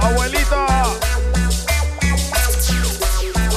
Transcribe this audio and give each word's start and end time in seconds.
¡Abuelito! 0.00 0.66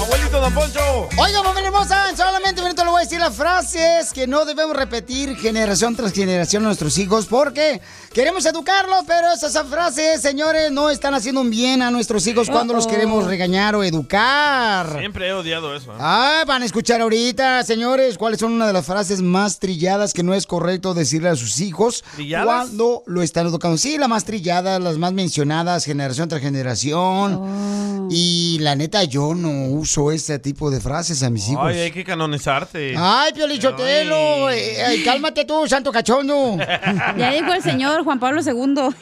¡Abuelito 0.01 0.39
Don 0.41 0.53
Poncho! 0.53 1.09
Oiga, 1.17 1.43
familia 1.43 1.67
hermosa, 1.67 2.09
en 2.09 2.17
solamente 2.17 2.61
un 2.61 2.67
minuto 2.67 2.83
voy 3.03 3.07
a 3.07 3.09
decir 3.09 3.19
las 3.19 3.35
frases 3.35 4.13
que 4.13 4.27
no 4.27 4.45
debemos 4.45 4.77
repetir 4.77 5.35
generación 5.35 5.93
tras 5.93 6.13
generación 6.13 6.63
a 6.63 6.67
nuestros 6.67 6.97
hijos 6.97 7.25
porque 7.25 7.81
queremos 8.13 8.45
educarlos, 8.45 9.03
pero 9.05 9.33
esas 9.33 9.67
frases, 9.67 10.21
señores, 10.21 10.71
no 10.71 10.89
están 10.89 11.13
haciendo 11.13 11.41
un 11.41 11.49
bien 11.49 11.81
a 11.81 11.91
nuestros 11.91 12.25
hijos 12.27 12.49
cuando 12.49 12.73
los 12.73 12.87
queremos 12.87 13.25
regañar 13.25 13.75
o 13.75 13.83
educar. 13.83 14.99
Siempre 14.99 15.27
he 15.27 15.33
odiado 15.33 15.75
eso. 15.75 15.91
¿eh? 15.91 15.97
Ah, 15.99 16.43
van 16.47 16.61
a 16.61 16.65
escuchar 16.65 17.01
ahorita, 17.01 17.63
señores, 17.63 18.17
cuáles 18.17 18.39
son 18.39 18.53
una 18.53 18.67
de 18.67 18.73
las 18.73 18.85
frases 18.85 19.21
más 19.21 19.59
trilladas 19.59 20.13
que 20.13 20.23
no 20.23 20.33
es 20.33 20.47
correcto 20.47 20.93
decirle 20.93 21.27
a 21.27 21.35
sus 21.35 21.59
hijos 21.59 22.05
¿Trilladas? 22.15 22.45
cuando 22.45 23.03
lo 23.05 23.21
están 23.21 23.47
educando. 23.47 23.77
Sí, 23.77 23.97
las 23.97 24.07
más 24.07 24.23
trilladas, 24.23 24.81
las 24.81 24.97
más 24.97 25.11
mencionadas, 25.11 25.83
generación 25.83 26.29
tras 26.29 26.41
generación. 26.41 27.33
Oh. 27.35 28.07
Y 28.09 28.59
la 28.59 28.75
neta, 28.75 29.03
yo 29.03 29.33
no 29.33 29.65
uso 29.73 30.11
ese 30.11 30.39
tipo 30.39 30.71
de 30.71 30.79
frases 30.79 31.23
a 31.23 31.29
mis 31.29 31.49
hijos. 31.49 31.65
Ay, 31.65 31.79
hay 31.79 31.91
que 31.91 32.05
canonizarte. 32.05 32.92
Ay, 32.97 33.33
Piolichotelo, 33.33 34.49
eh, 34.49 34.83
ay, 34.83 35.03
cálmate 35.03 35.45
tú, 35.45 35.67
santo 35.67 35.91
cachondo. 35.91 36.57
Ya 37.17 37.31
dijo 37.31 37.53
el 37.53 37.61
señor 37.61 38.03
Juan 38.03 38.19
Pablo 38.19 38.41
II. 38.41 38.95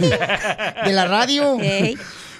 De 0.84 0.92
la 0.92 1.06
radio. 1.06 1.58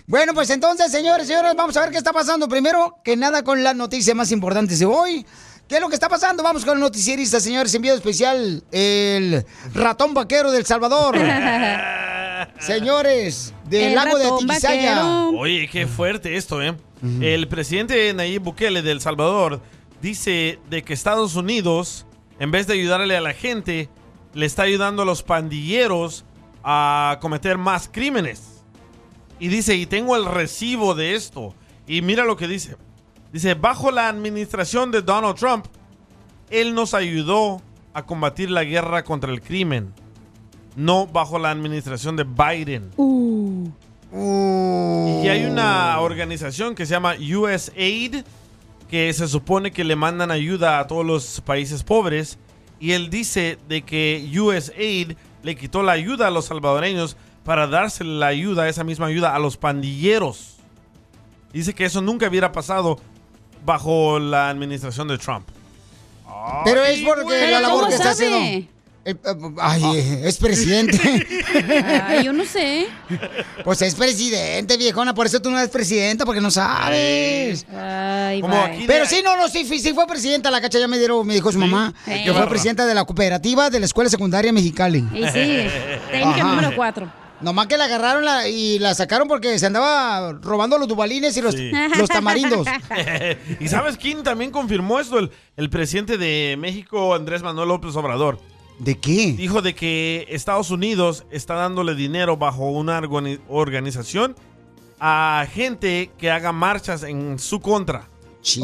Bueno, 0.06 0.34
pues 0.34 0.50
entonces, 0.50 0.92
señores, 0.92 1.26
señores, 1.26 1.54
vamos 1.56 1.76
a 1.76 1.80
ver 1.80 1.90
qué 1.90 1.98
está 1.98 2.12
pasando. 2.12 2.48
Primero 2.48 2.98
que 3.02 3.16
nada 3.16 3.42
con 3.42 3.64
las 3.64 3.74
noticias 3.74 4.16
más 4.16 4.30
importantes 4.30 4.78
de 4.78 4.86
hoy. 4.86 5.26
¿Qué 5.68 5.76
es 5.76 5.80
lo 5.80 5.88
que 5.88 5.94
está 5.94 6.08
pasando? 6.08 6.44
Vamos 6.44 6.64
con 6.64 6.74
el 6.74 6.80
noticierista, 6.80 7.40
señores, 7.40 7.74
enviado 7.74 7.98
especial, 7.98 8.62
el 8.70 9.44
ratón 9.74 10.14
vaquero 10.14 10.52
del 10.52 10.64
Salvador. 10.64 11.16
señores, 12.60 13.52
del 13.68 13.82
El 13.82 13.94
lago 13.96 14.16
de 14.16 14.26
Atiquizaya. 14.26 15.26
Oye, 15.36 15.68
qué 15.68 15.88
fuerte 15.88 16.36
esto, 16.36 16.62
¿eh? 16.62 16.76
El 17.20 17.48
presidente 17.48 18.14
Nayib 18.14 18.42
Bukele 18.42 18.82
del 18.82 19.00
Salvador 19.00 19.60
dice 20.06 20.60
de 20.70 20.84
que 20.84 20.94
Estados 20.94 21.34
Unidos, 21.34 22.06
en 22.38 22.52
vez 22.52 22.68
de 22.68 22.74
ayudarle 22.74 23.16
a 23.16 23.20
la 23.20 23.32
gente, 23.32 23.88
le 24.34 24.46
está 24.46 24.62
ayudando 24.62 25.02
a 25.02 25.04
los 25.04 25.24
pandilleros 25.24 26.24
a 26.62 27.18
cometer 27.20 27.58
más 27.58 27.90
crímenes. 27.92 28.62
Y 29.40 29.48
dice, 29.48 29.74
y 29.74 29.84
tengo 29.84 30.14
el 30.14 30.24
recibo 30.24 30.94
de 30.94 31.16
esto. 31.16 31.56
Y 31.88 32.02
mira 32.02 32.24
lo 32.24 32.36
que 32.36 32.46
dice. 32.46 32.76
Dice, 33.32 33.54
bajo 33.54 33.90
la 33.90 34.08
administración 34.08 34.92
de 34.92 35.02
Donald 35.02 35.34
Trump, 35.34 35.66
él 36.50 36.72
nos 36.72 36.94
ayudó 36.94 37.60
a 37.92 38.06
combatir 38.06 38.48
la 38.48 38.62
guerra 38.62 39.02
contra 39.02 39.32
el 39.32 39.42
crimen. 39.42 39.92
No 40.76 41.08
bajo 41.08 41.36
la 41.40 41.50
administración 41.50 42.14
de 42.14 42.22
Biden. 42.22 42.92
Y 44.12 45.28
hay 45.28 45.46
una 45.46 45.98
organización 45.98 46.76
que 46.76 46.86
se 46.86 46.92
llama 46.92 47.16
USAID, 47.16 48.24
que 48.88 49.12
se 49.12 49.28
supone 49.28 49.72
que 49.72 49.84
le 49.84 49.96
mandan 49.96 50.30
ayuda 50.30 50.78
a 50.78 50.86
todos 50.86 51.04
los 51.04 51.40
países 51.42 51.82
pobres. 51.82 52.38
Y 52.78 52.92
él 52.92 53.10
dice 53.10 53.58
de 53.68 53.82
que 53.82 54.28
USAID 54.38 55.12
le 55.42 55.56
quitó 55.56 55.82
la 55.82 55.92
ayuda 55.92 56.28
a 56.28 56.30
los 56.30 56.46
salvadoreños 56.46 57.16
para 57.44 57.66
darse 57.66 58.04
la 58.04 58.26
ayuda, 58.26 58.68
esa 58.68 58.84
misma 58.84 59.06
ayuda, 59.06 59.34
a 59.34 59.38
los 59.38 59.56
pandilleros. 59.56 60.56
Dice 61.52 61.74
que 61.74 61.84
eso 61.84 62.02
nunca 62.02 62.28
hubiera 62.28 62.52
pasado 62.52 62.98
bajo 63.64 64.18
la 64.18 64.50
administración 64.50 65.08
de 65.08 65.16
Trump. 65.18 65.48
Pero 66.64 66.84
es 66.84 67.00
porque 67.00 67.24
Pero 67.28 67.50
la 67.52 67.60
labor 67.60 67.76
¿cómo 67.78 67.88
que 67.88 67.94
está 67.94 68.14
sabe? 68.14 68.26
haciendo. 68.34 68.68
Eh, 69.08 69.14
eh, 69.24 69.34
ay, 69.60 69.82
eh, 69.94 70.22
es 70.24 70.36
presidente. 70.36 70.98
Ay, 72.08 72.24
yo 72.24 72.32
no 72.32 72.44
sé. 72.44 72.88
Pues 73.62 73.80
es 73.82 73.94
presidente, 73.94 74.76
viejona, 74.76 75.14
por 75.14 75.26
eso 75.26 75.40
tú 75.40 75.48
no 75.48 75.58
eres 75.58 75.70
presidenta, 75.70 76.24
porque 76.24 76.40
no 76.40 76.50
sabes. 76.50 77.64
Ay. 77.72 78.42
Pero 78.86 79.06
sí, 79.06 79.20
no, 79.24 79.36
no, 79.36 79.48
sí, 79.48 79.64
sí 79.64 79.92
fue 79.94 80.08
presidenta, 80.08 80.50
la 80.50 80.60
cacha 80.60 80.80
ya 80.80 80.88
me 80.88 80.98
dieron, 80.98 81.24
me 81.24 81.34
dijo 81.34 81.52
su 81.52 81.58
mamá, 81.58 81.94
Sí. 82.04 82.24
que 82.24 82.32
fue 82.32 82.48
presidenta 82.48 82.84
de 82.84 82.94
la 82.94 83.04
cooperativa 83.04 83.70
de 83.70 83.78
la 83.78 83.86
escuela 83.86 84.10
secundaria 84.10 84.52
Mexicali. 84.52 84.98
Y 85.14 85.22
sí, 85.28 85.68
técnica 86.10 86.40
Ajá. 86.40 86.44
número 86.44 86.72
cuatro. 86.74 87.12
Nomás 87.40 87.66
que 87.68 87.76
la 87.76 87.84
agarraron 87.84 88.24
la- 88.24 88.48
y 88.48 88.78
la 88.80 88.94
sacaron 88.94 89.28
porque 89.28 89.56
se 89.58 89.66
andaba 89.66 90.32
robando 90.42 90.78
los 90.78 90.88
dubalines 90.88 91.36
y 91.36 91.42
los, 91.42 91.54
los 91.54 92.08
tamarindos. 92.08 92.66
¿Y 93.60 93.68
sabes 93.68 93.98
quién 93.98 94.22
también 94.24 94.50
confirmó 94.50 94.98
esto? 94.98 95.18
El, 95.18 95.30
el 95.56 95.70
presidente 95.70 96.16
de 96.18 96.56
México, 96.58 97.14
Andrés 97.14 97.42
Manuel 97.42 97.68
López 97.68 97.94
Obrador. 97.94 98.40
¿De 98.78 98.98
qué? 98.98 99.32
Dijo 99.32 99.62
de 99.62 99.74
que 99.74 100.26
Estados 100.28 100.70
Unidos 100.70 101.24
está 101.30 101.54
dándole 101.54 101.94
dinero 101.94 102.36
bajo 102.36 102.70
una 102.70 103.00
organi- 103.00 103.40
organización 103.48 104.36
a 105.00 105.46
gente 105.52 106.10
que 106.18 106.30
haga 106.30 106.52
marchas 106.52 107.02
en 107.02 107.38
su 107.38 107.60
contra. 107.60 108.08
Y 108.44 108.60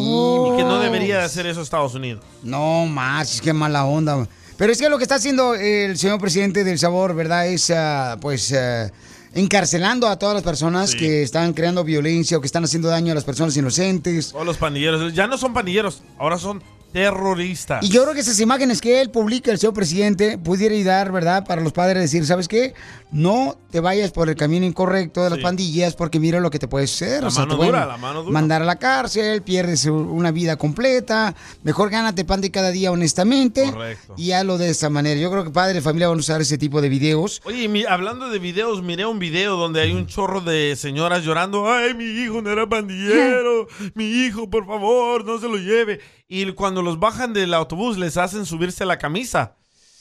que 0.56 0.62
no 0.64 0.78
debería 0.78 1.18
de 1.18 1.24
hacer 1.24 1.44
eso 1.46 1.60
Estados 1.60 1.94
Unidos. 1.94 2.24
No 2.42 2.86
más, 2.86 3.34
es 3.34 3.40
que 3.40 3.52
mala 3.52 3.84
onda. 3.84 4.28
Pero 4.56 4.70
es 4.70 4.78
que 4.78 4.88
lo 4.88 4.96
que 4.96 5.02
está 5.02 5.16
haciendo 5.16 5.54
el 5.54 5.98
señor 5.98 6.20
presidente 6.20 6.62
del 6.62 6.78
Sabor, 6.78 7.14
¿verdad? 7.16 7.48
Es, 7.48 7.68
ah, 7.70 8.16
pues, 8.20 8.52
ah, 8.52 8.92
encarcelando 9.34 10.06
a 10.06 10.18
todas 10.20 10.34
las 10.34 10.44
personas 10.44 10.94
que 10.94 11.22
están 11.22 11.52
creando 11.52 11.82
violencia 11.82 12.36
o 12.36 12.40
que 12.40 12.46
están 12.46 12.62
haciendo 12.62 12.88
daño 12.88 13.10
a 13.10 13.14
las 13.16 13.24
personas 13.24 13.56
inocentes. 13.56 14.30
Todos 14.30 14.46
los 14.46 14.56
pandilleros. 14.58 15.12
Ya 15.14 15.26
no 15.26 15.36
son 15.36 15.52
pandilleros, 15.52 16.02
ahora 16.16 16.38
son 16.38 16.62
terroristas. 16.92 17.84
Y 17.84 17.88
yo 17.88 18.02
creo 18.02 18.14
que 18.14 18.20
esas 18.20 18.38
imágenes 18.40 18.80
que 18.80 19.00
él 19.00 19.10
publica, 19.10 19.50
el 19.50 19.58
señor 19.58 19.74
presidente, 19.74 20.38
pudiera 20.38 20.74
ayudar, 20.74 21.12
¿verdad? 21.12 21.44
Para 21.46 21.62
los 21.62 21.72
padres 21.72 22.02
decir, 22.02 22.24
¿sabes 22.26 22.48
qué? 22.48 22.74
No 23.10 23.58
te 23.70 23.80
vayas 23.80 24.10
por 24.10 24.28
el 24.30 24.36
camino 24.36 24.64
incorrecto 24.64 25.22
de 25.22 25.30
las 25.30 25.38
Sí. 25.38 25.42
pandillas 25.42 25.94
porque 25.96 26.18
mira 26.18 26.40
lo 26.40 26.50
que 26.50 26.58
te 26.58 26.68
puede 26.68 26.84
hacer. 26.86 27.22
La 27.22 27.28
o 27.28 27.30
sea, 27.30 27.46
mano 27.46 27.58
te 27.58 27.66
dura, 27.66 27.86
la 27.86 27.96
mano 27.96 28.22
dura. 28.22 28.32
Mandar 28.32 28.62
a 28.62 28.64
la 28.64 28.76
cárcel, 28.76 29.42
pierdes 29.42 29.84
una 29.86 30.30
vida 30.30 30.56
completa. 30.56 31.34
Mejor 31.62 31.90
gánate 31.90 32.24
pan 32.24 32.40
de 32.40 32.50
cada 32.50 32.70
día 32.70 32.90
honestamente. 32.90 33.70
Correcto. 33.70 34.14
Y 34.16 34.32
hazlo 34.32 34.56
de 34.58 34.70
esa 34.70 34.88
manera. 34.88 35.20
Yo 35.20 35.30
creo 35.30 35.44
que 35.44 35.50
padre 35.50 35.78
y 35.78 35.82
familia 35.82 36.08
van 36.08 36.16
a 36.16 36.20
usar 36.20 36.40
ese 36.40 36.56
tipo 36.58 36.80
de 36.80 36.88
videos. 36.88 37.40
Oye, 37.44 37.68
mi- 37.68 37.84
hablando 37.84 38.30
de 38.30 38.38
videos, 38.38 38.82
miré 38.82 39.04
un 39.06 39.18
video 39.18 39.56
donde 39.56 39.80
hay 39.82 39.92
un 39.92 40.06
chorro 40.06 40.40
de 40.40 40.74
señoras 40.76 41.22
llorando. 41.24 41.70
Ay, 41.70 41.94
mi 41.94 42.04
hijo 42.04 42.40
no 42.40 42.50
era 42.50 42.66
pandillero. 42.68 43.66
mi 43.94 44.04
hijo, 44.06 44.48
por 44.48 44.66
favor, 44.66 45.24
no 45.24 45.38
se 45.38 45.48
lo 45.48 45.56
lleve. 45.56 46.00
Y 46.34 46.50
cuando 46.54 46.80
los 46.80 46.98
bajan 46.98 47.34
del 47.34 47.52
autobús, 47.52 47.98
les 47.98 48.16
hacen 48.16 48.46
subirse 48.46 48.86
la 48.86 48.96
camisa 48.96 49.56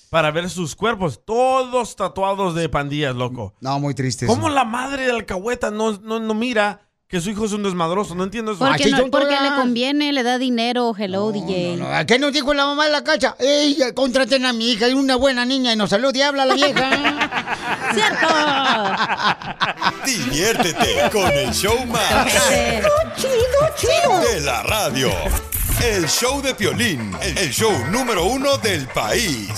para 0.10 0.31
ver 0.31 0.50
sus 0.50 0.78
cuerpos. 0.78 1.19
Todos 1.25 1.98
tatuados 1.98 2.56
de 2.56 2.69
pandillas, 2.69 3.13
loco. 3.13 3.54
No, 3.60 3.78
muy 3.81 3.94
triste. 3.94 4.28
¿Cómo 4.28 4.48
la 4.50 4.63
madre 4.63 5.07
de 5.07 5.12
alcahueta 5.12 5.72
no, 5.72 5.92
no, 6.01 6.22
no 6.22 6.33
mira 6.33 6.88
que 7.10 7.19
su 7.19 7.31
hijo 7.31 7.44
es 7.44 7.51
un 7.51 7.63
desmadroso? 7.63 8.16
No 8.16 8.24
entiendo 8.24 8.54
eso. 8.54 8.60
Porque, 8.66 8.89
no- 8.92 9.12
porque 9.12 9.36
le 9.42 9.50
conviene, 9.57 10.13
le 10.13 10.24
da 10.24 10.38
dinero. 10.38 10.95
Hello, 10.98 11.33
DJ. 11.33 11.83
¿A 11.94 12.06
¿Qué 12.06 12.18
nos 12.18 12.31
dijo 12.31 12.54
la 12.54 12.66
mamá 12.66 12.86
de 12.86 12.92
la 12.92 13.04
cacha? 13.04 13.36
Ey, 13.38 13.78
contraten 13.94 14.45
a 14.45 14.54
mi 14.54 14.72
hija, 14.72 14.88
es 14.88 14.94
una 14.94 15.18
buena 15.18 15.44
niña 15.44 15.74
y 15.74 15.75
nos 15.75 15.89
salió 15.89 16.13
diabla 16.13 16.45
la 16.45 16.54
vieja. 16.54 16.89
¡Cierto! 17.94 18.28
Diviértete 20.06 21.10
con 21.12 21.30
el 21.30 21.51
show 21.54 21.86
más. 21.88 22.25
chido, 23.18 23.31
chido. 23.75 24.19
De 24.31 24.39
la 24.39 24.63
radio. 24.63 25.10
El 25.84 26.08
show 26.08 26.42
de 26.42 26.54
Piolín, 26.56 27.12
el 27.22 27.50
show 27.52 27.72
número 27.92 28.25
uno 28.25 28.58
del 28.58 28.88
país. 28.88 29.50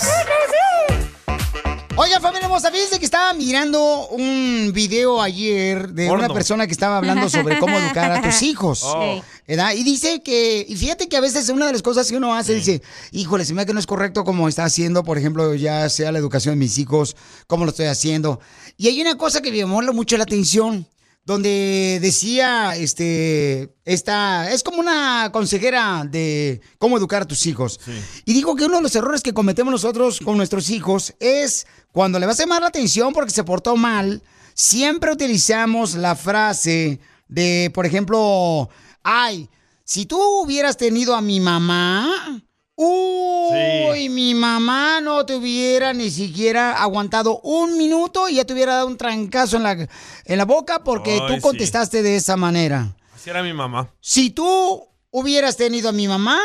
Oiga, 1.96 2.18
familia 2.18 2.46
hermosa, 2.46 2.72
fíjense 2.72 2.98
que 2.98 3.04
estaba 3.04 3.32
mirando 3.34 4.08
un 4.08 4.72
video 4.74 5.22
ayer 5.22 5.88
de 5.90 6.08
Porno. 6.08 6.24
una 6.24 6.34
persona 6.34 6.66
que 6.66 6.72
estaba 6.72 6.96
hablando 6.96 7.28
sobre 7.28 7.58
cómo 7.58 7.78
educar 7.78 8.10
a 8.10 8.22
tus 8.22 8.42
hijos. 8.42 8.82
Oh. 8.84 9.22
¿verdad? 9.46 9.74
Y 9.74 9.84
dice 9.84 10.22
que, 10.22 10.64
y 10.68 10.74
fíjate 10.74 11.08
que 11.08 11.16
a 11.16 11.20
veces 11.20 11.48
una 11.50 11.66
de 11.66 11.72
las 11.72 11.82
cosas 11.82 12.10
que 12.10 12.16
uno 12.16 12.34
hace, 12.34 12.54
dice, 12.54 12.82
híjole, 13.12 13.44
se 13.44 13.52
me 13.52 13.62
da 13.62 13.66
que 13.66 13.74
no 13.74 13.80
es 13.80 13.86
correcto 13.86 14.24
como 14.24 14.48
está 14.48 14.64
haciendo, 14.64 15.04
por 15.04 15.18
ejemplo, 15.18 15.54
ya 15.54 15.88
sea 15.88 16.10
la 16.12 16.18
educación 16.18 16.54
de 16.54 16.60
mis 16.64 16.78
hijos, 16.78 17.16
cómo 17.46 17.64
lo 17.64 17.70
estoy 17.70 17.86
haciendo. 17.86 18.40
Y 18.76 18.88
hay 18.88 19.00
una 19.00 19.16
cosa 19.16 19.42
que 19.42 19.50
me 19.50 19.58
llamó 19.58 19.82
mucho 19.92 20.16
la 20.16 20.24
atención, 20.24 20.86
donde 21.24 21.98
decía, 22.02 22.76
este, 22.76 23.74
esta, 23.84 24.50
es 24.52 24.62
como 24.62 24.78
una 24.80 25.30
consejera 25.32 26.04
de 26.04 26.60
cómo 26.78 26.98
educar 26.98 27.22
a 27.22 27.26
tus 27.26 27.46
hijos. 27.46 27.80
Y 28.24 28.34
dijo 28.34 28.54
que 28.56 28.66
uno 28.66 28.76
de 28.76 28.82
los 28.82 28.94
errores 28.94 29.22
que 29.22 29.32
cometemos 29.32 29.72
nosotros 29.72 30.20
con 30.20 30.36
nuestros 30.36 30.68
hijos 30.68 31.14
es 31.20 31.66
cuando 31.92 32.18
le 32.18 32.26
vas 32.26 32.38
a 32.38 32.42
llamar 32.42 32.62
la 32.62 32.68
atención 32.68 33.12
porque 33.14 33.30
se 33.30 33.44
portó 33.44 33.76
mal, 33.76 34.22
siempre 34.54 35.12
utilizamos 35.12 35.94
la 35.94 36.14
frase 36.14 37.00
de, 37.28 37.70
por 37.74 37.86
ejemplo, 37.86 38.68
ay, 39.02 39.48
si 39.84 40.04
tú 40.04 40.18
hubieras 40.42 40.76
tenido 40.76 41.14
a 41.14 41.22
mi 41.22 41.40
mamá, 41.40 42.42
uy, 42.76 44.08
mi 44.08 44.34
mamá 44.34 45.00
no 45.00 45.24
te 45.24 45.34
hubiera 45.36 45.92
ni 45.92 46.10
siquiera 46.10 46.80
aguantado 46.82 47.40
un 47.40 47.76
minuto 47.78 48.28
y 48.28 48.36
ya 48.36 48.44
te 48.44 48.52
hubiera 48.52 48.74
dado 48.74 48.86
un 48.88 48.96
trancazo 48.96 49.56
en 49.56 49.62
la, 49.62 49.72
en 49.72 50.38
la 50.38 50.44
boca 50.44 50.82
porque 50.82 51.12
Ay, 51.12 51.26
tú 51.26 51.34
sí. 51.34 51.40
contestaste 51.40 52.02
de 52.02 52.16
esa 52.16 52.36
manera. 52.36 52.94
Así 53.14 53.30
era 53.30 53.42
mi 53.42 53.52
mamá. 53.52 53.90
Si 54.00 54.30
tú 54.30 54.86
hubieras 55.10 55.56
tenido 55.56 55.88
a 55.88 55.92
mi 55.92 56.08
mamá, 56.08 56.40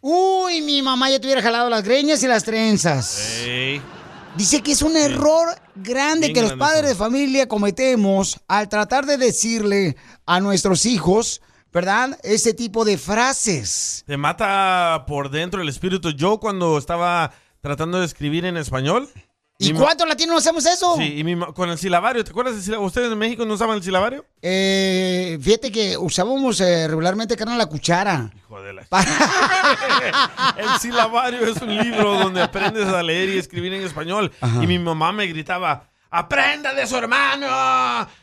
uy, 0.00 0.60
mi 0.62 0.82
mamá 0.82 1.10
ya 1.10 1.20
te 1.20 1.26
hubiera 1.26 1.42
jalado 1.42 1.70
las 1.70 1.84
greñas 1.84 2.22
y 2.22 2.26
las 2.26 2.44
trenzas. 2.44 3.40
Ey. 3.44 3.80
Dice 4.36 4.60
que 4.60 4.72
es 4.72 4.82
un 4.82 4.96
error 4.96 5.48
grande 5.74 6.28
Bien 6.28 6.34
que 6.34 6.42
los 6.42 6.52
padres 6.52 6.90
de 6.90 6.94
familia 6.94 7.48
cometemos 7.48 8.38
al 8.46 8.68
tratar 8.68 9.04
de 9.06 9.16
decirle 9.16 9.96
a 10.26 10.38
nuestros 10.38 10.86
hijos, 10.86 11.40
¿verdad? 11.72 12.18
Ese 12.22 12.54
tipo 12.54 12.84
de 12.84 12.98
frases. 12.98 14.04
Te 14.06 14.16
mata 14.16 15.04
por 15.06 15.30
dentro 15.30 15.62
el 15.62 15.68
espíritu. 15.68 16.10
Yo 16.10 16.38
cuando 16.38 16.78
estaba 16.78 17.32
tratando 17.60 18.00
de 18.00 18.06
escribir 18.06 18.44
en 18.44 18.56
español. 18.56 19.08
¿Y 19.60 19.72
cuántos 19.72 20.06
latinos 20.06 20.34
no 20.34 20.38
hacemos 20.38 20.64
eso? 20.66 20.96
Sí, 20.96 21.18
y 21.18 21.24
mi 21.24 21.36
con 21.52 21.68
el 21.68 21.78
silabario. 21.78 22.22
¿Te 22.22 22.30
acuerdas 22.30 22.54
del 22.54 22.62
silabario? 22.62 22.86
¿Ustedes 22.86 23.10
en 23.10 23.18
México 23.18 23.44
no 23.44 23.54
usaban 23.54 23.76
el 23.76 23.82
silabario? 23.82 24.24
Eh, 24.40 25.36
fíjate 25.42 25.72
que 25.72 25.96
usábamos 25.96 26.60
eh, 26.60 26.86
regularmente, 26.86 27.36
carnal, 27.36 27.58
la 27.58 27.66
cuchara. 27.66 28.30
Hijo 28.36 28.62
de 28.62 28.72
la... 28.72 28.86
el 30.56 30.80
silabario 30.80 31.44
es 31.44 31.60
un 31.60 31.76
libro 31.76 32.20
donde 32.20 32.40
aprendes 32.40 32.86
a 32.86 33.02
leer 33.02 33.30
y 33.30 33.38
escribir 33.38 33.74
en 33.74 33.82
español. 33.82 34.30
Ajá. 34.40 34.62
Y 34.62 34.68
mi 34.68 34.78
mamá 34.78 35.10
me 35.10 35.26
gritaba, 35.26 35.90
¡aprenda 36.10 36.74
de 36.74 36.86
su 36.86 36.96
hermano! 36.96 37.46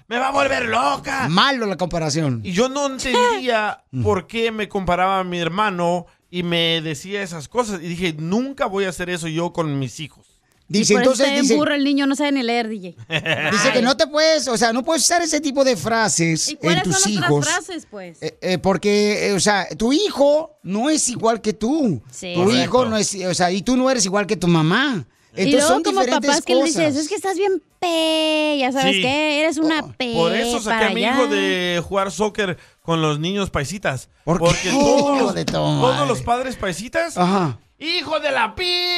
¡Me 0.07 0.17
va 0.17 0.27
a 0.29 0.31
volver 0.31 0.65
loca! 0.65 1.27
Malo 1.29 1.65
la 1.65 1.77
comparación. 1.77 2.41
Y 2.43 2.51
yo 2.51 2.69
no 2.69 2.87
entendía 2.87 3.83
por 4.03 4.27
qué 4.27 4.51
me 4.51 4.67
comparaba 4.69 5.19
a 5.19 5.23
mi 5.23 5.39
hermano 5.39 6.05
y 6.29 6.43
me 6.43 6.81
decía 6.81 7.21
esas 7.21 7.47
cosas. 7.47 7.81
Y 7.81 7.87
dije, 7.87 8.15
nunca 8.17 8.65
voy 8.65 8.85
a 8.85 8.89
hacer 8.89 9.09
eso 9.09 9.27
yo 9.27 9.53
con 9.53 9.79
mis 9.79 9.99
hijos. 9.99 10.25
Dice, 10.67 10.95
Por 10.95 11.03
eso 11.03 11.11
entonces, 11.11 11.41
dice, 11.41 11.55
burro 11.55 11.75
el 11.75 11.83
niño, 11.83 12.07
no 12.07 12.15
sabe 12.15 12.31
ni 12.31 12.41
leer, 12.41 12.67
DJ. 12.67 12.95
dice 13.51 13.71
que 13.71 13.83
no 13.83 13.95
te 13.95 14.07
puedes, 14.07 14.47
o 14.47 14.57
sea, 14.57 14.73
no 14.73 14.83
puedes 14.83 15.03
usar 15.03 15.21
ese 15.21 15.39
tipo 15.39 15.63
de 15.63 15.77
frases 15.77 16.47
¿Y 16.49 16.51
en 16.53 16.57
cuáles 16.57 16.83
tus 16.83 16.99
son 17.01 17.11
hijos. 17.11 17.29
otras 17.29 17.53
frases, 17.53 17.87
pues? 17.89 18.17
Eh, 18.23 18.35
eh, 18.41 18.57
porque, 18.57 19.27
eh, 19.27 19.33
o 19.33 19.39
sea, 19.39 19.67
tu 19.77 19.93
hijo 19.93 20.57
no 20.63 20.89
es 20.89 21.07
igual 21.09 21.39
que 21.39 21.53
tú. 21.53 22.01
Sí. 22.09 22.33
Tu 22.33 22.39
Correcto. 22.41 22.63
hijo 22.63 22.85
no 22.85 22.97
es, 22.97 23.13
o 23.13 23.33
sea, 23.35 23.51
y 23.51 23.61
tú 23.61 23.77
no 23.77 23.91
eres 23.91 24.05
igual 24.05 24.25
que 24.25 24.37
tu 24.37 24.47
mamá. 24.47 25.05
Entonces 25.37 25.47
y 25.47 25.51
luego 25.51 25.67
son 25.67 25.83
como 25.83 25.99
diferentes 26.01 26.29
papás 26.31 26.45
que 26.45 26.55
le 26.55 26.61
cosas. 26.61 26.75
dices, 26.75 26.95
es 26.97 27.09
que 27.09 27.15
estás 27.15 27.37
bien 27.37 27.61
pe, 27.79 28.57
ya 28.59 28.71
sabes 28.71 28.95
Sí. 28.95 29.01
qué, 29.01 29.39
eres 29.41 29.57
una 29.57 29.85
pe 29.93 30.13
Por 30.13 30.33
eso 30.33 30.59
saqué 30.61 30.75
para 30.77 30.87
a 30.87 30.93
mi 30.93 31.03
allá. 31.05 31.13
hijo 31.15 31.27
de 31.27 31.83
jugar 31.87 32.11
soccer 32.11 32.57
con 32.81 33.01
los 33.01 33.19
niños 33.19 33.49
paisitas. 33.49 34.09
¿Por 34.23 34.37
qué? 34.39 34.45
Porque 34.45 34.69
todos 34.71 35.33
de 35.35 35.45
todos 35.45 36.07
los 36.07 36.21
padres 36.21 36.55
paisitas, 36.55 37.17
Ajá. 37.17 37.57
¡hijo 37.77 38.19
de 38.21 38.31
la 38.31 38.55
pi! 38.55 38.97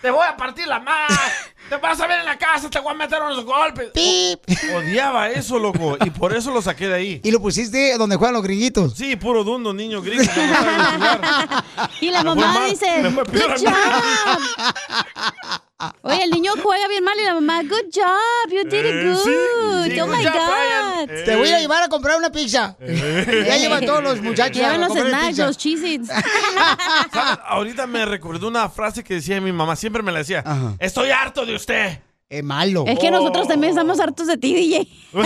¡Te 0.00 0.10
voy 0.10 0.24
a 0.26 0.36
partir 0.36 0.66
la 0.68 0.78
madre! 0.80 1.14
¡Te 1.68 1.76
vas 1.78 1.98
a 2.00 2.06
ver 2.06 2.20
en 2.20 2.26
la 2.26 2.36
casa! 2.38 2.68
¡Te 2.70 2.78
voy 2.80 2.92
a 2.92 2.94
meter 2.94 3.20
unos 3.22 3.44
golpes! 3.44 3.88
Pip. 3.94 4.38
Odiaba 4.76 5.30
eso, 5.30 5.58
loco. 5.58 5.96
Y 6.04 6.10
por 6.10 6.36
eso 6.36 6.50
lo 6.52 6.60
saqué 6.62 6.86
de 6.88 6.94
ahí. 6.94 7.20
Y 7.24 7.30
lo 7.30 7.40
pusiste 7.40 7.96
donde 7.98 8.16
juegan 8.16 8.34
los 8.34 8.42
grillitos. 8.42 8.94
Sí, 8.94 9.16
puro 9.16 9.42
dundo, 9.42 9.72
niño 9.74 10.00
gringo. 10.02 10.22
Y 12.00 12.10
la 12.10 12.22
Me 12.22 12.32
fue 12.34 12.40
mamá 12.42 12.66
dice, 12.66 12.86
me 15.82 15.90
fue 15.90 16.00
good 16.02 16.02
peor 16.02 16.12
a 16.12 16.12
mí". 16.12 16.12
job. 16.12 16.12
Oye, 16.12 16.24
el 16.24 16.30
niño 16.30 16.52
juega 16.62 16.88
bien 16.88 17.04
mal 17.04 17.18
y 17.18 17.24
la 17.24 17.34
mamá, 17.34 17.62
good 17.62 17.90
job, 17.94 18.50
you 18.50 18.64
did 18.64 18.84
it 18.84 18.94
Eh, 18.94 19.04
good. 19.04 19.16
sí, 19.18 19.30
sí, 19.94 20.00
oh 20.00 20.06
good 20.06 20.14
my 20.16 20.24
job, 20.24 20.32
God. 20.34 21.06
Brian. 21.06 21.24
Te 21.24 21.36
voy 21.36 21.48
a 21.48 21.58
llevar 21.60 21.82
a 21.82 21.88
comprar 21.88 22.16
una 22.16 22.30
pizza. 22.30 22.76
ya 22.80 23.56
llevan 23.56 23.84
todos 23.86 24.02
los 24.02 24.20
muchachos 24.20 24.56
Llevan 24.56 24.80
los 24.80 24.92
snacks, 24.92 25.38
los 25.38 25.56
cheez 25.58 26.06
¿Sabes? 26.06 27.38
Ahorita 27.46 27.86
me 27.86 28.04
recordó 28.04 28.48
una 28.48 28.68
frase 28.68 29.02
que 29.02 29.14
decía 29.14 29.40
mi 29.40 29.52
mamá. 29.52 29.76
Siempre 29.76 30.02
me 30.02 30.12
la 30.12 30.18
decía. 30.18 30.42
Ajá. 30.44 30.74
Estoy 30.78 31.10
harto 31.10 31.44
de 31.46 31.54
usted. 31.54 31.98
Es 32.32 32.42
malo. 32.42 32.84
Es 32.86 32.98
que 32.98 33.10
nosotros 33.10 33.46
también 33.46 33.72
estamos 33.72 34.00
hartos 34.00 34.26
de 34.26 34.38
ti, 34.38 34.54
DJ. 34.54 34.88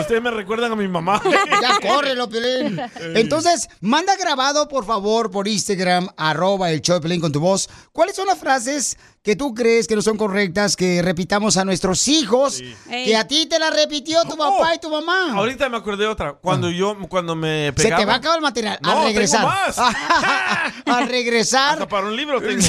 Ustedes 0.00 0.22
me 0.22 0.30
recuerdan 0.30 0.72
a 0.72 0.76
mi 0.76 0.88
mamá. 0.88 1.20
Ya 1.60 1.76
córrelo, 1.86 2.28
Pelín. 2.30 2.80
Entonces, 3.14 3.68
manda 3.80 4.16
grabado, 4.16 4.68
por 4.68 4.86
favor, 4.86 5.30
por 5.30 5.46
Instagram, 5.48 6.08
arroba 6.16 6.70
el 6.70 6.80
show 6.80 6.94
de 6.96 7.02
Pelín 7.02 7.20
con 7.20 7.32
tu 7.32 7.40
voz. 7.40 7.68
¿Cuáles 7.92 8.16
son 8.16 8.26
las 8.28 8.38
frases 8.38 8.96
que 9.22 9.34
tú 9.36 9.52
crees 9.54 9.86
que 9.88 9.96
no 9.96 10.00
son 10.02 10.16
correctas 10.16 10.76
que 10.76 11.02
repitamos 11.02 11.56
a 11.58 11.64
nuestros 11.64 12.06
hijos? 12.08 12.62
Que 12.88 13.14
a 13.16 13.26
ti 13.26 13.44
te 13.46 13.58
la 13.58 13.70
repitió 13.70 14.22
tu 14.24 14.36
papá 14.38 14.74
y 14.74 14.78
tu 14.78 14.88
mamá. 14.88 15.32
Ahorita 15.34 15.68
me 15.68 15.76
acordé 15.76 16.04
de 16.04 16.08
otra. 16.10 16.34
Cuando 16.34 16.70
yo, 16.70 16.96
cuando 17.08 17.34
me 17.34 17.66
Se 17.66 17.72
pegaba. 17.74 18.00
te 18.00 18.06
va 18.06 18.12
a 18.14 18.16
acabar 18.16 18.38
el 18.38 18.42
material. 18.42 18.78
No, 18.80 18.90
al 18.90 18.96
tengo 18.96 19.08
regresar. 19.08 19.44
más. 19.44 19.78
al 20.86 21.08
regresar. 21.08 21.72
Hasta 21.72 21.88
para 21.88 22.06
un 22.06 22.16
libro 22.16 22.40
tengo. 22.40 22.62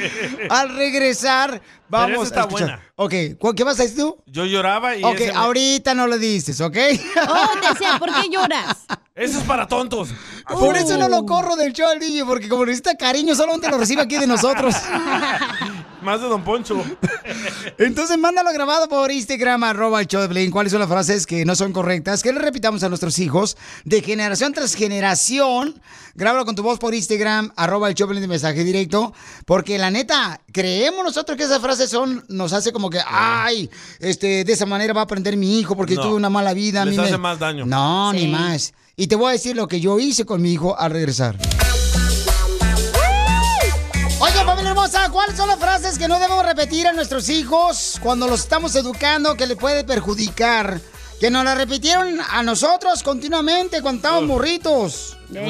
al 0.50 0.74
regresar, 0.76 1.60
vamos 1.88 2.12
esa 2.16 2.22
está 2.24 2.40
a 2.40 2.42
escuchar. 2.44 2.66
buena. 2.68 2.92
Ok, 2.96 3.14
¿cu- 3.38 3.54
¿qué 3.54 3.64
vas 3.64 3.78
a 3.80 3.82
decir 3.82 3.98
tú? 3.98 4.22
Yo 4.26 4.44
lloraba 4.46 4.96
y. 4.96 5.02
Ok, 5.04 5.14
ese 5.20 5.32
me- 5.32 5.38
ahorita 5.38 5.94
no 5.94 6.06
lo 6.06 6.18
dices, 6.18 6.60
¿ok? 6.60 6.76
Oh, 7.28 7.48
decía, 7.72 7.96
¿por 7.98 8.12
qué 8.12 8.28
lloras? 8.30 8.78
Eso 9.14 9.38
es 9.38 9.44
para 9.44 9.66
tontos. 9.68 10.10
Por 10.48 10.76
eso 10.76 10.96
no 10.96 11.08
lo 11.08 11.24
corro 11.26 11.56
del 11.56 11.72
show 11.72 11.88
al 11.88 11.98
niño, 11.98 12.26
porque 12.26 12.48
como 12.48 12.64
necesita 12.64 12.94
cariño, 12.96 13.34
solamente 13.34 13.68
lo 13.68 13.78
recibe 13.78 14.02
aquí 14.02 14.16
de 14.18 14.26
nosotros. 14.26 14.74
Más 16.02 16.20
de 16.20 16.28
Don 16.28 16.42
Poncho. 16.42 16.82
Entonces, 17.78 18.16
mándalo 18.18 18.52
grabado 18.52 18.88
por 18.88 19.10
Instagram, 19.10 19.62
arroba 19.64 20.00
el 20.00 20.06
show 20.06 20.20
de 20.22 20.28
Blin. 20.28 20.50
¿Cuáles 20.50 20.72
son 20.72 20.80
las 20.80 20.88
frases 20.88 21.26
que 21.26 21.44
no 21.44 21.54
son 21.54 21.72
correctas? 21.72 22.22
Que 22.22 22.32
le 22.32 22.38
repitamos 22.40 22.82
a 22.82 22.88
nuestros 22.88 23.18
hijos 23.18 23.56
de 23.84 24.00
generación 24.02 24.52
tras 24.52 24.74
generación. 24.74 25.80
Grábalo 26.14 26.44
con 26.44 26.54
tu 26.54 26.62
voz 26.62 26.78
por 26.78 26.94
Instagram, 26.94 27.52
arroba 27.56 27.88
el 27.88 27.94
show 27.94 28.08
de 28.12 28.26
mensaje 28.26 28.64
directo. 28.64 29.12
Porque 29.46 29.78
la 29.78 29.90
neta, 29.90 30.40
creemos 30.52 31.04
nosotros 31.04 31.36
que 31.36 31.44
esas 31.44 31.60
frases 31.60 31.90
son, 31.90 32.24
nos 32.28 32.52
hace 32.52 32.72
como 32.72 32.90
que, 32.90 33.00
ay, 33.06 33.70
este, 34.00 34.44
de 34.44 34.52
esa 34.52 34.66
manera 34.66 34.92
va 34.92 35.02
a 35.02 35.04
aprender 35.04 35.36
mi 35.36 35.60
hijo 35.60 35.76
porque 35.76 35.94
No. 35.96 36.02
tuve 36.02 36.14
una 36.14 36.30
mala 36.30 36.54
vida. 36.54 36.82
a 36.82 36.84
Les 36.84 36.96
me- 36.96 37.02
hace 37.04 37.18
más 37.18 37.38
daño. 37.38 37.66
No, 37.66 38.12
ni 38.12 38.26
más. 38.26 38.72
Y 38.96 39.06
te 39.06 39.16
voy 39.16 39.28
a 39.30 39.32
decir 39.32 39.54
lo 39.56 39.68
que 39.68 39.80
yo 39.80 39.98
hice 39.98 40.24
con 40.24 40.40
mi 40.42 40.52
hijo 40.52 40.78
al 40.78 40.90
regresar. 40.92 41.36
Hermosa, 44.82 45.10
¿cuáles 45.10 45.36
son 45.36 45.46
las 45.46 45.58
frases 45.58 45.98
que 45.98 46.08
no 46.08 46.18
debemos 46.18 46.42
repetir 46.42 46.86
a 46.86 46.94
nuestros 46.94 47.28
hijos 47.28 48.00
cuando 48.02 48.26
los 48.26 48.40
estamos 48.40 48.74
educando 48.76 49.36
que 49.36 49.46
le 49.46 49.54
puede 49.54 49.84
perjudicar? 49.84 50.80
Que 51.20 51.30
nos 51.30 51.44
la 51.44 51.54
repitieron 51.54 52.18
a 52.30 52.42
nosotros 52.42 53.02
continuamente 53.02 53.82
cuando 53.82 53.98
estábamos 53.98 54.26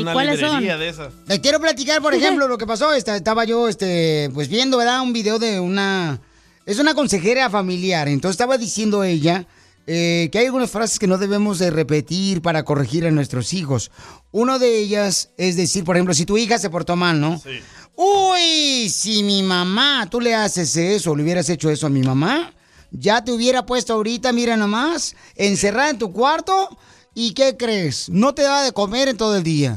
Una 0.00 0.12
¿Cuáles 0.12 0.40
son? 0.40 0.60
de 0.64 0.88
esas. 0.88 1.12
Les 1.28 1.38
quiero 1.38 1.60
platicar, 1.60 2.02
por 2.02 2.12
ejemplo, 2.16 2.48
lo 2.48 2.58
que 2.58 2.66
pasó. 2.66 2.92
Esta- 2.92 3.14
Estaba 3.14 3.44
yo, 3.44 3.68
este, 3.68 4.30
pues 4.34 4.48
viendo, 4.48 4.78
¿verdad? 4.78 5.00
Un 5.00 5.12
video 5.12 5.38
de 5.38 5.60
una... 5.60 6.20
Es 6.66 6.80
una 6.80 6.94
consejera 6.94 7.48
familiar. 7.50 8.08
Entonces 8.08 8.34
estaba 8.34 8.58
diciendo 8.58 9.04
ella 9.04 9.46
eh, 9.86 10.28
que 10.32 10.38
hay 10.40 10.46
algunas 10.46 10.72
frases 10.72 10.98
que 10.98 11.06
no 11.06 11.18
debemos 11.18 11.60
de 11.60 11.70
repetir 11.70 12.42
para 12.42 12.64
corregir 12.64 13.06
a 13.06 13.12
nuestros 13.12 13.52
hijos. 13.52 13.92
Uno 14.32 14.58
de 14.58 14.76
ellas 14.78 15.30
es 15.36 15.54
decir, 15.54 15.84
por 15.84 15.94
ejemplo, 15.94 16.14
si 16.14 16.26
tu 16.26 16.36
hija 16.36 16.58
se 16.58 16.68
portó 16.68 16.96
mal, 16.96 17.20
¿no? 17.20 17.38
Sí. 17.38 17.60
Uy, 18.02 18.88
si 18.88 19.22
mi 19.22 19.42
mamá, 19.42 20.08
tú 20.10 20.22
le 20.22 20.34
haces 20.34 20.74
eso, 20.74 21.14
le 21.14 21.22
hubieras 21.22 21.50
hecho 21.50 21.68
eso 21.68 21.86
a 21.86 21.90
mi 21.90 22.00
mamá, 22.02 22.50
ya 22.90 23.22
te 23.22 23.30
hubiera 23.30 23.66
puesto 23.66 23.92
ahorita, 23.92 24.32
mira 24.32 24.56
nomás, 24.56 25.14
encerrada 25.36 25.90
en 25.90 25.98
tu 25.98 26.10
cuarto. 26.10 26.78
¿Y 27.14 27.34
qué 27.34 27.58
crees? 27.58 28.08
No 28.08 28.32
te 28.34 28.40
daba 28.40 28.62
de 28.62 28.72
comer 28.72 29.08
en 29.08 29.18
todo 29.18 29.36
el 29.36 29.42
día. 29.42 29.76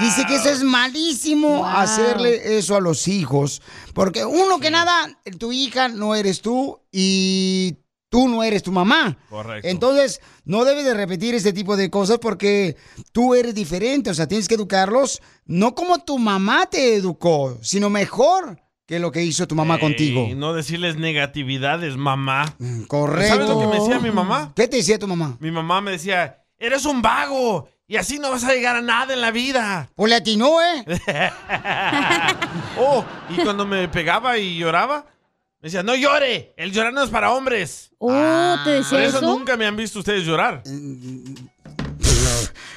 Dice 0.00 0.24
que 0.26 0.36
eso 0.36 0.48
es 0.48 0.62
malísimo 0.62 1.58
Wow. 1.58 1.66
hacerle 1.66 2.56
eso 2.56 2.74
a 2.74 2.80
los 2.80 3.06
hijos. 3.06 3.60
Porque 3.92 4.24
uno 4.24 4.58
que 4.58 4.70
nada, 4.70 5.18
tu 5.38 5.52
hija 5.52 5.88
no 5.88 6.14
eres 6.14 6.40
tú 6.40 6.80
y 6.90 7.74
tú 8.12 8.28
no 8.28 8.42
eres 8.42 8.62
tu 8.62 8.70
mamá. 8.70 9.16
Correcto. 9.30 9.66
Entonces, 9.66 10.20
no 10.44 10.66
debes 10.66 10.84
de 10.84 10.92
repetir 10.92 11.34
este 11.34 11.54
tipo 11.54 11.78
de 11.78 11.88
cosas 11.88 12.18
porque 12.18 12.76
tú 13.10 13.34
eres 13.34 13.54
diferente. 13.54 14.10
O 14.10 14.14
sea, 14.14 14.28
tienes 14.28 14.48
que 14.48 14.54
educarlos 14.54 15.22
no 15.46 15.74
como 15.74 15.98
tu 16.04 16.18
mamá 16.18 16.66
te 16.66 16.94
educó, 16.94 17.56
sino 17.62 17.88
mejor 17.88 18.60
que 18.86 18.98
lo 18.98 19.10
que 19.12 19.24
hizo 19.24 19.48
tu 19.48 19.54
mamá 19.54 19.80
contigo. 19.80 20.26
Y 20.28 20.34
no 20.34 20.52
decirles 20.52 20.96
negatividades, 20.96 21.96
mamá. 21.96 22.54
Correcto. 22.86 23.34
¿Sabes 23.34 23.48
lo 23.48 23.58
que 23.58 23.66
me 23.66 23.80
decía 23.80 23.98
mi 23.98 24.10
mamá? 24.10 24.52
¿Qué 24.54 24.68
te 24.68 24.76
decía 24.76 24.98
tu 24.98 25.08
mamá? 25.08 25.38
Mi 25.40 25.50
mamá 25.50 25.80
me 25.80 25.92
decía, 25.92 26.44
eres 26.58 26.84
un 26.84 27.00
vago 27.00 27.66
y 27.88 27.96
así 27.96 28.18
no 28.18 28.30
vas 28.30 28.44
a 28.44 28.52
llegar 28.52 28.76
a 28.76 28.82
nada 28.82 29.14
en 29.14 29.22
la 29.22 29.30
vida. 29.30 29.88
Pues 29.94 30.10
le 30.10 30.16
atinó, 30.16 30.60
¿eh? 30.60 30.84
oh, 32.78 33.04
y 33.30 33.36
cuando 33.42 33.64
me 33.64 33.88
pegaba 33.88 34.36
y 34.36 34.58
lloraba, 34.58 35.06
me 35.62 35.68
decía, 35.68 35.82
no 35.84 35.94
llore, 35.94 36.52
el 36.56 36.72
llorar 36.72 36.92
no 36.92 37.04
es 37.04 37.10
para 37.10 37.32
hombres. 37.32 37.90
Oh, 37.98 38.56
¿te 38.64 38.70
decía 38.70 38.90
Por 38.90 39.00
eso, 39.00 39.18
eso? 39.18 39.26
nunca 39.26 39.56
me 39.56 39.64
han 39.64 39.76
visto 39.76 40.00
ustedes 40.00 40.24
llorar. 40.24 40.62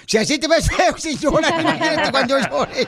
Si 0.08 0.18
así 0.18 0.38
te 0.38 0.48
ves 0.48 0.68
feo, 0.70 0.96
si 0.98 1.18
lloras, 1.18 1.51
imagínate 1.60 2.12
cuando 2.12 2.38
yo 2.39 2.48
llore. 2.48 2.88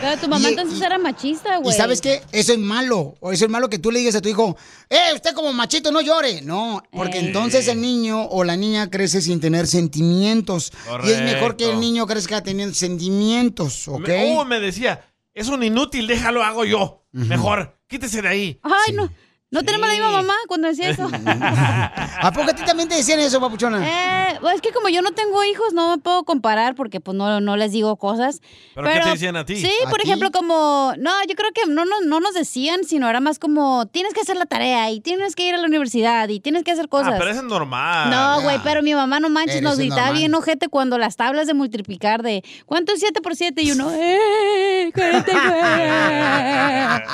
Pero 0.00 0.20
tu 0.20 0.28
mamá 0.28 0.48
Y- 0.48 0.52
entonces 0.52 0.80
y- 0.80 0.82
era 0.84 0.98
machista, 0.98 1.58
güey. 1.58 1.72
Y 1.74 1.78
sabes 1.78 2.00
qué? 2.00 2.22
Eso 2.32 2.52
es 2.52 2.58
malo. 2.58 3.14
O 3.20 3.30
eso 3.30 3.44
es 3.44 3.50
malo 3.50 3.70
que 3.70 3.78
tú 3.78 3.92
le 3.92 4.00
digas 4.00 4.16
a 4.16 4.20
tu 4.20 4.28
hijo, 4.28 4.56
¡eh, 4.88 5.14
usted 5.14 5.32
como 5.32 5.52
machito 5.52 5.92
no 5.92 6.00
llore! 6.00 6.42
No, 6.42 6.82
porque 6.90 7.18
Ey. 7.20 7.26
entonces 7.26 7.68
el 7.68 7.80
niño 7.80 8.24
o 8.24 8.42
la 8.42 8.56
niña 8.56 8.90
crece 8.90 9.22
sin 9.22 9.38
tener 9.40 9.68
sentimientos. 9.68 10.72
Y 11.04 11.10
es 11.12 11.22
mejor 11.22 11.56
que 11.56 11.70
el 11.70 11.78
niño 11.78 12.04
crezca 12.06 12.42
teniendo 12.42 12.74
sentimientos, 12.74 13.86
¿ok? 13.86 14.08
Me- 14.08 14.36
oh, 14.36 14.44
me 14.44 14.58
decía, 14.58 15.04
es 15.34 15.48
un 15.48 15.62
inútil, 15.62 16.06
déjalo, 16.06 16.42
hago 16.42 16.64
yo. 16.64 17.04
Mejor, 17.12 17.78
quítese 17.88 18.22
de 18.22 18.28
ahí. 18.28 18.60
Ay, 18.62 18.94
no. 18.94 19.10
No 19.52 19.64
tenemos 19.64 19.88
la 19.88 19.94
misma 19.94 20.10
mamá 20.12 20.34
cuando 20.46 20.68
decía 20.68 20.90
eso. 20.90 21.10
¿A 22.22 22.30
poco 22.32 22.50
a 22.50 22.54
ti 22.54 22.62
también 22.64 22.88
te 22.88 22.94
decían 22.94 23.18
eso, 23.18 23.40
papuchona? 23.40 23.84
Eh, 23.84 24.38
pues 24.40 24.54
es 24.56 24.60
que 24.60 24.70
como 24.72 24.88
yo 24.88 25.02
no 25.02 25.10
tengo 25.10 25.42
hijos, 25.42 25.72
no 25.72 25.90
me 25.90 25.98
puedo 25.98 26.22
comparar 26.24 26.76
porque 26.76 27.00
pues 27.00 27.16
no, 27.16 27.40
no 27.40 27.56
les 27.56 27.72
digo 27.72 27.96
cosas. 27.96 28.40
¿Pero 28.76 28.86
qué 28.88 29.00
te 29.00 29.08
decían 29.10 29.34
a 29.36 29.44
ti? 29.44 29.56
Sí, 29.56 29.72
¿A 29.84 29.90
por 29.90 29.98
ti? 30.00 30.06
ejemplo, 30.08 30.30
como, 30.30 30.92
no, 30.98 31.10
yo 31.28 31.34
creo 31.34 31.50
que 31.52 31.66
no, 31.66 31.84
nos- 31.84 32.02
no 32.06 32.20
nos 32.20 32.34
decían, 32.34 32.84
sino 32.84 33.10
era 33.10 33.18
más 33.18 33.40
como, 33.40 33.86
tienes 33.86 34.14
que 34.14 34.20
hacer 34.20 34.36
la 34.36 34.46
tarea 34.46 34.88
y 34.92 35.00
tienes 35.00 35.34
que 35.34 35.48
ir 35.48 35.54
a 35.54 35.58
la 35.58 35.66
universidad 35.66 36.28
y 36.28 36.38
tienes 36.38 36.62
que 36.62 36.70
hacer 36.70 36.88
cosas. 36.88 37.14
Ah, 37.14 37.16
pero 37.18 37.30
eso 37.32 37.40
es 37.40 37.46
normal. 37.46 38.08
No, 38.08 38.42
güey, 38.42 38.60
pero 38.62 38.84
mi 38.84 38.94
mamá 38.94 39.18
no 39.18 39.30
manches, 39.30 39.56
Pero 39.56 39.68
nos 39.70 39.78
gritaba 39.78 40.12
bien 40.12 40.32
ojete 40.32 40.68
cuando 40.68 40.96
las 40.96 41.16
tablas 41.16 41.48
de 41.48 41.54
multiplicar 41.54 42.22
de 42.22 42.44
¿cuánto 42.66 42.92
es 42.92 43.00
7 43.00 43.20
por 43.20 43.34
7? 43.34 43.60
Y 43.62 43.72
uno, 43.72 43.90
¡eh! 43.92 44.92
49. 44.94 47.04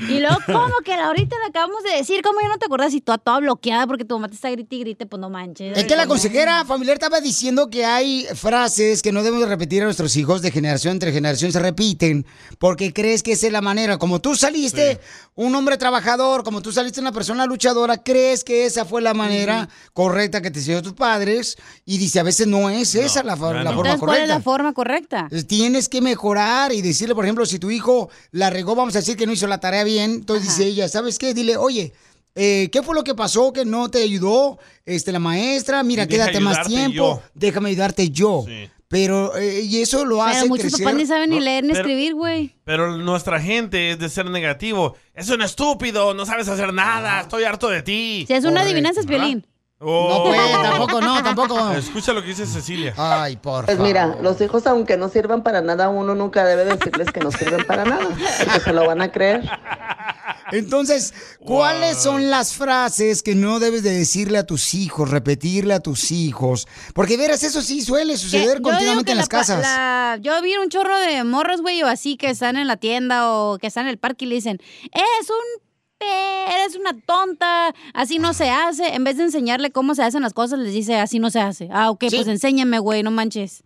y 0.08 0.20
luego, 0.20 0.36
¿cómo 0.46 0.74
que 0.84 0.96
la 0.96 1.06
ahorita 1.06 1.36
la 1.44 1.49
acabamos 1.50 1.82
de 1.84 1.96
decir? 1.96 2.22
¿Cómo 2.22 2.40
ya 2.40 2.48
no 2.48 2.58
te 2.58 2.64
acuerdas? 2.66 2.92
Y 2.94 3.00
toda, 3.00 3.18
toda 3.18 3.38
bloqueada 3.40 3.86
porque 3.86 4.04
tu 4.04 4.14
mamá 4.14 4.28
te 4.28 4.34
está 4.34 4.50
grite 4.50 4.76
y 4.76 4.80
grite, 4.80 5.06
pues 5.06 5.20
no 5.20 5.30
manches. 5.30 5.76
Es 5.76 5.84
que 5.84 5.94
la 5.96 6.06
consejera 6.06 6.64
familiar 6.64 6.94
estaba 6.94 7.20
diciendo 7.20 7.68
que 7.70 7.84
hay 7.84 8.26
frases 8.34 9.02
que 9.02 9.12
no 9.12 9.22
debemos 9.22 9.48
repetir 9.48 9.82
a 9.82 9.84
nuestros 9.84 10.16
hijos 10.16 10.42
de 10.42 10.50
generación 10.50 10.92
entre 10.94 11.12
generación, 11.12 11.52
se 11.52 11.58
repiten, 11.60 12.26
porque 12.58 12.92
crees 12.92 13.22
que 13.22 13.32
esa 13.32 13.46
es 13.46 13.52
la 13.52 13.60
manera. 13.60 13.98
Como 13.98 14.20
tú 14.20 14.34
saliste 14.34 14.98
un 15.34 15.54
hombre 15.54 15.76
trabajador, 15.76 16.42
como 16.44 16.62
tú 16.62 16.72
saliste 16.72 17.00
una 17.00 17.12
persona 17.12 17.46
luchadora, 17.46 18.02
crees 18.02 18.44
que 18.44 18.64
esa 18.66 18.84
fue 18.84 19.02
la 19.02 19.14
manera 19.14 19.68
correcta 19.92 20.40
que 20.40 20.50
te 20.50 20.58
enseñó 20.60 20.82
tus 20.82 20.94
padres, 20.94 21.56
y 21.84 21.98
dice, 21.98 22.20
a 22.20 22.22
veces 22.22 22.46
no 22.46 22.70
es 22.70 22.94
esa 22.94 23.22
la, 23.22 23.36
for- 23.36 23.54
la 23.56 23.72
forma 23.72 23.92
Entonces, 23.92 24.00
¿cuál 24.00 24.10
es 24.16 24.18
correcta. 24.20 24.34
la 24.34 24.40
forma 24.42 24.72
correcta? 24.72 25.28
Tienes 25.48 25.88
que 25.88 26.00
mejorar 26.00 26.72
y 26.72 26.82
decirle, 26.82 27.14
por 27.14 27.24
ejemplo, 27.24 27.44
si 27.46 27.58
tu 27.58 27.70
hijo 27.70 28.08
la 28.30 28.50
regó, 28.50 28.74
vamos 28.74 28.94
a 28.96 29.00
decir 29.00 29.16
que 29.16 29.26
no 29.26 29.32
hizo 29.32 29.46
la 29.46 29.58
tarea 29.58 29.84
bien, 29.84 30.10
entonces 30.12 30.46
dice 30.48 30.64
ella, 30.66 30.88
¿sabes 30.88 31.18
qué? 31.18 31.34
Dile, 31.40 31.56
oye, 31.56 31.92
eh, 32.34 32.68
¿qué 32.70 32.82
fue 32.82 32.94
lo 32.94 33.02
que 33.02 33.14
pasó 33.14 33.52
que 33.52 33.64
no 33.64 33.90
te 33.90 34.02
ayudó 34.02 34.58
este, 34.84 35.10
la 35.10 35.18
maestra? 35.18 35.82
Mira, 35.82 36.04
deja 36.04 36.26
quédate 36.26 36.40
más 36.40 36.66
tiempo, 36.66 36.94
yo. 36.94 37.22
déjame 37.34 37.70
ayudarte 37.70 38.10
yo. 38.10 38.44
Pero, 38.88 39.36
eh, 39.36 39.60
y 39.62 39.80
eso 39.80 40.04
lo 40.04 40.22
hace 40.22 40.40
Pero 40.40 40.48
muchos 40.48 40.64
crecer. 40.66 40.84
papás 40.84 40.98
ni 40.98 41.06
saben 41.06 41.30
ni 41.30 41.36
No, 41.36 41.42
leer 41.42 41.62
ni 41.64 41.70
pero- 41.70 41.80
escribir, 41.82 42.14
güey. 42.14 42.56
Pero 42.64 42.96
nuestra 42.98 43.40
gente 43.40 43.92
es 43.92 43.98
de 44.00 44.08
ser 44.10 44.26
negativo. 44.28 44.96
Es 45.14 45.30
un 45.30 45.40
estúpido, 45.42 46.12
no 46.12 46.26
sabes 46.26 46.46
hacer 46.48 46.74
nada, 46.74 47.20
estoy 47.22 47.44
harto 47.44 47.68
de 47.68 47.82
ti. 47.82 48.24
Si 48.26 48.34
es 48.34 48.44
una 48.44 48.60
adivinanza, 48.62 49.00
es 49.00 49.06
violín. 49.06 49.46
Oh. 49.82 50.08
No, 50.10 50.24
pues, 50.24 50.52
tampoco, 50.70 51.00
no, 51.00 51.22
tampoco. 51.22 51.70
Escucha 51.70 52.12
lo 52.12 52.20
que 52.20 52.28
dice 52.28 52.44
Cecilia. 52.44 52.92
Ay, 52.98 53.36
por 53.36 53.64
Pues 53.64 53.78
mira, 53.78 54.18
los 54.20 54.38
hijos 54.42 54.66
aunque 54.66 54.98
no 54.98 55.08
sirvan 55.08 55.42
para 55.42 55.62
nada, 55.62 55.88
uno 55.88 56.14
nunca 56.14 56.44
debe 56.44 56.66
decirles 56.66 57.10
que 57.12 57.20
no 57.20 57.30
sirven 57.30 57.64
para 57.64 57.84
nada, 57.86 58.06
porque 58.44 58.60
se 58.60 58.72
lo 58.74 58.86
van 58.86 59.00
a 59.00 59.10
creer. 59.10 59.48
Entonces, 60.52 61.14
¿cuáles 61.44 61.96
son 61.98 62.30
las 62.30 62.54
frases 62.54 63.22
que 63.22 63.34
no 63.34 63.58
debes 63.60 63.82
de 63.82 63.90
decirle 63.90 64.38
a 64.38 64.46
tus 64.46 64.74
hijos, 64.74 65.10
repetirle 65.10 65.74
a 65.74 65.80
tus 65.80 66.10
hijos? 66.10 66.66
Porque 66.94 67.16
verás, 67.16 67.42
eso 67.42 67.62
sí 67.62 67.82
suele 67.82 68.16
suceder 68.16 68.60
continuamente 68.62 69.04
que 69.06 69.10
en 69.12 69.16
la 69.18 69.22
las 69.22 69.28
casas. 69.28 69.62
la- 69.62 70.18
yo 70.20 70.40
vi 70.42 70.56
un 70.56 70.68
chorro 70.68 70.98
de 70.98 71.22
morros, 71.24 71.60
güey, 71.62 71.82
o 71.82 71.86
así 71.86 72.16
que 72.16 72.30
están 72.30 72.56
en 72.56 72.66
la 72.66 72.76
tienda 72.76 73.30
o 73.32 73.58
que 73.58 73.66
están 73.68 73.84
en 73.86 73.90
el 73.90 73.98
parque 73.98 74.24
y 74.24 74.28
le 74.28 74.34
dicen, 74.36 74.58
es 74.92 75.30
un 75.30 75.62
pe- 75.98 76.54
eres 76.54 76.76
una 76.76 76.98
tonta, 77.00 77.74
así 77.94 78.18
no 78.18 78.32
se 78.32 78.50
hace. 78.50 78.94
En 78.94 79.04
vez 79.04 79.16
de 79.18 79.24
enseñarle 79.24 79.70
cómo 79.70 79.94
se 79.94 80.02
hacen 80.02 80.22
las 80.22 80.32
cosas, 80.32 80.58
les 80.58 80.72
dice, 80.72 80.96
así 80.96 81.18
no 81.18 81.30
se 81.30 81.40
hace. 81.40 81.68
Ah, 81.72 81.90
ok, 81.90 82.04
pues 82.10 82.26
enséñame, 82.26 82.78
güey, 82.78 83.02
no 83.02 83.10
manches. 83.10 83.62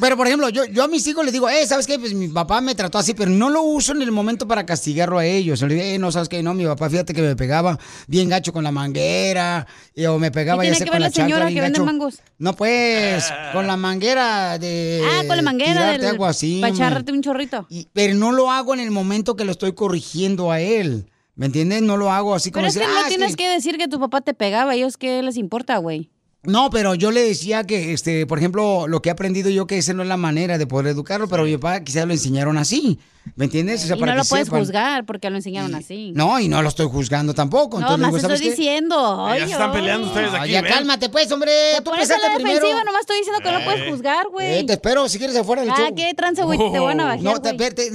Pero, 0.00 0.16
por 0.16 0.26
ejemplo, 0.26 0.48
yo, 0.48 0.64
yo 0.64 0.84
a 0.84 0.88
mis 0.88 1.06
hijos 1.06 1.22
les 1.24 1.32
digo, 1.34 1.48
eh, 1.50 1.66
¿sabes 1.66 1.86
qué? 1.86 1.98
Pues 1.98 2.14
mi 2.14 2.28
papá 2.28 2.60
me 2.60 2.74
trató 2.74 2.96
así, 2.98 3.12
pero 3.12 3.30
no 3.30 3.50
lo 3.50 3.62
uso 3.62 3.92
en 3.92 4.00
el 4.02 4.10
momento 4.10 4.48
para 4.48 4.64
castigarlo 4.64 5.18
a 5.18 5.26
ellos. 5.26 5.60
Le 5.62 5.74
digo, 5.74 5.84
eh, 5.86 5.98
no, 5.98 6.10
¿sabes 6.10 6.28
qué? 6.30 6.42
No, 6.42 6.54
mi 6.54 6.64
papá, 6.64 6.88
fíjate 6.88 7.12
que 7.12 7.20
me 7.20 7.36
pegaba 7.36 7.78
bien 8.06 8.28
gacho 8.30 8.52
con 8.52 8.64
la 8.64 8.70
manguera, 8.72 9.66
y- 9.94 10.06
o 10.06 10.18
me 10.18 10.30
pegaba 10.30 10.62
¿Qué 10.62 10.68
ya 10.68 10.74
sé 10.76 10.84
que 10.84 10.90
con 10.90 10.94
ver 10.94 11.00
la 11.02 11.08
la 11.08 11.12
señora 11.14 11.48
que 11.48 11.60
vende 11.60 11.80
mangos? 11.80 12.20
No, 12.38 12.54
pues, 12.56 13.24
con 13.52 13.66
la 13.66 13.76
manguera 13.76 14.58
de 14.58 15.02
Ah, 15.04 15.22
con 15.26 15.36
la 15.36 15.42
manguera 15.42 15.92
del... 15.92 16.04
algo 16.06 16.24
así. 16.26 16.60
Para 16.62 16.72
echarte 16.72 17.12
un 17.12 17.20
chorrito. 17.22 17.66
Pero 17.92 18.14
no 18.14 18.32
lo 18.32 18.50
hago 18.50 18.72
en 18.74 18.80
el 18.80 18.90
momento 18.90 19.36
que 19.36 19.44
lo 19.44 19.52
estoy 19.52 19.72
corrigiendo 19.74 20.50
a 20.50 20.60
él. 20.60 21.10
¿Me 21.34 21.46
entiendes? 21.46 21.80
No 21.82 21.96
lo 21.96 22.10
hago 22.12 22.34
así 22.34 22.50
como 22.50 22.60
Pero 22.62 22.68
es 22.68 22.74
que 22.74 22.80
decir, 22.80 22.94
no 22.94 22.98
"Ah, 23.00 23.02
es 23.08 23.08
tienes 23.16 23.36
que 23.36 23.48
decir 23.48 23.78
que 23.78 23.88
tu 23.88 23.98
papá 23.98 24.20
te 24.20 24.34
pegaba, 24.34 24.72
¿a 24.72 24.74
ellos 24.74 24.96
qué 24.98 25.22
les 25.22 25.36
importa, 25.38 25.78
güey? 25.78 26.10
No, 26.44 26.70
pero 26.70 26.96
yo 26.96 27.12
le 27.12 27.22
decía 27.22 27.62
que, 27.64 27.92
este, 27.92 28.26
por 28.26 28.36
ejemplo, 28.38 28.88
lo 28.88 29.00
que 29.00 29.10
he 29.10 29.12
aprendido 29.12 29.48
yo 29.48 29.68
que 29.68 29.78
esa 29.78 29.92
no 29.94 30.02
es 30.02 30.08
la 30.08 30.16
manera 30.16 30.58
de 30.58 30.66
poder 30.66 30.88
educarlo, 30.88 31.28
pero 31.28 31.44
mi 31.44 31.56
papá 31.56 31.84
quizás 31.84 32.04
lo 32.04 32.12
enseñaron 32.12 32.58
así, 32.58 32.98
¿me 33.36 33.44
entiendes? 33.44 33.84
O 33.84 33.86
sea, 33.86 33.96
y 33.96 34.00
para 34.00 34.14
no 34.14 34.18
lo 34.18 34.24
puedes 34.24 34.46
sepan. 34.48 34.58
juzgar 34.58 35.06
porque 35.06 35.30
lo 35.30 35.36
enseñaron 35.36 35.72
así. 35.76 36.10
No, 36.16 36.40
y 36.40 36.48
no 36.48 36.60
lo 36.60 36.68
estoy 36.68 36.88
juzgando 36.88 37.32
tampoco. 37.32 37.78
No, 37.78 37.96
más 37.96 38.12
estoy 38.16 38.38
diciendo. 38.40 39.24
Ya 39.28 39.32
Ay, 39.34 39.40
se 39.46 39.52
están 39.52 39.70
peleando 39.70 40.08
ustedes 40.08 40.30
Ah, 40.34 40.42
aquí. 40.42 40.50
ya 40.50 40.62
ven. 40.62 40.72
cálmate 40.72 41.08
pues, 41.10 41.30
hombre. 41.30 41.52
Te 41.76 41.82
Tú 41.82 41.84
pones 41.90 42.10
a 42.10 42.14
empezaste 42.14 42.28
la 42.28 42.34
primero. 42.34 42.54
defensiva, 42.56 42.84
nomás 42.86 43.00
estoy 43.02 43.18
diciendo 43.18 43.40
que 43.40 43.52
no 43.52 43.58
Eh. 43.58 43.64
puedes 43.64 43.90
juzgar, 43.92 44.26
güey. 44.28 44.58
Eh, 44.58 44.64
te 44.64 44.72
espero 44.72 45.08
si 45.08 45.18
quieres 45.18 45.36
afuera 45.36 45.62
del 45.62 45.70
Ah, 45.70 45.76
show. 45.78 45.94
qué 45.94 46.12
trance, 46.14 46.42
güey, 46.42 46.58
te 46.58 46.78
van 46.80 46.98
a 47.00 47.04
bajar, 47.04 47.22
No, 47.22 47.40
te, 47.40 47.50
espérate. 47.50 47.86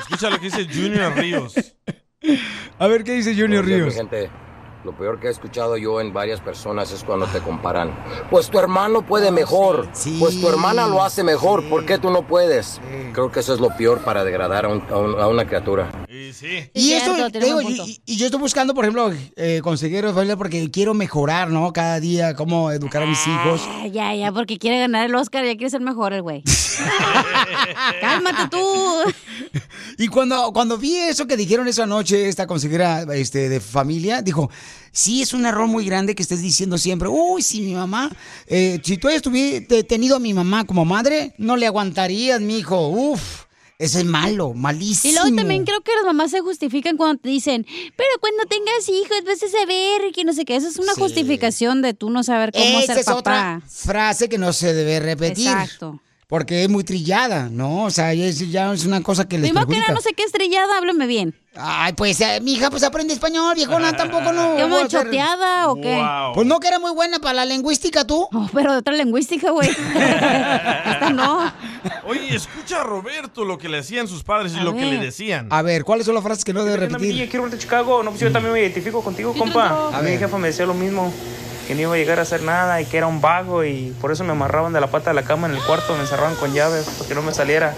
Escucha 0.00 0.28
lo 0.28 0.38
que 0.38 0.50
dice 0.50 0.66
Junior 0.70 1.14
Ríos. 1.16 1.54
A 2.78 2.86
ver 2.86 3.02
qué 3.02 3.12
dice 3.12 3.34
Junior 3.34 3.64
Ríos. 3.64 3.94
gente. 3.94 4.28
Lo 4.84 4.96
peor 4.96 5.20
que 5.20 5.26
he 5.26 5.30
escuchado 5.30 5.76
yo 5.76 6.00
en 6.00 6.12
varias 6.14 6.40
personas 6.40 6.90
es 6.90 7.04
cuando 7.04 7.26
te 7.26 7.40
comparan. 7.40 7.94
Pues 8.30 8.48
tu 8.48 8.58
hermano 8.58 9.02
puede 9.02 9.30
mejor. 9.30 9.88
Pues 10.18 10.40
tu 10.40 10.48
hermana 10.48 10.86
lo 10.86 11.02
hace 11.02 11.22
mejor. 11.22 11.68
¿Por 11.68 11.84
qué 11.84 11.98
tú 11.98 12.10
no 12.10 12.26
puedes? 12.26 12.80
Creo 13.12 13.30
que 13.30 13.40
eso 13.40 13.52
es 13.52 13.60
lo 13.60 13.76
peor 13.76 13.98
para 14.00 14.24
degradar 14.24 14.64
a, 14.64 14.68
un- 14.68 14.82
a 14.90 14.96
un- 14.96 15.20
a 15.20 15.28
una 15.28 15.46
criatura. 15.46 15.90
Y 16.08 16.32
sí. 16.32 16.70
Y 16.72 16.94
digo, 17.40 17.60
y, 17.60 18.00
y 18.06 18.16
yo 18.16 18.26
estoy 18.26 18.40
buscando, 18.40 18.72
por 18.72 18.84
ejemplo, 18.84 19.12
eh, 19.36 19.60
consejeros 19.62 20.14
familia 20.14 20.36
porque 20.38 20.70
quiero 20.70 20.94
mejorar, 20.94 21.50
¿no? 21.50 21.72
Cada 21.74 22.00
día, 22.00 22.34
cómo 22.34 22.70
educar 22.70 23.02
a 23.02 23.06
mis 23.06 23.26
hijos. 23.26 23.60
Ah, 23.66 23.86
ya, 23.86 24.14
ya, 24.14 24.32
porque 24.32 24.58
quiere 24.58 24.78
ganar 24.78 25.04
el 25.04 25.14
Oscar, 25.14 25.44
ya 25.44 25.52
quiere 25.56 25.68
ser 25.70 25.82
mejor 25.82 26.14
el 26.14 26.22
güey. 26.22 26.42
Cálmate 28.00 28.48
tú. 28.50 29.12
Y 29.98 30.08
cuando, 30.08 30.52
cuando 30.52 30.78
vi 30.78 30.96
eso 30.96 31.26
que 31.26 31.36
dijeron 31.36 31.68
esa 31.68 31.84
noche, 31.86 32.28
esta 32.28 32.46
consejera 32.46 33.02
este, 33.14 33.48
de 33.48 33.60
familia, 33.60 34.22
dijo, 34.22 34.50
sí, 34.92 35.22
es 35.22 35.32
un 35.32 35.46
error 35.46 35.66
muy 35.66 35.84
grande 35.84 36.14
que 36.14 36.22
estés 36.22 36.42
diciendo 36.42 36.78
siempre, 36.78 37.08
uy, 37.08 37.42
si 37.42 37.60
mi 37.60 37.74
mamá, 37.74 38.10
eh, 38.46 38.80
si 38.82 38.96
tú 38.96 39.08
hubieras 39.08 39.86
tenido 39.88 40.16
a 40.16 40.20
mi 40.20 40.34
mamá 40.34 40.64
como 40.64 40.84
madre, 40.84 41.34
no 41.38 41.56
le 41.56 41.66
aguantarías, 41.66 42.40
mi 42.40 42.58
hijo, 42.58 42.88
uf, 42.88 43.44
eso 43.78 43.98
es 43.98 44.04
malo, 44.04 44.52
malísimo. 44.52 45.10
Y 45.10 45.14
luego 45.16 45.34
también 45.36 45.64
creo 45.64 45.80
que 45.80 45.94
las 45.94 46.04
mamás 46.04 46.30
se 46.32 46.40
justifican 46.40 46.98
cuando 46.98 47.22
te 47.22 47.30
dicen, 47.30 47.64
pero 47.96 48.10
cuando 48.20 48.44
tengas 48.44 48.86
hijos 48.90 49.16
vas 49.24 49.42
a 49.42 49.48
saber 49.48 50.12
que 50.14 50.22
no 50.24 50.34
sé 50.34 50.44
qué. 50.44 50.56
Eso 50.56 50.68
es 50.68 50.76
una 50.76 50.92
Sí. 50.94 51.00
justificación 51.00 51.80
de 51.80 51.94
tú 51.94 52.10
no 52.10 52.22
saber 52.22 52.52
cómo 52.52 52.64
Esa 52.80 52.86
ser 52.94 52.98
es 52.98 53.06
papá. 53.06 53.18
otra 53.18 53.62
frase 53.66 54.28
que 54.28 54.36
no 54.36 54.52
se 54.52 54.74
debe 54.74 55.00
repetir. 55.00 55.46
Exacto. 55.48 55.98
Porque 56.30 56.62
es 56.62 56.70
muy 56.70 56.84
trillada, 56.84 57.48
¿no? 57.50 57.82
O 57.86 57.90
sea, 57.90 58.12
es, 58.12 58.38
ya 58.52 58.72
es 58.72 58.86
una 58.86 59.02
cosa 59.02 59.28
que 59.28 59.36
les 59.36 59.50
Primero 59.50 59.66
que 59.66 59.80
nada, 59.80 59.92
no 59.92 60.00
sé 60.00 60.12
qué 60.14 60.22
estrellada, 60.22 60.78
háblame 60.78 61.08
bien. 61.08 61.34
Ay, 61.56 61.92
pues, 61.94 62.20
eh, 62.20 62.40
mi 62.40 62.52
hija, 62.52 62.70
pues 62.70 62.84
aprende 62.84 63.12
español, 63.12 63.56
viejona, 63.56 63.92
tampoco 63.96 64.32
no. 64.32 64.54
¿Qué, 64.54 64.62
hacer- 64.62 64.86
choteada 64.88 65.68
o 65.68 65.74
qué? 65.74 65.96
Wow. 65.96 66.32
Pues 66.34 66.46
no 66.46 66.60
que 66.60 66.68
era 66.68 66.78
muy 66.78 66.92
buena 66.92 67.18
para 67.18 67.34
la 67.34 67.44
lingüística, 67.46 68.06
tú. 68.06 68.28
Oh, 68.32 68.48
pero 68.54 68.70
de 68.70 68.78
otra 68.78 68.94
lingüística, 68.94 69.50
güey. 69.50 69.70
Esta 69.94 71.10
no. 71.12 71.52
Oye, 72.06 72.36
escucha 72.36 72.82
a 72.82 72.84
Roberto 72.84 73.44
lo 73.44 73.58
que 73.58 73.68
le 73.68 73.78
hacían 73.78 74.06
sus 74.06 74.22
padres 74.22 74.52
y 74.54 74.60
A 74.60 74.62
lo 74.62 74.72
que 74.72 74.86
le 74.86 74.98
decían. 74.98 75.48
A 75.50 75.62
ver, 75.62 75.82
¿cuáles 75.84 76.06
son 76.06 76.14
las 76.14 76.22
frases 76.22 76.44
que 76.44 76.52
no 76.52 76.62
debe 76.62 76.76
repetir? 76.76 77.28
Quiero 77.28 77.46
a 77.46 77.58
Chicago. 77.58 78.04
No, 78.04 78.10
pues 78.10 78.20
yo 78.20 78.30
también 78.30 78.52
me 78.52 78.60
identifico 78.60 79.02
contigo, 79.02 79.34
compa. 79.34 79.88
A 79.92 80.00
mi 80.00 80.16
jefa 80.16 80.38
me 80.38 80.46
decía 80.46 80.64
lo 80.64 80.74
mismo, 80.74 81.12
que 81.70 81.76
no 81.76 81.82
iba 81.82 81.94
a 81.94 81.98
llegar 81.98 82.18
a 82.18 82.22
hacer 82.22 82.42
nada 82.42 82.80
y 82.80 82.84
que 82.84 82.96
era 82.98 83.06
un 83.06 83.20
vago 83.20 83.62
y 83.62 83.94
por 84.00 84.10
eso 84.10 84.24
me 84.24 84.32
amarraban 84.32 84.72
de 84.72 84.80
la 84.80 84.88
pata 84.88 85.10
de 85.10 85.14
la 85.14 85.22
cama 85.22 85.46
en 85.46 85.54
el 85.54 85.62
cuarto, 85.62 85.94
me 85.94 86.00
encerraban 86.00 86.34
con 86.34 86.52
llaves 86.52 86.84
para 86.96 87.08
que 87.08 87.14
no 87.14 87.22
me 87.22 87.32
saliera. 87.32 87.74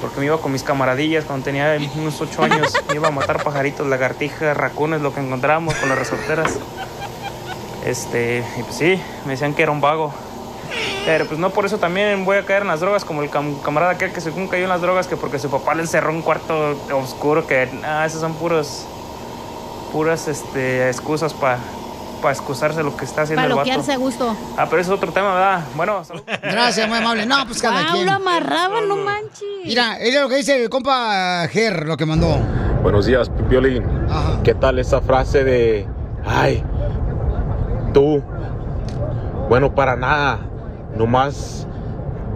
porque 0.00 0.18
me 0.18 0.26
iba 0.26 0.36
con 0.38 0.50
mis 0.50 0.64
camaradillas 0.64 1.24
cuando 1.24 1.44
tenía 1.44 1.78
unos 1.94 2.20
8 2.20 2.42
años. 2.42 2.72
Me 2.88 2.96
iba 2.96 3.06
a 3.08 3.10
matar 3.12 3.40
pajaritos, 3.44 3.86
lagartijas, 3.86 4.56
racones, 4.56 5.00
lo 5.00 5.14
que 5.14 5.20
encontrábamos 5.20 5.74
con 5.76 5.88
las 5.88 5.96
resorteras. 5.96 6.58
Este, 7.86 8.42
y 8.58 8.62
pues 8.64 8.74
sí, 8.76 9.00
me 9.24 9.32
decían 9.32 9.54
que 9.54 9.62
era 9.62 9.70
un 9.70 9.80
vago. 9.80 10.12
Pero 11.06 11.26
pues 11.26 11.38
no 11.38 11.50
por 11.50 11.66
eso 11.66 11.78
también 11.78 12.24
voy 12.24 12.36
a 12.38 12.44
caer 12.44 12.62
en 12.62 12.68
las 12.68 12.80
drogas 12.80 13.04
como 13.04 13.22
el 13.22 13.30
cam- 13.30 13.62
camarada 13.62 13.92
aquel 13.92 14.12
que 14.12 14.20
según 14.20 14.48
cayó 14.48 14.64
en 14.64 14.70
las 14.70 14.80
drogas 14.80 15.06
que 15.06 15.16
porque 15.16 15.38
su 15.38 15.48
papá 15.50 15.74
le 15.74 15.82
encerró 15.82 16.10
en 16.10 16.16
un 16.16 16.22
cuarto 16.22 16.76
oscuro 16.92 17.46
que 17.46 17.68
ah, 17.84 18.04
esos 18.06 18.20
son 18.20 18.34
puros 18.34 18.84
puras 19.92 20.26
este 20.28 20.88
excusas 20.88 21.32
para 21.32 21.58
excusarse 22.32 22.82
lo 22.82 22.96
que 22.96 23.04
está 23.04 23.22
haciendo 23.22 23.42
Para 23.42 23.48
el 23.52 23.56
vato. 23.56 23.68
loquearse 23.68 23.92
a 23.92 23.96
gusto. 23.96 24.36
Ah, 24.56 24.66
pero 24.68 24.80
es 24.82 24.88
otro 24.88 25.12
tema, 25.12 25.34
¿verdad? 25.34 25.60
Bueno, 25.76 26.04
salud. 26.04 26.22
Gracias, 26.42 26.88
muy 26.88 26.98
amable. 26.98 27.26
No, 27.26 27.44
pues 27.46 27.60
cada 27.60 27.92
quien. 27.92 28.06
lo 28.06 28.12
amarraban, 28.12 28.88
no 28.88 28.96
manches. 28.96 29.42
Mira, 29.64 29.98
es 29.98 30.14
lo 30.14 30.28
que 30.28 30.36
dice 30.36 30.62
el 30.62 30.68
compa 30.70 31.46
Ger, 31.48 31.86
lo 31.86 31.96
que 31.96 32.06
mandó. 32.06 32.38
Buenos 32.82 33.06
días, 33.06 33.30
Piolín. 33.48 33.82
¿Qué 34.42 34.54
tal 34.54 34.78
esa 34.78 35.00
frase 35.00 35.42
de, 35.44 35.86
ay, 36.26 36.62
tú, 37.94 38.22
bueno, 39.48 39.74
para 39.74 39.96
nada, 39.96 40.38
nomás 40.96 41.66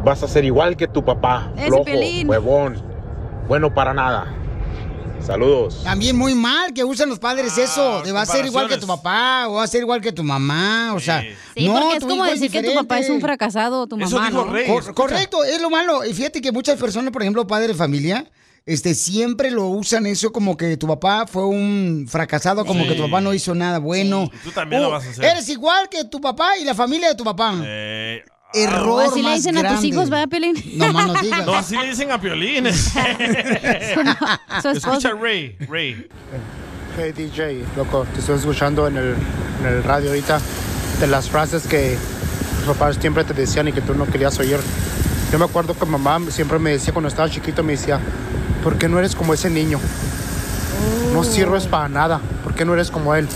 vas 0.05 0.23
a 0.23 0.29
ser 0.29 0.45
igual 0.45 0.77
que 0.77 0.89
tu 0.89 1.05
papá, 1.05 1.51
Ese 1.57 1.69
flojo, 1.69 1.85
huevón, 2.27 2.81
bueno, 3.47 3.75
para 3.75 3.93
nada. 3.93 4.27
Saludos. 5.25 5.83
También 5.85 6.17
muy 6.17 6.35
mal 6.35 6.73
que 6.73 6.85
usan 6.85 7.09
los 7.09 7.19
padres 7.19 7.53
Ah, 7.59 7.63
eso, 7.63 8.03
de 8.03 8.13
va 8.13 8.23
a 8.23 8.27
ser 8.27 8.47
igual 8.47 8.69
que 8.69 8.77
tu 8.79 8.87
papá 8.87 9.47
o 9.49 9.55
va 9.55 9.65
a 9.65 9.67
ser 9.67 9.83
igual 9.83 10.01
que 10.01 10.13
tu 10.13 10.25
mamá, 10.25 10.93
o 10.95 11.01
sea, 11.01 11.23
Sí, 11.55 11.67
no, 11.67 11.75
porque 11.81 11.97
es 11.99 12.05
como 12.05 12.25
decir 12.25 12.51
que 12.51 12.63
tu 12.63 12.75
papá 12.75 12.99
es 13.01 13.11
un 13.11 13.21
fracasado, 13.21 13.87
tu 13.87 13.97
mamá, 13.97 14.31
¿no? 14.31 14.47
Cor- 14.67 14.95
correcto, 14.95 15.45
es 15.45 15.61
lo 15.61 15.71
malo. 15.71 16.05
Y 16.05 16.15
fíjate 16.15 16.41
que 16.41 16.53
muchas 16.53 16.79
personas, 16.79 17.13
por 17.13 17.23
ejemplo, 17.23 17.47
padres 17.47 17.69
de 17.69 17.75
familia, 17.75 18.31
este, 18.65 18.95
siempre 18.95 19.51
lo 19.51 19.67
usan 19.69 20.05
eso 20.07 20.31
como 20.33 20.57
que 20.57 20.77
tu 20.77 20.87
papá 20.87 21.27
fue 21.27 21.47
un 21.47 22.07
fracasado, 22.09 22.65
como 22.67 22.83
Sí. 22.83 22.89
que 22.91 22.95
tu 22.97 23.03
papá 23.05 23.21
no 23.21 23.33
hizo 23.35 23.55
nada 23.55 23.79
bueno. 23.79 24.31
Tú 24.45 24.51
también 24.51 24.83
lo 24.83 24.91
vas 24.91 25.07
a 25.07 25.11
hacer. 25.11 25.25
Eres 25.25 25.49
igual 25.49 25.89
que 25.89 26.05
tu 26.05 26.21
papá 26.21 26.57
y 26.59 26.65
la 26.65 26.75
familia 26.75 27.09
de 27.09 27.15
tu 27.15 27.25
papá. 27.25 27.55
Eh, 27.65 28.23
Error 28.55 29.05
Así 29.07 29.23
le 29.23 29.29
más 29.29 29.37
dicen 29.37 29.57
a 29.59 29.61
tus 29.61 29.71
grande. 29.71 29.87
hijos, 29.89 30.11
¿verdad, 30.11 30.29
Pelín? 30.29 30.55
No 30.77 30.93
más 30.93 31.07
no 31.09 31.15
digas. 31.21 31.47
No, 31.47 31.55
así 31.55 31.77
le 31.77 31.89
dicen 31.89 32.11
a 32.11 32.21
Piolín. 32.21 32.67
Escucha 32.67 32.91
Ray, 35.21 35.57
Ray. 35.69 36.07
Hey 36.97 37.13
DJ, 37.13 37.65
loco, 37.77 38.07
te 38.13 38.21
estoy 38.21 38.39
escuchando 38.39 38.89
en 38.89 38.97
el, 38.97 39.15
en 39.61 39.67
el 39.67 39.85
radio 39.85 40.09
ahorita 40.11 40.41
de 40.99 41.07
las 41.07 41.29
frases 41.29 41.67
que 41.67 41.97
tus 42.65 42.75
papás 42.75 42.97
siempre 43.01 43.23
te 43.25 43.35
decían 43.35 43.69
y 43.69 43.73
que 43.73 43.81
tú 43.83 43.95
no 43.95 44.07
querías 44.07 44.39
oír. 44.39 44.59
Yo 45.31 45.39
me 45.39 45.45
acuerdo 45.45 45.79
que 45.79 45.85
mamá 45.87 46.19
siempre 46.31 46.59
me 46.59 46.71
decía 46.71 46.93
cuando 46.93 47.09
estaba 47.09 47.31
chiquito, 47.31 47.63
me 47.63 47.73
decía, 47.73 48.01
¿por 48.65 48.79
qué 48.79 48.89
no 48.89 48.99
eres 48.99 49.15
como 49.15 49.35
ese 49.35 49.51
niño? 49.51 49.79
No 51.13 51.23
sirves 51.23 51.67
para 51.67 51.89
nada, 51.89 52.21
¿por 52.43 52.55
qué 52.55 52.65
no 52.65 52.75
eres 52.75 52.91
como 52.91 53.15
él? 53.15 53.29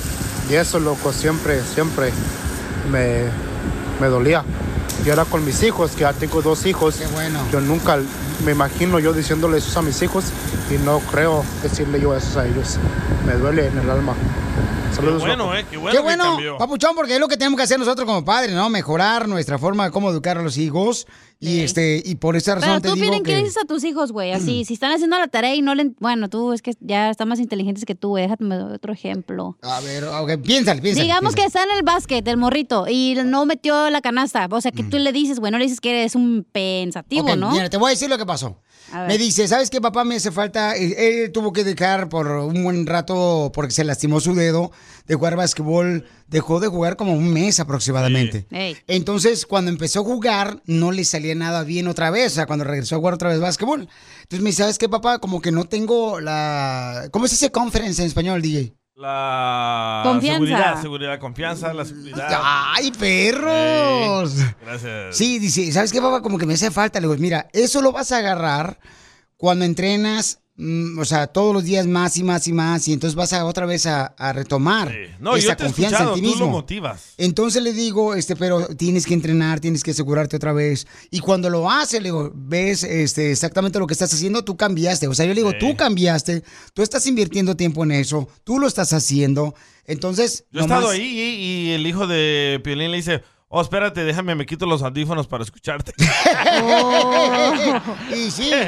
Y 0.50 0.54
eso, 0.54 0.80
loco, 0.80 1.12
siempre, 1.12 1.60
siempre 1.62 2.10
me, 2.90 3.24
me 4.00 4.06
dolía. 4.08 4.42
Y 5.04 5.10
ahora 5.10 5.24
con 5.24 5.44
mis 5.44 5.62
hijos, 5.64 5.92
que 5.92 6.00
ya 6.00 6.12
tengo 6.12 6.42
dos 6.42 6.64
hijos, 6.64 7.00
yo 7.50 7.60
nunca 7.60 7.98
me 8.44 8.52
imagino 8.52 9.00
yo 9.00 9.12
diciéndole 9.12 9.58
eso 9.58 9.78
a 9.78 9.82
mis 9.82 10.00
hijos 10.02 10.26
y 10.70 10.78
no 10.78 11.00
creo 11.00 11.44
decirle 11.62 12.00
yo 12.00 12.16
eso 12.16 12.38
a 12.38 12.46
ellos. 12.46 12.78
Me 13.26 13.34
duele 13.34 13.66
en 13.66 13.78
el 13.78 13.90
alma. 13.90 14.14
Saludos. 14.94 15.22
bueno, 15.22 15.56
eh, 15.56 15.64
qué 15.70 15.76
bueno 15.76 16.36
Qué 16.36 16.44
que 16.44 16.54
papuchón, 16.58 16.94
porque 16.94 17.14
es 17.14 17.20
lo 17.20 17.28
que 17.28 17.36
tenemos 17.36 17.56
que 17.56 17.64
hacer 17.64 17.78
nosotros 17.78 18.06
como 18.06 18.24
padres, 18.24 18.54
¿no? 18.54 18.68
Mejorar 18.68 19.28
nuestra 19.28 19.58
forma 19.58 19.84
de 19.86 19.90
cómo 19.90 20.10
educar 20.10 20.38
a 20.38 20.42
los 20.42 20.58
hijos. 20.58 21.06
Y 21.40 21.62
este, 21.62 22.00
y 22.04 22.14
por 22.14 22.36
esa 22.36 22.54
razón 22.54 22.68
Pero 22.68 22.80
te 22.80 22.88
tú, 22.90 22.94
digo 22.94 23.16
¿qué 23.16 23.22
que. 23.22 23.32
le 23.32 23.42
dices 23.42 23.56
a 23.60 23.66
tus 23.66 23.82
hijos, 23.82 24.12
güey? 24.12 24.30
Así, 24.30 24.64
si 24.64 24.74
están 24.74 24.92
haciendo 24.92 25.18
la 25.18 25.26
tarea 25.26 25.56
y 25.56 25.60
no 25.60 25.74
le... 25.74 25.90
Bueno, 25.98 26.28
tú 26.28 26.52
es 26.52 26.62
que 26.62 26.74
ya 26.78 27.10
están 27.10 27.28
más 27.28 27.40
inteligentes 27.40 27.84
que 27.84 27.96
tú, 27.96 28.10
güey. 28.10 28.28
Déjame 28.28 28.56
dar 28.56 28.70
otro 28.70 28.92
ejemplo. 28.92 29.56
A 29.60 29.80
ver, 29.80 30.04
ok, 30.04 30.40
piénsale, 30.40 30.80
piénsale. 30.80 31.04
Digamos 31.04 31.34
piénsale. 31.34 31.42
que 31.42 31.46
está 31.46 31.64
en 31.64 31.76
el 31.76 31.82
básquet, 31.82 32.28
el 32.28 32.36
morrito, 32.36 32.86
y 32.88 33.16
no 33.24 33.44
metió 33.44 33.90
la 33.90 34.00
canasta. 34.00 34.46
O 34.48 34.60
sea, 34.60 34.70
que 34.70 34.84
tú 34.84 34.98
le 34.98 35.10
dices, 35.10 35.40
güey, 35.40 35.50
no 35.50 35.58
le 35.58 35.64
dices 35.64 35.80
que 35.80 35.90
eres 35.90 36.14
un 36.14 36.46
pensativo, 36.52 37.34
¿no? 37.34 37.50
Mira, 37.50 37.68
te 37.68 37.76
voy 37.76 37.88
a 37.88 37.90
decir 37.90 38.08
lo 38.08 38.18
que 38.18 38.26
pasó. 38.26 38.61
Me 39.06 39.18
dice, 39.18 39.48
¿sabes 39.48 39.70
qué, 39.70 39.80
papá? 39.80 40.04
Me 40.04 40.16
hace 40.16 40.30
falta. 40.30 40.76
Él, 40.76 40.94
él 40.96 41.32
tuvo 41.32 41.52
que 41.52 41.64
dejar 41.64 42.08
por 42.08 42.26
un 42.28 42.62
buen 42.62 42.86
rato 42.86 43.50
porque 43.54 43.72
se 43.72 43.84
lastimó 43.84 44.20
su 44.20 44.34
dedo 44.34 44.70
de 45.06 45.14
jugar 45.14 45.36
básquetbol. 45.36 46.04
Dejó 46.28 46.60
de 46.60 46.68
jugar 46.68 46.96
como 46.96 47.12
un 47.12 47.32
mes 47.32 47.60
aproximadamente. 47.60 48.46
Entonces, 48.86 49.44
cuando 49.44 49.70
empezó 49.70 50.00
a 50.00 50.04
jugar, 50.04 50.62
no 50.66 50.92
le 50.92 51.04
salía 51.04 51.34
nada 51.34 51.62
bien 51.62 51.88
otra 51.88 52.10
vez. 52.10 52.32
O 52.32 52.34
sea, 52.36 52.46
cuando 52.46 52.64
regresó 52.64 52.96
a 52.96 52.98
jugar 52.98 53.14
otra 53.14 53.28
vez 53.28 53.40
básquetbol. 53.40 53.88
Entonces 54.22 54.42
me 54.42 54.50
dice, 54.50 54.62
¿sabes 54.62 54.78
qué, 54.78 54.88
papá? 54.88 55.18
Como 55.18 55.40
que 55.40 55.52
no 55.52 55.64
tengo 55.64 56.20
la. 56.20 57.08
¿Cómo 57.10 57.28
se 57.28 57.34
dice 57.34 57.50
conference 57.50 58.00
en 58.00 58.08
español, 58.08 58.40
DJ? 58.40 58.74
La 58.94 60.02
Confianza. 60.04 60.34
seguridad, 60.34 60.82
seguridad, 60.82 61.18
confianza, 61.18 61.72
la 61.72 61.84
seguridad. 61.84 62.40
¡Ay, 62.42 62.90
perros! 62.92 64.38
Ey, 64.38 64.54
gracias. 64.62 65.16
Sí, 65.16 65.38
dice, 65.38 65.72
¿sabes 65.72 65.92
qué, 65.92 66.00
papá? 66.00 66.20
Como 66.20 66.36
que 66.38 66.44
me 66.46 66.54
hace 66.54 66.70
falta. 66.70 67.00
Le 67.00 67.06
digo, 67.08 67.18
mira, 67.18 67.48
eso 67.52 67.80
lo 67.80 67.90
vas 67.92 68.12
a 68.12 68.18
agarrar 68.18 68.78
cuando 69.38 69.64
entrenas, 69.64 70.40
mm, 70.62 70.98
o 70.98 71.04
sea, 71.04 71.26
todos 71.26 71.52
los 71.52 71.64
días 71.64 71.86
más 71.86 72.16
y 72.16 72.22
más 72.24 72.46
y 72.48 72.52
más, 72.52 72.86
y 72.88 72.92
entonces 72.92 73.14
vas 73.14 73.32
a 73.32 73.44
otra 73.44 73.66
vez 73.66 73.86
a, 73.86 74.06
a 74.06 74.32
retomar 74.32 74.94
No, 75.18 75.36
esa 75.36 75.48
yo 75.48 75.56
te 75.56 75.64
confianza 75.64 76.04
en 76.04 76.14
ti 76.14 76.32
tú 76.32 76.38
lo 76.38 76.48
motivas. 76.48 77.14
Entonces 77.18 77.62
le 77.62 77.72
digo, 77.72 78.14
este, 78.14 78.36
pero 78.36 78.66
tienes 78.76 79.06
que 79.06 79.14
entrenar, 79.14 79.60
tienes 79.60 79.82
que 79.82 79.90
asegurarte 79.90 80.36
otra 80.36 80.52
vez. 80.52 80.86
Y 81.10 81.20
cuando 81.20 81.50
lo 81.50 81.70
hace, 81.70 81.98
le 82.00 82.04
digo, 82.08 82.30
ves 82.34 82.84
este, 82.84 83.30
exactamente 83.32 83.78
lo 83.78 83.86
que 83.86 83.94
estás 83.94 84.12
haciendo, 84.14 84.44
tú 84.44 84.56
cambiaste. 84.56 85.08
O 85.08 85.14
sea, 85.14 85.26
yo 85.26 85.34
le 85.34 85.40
digo, 85.40 85.50
Sí. 85.52 85.56
tú 85.60 85.76
cambiaste, 85.76 86.42
tú 86.74 86.82
estás 86.82 87.06
invirtiendo 87.06 87.56
tiempo 87.56 87.82
en 87.84 87.92
eso, 87.92 88.28
tú 88.44 88.58
lo 88.58 88.66
estás 88.66 88.92
haciendo. 88.92 89.54
Entonces, 89.84 90.44
Yo 90.52 90.60
he 90.60 90.62
estado 90.62 90.90
ahí 90.90 91.02
y, 91.02 91.68
y 91.68 91.70
el 91.72 91.86
hijo 91.86 92.06
de 92.06 92.60
Piolín 92.62 92.92
le 92.92 92.98
dice, 92.98 93.22
oh, 93.52 93.60
espérate, 93.60 94.02
déjame, 94.02 94.34
me 94.34 94.46
quito 94.46 94.66
los 94.66 94.82
audífonos 94.82 95.26
para 95.26 95.44
escucharte. 95.44 95.92
y 98.14 98.30
sí. 98.30 98.50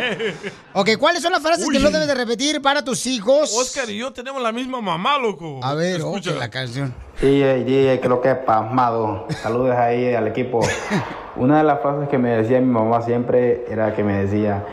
Ok, 0.76 0.90
¿cuáles 0.98 1.22
son 1.22 1.32
las 1.32 1.40
frases 1.40 1.68
que 1.70 1.78
no 1.78 1.90
debes 1.90 2.08
de 2.08 2.14
repetir 2.14 2.60
para 2.60 2.84
tus 2.84 3.06
hijos? 3.06 3.54
Oscar 3.56 3.88
y 3.90 3.98
yo 3.98 4.12
tenemos 4.12 4.42
la 4.42 4.50
misma 4.52 4.80
mamá, 4.80 5.18
loco. 5.18 5.60
A 5.62 5.74
ver, 5.74 5.96
Escucha. 5.98 6.32
la 6.32 6.50
canción. 6.50 6.92
DJ, 7.20 7.64
DJ, 7.64 8.00
creo 8.00 8.20
que 8.20 8.30
es 8.30 8.38
pasmado. 8.38 9.26
Saludos 9.40 9.76
ahí 9.76 10.12
al 10.14 10.26
equipo. 10.26 10.60
Una 11.36 11.58
de 11.58 11.64
las 11.64 11.80
frases 11.80 12.08
que 12.08 12.18
me 12.18 12.30
decía 12.30 12.60
mi 12.60 12.66
mamá 12.72 13.02
siempre 13.02 13.64
era 13.70 13.94
que 13.94 14.02
me 14.02 14.24
decía, 14.24 14.64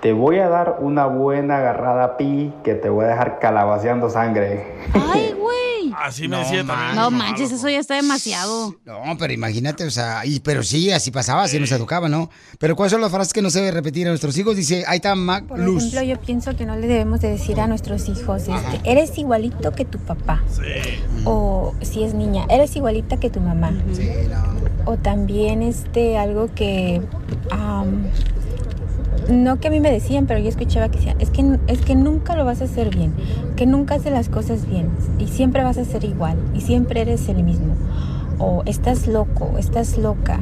te 0.00 0.12
voy 0.12 0.38
a 0.38 0.48
dar 0.48 0.76
una 0.80 1.06
buena 1.06 1.58
agarrada 1.58 2.16
pi 2.18 2.52
que 2.62 2.74
te 2.74 2.90
voy 2.90 3.06
a 3.06 3.08
dejar 3.08 3.38
calabaceando 3.38 4.10
sangre. 4.10 4.76
Ay, 4.92 5.34
güey. 5.38 5.56
Así 5.96 6.28
me 6.28 6.38
decía 6.38 6.64
también. 6.64 6.94
No 6.94 7.10
manches, 7.10 7.52
eso 7.52 7.68
ya 7.68 7.78
está 7.78 7.94
demasiado. 7.94 8.74
No, 8.84 9.16
pero 9.18 9.32
imagínate, 9.32 9.84
o 9.84 9.90
sea, 9.90 10.24
y, 10.24 10.40
pero 10.40 10.62
sí, 10.62 10.90
así 10.90 11.10
pasaba, 11.10 11.44
así 11.44 11.58
nos 11.58 11.70
educaba, 11.72 12.08
¿no? 12.08 12.30
Pero 12.58 12.76
¿cuáles 12.76 12.92
son 12.92 13.00
las 13.00 13.10
frases 13.10 13.32
que 13.32 13.42
no 13.42 13.50
se 13.50 13.60
debe 13.60 13.70
repetir 13.72 14.06
a 14.06 14.10
nuestros 14.10 14.36
hijos? 14.38 14.56
Dice, 14.56 14.84
ahí 14.86 14.96
está 14.96 15.14
Mac 15.14 15.46
Por 15.46 15.58
Luz. 15.58 15.84
ejemplo, 15.84 16.02
yo 16.02 16.20
pienso 16.20 16.56
que 16.56 16.66
no 16.66 16.76
le 16.76 16.86
debemos 16.86 17.20
de 17.20 17.30
decir 17.30 17.60
a 17.60 17.66
nuestros 17.66 18.08
hijos, 18.08 18.42
este, 18.48 18.80
eres 18.90 19.16
igualito 19.18 19.72
que 19.72 19.84
tu 19.84 19.98
papá. 19.98 20.42
O 21.24 21.74
si 21.82 22.02
es 22.04 22.14
niña, 22.14 22.46
eres 22.48 22.76
igualita 22.76 23.18
que 23.18 23.30
tu 23.30 23.40
mamá. 23.40 23.72
O 24.84 24.96
también 24.96 25.62
este 25.62 26.16
algo 26.18 26.52
que 26.54 27.02
no 29.30 29.58
que 29.58 29.68
a 29.68 29.70
mí 29.70 29.80
me 29.80 29.90
decían, 29.90 30.26
pero 30.26 30.40
yo 30.40 30.48
escuchaba 30.48 30.88
que 30.88 30.98
decían, 30.98 31.16
es 31.20 31.30
que 31.30 31.58
es 31.66 31.80
que 31.80 31.94
nunca 31.94 32.36
lo 32.36 32.44
vas 32.44 32.60
a 32.60 32.64
hacer 32.64 32.94
bien, 32.94 33.12
que 33.56 33.66
nunca 33.66 33.96
haces 33.96 34.12
las 34.12 34.28
cosas 34.28 34.68
bien 34.68 34.88
y 35.18 35.28
siempre 35.28 35.64
vas 35.64 35.78
a 35.78 35.84
ser 35.84 36.04
igual 36.04 36.38
y 36.54 36.60
siempre 36.60 37.00
eres 37.00 37.28
el 37.28 37.42
mismo. 37.42 37.74
O 38.38 38.62
estás 38.66 39.06
loco, 39.06 39.54
estás 39.58 39.98
loca. 39.98 40.40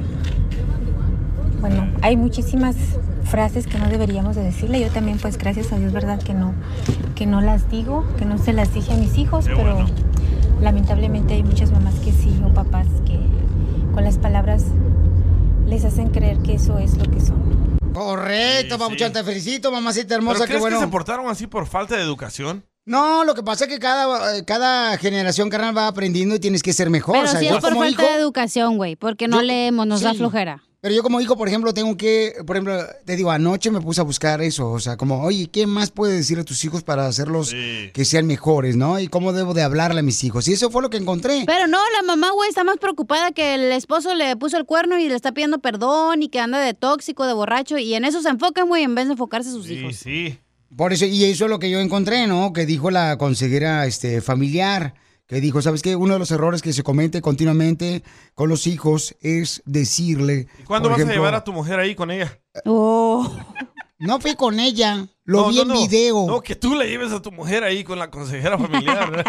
Bueno, 1.61 1.87
hay 2.03 2.17
muchísimas 2.17 2.77
frases 3.25 3.67
que 3.67 3.79
no 3.79 3.89
deberíamos 3.89 4.37
de 4.37 4.43
decirle. 4.43 4.81
Yo 4.81 4.89
también, 4.89 5.19
pues 5.19 5.39
gracias 5.39 5.73
a 5.73 5.79
Dios, 5.79 5.93
verdad 5.93 6.21
que 6.23 6.35
no, 6.35 6.53
que 7.15 7.27
no 7.27 7.41
las 7.41 7.71
digo, 7.71 8.05
que 8.19 8.25
no 8.25 8.39
se 8.39 8.53
las 8.53 8.75
dije 8.75 8.93
a 8.93 8.97
mis 8.97 9.17
hijos, 9.17 9.47
pero 9.47 9.87
lamentablemente 10.61 11.35
hay 11.35 11.43
muchas 11.43 11.73
mamás 11.73 11.95
que 12.01 12.13
sí 12.13 12.39
o 12.45 12.53
papás 12.53 12.87
que 13.07 13.19
con 13.93 14.05
las 14.05 14.19
palabras 14.19 14.67
les 15.67 15.85
hacen 15.85 16.11
creer 16.11 16.39
que 16.39 16.55
eso 16.55 16.79
es 16.79 16.99
lo 16.99 17.11
que 17.11 17.21
son. 17.21 17.74
Correcto, 17.95 18.79
papuchón, 18.79 19.13
te 19.13 19.23
felicito, 19.25 19.71
mamacita 19.71 20.15
hermosa, 20.15 20.39
¿Pero 20.39 20.45
qué 20.45 20.49
crees 20.49 20.61
bueno. 20.61 20.79
que 20.81 20.85
se 20.85 20.91
portaron 20.91 21.29
así 21.29 21.47
por 21.47 21.67
falta 21.67 21.97
de 21.97 22.03
educación? 22.03 22.65
No, 22.87 23.25
lo 23.25 23.35
que 23.35 23.43
pasa 23.43 23.65
es 23.65 23.71
que 23.71 23.79
cada, 23.79 24.37
eh, 24.37 24.45
cada 24.45 24.99
generación, 24.99 25.49
carnal, 25.49 25.77
va 25.77 25.87
aprendiendo 25.87 26.35
y 26.35 26.39
tienes 26.41 26.63
que 26.63 26.73
ser 26.75 26.91
mejor. 26.91 27.15
Pero 27.15 27.29
o 27.29 27.31
sea, 27.31 27.41
sí 27.41 27.47
es 27.47 27.53
por 27.55 27.71
como 27.71 27.81
falta 27.81 28.03
hijo, 28.03 28.13
de 28.13 28.19
educación, 28.19 28.77
güey, 28.77 28.97
porque 28.97 29.27
no 29.27 29.39
Yo- 29.39 29.43
leemos, 29.43 29.87
nos 29.87 30.03
da 30.03 30.11
sí. 30.13 30.19
flojera. 30.19 30.63
Pero 30.85 30.97
yo 30.97 31.03
como 31.03 31.19
hijo, 31.23 31.35
por 31.35 31.49
ejemplo, 31.49 31.73
tengo 31.73 31.97
que, 31.97 32.35
por 32.47 32.57
ejemplo, 32.57 32.79
te 33.07 33.17
digo, 33.17 33.31
anoche 33.31 33.71
me 33.71 33.81
puse 33.81 34.03
a 34.03 34.05
buscar 34.05 34.43
eso, 34.43 34.71
o 34.71 34.79
sea, 34.79 34.99
como, 34.99 35.23
oye, 35.23 35.49
¿qué 35.51 35.67
más 35.67 35.91
puedes 35.91 36.15
decir 36.15 36.39
a 36.39 36.45
tus 36.45 36.63
hijos 36.63 36.83
para 36.83 37.07
hacerlos 37.07 37.55
que 37.95 38.05
sean 38.05 38.27
mejores, 38.27 38.77
no? 38.77 39.01
Y 39.01 39.09
cómo 39.09 39.33
debo 39.33 39.55
de 39.55 39.63
hablarle 39.63 40.01
a 40.01 40.03
mis 40.03 40.23
hijos. 40.25 40.47
Y 40.47 40.53
eso 40.53 40.71
fue 40.71 40.83
lo 40.83 40.91
que 40.91 40.99
encontré. 40.99 41.45
Pero 41.47 41.67
no, 41.69 41.79
la 41.97 42.03
mamá, 42.03 42.33
güey, 42.33 42.51
está 42.51 42.65
más 42.65 42.77
preocupada 42.77 43.33
que 43.33 43.55
el 43.55 43.73
esposo 43.73 44.15
le 44.15 44.37
puso 44.37 44.59
el 44.59 44.67
cuerno 44.67 44.99
y 44.99 45.09
le 45.09 45.15
está 45.15 45.33
pidiendo 45.33 45.59
perdón 45.59 46.23
y 46.23 46.29
que 46.29 46.39
anda 46.39 46.61
de 46.61 46.75
tóxico, 46.75 47.27
de 47.27 47.33
borracho. 47.33 47.79
Y 47.79 47.95
en 47.95 48.05
eso 48.05 48.21
se 48.21 48.29
enfocan, 48.29 48.69
güey, 48.69 48.83
en 48.83 48.95
vez 48.95 49.07
de 49.07 49.13
enfocarse 49.13 49.49
en 49.49 49.55
sus 49.55 49.71
hijos. 49.71 49.97
Sí. 49.97 50.39
Por 50.77 50.93
eso, 50.93 51.07
y 51.07 51.25
eso 51.25 51.45
es 51.47 51.51
lo 51.51 51.61
que 51.61 51.71
yo 51.71 51.81
encontré, 51.81 52.27
¿no? 52.27 52.53
Que 52.53 52.67
dijo 52.67 52.91
la 52.91 53.17
consejera 53.17 53.87
este, 53.87 54.21
familiar, 54.21 54.93
que 55.27 55.41
dijo, 55.41 55.63
¿sabes 55.63 55.83
qué? 55.83 55.97
Uno 55.97 56.15
de 56.15 56.19
los 56.19 56.31
errores 56.31 56.63
que 56.63 56.73
se 56.73 56.83
comete 56.83 57.23
continuamente 57.23 58.03
con 58.35 58.49
los 58.49 58.67
hijos 58.67 59.17
es 59.21 59.63
decirle... 59.65 60.49
¿Cuándo 60.67 60.91
por 60.91 60.99
vas 60.99 61.09
a 61.09 61.13
llevar 61.13 61.35
a 61.35 61.45
tu 61.45 61.53
mujer 61.53 61.79
ahí 61.81 61.95
con 61.95 62.11
ella? 62.11 62.39
No 62.65 64.21
fui 64.21 64.35
con 64.35 64.61
ella, 64.61 65.07
lo 65.25 65.43
No, 65.43 65.49
vi 65.49 65.57
no, 65.57 65.63
en 65.63 65.69
no. 65.69 65.75
video. 65.75 66.27
No, 66.27 66.41
que 66.43 66.57
tú 66.57 66.75
le 66.75 66.89
lleves 66.89 67.13
a 67.13 67.23
tu 67.23 67.33
mujer 67.33 67.65
ahí 67.65 67.85
con 67.85 67.99
la 67.99 68.11
consejera 68.11 68.59
familiar. 68.59 69.25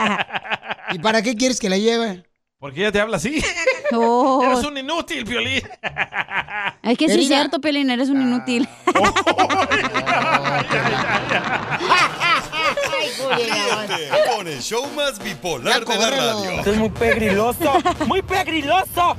¿Y 0.92 1.00
para 1.00 1.22
qué 1.22 1.36
quieres 1.36 1.60
que 1.60 1.70
la 1.70 1.78
lleve? 1.78 2.24
Porque 2.60 2.82
ella 2.82 2.92
te 2.92 3.00
habla 3.00 3.18
así. 3.18 3.44
Oh. 3.92 4.42
Eres 4.44 4.64
un 4.66 4.76
inútil, 4.80 5.24
Piolín. 5.26 5.62
Es 6.82 6.98
que 6.98 7.08
sí 7.08 7.22
es 7.22 7.28
cierto, 7.28 7.62
Pelín, 7.62 7.92
eres 7.92 8.10
un 8.10 8.20
inútil. 8.20 8.68
Ríete 13.18 14.10
con 14.36 14.48
el 14.48 14.62
show 14.62 14.86
más 14.96 15.20
bipolar 15.20 15.86
de 15.86 15.98
la 15.98 16.10
radio. 16.10 16.62
es 16.62 16.78
muy 16.78 16.90
pegriloso, 16.90 17.74
muy 18.06 18.22
pegriloso. 18.22 19.18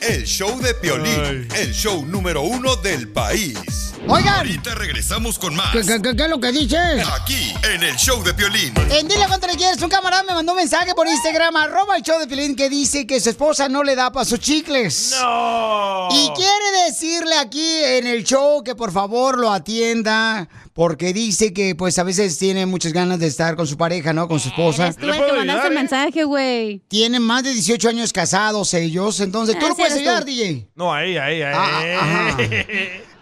El 0.00 0.24
show 0.24 0.60
de 0.60 0.74
Piolín, 0.74 1.48
el 1.56 1.72
show 1.72 2.04
número 2.04 2.42
uno 2.42 2.76
del 2.76 3.08
país. 3.08 3.94
Oigan. 4.08 4.34
Ahorita 4.36 4.74
regresamos 4.76 5.36
con 5.38 5.56
más. 5.56 5.72
¿Qué, 5.72 5.80
qué- 5.82 6.00
qué- 6.00 6.14
qué 6.16 6.22
es 6.24 6.28
lo 6.30 6.38
que 6.38 6.52
dices? 6.52 6.78
Aquí, 7.20 7.52
en 7.74 7.82
el 7.82 7.96
show 7.96 8.22
de 8.22 8.32
Piolín. 8.34 8.72
En 8.90 9.08
Dile 9.08 9.24
Cuánto 9.26 9.48
Le 9.48 9.56
Quieres, 9.56 9.82
un 9.82 9.88
camarada 9.88 10.22
me 10.22 10.32
mandó 10.34 10.52
un 10.52 10.58
mensaje 10.58 10.94
por 10.94 11.08
Instagram, 11.08 11.56
arroba 11.56 11.96
el 11.96 12.02
show 12.02 12.18
de 12.20 12.28
Pilín, 12.28 12.54
que 12.54 12.68
dice 12.70 13.04
que 13.06 13.18
su 13.18 13.30
esposa 13.30 13.68
no 13.68 13.82
le 13.82 13.96
da 13.96 14.12
para 14.12 14.24
sus 14.24 14.38
chicles. 14.38 15.16
No. 15.20 16.08
Y 16.12 16.30
quiere 16.36 16.84
decirle 16.86 17.36
aquí 17.36 17.68
en 17.84 18.06
el 18.06 18.22
show 18.22 18.62
que 18.62 18.76
por 18.76 18.92
favor 18.92 19.38
lo 19.38 19.50
atienda, 19.52 20.48
porque 20.72 21.12
dice 21.12 21.52
que 21.52 21.74
pues 21.74 21.98
a 21.98 22.04
veces 22.04 22.38
tiene 22.38 22.64
muchas 22.64 22.92
ganas 22.92 23.18
de 23.18 23.26
estar 23.26 23.56
con 23.56 23.66
su 23.66 23.76
pareja, 23.76 24.12
¿no? 24.12 24.28
Con 24.28 24.38
su 24.38 24.50
esposa. 24.50 24.92
Tú 24.92 25.06
el 25.08 25.12
que 25.16 25.32
mandaste 25.32 25.66
el 25.68 25.74
mensaje, 25.74 26.22
güey. 26.24 26.78
Tienen 26.86 27.22
más 27.22 27.42
de 27.42 27.52
18 27.54 27.88
años 27.88 28.12
casados 28.12 28.72
ellos, 28.74 29.18
entonces 29.18 29.58
tú 29.58 29.66
Ah, 29.66 29.70
lo 29.70 29.74
puedes 29.74 29.94
eres 29.94 30.06
ayudar, 30.06 30.20
tú. 30.24 30.30
DJ. 30.30 30.68
No, 30.76 30.94
a 30.94 31.02
ella, 31.04 31.24
a 31.24 31.30
ella. 31.32 31.52
Ah, 31.56 31.80
eh. 31.82 31.96
ajá. 32.00 32.36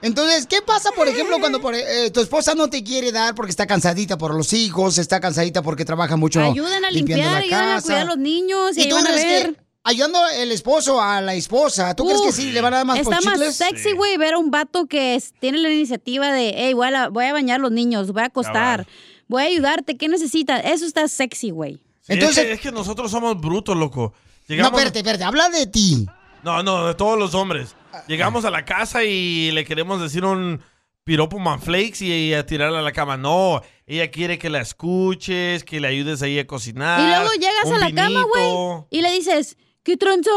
Entonces, 0.05 0.47
¿qué 0.47 0.61
pasa, 0.63 0.91
por 0.93 1.09
ejemplo, 1.09 1.39
cuando 1.41 1.61
por- 1.61 1.75
eh, 1.75 2.11
tu 2.13 2.21
esposa 2.21 2.55
no 2.55 2.69
te 2.69 2.85
quiere 2.85 3.11
dar 3.11 3.35
porque 3.35 3.51
está 3.51 3.67
cansadita 3.67 4.19
por 4.19 4.35
los 4.35 4.53
hijos, 4.53 4.99
está 4.99 5.19
cansadita 5.21 5.63
porque 5.63 5.85
trabaja 5.85 6.17
mucho 6.17 6.41
Ayuden 6.43 6.85
a 6.85 6.91
limpiando 6.91 7.25
limpiar, 7.25 7.31
la 7.33 7.39
ayuden 7.39 7.55
a 7.71 7.75
casa? 7.77 7.87
cuidar 7.87 8.01
a 8.03 8.05
los 8.05 8.19
niños 8.19 8.77
y, 8.77 8.81
¿Y 8.81 8.83
ahí 8.85 8.89
tú 8.91 8.95
van 8.97 9.07
a 9.07 9.11
crees 9.11 9.25
ver. 9.25 9.55
que 9.55 9.61
ayudando 9.83 10.19
el 10.29 10.53
esposo 10.53 11.01
a 11.01 11.21
la 11.23 11.35
esposa, 11.35 11.95
¿tú 11.97 12.05
crees 12.05 12.21
que 12.21 12.33
sí 12.33 12.53
le 12.53 12.61
van 12.61 12.75
a 12.75 12.77
dar 12.79 12.87
más 12.87 12.99
por 13.01 13.15
Está 13.15 13.31
más 13.31 13.55
sexy, 13.57 13.93
güey, 13.93 14.17
ver 14.19 14.35
a 14.35 14.39
un 14.39 14.51
vato 14.51 14.87
que 14.87 15.23
tiene 15.41 15.59
la 15.59 15.71
iniciativa 15.71 16.31
de, 16.33 16.53
hey, 16.57 16.75
voy 16.75 16.87
a, 16.87 16.91
la- 16.91 17.09
voy 17.09 17.25
a 17.25 17.33
bañar 17.33 17.61
a 17.61 17.63
los 17.63 17.73
niños, 17.73 18.13
voy 18.13 18.23
a 18.23 18.27
acostar, 18.27 18.87
voy 19.27 19.43
a 19.43 19.47
ayudarte, 19.47 19.97
¿qué 19.97 20.09
necesitas? 20.09 20.63
Eso 20.67 20.85
está 20.85 21.09
sexy, 21.09 21.51
güey. 21.51 21.81
Sí, 22.03 22.13
es, 22.13 22.35
que, 22.35 22.53
es 22.53 22.61
que 22.61 22.71
nosotros 22.73 23.11
somos 23.11 23.41
brutos, 23.41 23.75
loco. 23.75 24.13
No, 24.49 24.67
espérate, 24.67 24.99
espérate, 24.99 25.25
habla 25.25 25.49
de 25.49 25.67
ti. 25.67 26.07
No, 26.43 26.63
no, 26.63 26.89
de 26.89 26.95
todos 26.95 27.19
los 27.19 27.33
hombres. 27.35 27.75
Llegamos 28.07 28.45
a 28.45 28.51
la 28.51 28.65
casa 28.65 29.05
y 29.05 29.51
le 29.53 29.65
queremos 29.65 30.01
decir 30.01 30.25
un 30.25 30.61
piropo 31.05 31.39
manflakes 31.39 32.05
y, 32.05 32.13
y 32.13 32.35
a 32.35 32.47
tirarla 32.47 32.79
a 32.79 32.83
la 32.83 32.93
cama. 32.93 33.17
No, 33.17 33.63
ella 33.87 34.11
quiere 34.11 34.39
que 34.39 34.51
la 34.51 34.61
escuches, 34.61 35.65
que 35.65 35.81
le 35.81 35.89
ayudes 35.89 36.23
ahí 36.23 36.39
a 36.39 36.47
cocinar. 36.47 37.01
y 37.01 37.07
luego 37.07 37.33
llegas 37.35 37.67
un 37.67 37.75
a 37.75 37.79
la 37.89 37.95
cama, 37.95 38.23
güey, 38.25 38.85
y 38.91 39.03
le 39.03 39.13
dices, 39.13 39.57
¿qué 39.83 39.97
tranza? 39.97 40.31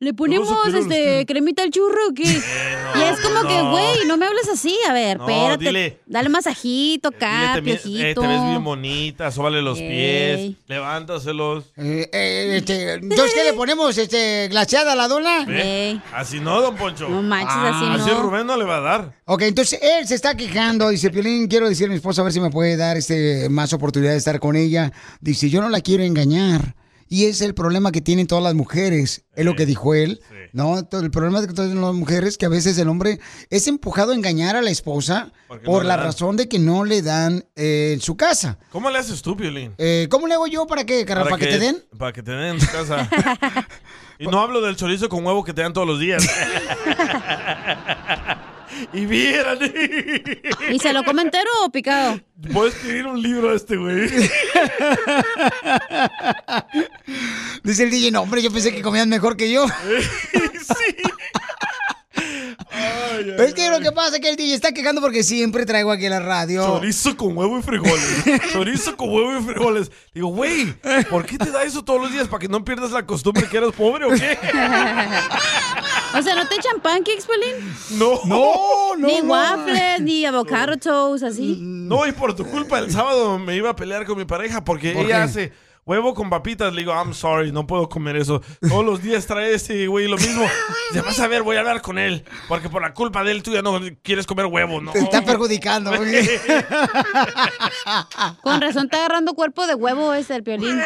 ¿Le 0.00 0.14
ponemos 0.14 0.48
este, 0.72 1.26
cremita 1.26 1.64
al 1.64 1.70
churro 1.70 1.98
o 2.10 2.14
qué? 2.14 2.22
y 2.22 3.02
es 3.02 3.20
como 3.20 3.40
que, 3.48 3.58
no. 3.58 3.72
güey, 3.72 4.06
no 4.06 4.16
me 4.16 4.26
hables 4.26 4.48
así. 4.48 4.78
A 4.88 4.92
ver, 4.92 5.18
No, 5.18 5.28
espérate. 5.28 5.64
dile. 5.64 6.00
Dale 6.06 6.28
masajito 6.28 7.08
acá, 7.08 7.56
Dile, 7.60 7.76
te, 7.78 7.88
mi- 7.88 8.00
eh, 8.02 8.14
te 8.14 8.20
ves 8.26 8.44
bien 8.44 8.62
bonita, 8.62 9.32
sóbale 9.32 9.60
los 9.60 9.76
Ey. 9.78 9.88
pies, 9.88 10.56
levántaselos. 10.68 11.64
Eh, 11.76 12.08
eh, 12.12 12.54
este, 12.58 12.92
entonces, 12.94 13.32
¿qué 13.34 13.42
le 13.42 13.54
ponemos? 13.54 13.98
Este, 13.98 14.46
¿Glaseada 14.48 14.92
a 14.92 14.94
la 14.94 15.08
dona? 15.08 15.44
Así 16.14 16.38
no, 16.38 16.60
don 16.60 16.76
Poncho. 16.76 17.08
No 17.08 17.20
manches, 17.20 17.56
así 17.56 17.84
no. 17.84 17.92
Así 17.94 18.10
Rubén 18.10 18.46
no 18.46 18.56
le 18.56 18.64
va 18.66 18.76
a 18.76 18.80
dar. 18.80 19.12
Ok, 19.24 19.42
entonces 19.42 19.80
él 19.82 20.06
se 20.06 20.14
está 20.14 20.36
quejando. 20.36 20.90
Dice, 20.90 21.10
Piolín, 21.10 21.48
quiero 21.48 21.68
decirle 21.68 21.86
a 21.88 21.94
mi 21.94 21.96
esposa 21.96 22.20
a 22.20 22.24
ver 22.24 22.32
si 22.32 22.40
me 22.40 22.50
puede 22.50 22.76
dar 22.76 22.96
este 22.96 23.48
más 23.48 23.72
oportunidad 23.72 24.12
de 24.12 24.18
estar 24.18 24.38
con 24.38 24.54
ella. 24.54 24.92
Dice, 25.20 25.50
yo 25.50 25.60
no 25.60 25.68
la 25.68 25.80
quiero 25.80 26.04
engañar. 26.04 26.76
Y 27.08 27.24
es 27.24 27.40
el 27.40 27.54
problema 27.54 27.92
que 27.92 28.00
tienen 28.00 28.26
todas 28.26 28.44
las 28.44 28.54
mujeres. 28.54 29.24
Es 29.34 29.44
lo 29.44 29.54
que 29.54 29.66
dijo 29.66 29.94
él. 29.94 30.20
¿no? 30.52 30.78
El 30.78 31.10
problema 31.10 31.40
que 31.40 31.52
tienen 31.52 31.80
las 31.80 31.94
mujeres 31.94 32.38
que 32.38 32.46
a 32.46 32.48
veces 32.48 32.78
el 32.78 32.88
hombre 32.88 33.20
es 33.50 33.66
empujado 33.66 34.12
a 34.12 34.14
engañar 34.14 34.56
a 34.56 34.62
la 34.62 34.70
esposa 34.70 35.32
por 35.64 35.82
no 35.82 35.88
la 35.88 35.96
dan. 35.96 36.06
razón 36.06 36.36
de 36.36 36.48
que 36.48 36.58
no 36.58 36.84
le 36.84 37.02
dan 37.02 37.44
eh, 37.56 37.92
en 37.94 38.00
su 38.00 38.16
casa. 38.16 38.58
¿Cómo 38.70 38.90
le 38.90 38.98
haces 38.98 39.22
tú, 39.22 39.36
Piolín? 39.36 39.74
Eh, 39.78 40.08
¿Cómo 40.10 40.26
le 40.26 40.34
hago 40.34 40.46
yo 40.46 40.66
para 40.66 40.84
que, 40.84 41.04
carnal, 41.04 41.28
para, 41.28 41.38
que, 41.38 41.46
te 41.46 41.58
den? 41.58 41.84
Para 41.96 42.12
que 42.12 42.22
te 42.22 42.32
den 42.32 42.54
en 42.54 42.58
tu 42.58 42.66
casa. 42.66 43.08
y 44.18 44.26
no 44.26 44.40
hablo 44.40 44.60
del 44.60 44.76
chorizo 44.76 45.08
con 45.08 45.24
huevo 45.24 45.44
que 45.44 45.52
te 45.52 45.62
dan 45.62 45.72
todos 45.72 45.86
los 45.86 46.00
días. 46.00 46.26
y 48.92 49.06
vieran. 49.06 49.58
¿Y 50.70 50.78
se 50.78 50.92
lo 50.92 51.04
come 51.04 51.22
entero 51.22 51.48
o 51.64 51.70
picado? 51.70 52.20
Voy 52.36 52.66
a 52.66 52.70
escribir 52.70 53.06
un 53.06 53.20
libro 53.20 53.50
a 53.50 53.54
este 53.54 53.76
güey. 53.76 54.08
Dice 57.64 57.82
el 57.84 57.90
DJ, 57.90 58.10
no, 58.12 58.22
hombre, 58.22 58.42
yo 58.42 58.52
pensé 58.52 58.72
que 58.72 58.82
comían 58.82 59.08
mejor 59.08 59.36
que 59.36 59.50
yo. 59.50 59.66
Pero 63.18 63.42
es 63.42 63.54
que 63.54 63.70
lo 63.70 63.80
que 63.80 63.92
pasa 63.92 64.16
es 64.16 64.22
que 64.22 64.28
el 64.30 64.36
DJ 64.36 64.54
está 64.54 64.72
quejando 64.72 65.00
porque 65.00 65.22
siempre 65.22 65.66
traigo 65.66 65.90
aquí 65.90 66.06
a 66.06 66.10
la 66.10 66.20
radio. 66.20 66.64
Chorizo 66.64 67.16
con 67.16 67.36
huevo 67.36 67.58
y 67.58 67.62
frijoles. 67.62 68.24
Chorizo 68.52 68.96
con 68.96 69.10
huevo 69.10 69.38
y 69.38 69.42
frijoles. 69.42 69.90
Digo, 70.14 70.28
güey, 70.28 70.72
¿por 71.10 71.26
qué 71.26 71.38
te 71.38 71.50
da 71.50 71.64
eso 71.64 71.84
todos 71.84 72.00
los 72.00 72.12
días? 72.12 72.28
¿Para 72.28 72.40
que 72.40 72.48
no 72.48 72.64
pierdas 72.64 72.92
la 72.92 73.04
costumbre 73.06 73.48
que 73.48 73.56
eres 73.56 73.72
pobre 73.72 74.04
o 74.04 74.10
qué? 74.10 74.38
o 76.14 76.22
sea, 76.22 76.34
¿no 76.34 76.46
te 76.48 76.54
echan 76.56 76.80
pancakes, 76.80 77.26
Pelín? 77.26 77.74
No. 77.98 78.20
No, 78.24 78.96
no. 78.96 79.06
Ni 79.06 79.20
no. 79.20 79.32
waffles, 79.32 80.00
ni 80.00 80.24
avocado 80.24 80.76
toast, 80.76 81.24
así. 81.24 81.58
No, 81.60 82.06
y 82.06 82.12
por 82.12 82.34
tu 82.34 82.44
culpa 82.44 82.78
el 82.78 82.90
sábado 82.90 83.38
me 83.38 83.54
iba 83.56 83.70
a 83.70 83.76
pelear 83.76 84.04
con 84.06 84.18
mi 84.18 84.24
pareja 84.24 84.64
porque 84.64 84.92
¿Por 84.92 85.04
ella 85.06 85.16
qué? 85.16 85.22
hace 85.22 85.52
huevo 85.84 86.12
con 86.14 86.28
papitas. 86.28 86.72
Le 86.74 86.80
digo, 86.82 86.92
I'm 86.92 87.14
sorry, 87.14 87.50
no 87.50 87.66
puedo 87.66 87.88
comer 87.88 88.16
eso. 88.16 88.42
Todos 88.60 88.84
los 88.84 89.02
días 89.02 89.26
trae 89.26 89.54
ese 89.54 89.86
güey 89.86 90.06
lo 90.06 90.18
mismo. 90.18 90.46
Dice, 90.92 91.00
vas 91.02 91.18
a 91.18 91.26
ver, 91.28 91.42
voy 91.42 91.56
a 91.56 91.60
hablar 91.60 91.80
con 91.80 91.98
él. 91.98 92.24
Porque 92.46 92.68
por 92.68 92.82
la 92.82 92.92
culpa 92.92 93.24
de 93.24 93.32
él 93.32 93.42
tú 93.42 93.52
ya 93.52 93.62
no 93.62 93.80
quieres 94.02 94.26
comer 94.26 94.46
huevo, 94.46 94.80
¿no? 94.82 94.92
Te 94.92 94.98
está 95.00 95.22
perjudicando. 95.22 95.90
güey. 95.96 96.04
Con 98.42 98.60
razón 98.60 98.84
está 98.84 98.98
agarrando 98.98 99.32
cuerpo 99.34 99.66
de 99.66 99.74
huevo 99.74 100.12
ese 100.12 100.36
el 100.36 100.42
piolín. 100.42 100.78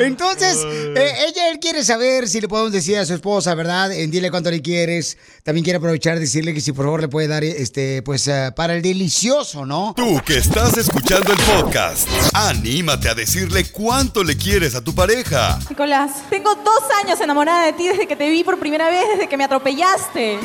Entonces, 0.00 0.58
eh, 0.64 1.12
ella, 1.28 1.50
él 1.50 1.58
quiere 1.60 1.84
saber 1.84 2.28
si 2.28 2.40
le 2.40 2.48
podemos 2.48 2.72
decir 2.72 2.96
a 2.98 3.04
su 3.04 3.14
esposa, 3.14 3.54
¿verdad? 3.54 3.92
En 3.92 4.10
dile 4.10 4.30
cuánto 4.30 4.50
le 4.50 4.62
quieres. 4.62 5.18
También 5.42 5.62
quiere 5.64 5.76
aprovechar 5.76 6.16
y 6.16 6.20
decirle 6.20 6.54
que 6.54 6.60
si 6.60 6.72
por 6.72 6.86
favor 6.86 7.00
le 7.02 7.08
puede 7.08 7.28
dar, 7.28 7.44
este, 7.44 8.02
pues, 8.02 8.26
eh, 8.28 8.50
para 8.54 8.74
el 8.74 8.82
delicioso, 8.82 9.66
¿no? 9.66 9.94
Tú 9.96 10.20
que 10.24 10.38
estás 10.38 10.76
escuchando 10.76 11.32
el 11.32 11.38
podcast, 11.38 12.08
anímate 12.32 13.08
a 13.08 13.14
decirle 13.14 13.66
cuánto 13.70 14.24
le 14.24 14.36
quieres 14.36 14.74
a 14.74 14.82
tu 14.82 14.94
pareja. 14.94 15.58
Nicolás, 15.68 16.10
tengo 16.30 16.54
dos 16.54 16.82
años 17.04 17.20
enamorada 17.20 17.66
de 17.66 17.72
ti 17.74 17.88
desde 17.88 18.06
que 18.06 18.16
te 18.16 18.28
vi 18.30 18.42
por 18.44 18.58
primera 18.58 18.88
vez, 18.88 19.04
desde 19.12 19.28
que 19.28 19.36
me 19.36 19.44
atropellaste. 19.44 20.38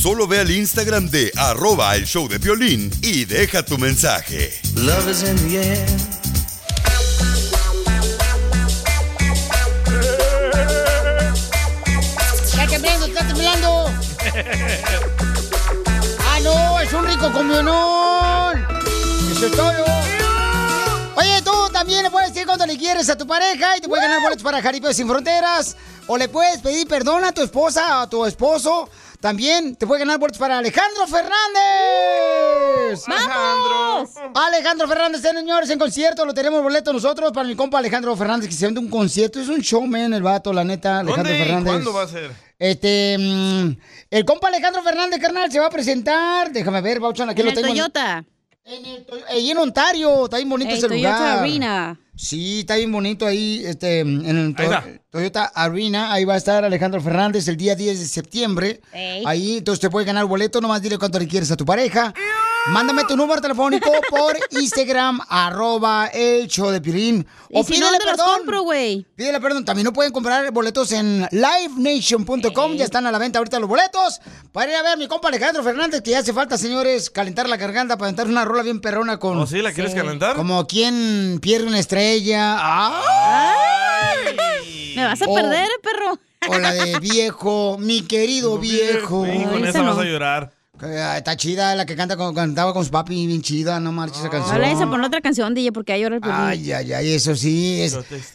Solo 0.00 0.26
ve 0.26 0.40
al 0.40 0.50
Instagram 0.50 1.10
de 1.10 1.32
arroba 1.36 1.94
el 1.96 2.06
show 2.06 2.28
de 2.28 2.38
violín 2.38 2.90
y 3.02 3.24
deja 3.24 3.64
tu 3.64 3.76
mensaje. 3.78 4.52
Love 4.74 5.10
is 5.10 5.22
in 5.22 5.36
the 5.48 5.58
air. 5.58 6.25
¡Ah, 16.28 16.40
no! 16.42 16.80
¡Es 16.80 16.92
un 16.92 17.06
rico 17.06 17.32
comionón! 17.32 18.66
¡Eso 19.32 19.46
es 19.46 19.52
todo! 19.52 19.72
Oye, 21.16 21.40
tú 21.42 21.52
también 21.72 22.02
le 22.02 22.10
puedes 22.10 22.32
decir 22.32 22.46
cuánto 22.46 22.66
le 22.66 22.76
quieres 22.76 23.08
a 23.08 23.16
tu 23.16 23.26
pareja 23.26 23.76
y 23.76 23.80
te 23.80 23.88
puedes 23.88 24.04
ganar 24.04 24.20
boletos 24.20 24.42
para 24.42 24.60
Jaripeo 24.60 24.92
Sin 24.92 25.08
Fronteras. 25.08 25.76
O 26.06 26.18
le 26.18 26.28
puedes 26.28 26.60
pedir 26.60 26.86
perdón 26.86 27.24
a 27.24 27.32
tu 27.32 27.42
esposa 27.42 27.98
o 27.98 28.02
a 28.02 28.10
tu 28.10 28.26
esposo. 28.26 28.88
También 29.20 29.74
te 29.74 29.86
puede 29.86 30.00
ganar 30.00 30.18
boletos 30.18 30.38
para 30.38 30.58
Alejandro 30.58 31.06
Fernández. 31.06 33.02
¡Vamos! 33.08 34.10
Alejandro 34.34 34.86
Fernández, 34.86 35.22
señores, 35.22 35.70
en 35.70 35.78
concierto. 35.78 36.26
Lo 36.26 36.34
tenemos 36.34 36.62
boleto 36.62 36.92
nosotros 36.92 37.32
para 37.32 37.48
mi 37.48 37.56
compa 37.56 37.78
Alejandro 37.78 38.14
Fernández, 38.14 38.50
que 38.50 38.54
se 38.54 38.66
vende 38.66 38.80
un 38.80 38.90
concierto. 38.90 39.40
Es 39.40 39.48
un 39.48 39.60
showman 39.60 40.12
el 40.12 40.22
vato, 40.22 40.52
la 40.52 40.62
neta, 40.62 40.98
Alejandro 41.00 41.32
¿Dónde 41.32 41.38
y 41.38 41.42
Fernández. 41.44 41.72
cuándo 41.72 41.92
va 41.94 42.02
a 42.02 42.08
ser? 42.08 42.45
Este, 42.58 43.16
mm, 43.18 43.76
el 44.10 44.24
compa 44.24 44.48
Alejandro 44.48 44.82
Fernández, 44.82 45.20
carnal, 45.20 45.50
se 45.52 45.60
va 45.60 45.66
a 45.66 45.70
presentar. 45.70 46.52
Déjame 46.52 46.80
ver, 46.80 47.00
Bauchan, 47.00 47.28
aquí 47.30 47.40
En 47.42 47.46
lo 47.46 47.50
el 47.52 47.56
tengo. 47.56 47.68
Toyota. 47.68 48.24
Ahí 49.28 49.50
en 49.50 49.58
Ontario, 49.58 50.24
está 50.24 50.38
bien 50.38 50.48
bonito 50.48 50.70
El 50.70 50.78
ese 50.78 50.88
Toyota 50.88 51.18
lugar. 51.18 51.38
Arena. 51.38 52.00
Sí, 52.16 52.60
está 52.60 52.74
bien 52.76 52.90
bonito 52.90 53.24
ahí, 53.26 53.62
este, 53.64 54.00
en 54.00 54.26
el 54.26 54.54
To-. 54.56 54.62
Toyota 55.10 55.44
Arena. 55.54 56.12
Ahí 56.12 56.24
va 56.24 56.34
a 56.34 56.38
estar 56.38 56.64
Alejandro 56.64 57.00
Fernández 57.00 57.46
el 57.46 57.56
día 57.56 57.76
10 57.76 58.00
de 58.00 58.06
septiembre. 58.06 58.80
Ey. 58.92 59.22
Ahí, 59.24 59.58
entonces 59.58 59.80
te 59.80 59.90
puedes 59.90 60.06
ganar 60.06 60.24
boleto. 60.24 60.60
Nomás 60.60 60.82
dile 60.82 60.98
cuánto 60.98 61.18
le 61.20 61.28
quieres 61.28 61.50
a 61.52 61.56
tu 61.56 61.64
pareja. 61.64 62.12
Mándame 62.70 63.04
tu 63.04 63.16
número 63.16 63.40
telefónico 63.40 63.90
por 64.10 64.36
Instagram, 64.50 65.20
arroba 65.28 66.08
el 66.08 66.48
show 66.48 66.70
de 66.70 66.80
Piolín. 66.80 67.26
¿Y 67.48 67.62
si 67.62 67.72
pídele 67.74 67.98
perdón. 67.98 68.26
compro, 68.38 68.62
güey? 68.62 69.06
Pídele 69.14 69.40
perdón. 69.40 69.64
También 69.64 69.84
no 69.84 69.92
pueden 69.92 70.12
comprar 70.12 70.50
boletos 70.50 70.90
en 70.92 71.28
livenation.com. 71.30 72.74
Ya 72.74 72.84
están 72.84 73.06
a 73.06 73.12
la 73.12 73.18
venta 73.18 73.38
ahorita 73.38 73.60
los 73.60 73.68
boletos. 73.68 74.20
Para 74.52 74.70
ir 74.72 74.76
a 74.76 74.82
ver 74.82 74.92
a 74.92 74.96
mi 74.96 75.06
compa 75.06 75.28
Alejandro 75.28 75.62
Fernández, 75.62 76.02
que 76.02 76.10
ya 76.10 76.18
hace 76.18 76.32
falta, 76.32 76.58
señores, 76.58 77.08
calentar 77.10 77.48
la 77.48 77.56
garganta 77.56 77.96
para 77.96 78.08
aventar 78.08 78.26
una 78.26 78.44
rola 78.44 78.62
bien 78.64 78.80
perrona 78.80 79.18
con. 79.18 79.38
¿Oh, 79.38 79.46
sí? 79.46 79.62
¿La 79.62 79.72
quieres 79.72 79.94
calentar? 79.94 80.34
Como 80.36 80.66
quien 80.66 81.38
pierde 81.40 81.68
una 81.68 81.78
estrella. 81.78 82.56
Me 84.96 85.04
vas 85.04 85.22
a 85.22 85.26
Oh. 85.28 85.34
perder, 85.34 85.68
perro. 85.82 86.18
O 86.48 86.58
la 86.58 86.72
de 86.72 86.98
viejo, 87.00 87.76
mi 87.78 88.02
querido 88.02 88.58
viejo. 88.58 89.24
Sí, 89.24 89.44
con 89.44 89.64
esa 89.64 89.82
vas 89.82 89.98
a 89.98 90.04
llorar. 90.04 90.52
Ah, 90.82 91.16
Está 91.16 91.36
chida 91.36 91.74
la 91.74 91.86
que 91.86 91.96
canta 91.96 92.16
con, 92.16 92.34
cantaba 92.34 92.72
con 92.74 92.84
su 92.84 92.90
papi, 92.90 93.26
bien 93.26 93.40
chida, 93.40 93.80
no 93.80 93.92
marches 93.92 94.18
esa 94.20 94.30
canción. 94.30 94.54
Ahora 94.54 94.70
esa 94.70 94.86
poner 94.86 95.06
otra 95.06 95.20
canción, 95.20 95.54
DJ, 95.54 95.72
porque 95.72 95.92
hay 95.92 96.02
ahora 96.04 96.16
el. 96.16 96.22
Ay, 96.24 96.72
ay, 96.72 96.92
ay, 96.92 97.12
eso 97.12 97.34
sí. 97.34 97.80
Es... 97.82 97.94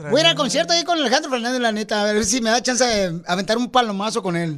Voy 0.09 0.19
a 0.19 0.23
ir 0.23 0.27
al 0.27 0.35
concierto 0.35 0.73
ahí 0.73 0.83
con 0.83 0.97
Alejandro 0.99 1.29
Fernández, 1.29 1.61
la 1.61 1.71
neta. 1.71 2.01
A 2.01 2.05
ver 2.05 2.25
si 2.25 2.41
me 2.41 2.49
da 2.49 2.61
chance 2.61 2.83
de 2.83 3.21
aventar 3.27 3.57
un 3.57 3.69
palomazo 3.69 4.23
con 4.23 4.35
él. 4.35 4.57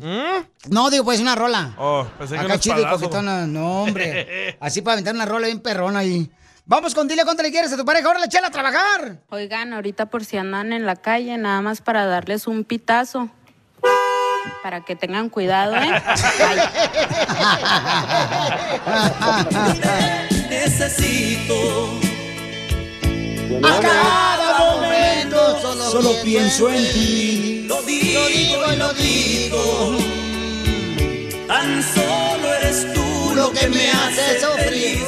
No, 0.69 0.89
digo, 0.89 1.03
pues 1.03 1.19
una 1.19 1.35
rola. 1.35 1.75
Oh, 1.77 2.07
pensé 2.17 2.37
Acá 2.37 2.57
chido 2.57 2.79
y 2.79 2.85
coquetona. 2.85 3.45
No, 3.47 3.83
hombre. 3.83 4.57
Así 4.61 4.81
para 4.81 4.93
aventar 4.93 5.13
una 5.13 5.25
rola 5.25 5.47
bien 5.47 5.59
perrona 5.59 5.99
ahí. 5.99 6.31
Vamos 6.65 6.95
con 6.95 7.09
dile 7.09 7.25
cuánto 7.25 7.43
le 7.43 7.51
quieres 7.51 7.73
a 7.73 7.77
tu 7.77 7.83
pareja. 7.83 8.09
Órale, 8.09 8.29
chela 8.29 8.47
a 8.47 8.51
trabajar. 8.51 9.17
Oigan, 9.29 9.73
ahorita 9.73 10.05
por 10.05 10.23
si 10.23 10.37
andan 10.37 10.71
en 10.71 10.85
la 10.85 10.95
calle, 10.95 11.37
nada 11.37 11.61
más 11.61 11.81
para 11.81 12.05
darles 12.05 12.47
un 12.47 12.63
pitazo. 12.63 13.29
Para 14.61 14.81
que 14.81 14.95
tengan 14.95 15.29
cuidado, 15.29 15.75
¿eh? 15.75 15.91
Necesito. 20.49 21.99
A 23.63 23.79
cada 23.79 24.59
momento 24.59 25.59
solo, 25.91 26.13
pienso 26.23 26.69
en 26.69 26.91
ti. 26.91 27.65
Lo 27.67 27.81
digo, 27.83 28.29
y 28.29 28.75
lo 28.77 28.93
digo. 28.93 29.97
Tan 31.47 31.83
solo 31.83 32.53
eres 32.55 32.93
tú 32.93 33.33
lo 33.35 33.51
que 33.51 33.67
me 33.69 33.91
hace 33.91 34.39
feliz. 34.63 35.03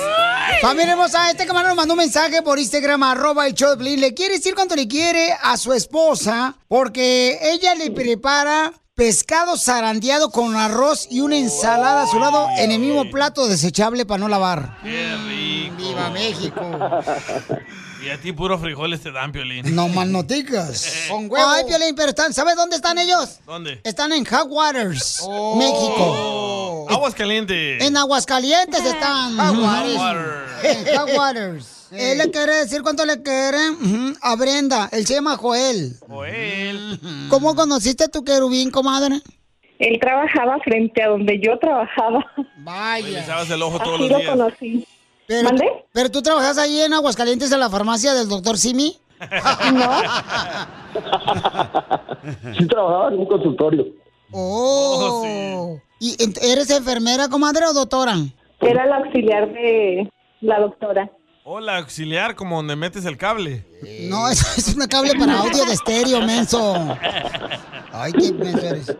Familia 0.61 0.93
hermosa, 0.93 1.29
este 1.29 1.45
camarón 1.45 1.69
nos 1.69 1.77
mandó 1.77 1.93
un 1.93 1.99
mensaje 1.99 2.41
por 2.41 2.57
Instagram, 2.59 3.03
arroba 3.03 3.45
el 3.47 3.53
show. 3.53 3.75
Le 3.77 4.13
quiere 4.13 4.35
decir 4.35 4.55
cuánto 4.55 4.75
le 4.75 4.87
quiere 4.87 5.35
a 5.41 5.57
su 5.57 5.73
esposa 5.73 6.55
porque 6.67 7.37
ella 7.41 7.75
le 7.75 7.91
prepara 7.91 8.73
pescado 8.95 9.57
zarandeado 9.57 10.31
con 10.31 10.55
arroz 10.55 11.07
y 11.11 11.19
una 11.19 11.35
ensalada 11.37 12.03
a 12.03 12.07
su 12.07 12.17
lado 12.17 12.47
en 12.57 12.71
el 12.71 12.79
mismo 12.79 13.09
plato 13.11 13.45
desechable 13.47 14.05
para 14.05 14.19
no 14.19 14.29
lavar. 14.29 14.77
Qué 14.81 15.15
rico. 15.27 15.75
¡Viva 15.77 16.09
México! 16.09 16.61
Y 18.05 18.09
a 18.11 18.21
ti 18.21 18.31
puro 18.33 18.59
frijoles 18.59 19.01
te 19.01 19.11
dan, 19.11 19.31
Piolín. 19.31 19.73
No 19.73 19.87
más 19.87 20.05
noticas. 20.07 20.93
Con 21.09 21.23
huevo. 21.27 21.49
Ay, 21.49 21.63
Piolín, 21.65 21.95
pero 21.95 22.09
están, 22.09 22.35
¿sabes 22.35 22.55
dónde 22.55 22.75
están 22.75 22.99
ellos? 22.99 23.39
¿Dónde? 23.47 23.81
Están 23.83 24.11
en 24.11 24.23
Hot 24.25 24.45
Waters, 24.47 25.21
Oh. 25.23 25.55
México. 25.55 26.85
Aguas 26.87 27.15
calientes. 27.15 27.81
En 27.83 27.97
Aguascalientes 27.97 28.85
están. 28.85 29.35
Hot 29.39 29.53
Ujú. 29.57 29.97
Water. 29.97 30.45
En 30.63 30.97
Hot 30.99 31.09
Waters. 31.17 31.65
Él 31.91 32.17
le 32.17 32.31
quiere 32.31 32.55
decir 32.55 32.81
cuánto 32.81 33.05
le 33.05 33.21
quiere 33.21 33.57
a 34.21 34.35
Brenda. 34.35 34.89
Él 34.91 35.05
se 35.05 35.13
llama 35.15 35.37
Joel. 35.37 35.93
Joel. 36.07 36.99
¿Cómo 37.29 37.55
conociste 37.55 38.05
a 38.05 38.07
tu 38.07 38.23
querubín, 38.23 38.71
comadre? 38.71 39.21
Él 39.79 39.99
trabajaba 39.99 40.57
frente 40.63 41.03
a 41.03 41.09
donde 41.09 41.39
yo 41.39 41.57
trabajaba. 41.59 42.25
Vaya. 42.59 43.07
Le 43.07 43.19
echabas 43.19 43.49
el 43.49 43.61
ojo 43.61 43.77
todos 43.79 43.95
Así 43.95 44.01
los 44.03 44.11
lo 44.11 44.17
días. 44.17 44.29
conocí. 44.31 44.87
Pero, 45.27 45.49
pero 45.91 46.11
tú 46.11 46.21
trabajas 46.21 46.57
ahí 46.57 46.81
en 46.81 46.93
Aguascalientes 46.93 47.51
en 47.51 47.59
la 47.59 47.69
farmacia 47.69 48.13
del 48.13 48.27
doctor 48.29 48.57
Simi. 48.57 48.97
No. 49.73 50.01
Sí 52.57 52.67
trabajaba 52.67 53.09
en 53.09 53.19
un 53.19 53.25
consultorio. 53.25 53.85
Oh. 54.31 55.77
¿Y 55.99 56.15
ent- 56.17 56.39
eres 56.41 56.69
enfermera, 56.69 57.27
comadre, 57.29 57.65
o 57.65 57.73
doctora? 57.73 58.15
Era 58.61 58.85
la 58.85 58.97
auxiliar 58.97 59.51
de 59.53 60.09
la 60.41 60.59
doctora. 60.59 61.09
Hola, 61.47 61.77
auxiliar, 61.77 62.33
como 62.33 62.55
donde 62.55 62.75
metes 62.75 63.05
el 63.05 63.17
cable. 63.17 63.63
No, 64.09 64.27
eso 64.27 64.47
es 64.57 64.75
un 64.75 64.87
cable 64.87 65.13
para 65.13 65.41
audio 65.41 65.63
de 65.63 65.73
estéreo, 65.73 66.19
menso. 66.21 66.97
Ay, 67.93 68.13
qué 68.13 68.33
menso 68.33 68.65
eres. 68.65 68.91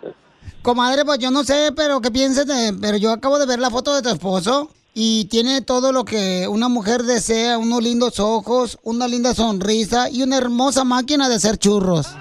Comadre, 0.62 1.04
pues 1.06 1.18
yo 1.18 1.32
no 1.32 1.44
sé, 1.44 1.72
pero 1.76 2.02
qué 2.02 2.12
pienses 2.12 2.46
de... 2.46 2.76
Pero 2.80 2.98
yo 2.98 3.12
acabo 3.12 3.40
de 3.40 3.48
ver 3.48 3.58
la 3.58 3.72
foto 3.72 3.96
de 3.96 4.04
tu 4.04 4.10
esposo 4.10 4.70
y 4.94 5.26
tiene 5.26 5.62
todo 5.62 5.92
lo 5.92 6.06
que 6.06 6.48
una 6.48 6.70
mujer 6.70 7.02
desea, 7.02 7.58
unos 7.58 7.82
lindos 7.82 8.20
ojos, 8.20 8.78
una 8.84 9.08
linda 9.08 9.34
sonrisa 9.34 10.12
y 10.12 10.22
una 10.22 10.38
hermosa 10.38 10.84
máquina 10.84 11.28
de 11.28 11.36
hacer 11.38 11.58
churros. 11.58 12.10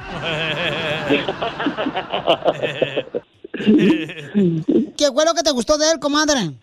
¿Qué 4.96 5.12
fue 5.12 5.26
lo 5.26 5.34
que 5.34 5.42
te 5.42 5.50
gustó 5.50 5.76
de 5.76 5.90
él, 5.90 5.98
comadre? 5.98 6.54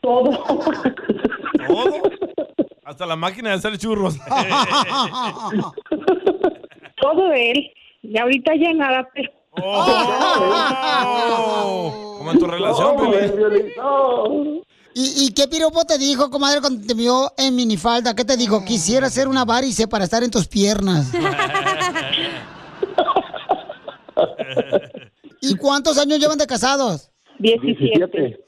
Todo. 0.00 0.30
¿Todo? 1.66 2.02
Hasta 2.84 3.06
la 3.06 3.16
máquina 3.16 3.50
de 3.50 3.56
hacer 3.56 3.78
churros. 3.78 4.18
Todo 7.00 7.28
de 7.28 7.50
él. 7.52 7.70
Y 8.02 8.18
ahorita 8.18 8.52
ya 8.56 8.72
nada, 8.72 9.08
pero... 9.14 9.30
Oh, 9.54 9.84
como 12.18 12.32
en 12.32 12.38
tu 12.38 12.46
relación, 12.46 12.96
Piolín. 12.96 13.70
¿Y, 14.94 15.26
¿Y 15.26 15.32
qué 15.32 15.46
piropo 15.46 15.84
te 15.84 15.98
dijo, 15.98 16.30
comadre, 16.30 16.60
cuando 16.60 16.86
te 16.86 16.94
vio 16.94 17.32
en 17.36 17.54
minifalda? 17.54 18.14
¿Qué 18.14 18.24
te 18.24 18.36
dijo? 18.36 18.64
Quisiera 18.64 19.06
hacer 19.08 19.28
una 19.28 19.44
varice 19.44 19.86
para 19.88 20.04
estar 20.04 20.22
en 20.22 20.30
tus 20.30 20.48
piernas. 20.48 21.12
¿Y 25.40 25.54
cuántos 25.56 25.98
años 25.98 26.18
llevan 26.18 26.38
de 26.38 26.46
casados? 26.46 27.10
Diecisiete. 27.38 28.40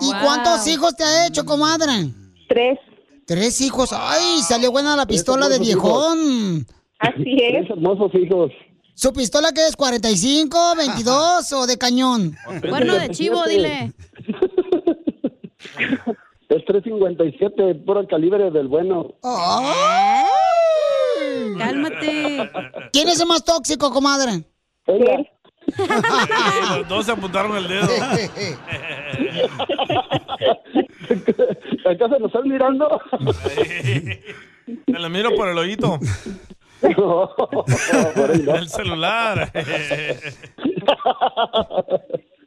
¿Y 0.00 0.10
cuántos 0.22 0.66
hijos 0.66 0.94
te 0.96 1.04
ha 1.04 1.26
hecho, 1.26 1.44
comadre? 1.44 2.10
Tres. 2.48 2.78
Tres 3.26 3.60
hijos. 3.60 3.92
¡Ay, 3.92 4.40
salió 4.42 4.70
buena 4.70 4.96
la 4.96 5.06
pistola 5.06 5.48
de 5.48 5.56
hijos. 5.56 5.66
viejón! 5.66 6.66
Así 6.98 7.36
es. 7.42 7.52
Tres 7.52 7.70
hermosos 7.70 8.14
hijos. 8.14 8.52
¿Su 8.94 9.12
pistola 9.12 9.52
qué 9.52 9.66
es? 9.66 9.76
¿45, 9.76 10.76
22 10.76 11.52
o 11.52 11.66
de 11.66 11.76
cañón? 11.76 12.36
Cuerno 12.66 12.94
de 12.94 13.10
chivo, 13.10 13.42
dile. 13.44 13.92
Es 16.48 16.64
357, 16.64 17.74
puro 17.84 18.06
calibre 18.06 18.50
del 18.52 18.68
bueno. 18.68 19.14
Cálmate. 21.58 22.50
¿Quién 22.92 23.08
es 23.08 23.20
el 23.20 23.26
más 23.26 23.44
tóxico, 23.44 23.90
comadre? 23.90 24.44
Ella. 24.86 25.18
Los 26.76 26.88
dos 26.88 27.06
se 27.06 27.12
apuntaron 27.12 27.56
el 27.56 27.68
dedo. 27.68 27.88
¿Acaso 31.84 32.18
nos 32.18 32.28
están 32.28 32.48
mirando? 32.48 33.00
Me 34.86 34.98
lo 34.98 35.08
miro 35.10 35.34
por 35.34 35.48
el 35.48 35.58
oído. 35.58 35.98
No, 36.82 37.34
por 38.14 38.30
ahí 38.30 38.42
no. 38.42 38.54
El 38.56 38.68
celular. 38.68 39.50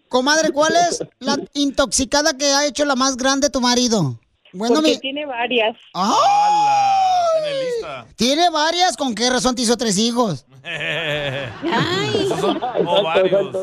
Comadre, 0.08 0.52
¿cuál 0.52 0.74
es 0.76 1.04
la 1.20 1.38
intoxicada 1.54 2.38
que 2.38 2.46
ha 2.46 2.66
hecho 2.66 2.86
la 2.86 2.96
más 2.96 3.18
grande 3.18 3.50
tu 3.50 3.62
marido? 3.62 4.20
Bueno, 4.54 4.76
Porque 4.76 4.92
mi... 4.92 5.00
tiene 5.00 5.26
varias. 5.26 5.78
Tiene 7.44 7.64
lista. 7.64 8.06
Tiene 8.16 8.50
varias, 8.50 8.98
¿con 8.98 9.14
qué 9.14 9.30
razón 9.30 9.56
te 9.56 9.62
hizo 9.62 9.78
tres 9.78 9.98
hijos? 9.98 10.46
Esos 12.14 12.40
son 12.40 12.60
ovarios. 12.88 13.56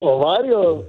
O 0.00 0.18
varios. 0.24 0.84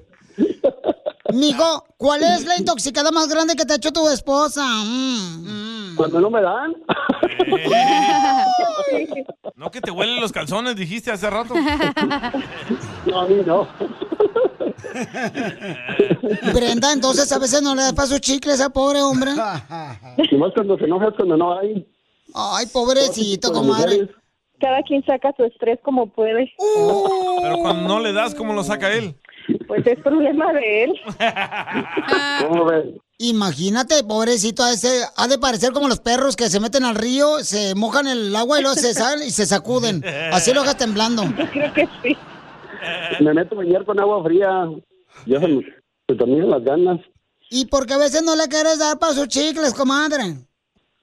Mijo, 1.33 1.85
¿cuál 1.97 2.23
es 2.23 2.45
la 2.45 2.57
intoxicada 2.59 3.11
más 3.11 3.27
grande 3.27 3.55
que 3.55 3.65
te 3.65 3.73
ha 3.73 3.75
hecho 3.77 3.91
tu 3.91 4.07
esposa? 4.09 4.63
Mm, 4.63 5.91
mm. 5.91 5.95
Cuando 5.95 6.21
no 6.21 6.29
me 6.29 6.41
dan. 6.41 6.75
No 9.55 9.71
que 9.71 9.81
te 9.81 9.91
huelen 9.91 10.21
los 10.21 10.31
calzones, 10.31 10.75
dijiste 10.75 11.11
hace 11.11 11.29
rato. 11.29 11.55
No, 13.05 13.21
a 13.21 13.27
mí 13.27 13.41
no. 13.45 13.67
Brenda, 16.53 16.93
entonces 16.93 17.31
a 17.31 17.39
veces 17.39 17.61
no 17.63 17.73
le 17.73 17.81
das 17.81 17.93
para 17.93 18.07
sus 18.07 18.21
chicles 18.21 18.61
a 18.61 18.69
pobre 18.69 19.01
hombre. 19.01 19.31
Y 20.31 20.35
más 20.37 20.53
cuando 20.53 20.77
se 20.77 20.85
enoja 20.85 21.07
es 21.07 21.15
cuando 21.15 21.35
no 21.37 21.57
hay. 21.57 21.87
Ay, 22.33 22.67
pobrecito, 22.67 23.51
comadre. 23.51 24.09
Cada 24.59 24.81
quien 24.83 25.03
saca 25.05 25.33
su 25.35 25.43
estrés 25.43 25.79
como 25.83 26.07
puede. 26.07 26.51
Pero 27.41 27.57
cuando 27.57 27.87
no 27.87 27.99
le 27.99 28.13
das, 28.13 28.35
¿cómo 28.35 28.53
lo 28.53 28.63
saca 28.63 28.93
él? 28.93 29.15
Pues 29.67 29.85
es 29.85 29.99
problema 29.99 30.51
de 30.53 30.83
él. 30.83 30.93
¿Cómo 32.47 32.65
ves? 32.65 32.85
Imagínate, 33.19 34.03
pobrecito, 34.03 34.63
a 34.63 34.71
ese, 34.71 35.03
ha 35.15 35.27
de 35.27 35.39
parecer 35.39 35.71
como 35.71 35.87
los 35.87 35.99
perros 35.99 36.35
que 36.35 36.49
se 36.49 36.59
meten 36.59 36.85
al 36.85 36.95
río, 36.95 37.39
se 37.39 37.73
mojan 37.73 38.07
el 38.07 38.35
agua 38.35 38.59
y 38.59 38.61
luego 38.61 38.75
se 38.75 38.93
salen 38.93 39.27
y 39.27 39.31
se 39.31 39.45
sacuden. 39.45 40.03
Así 40.31 40.53
lo 40.53 40.61
dejas 40.61 40.77
temblando. 40.77 41.23
Creo 41.51 41.73
que 41.73 41.87
sí. 42.03 42.17
Me 43.19 43.33
meto 43.33 43.55
a 43.55 43.57
bañar 43.57 43.85
con 43.85 43.99
agua 43.99 44.23
fría. 44.23 44.69
Ya 45.25 45.39
se 45.39 45.47
me, 45.47 45.61
se 46.07 46.15
terminan 46.15 46.51
las 46.51 46.63
ganas. 46.63 46.99
¿Y 47.49 47.65
por 47.65 47.87
qué 47.87 47.93
a 47.93 47.97
veces 47.97 48.21
no 48.23 48.35
le 48.35 48.47
quieres 48.47 48.77
dar 48.77 48.99
para 48.99 49.13
sus 49.13 49.27
chicles, 49.29 49.73
comadre? 49.73 50.46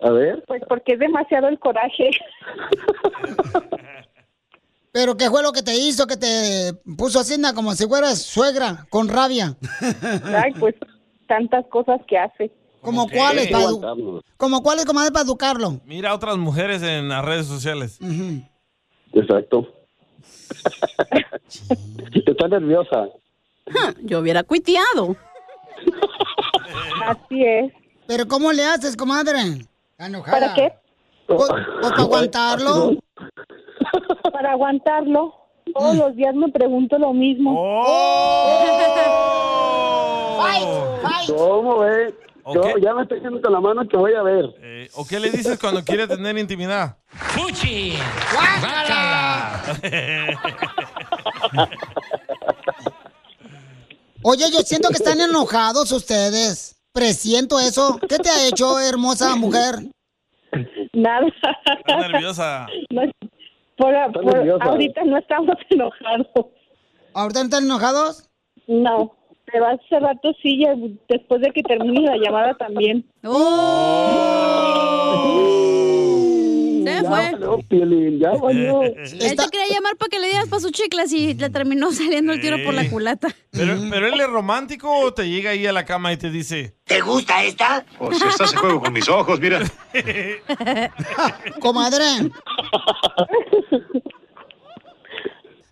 A 0.05 0.11
ver. 0.11 0.45
Pues 0.47 0.63
porque 0.69 0.93
es 0.93 0.99
demasiado 0.99 1.49
el 1.49 1.59
coraje. 1.59 2.11
¿Pero 4.93 5.17
qué 5.17 5.31
fue 5.31 5.43
lo 5.43 5.53
que 5.53 5.63
te 5.63 5.75
hizo, 5.75 6.07
que 6.07 6.19
te 6.19 6.75
puso 6.97 7.19
así, 7.19 7.39
na, 7.39 7.55
como 7.55 7.75
si 7.75 7.87
fueras 7.87 8.21
suegra, 8.23 8.87
con 8.91 9.09
rabia? 9.09 9.57
Ay, 10.25 10.53
pues 10.61 10.75
tantas 11.27 11.67
cosas 11.69 12.01
que 12.07 12.19
hace. 12.19 12.53
¿Como 12.83 13.09
cuáles. 13.09 13.51
¿Como 14.37 14.63
cuáles, 14.63 14.85
comadre, 14.85 15.11
para 15.11 15.25
educarlo? 15.25 15.81
Mira 15.87 16.11
a 16.11 16.15
otras 16.15 16.37
mujeres 16.37 16.83
en 16.83 17.09
las 17.09 17.25
redes 17.25 17.47
sociales. 17.47 17.99
Exacto. 19.15 19.67
Está 22.15 22.49
nerviosa. 22.49 23.09
Yo 24.03 24.19
hubiera 24.21 24.43
cuiteado. 24.43 25.17
Así 27.07 27.43
es. 27.43 27.73
¿Pero 28.07 28.29
cómo 28.29 28.53
le 28.53 28.65
haces, 28.65 28.97
comadre? 28.97 29.67
¿Para 29.97 30.55
qué? 30.55 30.73
Pues, 31.27 31.49
pues, 31.49 31.63
para 31.83 32.03
aguantarlo. 32.03 32.93
Para 34.33 34.53
aguantarlo. 34.53 35.35
Todos 35.73 35.97
los 35.97 36.17
días 36.17 36.35
me 36.35 36.51
pregunto 36.51 36.99
lo 36.99 37.13
mismo. 37.13 37.53
¿Cómo 41.29 41.79
ves? 41.81 42.15
Yo 42.53 42.61
Ok. 42.61 42.79
ya 42.83 42.93
me 42.95 43.03
estoy 43.03 43.19
haciendo 43.19 43.41
con 43.41 43.53
la 43.53 43.61
mano 43.61 43.89
que 43.89 43.97
voy 43.97 44.13
a 44.13 44.23
ver. 44.23 44.45
Eh, 44.61 44.91
¿O 44.95 45.07
qué 45.07 45.19
le 45.19 45.31
dices 45.31 45.59
cuando 45.59 45.83
quiere 45.83 46.07
tener 46.07 46.37
intimidad? 46.37 46.99
¡Fuchi! 47.09 47.95
Oye, 54.23 54.51
yo 54.51 54.61
siento 54.61 54.89
que 54.89 54.95
están 54.97 55.21
enojados 55.21 55.93
ustedes. 55.93 56.77
Presiento 56.95 57.59
eso. 57.59 57.99
¿Qué 58.09 58.19
te 58.19 58.31
ha 58.31 58.47
hecho, 58.47 58.79
hermosa 58.79 59.35
mujer? 59.35 59.75
Nada. 60.93 61.27
Está 61.77 62.09
nerviosa. 62.09 62.67
No, 62.91 63.03
por- 63.77 63.93
Está 63.93 64.13
por- 64.13 64.25
nerviosa. 64.37 64.65
ahorita 64.65 65.03
no 65.05 65.19
estamos 65.19 65.57
enojados. 65.71 66.27
¿Ahorita 67.13 67.41
no 67.41 67.45
están 67.47 67.65
enojados? 67.65 68.31
No, 68.69 69.13
pero 69.45 69.67
hace 69.67 69.99
rato 69.99 70.33
sí, 70.41 70.65
después 71.09 71.41
de 71.41 71.51
que 71.51 71.65
termine 71.65 72.03
la 72.03 72.17
llamada 72.17 72.55
también. 72.55 73.05
Se 76.85 76.91
Ya 76.93 77.01
fue. 77.01 77.33
valió, 77.33 77.59
Piolín, 77.69 78.19
ya 78.19 78.31
valió. 78.33 78.83
Él 78.83 78.97
te 79.03 79.49
quería 79.51 79.67
llamar 79.75 79.97
para 79.97 80.09
que 80.11 80.19
le 80.19 80.29
dieras 80.29 80.49
para 80.49 80.61
sus 80.61 80.73
chicles 80.73 81.13
y 81.13 81.35
le 81.35 81.51
terminó 81.51 81.91
saliendo 81.93 82.33
el 82.33 82.41
tiro 82.41 82.57
por 82.65 82.75
la 82.75 82.89
culata. 82.89 83.29
¿Pero, 83.51 83.77
¿Pero 83.91 84.07
él 84.09 84.21
es 84.21 84.29
romántico 84.29 84.91
o 84.91 85.13
te 85.15 85.29
llega 85.29 85.51
ahí 85.51 85.67
a 85.67 85.73
la 85.73 85.85
cama 85.85 86.13
y 86.13 86.17
te 86.17 86.31
dice... 86.31 86.75
¿Te 86.85 87.01
gusta 87.01 87.43
esta? 87.45 87.85
Pues 87.99 88.21
estás 88.23 88.53
en 88.53 88.59
juego 88.59 88.81
con 88.81 88.93
mis 88.93 89.09
ojos, 89.09 89.41
mira. 89.41 89.61
Comadre. 91.61 92.05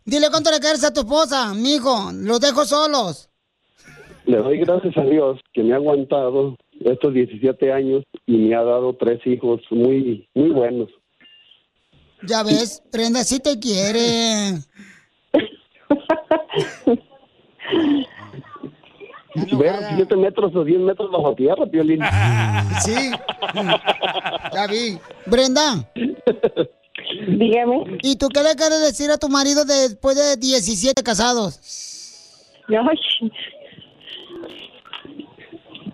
Dile 0.05 0.29
cuánto 0.31 0.51
le 0.51 0.59
quieres 0.59 0.85
a 0.85 0.92
tu 0.92 1.01
esposa, 1.01 1.55
mijo. 1.55 2.11
Los 2.12 2.40
dejo 2.40 2.64
solos. 2.64 3.29
Le 4.25 4.37
doy 4.38 4.59
gracias 4.59 4.96
a 4.96 5.03
Dios 5.05 5.40
que 5.53 5.62
me 5.62 5.72
ha 5.72 5.77
aguantado 5.77 6.57
estos 6.81 7.12
17 7.14 7.72
años 7.72 8.03
y 8.27 8.37
me 8.37 8.55
ha 8.55 8.62
dado 8.62 8.94
tres 8.96 9.20
hijos 9.27 9.61
muy, 9.70 10.29
muy 10.35 10.51
buenos. 10.51 10.88
Ya 12.26 12.42
ves, 12.42 12.82
Prenda 12.90 13.24
sí 13.24 13.40
te 13.40 13.58
quiere. 13.58 14.58
Ver 19.35 19.74
7 19.96 20.16
metros 20.16 20.54
o 20.54 20.64
10 20.64 20.80
metros 20.80 21.11
bajo 21.11 21.35
tierra, 21.35 21.66
Piolín. 21.66 22.00
Sí. 22.82 23.11
Ya 24.52 24.66
vi. 24.66 24.98
Brenda. 25.26 25.88
Dígame. 27.38 27.98
¿Y 28.02 28.16
tú 28.16 28.28
qué 28.28 28.42
le 28.42 28.54
quieres 28.54 28.80
decir 28.80 29.11
a 29.11 29.18
tu 29.18 29.28
marido 29.28 29.64
después 29.64 30.16
de 30.16 30.37
17 30.37 31.02
casados? 31.02 31.58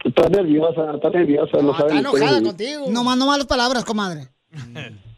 Está 0.05 0.29
nerviosa, 0.29 0.93
está 0.95 1.11
nerviosa, 1.11 1.59
no 1.61 1.77
sabe 1.77 1.95
ni 1.95 2.03
qué 2.03 2.19
decir. 2.19 2.43
contigo. 2.43 2.87
No 2.89 3.05
más, 3.05 3.17
no 3.17 3.27
malas 3.27 3.47
palabras, 3.47 3.85
comadre. 3.85 4.29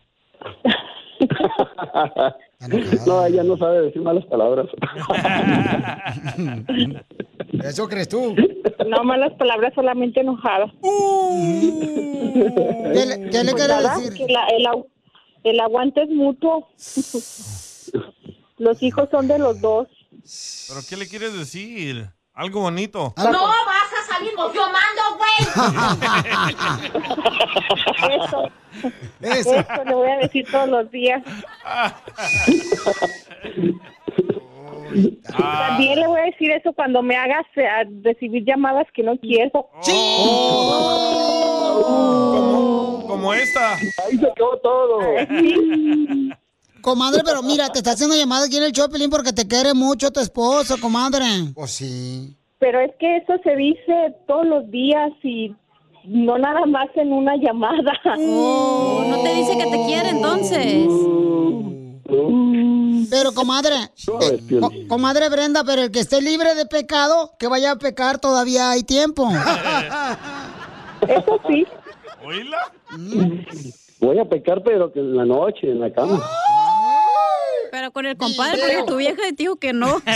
No, 3.06 3.24
ella 3.24 3.42
no 3.42 3.56
sabe 3.56 3.80
decir 3.82 4.02
malas 4.02 4.24
palabras. 4.26 4.66
Eso 7.64 7.88
crees 7.88 8.08
tú. 8.08 8.34
No 8.86 9.04
malas 9.04 9.32
palabras, 9.34 9.72
solamente 9.74 10.20
enojada. 10.20 10.72
¿Qué 12.92 13.06
le, 13.06 13.30
qué 13.30 13.44
le 13.44 13.52
Pues 13.52 13.68
decir? 13.96 14.14
que 14.14 14.26
la- 14.32 14.46
el, 14.48 14.66
agu- 14.66 14.86
el 15.44 15.60
aguante 15.60 16.02
es 16.02 16.10
mutuo. 16.10 16.68
Los 18.58 18.82
hijos 18.82 19.08
son 19.10 19.28
de 19.28 19.38
los 19.38 19.60
dos. 19.60 19.88
¿Pero 20.68 20.80
qué 20.88 20.96
le 20.96 21.08
quieres 21.08 21.36
decir? 21.38 22.10
Algo 22.34 22.60
bonito. 22.60 23.14
No 23.16 23.24
vas 23.32 23.92
a 23.99 23.99
yo 24.54 24.68
mando, 24.70 25.02
güey. 25.18 25.40
Eso. 28.24 28.50
Eso. 29.20 29.54
Eso 29.54 29.84
le 29.84 29.94
voy 29.94 30.10
a 30.10 30.16
decir 30.18 30.46
todos 30.50 30.68
los 30.68 30.90
días. 30.90 31.22
También 35.38 36.00
le 36.00 36.06
voy 36.06 36.20
a 36.20 36.24
decir 36.24 36.50
eso 36.50 36.72
cuando 36.72 37.02
me 37.02 37.16
hagas 37.16 37.46
eh, 37.56 37.66
a 37.66 37.84
recibir 38.02 38.44
llamadas 38.44 38.86
que 38.92 39.02
no 39.02 39.16
quiero. 39.18 39.70
Como 43.06 43.34
esta. 43.34 43.74
Ahí 43.74 44.18
se 44.18 44.26
acabó 44.26 44.56
todo. 44.58 44.98
Comadre, 46.80 47.22
pero 47.24 47.42
mira, 47.42 47.68
te 47.68 47.78
está 47.80 47.92
haciendo 47.92 48.16
llamada 48.16 48.46
aquí 48.46 48.56
en 48.56 48.62
el 48.62 48.72
Chopelín 48.72 49.10
porque 49.10 49.32
te 49.34 49.46
quiere 49.46 49.74
mucho 49.74 50.10
tu 50.10 50.20
esposo, 50.20 50.80
comadre. 50.80 51.26
Pues 51.54 51.72
sí. 51.72 52.39
Pero 52.60 52.78
es 52.80 52.92
que 53.00 53.16
eso 53.16 53.32
se 53.42 53.56
dice 53.56 54.14
todos 54.28 54.46
los 54.46 54.70
días 54.70 55.10
y 55.22 55.52
no 56.04 56.38
nada 56.38 56.64
más 56.66 56.88
en 56.94 57.12
una 57.12 57.34
llamada. 57.36 57.92
Oh, 58.18 59.04
no 59.08 59.22
te 59.22 59.34
dice 59.34 59.56
que 59.58 59.64
te 59.64 59.84
quiere 59.86 60.10
entonces. 60.10 60.86
Pero, 63.10 63.32
comadre, 63.32 63.74
eh, 63.74 64.58
co- 64.60 64.70
comadre 64.88 65.28
Brenda, 65.28 65.64
pero 65.64 65.82
el 65.82 65.90
que 65.90 66.00
esté 66.00 66.20
libre 66.20 66.54
de 66.54 66.66
pecado, 66.66 67.32
que 67.38 67.48
vaya 67.48 67.72
a 67.72 67.76
pecar, 67.76 68.18
todavía 68.18 68.70
hay 68.70 68.82
tiempo. 68.84 69.28
Eso 71.08 71.40
sí. 71.48 71.66
¿Oíla? 72.24 72.58
Voy 74.00 74.18
a 74.18 74.24
pecar, 74.26 74.62
pero 74.62 74.92
que 74.92 75.00
en 75.00 75.16
la 75.16 75.24
noche, 75.24 75.70
en 75.70 75.80
la 75.80 75.92
cama. 75.92 76.20
Pero 77.70 77.92
con 77.92 78.06
el 78.06 78.16
compadre, 78.16 78.60
porque 78.60 78.82
tu 78.86 78.96
vieja 78.96 79.16
te 79.16 79.32
dijo 79.32 79.56
que 79.56 79.72
no. 79.72 80.00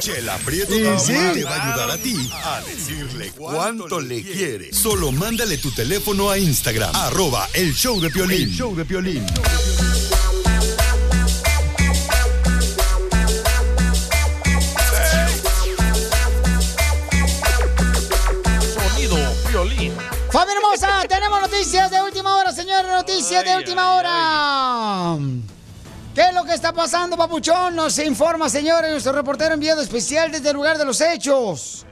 Chela 0.00 0.36
Prieto 0.44 0.72
también 0.72 1.32
te 1.32 1.44
va 1.44 1.56
a 1.56 1.68
ayudar 1.68 1.90
a 1.90 1.98
ti 1.98 2.30
a 2.32 2.60
decirle 2.62 3.32
cuánto 3.36 4.00
le 4.00 4.22
quiere. 4.22 4.72
Solo 4.72 5.12
mándale 5.12 5.58
tu 5.58 5.70
teléfono 5.72 6.30
a 6.30 6.38
Instagram, 6.38 6.94
arroba 6.94 7.48
el 7.54 7.74
show 7.74 8.00
de 8.00 8.10
Piolín. 8.10 8.42
El 8.42 8.50
show 8.50 8.74
de 8.74 8.84
Piolín. 8.84 9.24
¡Familia 20.34 20.56
hermosa! 20.56 20.88
Tenemos 21.08 21.40
noticias 21.42 21.88
de 21.92 22.02
última 22.02 22.36
hora, 22.36 22.50
señores. 22.50 22.90
Noticias 22.90 23.44
de 23.44 23.56
última 23.56 23.94
hora. 23.94 25.16
¿Qué 26.12 26.22
es 26.22 26.34
lo 26.34 26.42
que 26.42 26.54
está 26.54 26.72
pasando, 26.72 27.16
papuchón? 27.16 27.76
Nos 27.76 27.96
informa, 28.00 28.48
señores, 28.48 28.90
nuestro 28.90 29.12
reportero 29.12 29.54
enviado 29.54 29.80
especial 29.80 30.32
desde 30.32 30.48
el 30.48 30.56
lugar 30.56 30.76
de 30.76 30.86
los 30.86 31.00
hechos. 31.00 31.86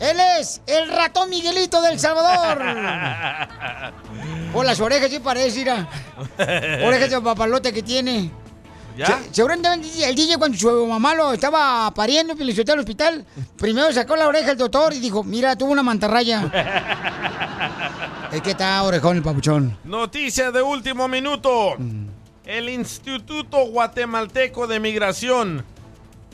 Él 0.00 0.18
es 0.40 0.62
el 0.66 0.88
ratón 0.88 1.30
Miguelito 1.30 1.80
del 1.80 2.00
Salvador. 2.00 2.58
Por 4.52 4.66
las 4.66 4.80
orejas 4.80 5.08
sí 5.08 5.20
parece, 5.20 5.60
mira. 5.60 5.88
Orejas 6.84 7.10
de 7.10 7.20
papalote 7.20 7.72
que 7.72 7.84
tiene. 7.84 8.32
¿Ya? 8.96 9.06
Se- 9.06 9.34
Seguramente 9.34 10.04
el 10.08 10.14
DJ 10.14 10.36
cuando 10.38 10.56
su 10.56 10.86
mamá 10.86 11.14
lo 11.14 11.32
estaba 11.32 11.90
pariendo 11.94 12.34
y 12.38 12.44
le 12.44 12.54
sueltó 12.54 12.72
al 12.72 12.78
hospital, 12.80 13.24
primero 13.58 13.92
sacó 13.92 14.16
la 14.16 14.26
oreja 14.28 14.52
el 14.52 14.56
doctor 14.58 14.92
y 14.94 15.00
dijo, 15.00 15.22
mira, 15.22 15.54
tuvo 15.56 15.72
una 15.72 15.82
mantarraya. 15.82 16.50
es 18.32 18.42
que 18.42 18.50
está 18.50 18.82
orejón 18.82 19.16
el 19.18 19.22
papuchón. 19.22 19.76
Noticia 19.84 20.50
de 20.50 20.62
último 20.62 21.08
minuto. 21.08 21.76
El 22.44 22.68
Instituto 22.68 23.66
Guatemalteco 23.66 24.66
de 24.66 24.78
Migración 24.80 25.64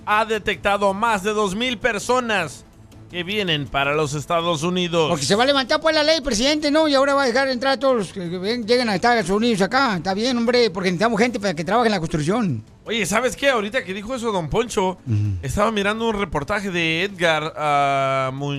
ha 0.04 0.24
detectado 0.24 0.92
más 0.94 1.22
de 1.22 1.32
2.000 1.32 1.78
personas 1.78 2.64
que 3.12 3.22
vienen 3.24 3.66
para 3.66 3.94
los 3.94 4.14
Estados 4.14 4.62
Unidos. 4.62 5.10
Porque 5.10 5.26
se 5.26 5.34
va 5.36 5.42
a 5.42 5.46
levantar 5.46 5.80
pues 5.82 5.94
la 5.94 6.02
ley, 6.02 6.22
presidente, 6.22 6.70
¿no? 6.70 6.88
Y 6.88 6.94
ahora 6.94 7.12
va 7.12 7.24
a 7.24 7.26
dejar 7.26 7.46
entrar 7.48 7.74
a 7.74 7.78
todos 7.78 7.94
los 7.94 8.12
que 8.12 8.20
lleguen 8.66 8.88
a 8.88 8.94
Estados 8.94 9.28
Unidos 9.28 9.60
acá. 9.60 9.96
Está 9.98 10.14
bien, 10.14 10.36
hombre, 10.38 10.70
porque 10.70 10.88
necesitamos 10.90 11.20
gente 11.20 11.38
para 11.38 11.52
que 11.52 11.62
trabaje 11.62 11.88
en 11.88 11.92
la 11.92 11.98
construcción. 12.00 12.64
Oye, 12.86 13.04
¿sabes 13.04 13.36
qué? 13.36 13.50
Ahorita 13.50 13.84
que 13.84 13.92
dijo 13.92 14.14
eso 14.14 14.32
Don 14.32 14.48
Poncho, 14.48 14.96
estaba 15.42 15.70
mirando 15.70 16.08
un 16.08 16.18
reportaje 16.18 16.70
de 16.70 17.04
Edgar 17.04 18.32
Mu- 18.32 18.54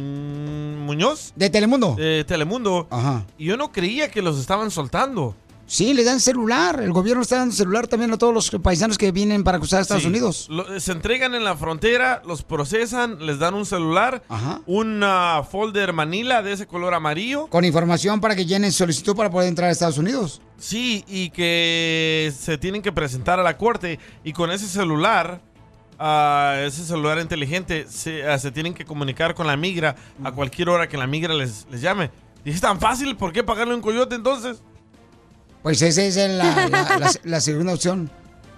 Muñoz. 0.85 1.33
¿De 1.35 1.49
Telemundo? 1.49 1.95
De 1.95 2.23
Telemundo. 2.23 2.87
Ajá. 2.91 3.25
Y 3.39 3.45
yo 3.45 3.57
no 3.57 3.71
creía 3.71 4.09
que 4.11 4.21
los 4.21 4.39
estaban 4.39 4.69
soltando. 4.69 5.35
Sí, 5.66 5.93
le 5.93 6.03
dan 6.03 6.20
celular. 6.20 6.82
El 6.82 6.91
gobierno 6.91 7.24
está 7.24 7.38
dando 7.38 7.55
celular 7.55 7.88
también 7.88 8.11
a 8.14 8.18
todos 8.18 8.34
los 8.34 8.49
paisanos 8.61 8.97
que 8.97 9.11
vienen 9.11 9.43
para 9.43 9.57
cruzar 9.59 9.80
a 9.80 9.82
Estados 9.82 10.03
Sí. 10.03 10.09
Unidos. 10.09 10.47
Lo- 10.49 10.80
se 10.80 10.91
entregan 10.91 11.34
en 11.36 11.43
la 11.43 11.55
frontera, 11.55 12.22
los 12.28 12.43
procesan, 12.43 13.26
les 13.26 13.39
dan 13.39 13.53
un 13.53 13.66
celular, 13.66 14.24
un 14.68 15.01
ah, 15.03 15.43
folder 15.49 15.93
manila 15.93 16.43
de 16.43 16.51
ese 16.53 16.68
color 16.68 16.93
amarillo. 16.93 17.47
Con 17.47 17.64
información 17.66 18.20
para 18.22 18.36
que 18.36 18.45
llenen 18.45 18.72
solicitud 18.72 19.16
para 19.16 19.30
poder 19.32 19.47
entrar 19.47 19.70
a 19.70 19.72
Estados 19.72 19.97
Unidos. 19.97 20.41
Sí, 20.57 21.05
y 21.07 21.30
que 21.32 22.32
se 22.38 22.57
tienen 22.57 22.82
que 22.82 22.91
presentar 22.91 23.39
a 23.39 23.43
la 23.43 23.57
corte 23.57 23.99
y 24.24 24.34
con 24.34 24.51
ese 24.51 24.68
celular, 24.68 25.41
ah, 25.97 26.55
ese 26.59 26.84
celular 26.84 27.20
inteligente, 27.20 27.86
se, 27.89 28.28
ah, 28.28 28.38
se 28.38 28.51
tienen 28.51 28.74
que 28.74 28.86
comunicar 28.86 29.34
con 29.34 29.47
la 29.47 29.55
migra 29.57 29.95
a 30.24 30.32
cualquier 30.34 30.70
hora 30.70 30.88
que 30.89 30.97
la 30.97 31.07
migra 31.07 31.34
les, 31.34 31.66
les 31.72 31.82
llame. 31.82 32.11
Y 32.45 32.51
es 32.51 32.59
tan 32.61 32.80
fácil, 32.80 33.16
¿por 33.16 33.32
qué 33.32 33.43
pagarle 33.43 33.74
un 33.74 33.82
coyote 33.82 34.16
entonces? 34.16 34.61
Pues 35.64 35.82
esa 35.82 36.03
es 36.03 36.16
la, 36.18 36.68
la- 36.70 36.70
la- 36.99 37.11
la 37.24 37.41
segunda 37.41 37.74
opción. 37.74 38.09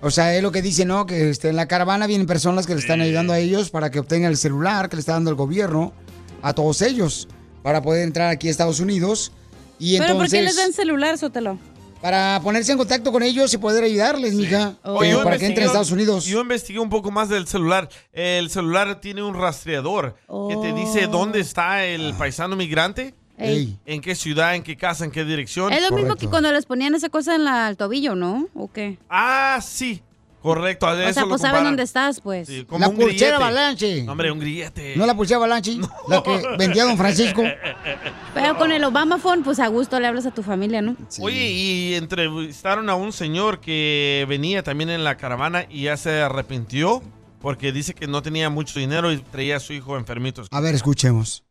O 0.02 0.12
sea, 0.12 0.36
es 0.36 0.44
lo 0.44 0.52
que 0.52 0.62
dice, 0.62 0.86
¿no? 0.86 1.06
Que 1.06 1.30
este, 1.30 1.50
en 1.50 1.56
la 1.56 1.68
caravana 1.68 2.06
vienen 2.08 2.28
personas 2.28 2.68
que 2.68 2.74
le 2.76 2.82
están 2.82 3.02
ayudando 3.02 3.34
a 3.34 3.40
ellos 3.40 3.70
para 3.70 3.90
que 3.90 4.00
obtengan 4.00 4.30
el 4.32 4.38
celular 4.38 4.90
que 4.90 4.98
le 4.98 5.00
está 5.00 5.14
dando 5.14 5.30
el 5.30 5.36
gobierno 5.36 5.94
a 6.42 6.54
todos 6.54 6.82
ellos 6.82 7.28
para 7.64 7.82
poder 7.82 8.04
entrar 8.04 8.30
aquí 8.30 8.48
a 8.48 8.52
Estados 8.52 8.80
Unidos. 8.80 9.32
Y 9.80 9.98
¿Pero 9.98 10.16
por 10.18 10.30
qué 10.30 10.42
les 10.42 10.58
dan 10.58 10.74
celular, 10.74 11.18
Sotelo? 11.18 11.58
para 12.02 12.40
ponerse 12.44 12.72
en 12.72 12.78
contacto 12.78 13.12
con 13.12 13.24
ellos 13.24 13.52
y 13.52 13.58
poder 13.58 13.84
ayudarles, 13.84 14.36
mija, 14.36 14.76
Oye, 14.84 15.10
yo 15.12 15.24
para 15.24 15.40
que 15.40 15.48
entren 15.48 15.64
a 15.64 15.68
Estados 15.68 15.90
Unidos. 15.90 16.26
Yo 16.26 16.42
investigué 16.42 16.78
un 16.78 16.90
poco 16.90 17.10
más 17.10 17.30
del 17.30 17.48
celular. 17.48 17.90
El 18.14 18.52
celular 18.52 19.02
tiene 19.02 19.24
un 19.24 19.34
rastreador 19.34 20.16
que 20.50 20.56
te 20.58 20.72
dice 20.74 21.08
dónde 21.08 21.40
está 21.40 21.84
el 21.84 22.14
paisano 22.14 22.56
migrante, 22.56 23.16
Ey. 23.38 23.78
en 23.86 24.02
qué 24.02 24.16
ciudad, 24.16 24.56
en 24.56 24.64
qué 24.64 24.78
casa, 24.78 25.04
en 25.06 25.12
qué 25.12 25.26
dirección. 25.26 25.72
Es 25.74 25.82
lo 25.90 25.96
mismo 25.96 26.16
que 26.16 26.28
cuando 26.28 26.52
les 26.52 26.66
ponían 26.66 26.96
esa 26.96 27.10
cosa 27.10 27.36
en 27.36 27.44
la- 27.44 27.68
al 27.68 27.78
tobillo, 27.78 28.16
¿no? 28.16 28.48
¿O 28.56 28.72
qué? 28.72 28.98
Ah, 29.10 29.60
sí. 29.62 30.02
Correcto. 30.42 30.86
a 30.86 30.92
O 30.94 31.00
eso 31.00 31.14
sea, 31.14 31.26
pues 31.26 31.42
saben 31.42 31.64
dónde 31.64 31.82
estás, 31.82 32.22
pues. 32.22 32.48
Sí, 32.48 32.66
como 32.66 32.82
La 32.82 32.90
un 32.90 32.96
pulsera 32.98 33.12
grillete. 33.16 33.36
Avalanche. 33.36 34.04
No, 34.04 34.12
Hombre, 34.12 34.32
un 34.32 34.40
grillete. 34.40 34.94
¿No 34.96 35.08
la 35.08 35.16
pulsera 35.16 35.38
Avalanche? 35.38 35.76
La 36.08 36.22
que 36.22 36.40
vendía 36.60 36.84
Don 36.84 36.98
Francisco. 36.98 37.42
Pero 38.36 38.56
con 38.56 38.72
el 38.72 38.84
Obama 38.84 39.18
Phone, 39.18 39.44
pues 39.44 39.60
a 39.60 39.68
gusto 39.70 40.00
le 40.00 40.06
hablas 40.06 40.28
a 40.28 40.32
tu 40.32 40.44
familia, 40.44 40.84
¿no? 40.84 40.96
Oye, 41.20 41.50
y 41.50 41.96
entrevistaron 41.96 42.90
a 42.92 42.96
un 42.96 43.12
señor 43.12 43.60
que 43.60 44.24
venía 44.30 44.62
también 44.62 44.92
en 44.92 45.04
la 45.04 45.18
caravana 45.18 45.66
y 45.68 45.84
ya 45.86 45.98
se 45.98 46.22
arrepintió 46.22 47.02
porque 47.42 47.72
dice 47.72 47.96
que 47.96 48.06
no 48.06 48.22
tenía 48.22 48.52
mucho 48.52 48.78
dinero 48.80 49.12
y 49.12 49.18
traía 49.18 49.58
a 49.58 49.60
su 49.60 49.74
hijo 49.74 49.98
enfermito. 49.98 50.44
A 50.52 50.60
ver, 50.62 50.76
escuchemos. 50.76 51.44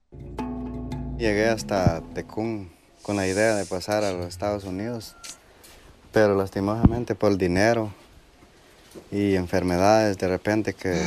Llegué 1.18 1.48
hasta 1.48 2.02
Tecún 2.12 2.72
con 3.02 3.14
la 3.14 3.28
idea 3.28 3.54
de 3.54 3.64
pasar 3.66 4.02
a 4.02 4.12
los 4.12 4.26
Estados 4.26 4.64
Unidos, 4.64 5.14
pero 6.12 6.36
lastimosamente 6.36 7.14
por 7.14 7.30
el 7.30 7.38
dinero 7.38 7.92
y 9.12 9.36
enfermedades 9.36 10.18
de 10.18 10.26
repente 10.26 10.74
que, 10.74 11.00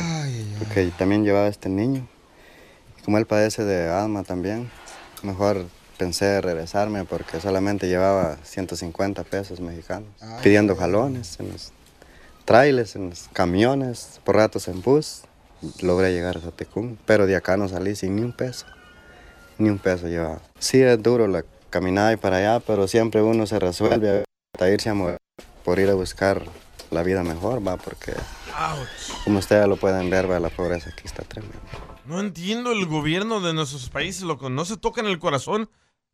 que 0.72 0.86
también 0.96 1.24
llevaba 1.24 1.48
este 1.48 1.68
niño. 1.68 2.08
Como 3.04 3.18
él 3.18 3.26
padece 3.26 3.64
de 3.64 3.90
asma 3.90 4.24
también, 4.24 4.70
mejor 5.22 5.66
pensé 5.98 6.40
regresarme 6.40 7.04
porque 7.04 7.38
solamente 7.38 7.86
llevaba 7.86 8.38
150 8.44 9.24
pesos 9.24 9.60
mexicanos, 9.60 10.08
pidiendo 10.42 10.74
jalones 10.74 11.38
en 11.38 11.52
los 11.52 11.72
trailers, 12.46 12.96
en 12.96 13.10
los 13.10 13.28
camiones, 13.34 14.20
por 14.24 14.36
ratos 14.36 14.68
en 14.68 14.80
bus. 14.80 15.24
Logré 15.82 16.12
llegar 16.12 16.38
a 16.38 16.50
Tecún, 16.50 16.98
pero 17.04 17.26
de 17.26 17.36
acá 17.36 17.58
no 17.58 17.68
salí 17.68 17.94
sin 17.94 18.16
ni 18.16 18.22
un 18.22 18.32
peso 18.32 18.64
ni 19.58 19.68
un 19.68 19.78
peso 19.78 20.08
llevaba. 20.08 20.40
Sí 20.58 20.80
es 20.80 21.02
duro 21.02 21.26
la 21.26 21.44
caminada 21.70 22.12
y 22.12 22.16
para 22.16 22.38
allá, 22.38 22.60
pero 22.60 22.88
siempre 22.88 23.22
uno 23.22 23.46
se 23.46 23.58
resuelve 23.58 24.24
hasta 24.54 24.70
irse 24.70 24.88
a 24.88 24.94
mover 24.94 25.18
por 25.64 25.78
ir 25.78 25.90
a 25.90 25.94
buscar 25.94 26.42
la 26.90 27.02
vida 27.02 27.22
mejor, 27.22 27.66
va, 27.66 27.76
porque 27.76 28.14
como 29.24 29.38
ustedes 29.38 29.68
lo 29.68 29.76
pueden 29.76 30.08
ver, 30.10 30.30
va, 30.30 30.40
la 30.40 30.48
pobreza 30.48 30.90
aquí 30.90 31.02
está 31.04 31.22
tremenda. 31.22 31.58
No 32.06 32.20
entiendo 32.20 32.72
el 32.72 32.86
gobierno 32.86 33.40
de 33.40 33.52
nuestros 33.52 33.90
países, 33.90 34.22
loco. 34.22 34.48
No 34.48 34.64
se 34.64 34.78
tocan 34.78 35.06
el 35.06 35.18
corazón 35.18 35.68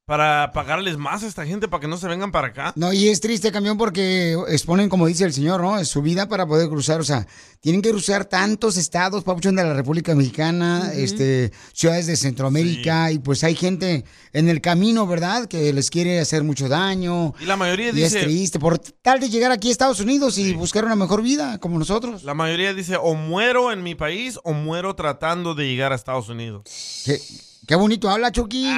para 0.07 0.53
pagarles 0.53 0.99
más 0.99 1.23
a 1.23 1.27
esta 1.27 1.47
gente 1.47 1.67
para 1.67 1.81
que 1.81 1.89
no 1.89 1.97
se 1.97 2.07
vengan 2.09 2.31
para 2.31 2.49
acá. 2.49 2.73
No, 2.77 2.93
y 2.93 3.09
es 3.09 3.21
triste, 3.21 3.51
camión, 3.51 3.79
porque 3.79 4.37
exponen, 4.49 4.91
como 4.91 5.07
dice 5.07 5.25
el 5.25 5.33
señor, 5.33 5.63
¿no? 5.63 5.83
Su 5.85 6.03
vida 6.03 6.29
para 6.29 6.47
poder 6.47 6.69
cruzar. 6.69 7.01
O 7.01 7.05
sea, 7.05 7.27
tienen 7.61 7.81
que 7.81 7.91
cruzar 7.91 8.27
tantos 8.27 8.77
estados, 8.77 9.25
papuchón, 9.25 9.57
de 9.57 9.65
la 9.65 9.73
República 9.73 10.15
Mexicana, 10.15 10.93
este, 10.95 11.53
ciudades 11.73 12.07
de 12.07 12.17
Centroamérica, 12.17 13.13
y 13.13 13.19
pues 13.19 13.45
hay 13.45 13.55
gente 13.55 14.05
en 14.35 14.49
el 14.51 14.61
camino, 14.61 15.07
¿verdad? 15.07 15.47
Que 15.47 15.73
les 15.73 15.89
quiere 15.89 16.21
hacer 16.21 16.45
mucho 16.45 16.69
daño. 16.69 17.33
Y 17.41 17.47
la 17.47 17.57
mayoría 17.57 17.89
Y 17.89 17.93
dice... 17.93 18.19
es 18.19 18.25
triste, 18.25 18.59
por 18.59 18.79
tal 18.79 19.21
de 19.21 19.31
llegar 19.31 19.53
aquí 19.53 19.69
a 19.69 19.73
Estados 19.73 20.01
Unidos 20.01 20.37
y 20.37 20.53
buscar 20.53 20.85
una 20.85 20.97
mejor 20.97 21.23
vida, 21.23 21.59
como 21.59 21.79
nosotros. 21.79 22.25
La 22.25 22.35
mayoría 22.35 22.75
dice 22.75 22.97
o 22.97 23.15
muero 23.15 23.73
en 23.73 23.83
mi 23.83 23.95
país 23.95 24.39
o 24.45 24.53
muero 24.53 24.95
tratando 24.95 25.55
de 25.55 25.67
llegar 25.67 25.93
a 25.93 25.95
Estados 25.95 26.29
Unidos. 26.29 26.65
Qué, 27.07 27.19
qué 27.67 27.75
bonito 27.75 28.11
habla, 28.11 28.31
Chucky. 28.31 28.69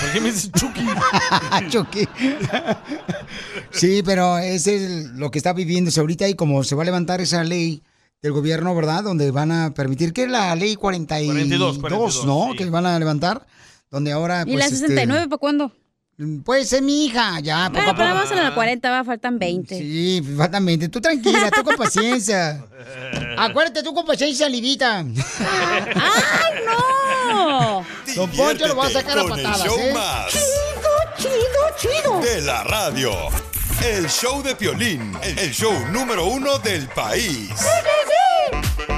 ¿Por 0.00 0.12
qué 0.12 0.20
me 0.20 0.32
dices 0.32 0.50
Chucky? 0.52 0.86
Chucky. 1.68 2.08
Sí, 3.70 4.02
pero 4.04 4.38
ese 4.38 4.76
es 4.76 5.06
lo 5.10 5.30
que 5.30 5.38
está 5.38 5.52
viviéndose 5.52 6.00
ahorita 6.00 6.28
y 6.28 6.34
como 6.34 6.64
se 6.64 6.74
va 6.74 6.82
a 6.82 6.86
levantar 6.86 7.20
esa 7.20 7.44
ley 7.44 7.82
del 8.22 8.32
gobierno, 8.32 8.74
¿verdad? 8.74 9.02
Donde 9.02 9.30
van 9.30 9.52
a 9.52 9.74
permitir 9.74 10.12
que 10.12 10.26
la 10.26 10.54
ley 10.54 10.76
42, 10.76 11.26
42, 11.34 11.78
42, 11.78 12.26
¿no? 12.26 12.48
sí. 12.52 12.58
Que 12.58 12.70
van 12.70 12.86
a 12.86 12.98
levantar, 12.98 13.46
donde 13.90 14.12
ahora... 14.12 14.42
¿Y 14.42 14.52
pues, 14.52 14.58
la 14.58 14.64
este, 14.66 14.78
69 14.78 15.28
para 15.28 15.38
cuándo? 15.38 15.72
Pues 16.44 16.72
es 16.72 16.82
mi 16.82 17.06
hija, 17.06 17.40
ya, 17.40 17.68
poco 17.68 17.78
Bueno, 17.78 17.90
a 17.90 17.96
pero 17.96 18.08
poco. 18.08 18.18
vamos 18.18 18.32
a 18.32 18.42
la 18.50 18.54
40, 18.54 18.90
va, 18.90 19.02
faltan 19.02 19.38
20. 19.38 19.76
Sí, 19.76 20.22
faltan 20.36 20.64
20. 20.64 20.88
Tú 20.88 21.00
tranquila, 21.00 21.50
tú 21.50 21.64
con 21.64 21.74
paciencia. 21.76 22.64
Acuérdate, 23.38 23.82
tú 23.82 23.92
con 23.92 24.06
paciencia, 24.06 24.48
Livita. 24.48 24.98
¡Ay, 25.00 26.62
no! 26.66 27.84
Don 28.14 28.30
Poncho 28.30 28.68
lo 28.68 28.76
va 28.76 28.86
a 28.86 28.90
sacar 28.90 29.18
a 29.18 29.22
con 29.22 29.38
el 29.38 29.44
patadas, 29.44 29.66
show 29.66 29.78
¿eh? 29.78 29.92
más 29.94 30.32
Chido, 31.18 31.32
chido. 31.78 32.20
de 32.20 32.40
la 32.42 32.64
radio. 32.64 33.12
El 33.84 34.08
show 34.08 34.42
de 34.42 34.54
Piolín, 34.54 35.16
el 35.22 35.50
show 35.52 35.72
número 35.90 36.26
uno 36.26 36.58
del 36.58 36.88
país. 36.88 37.50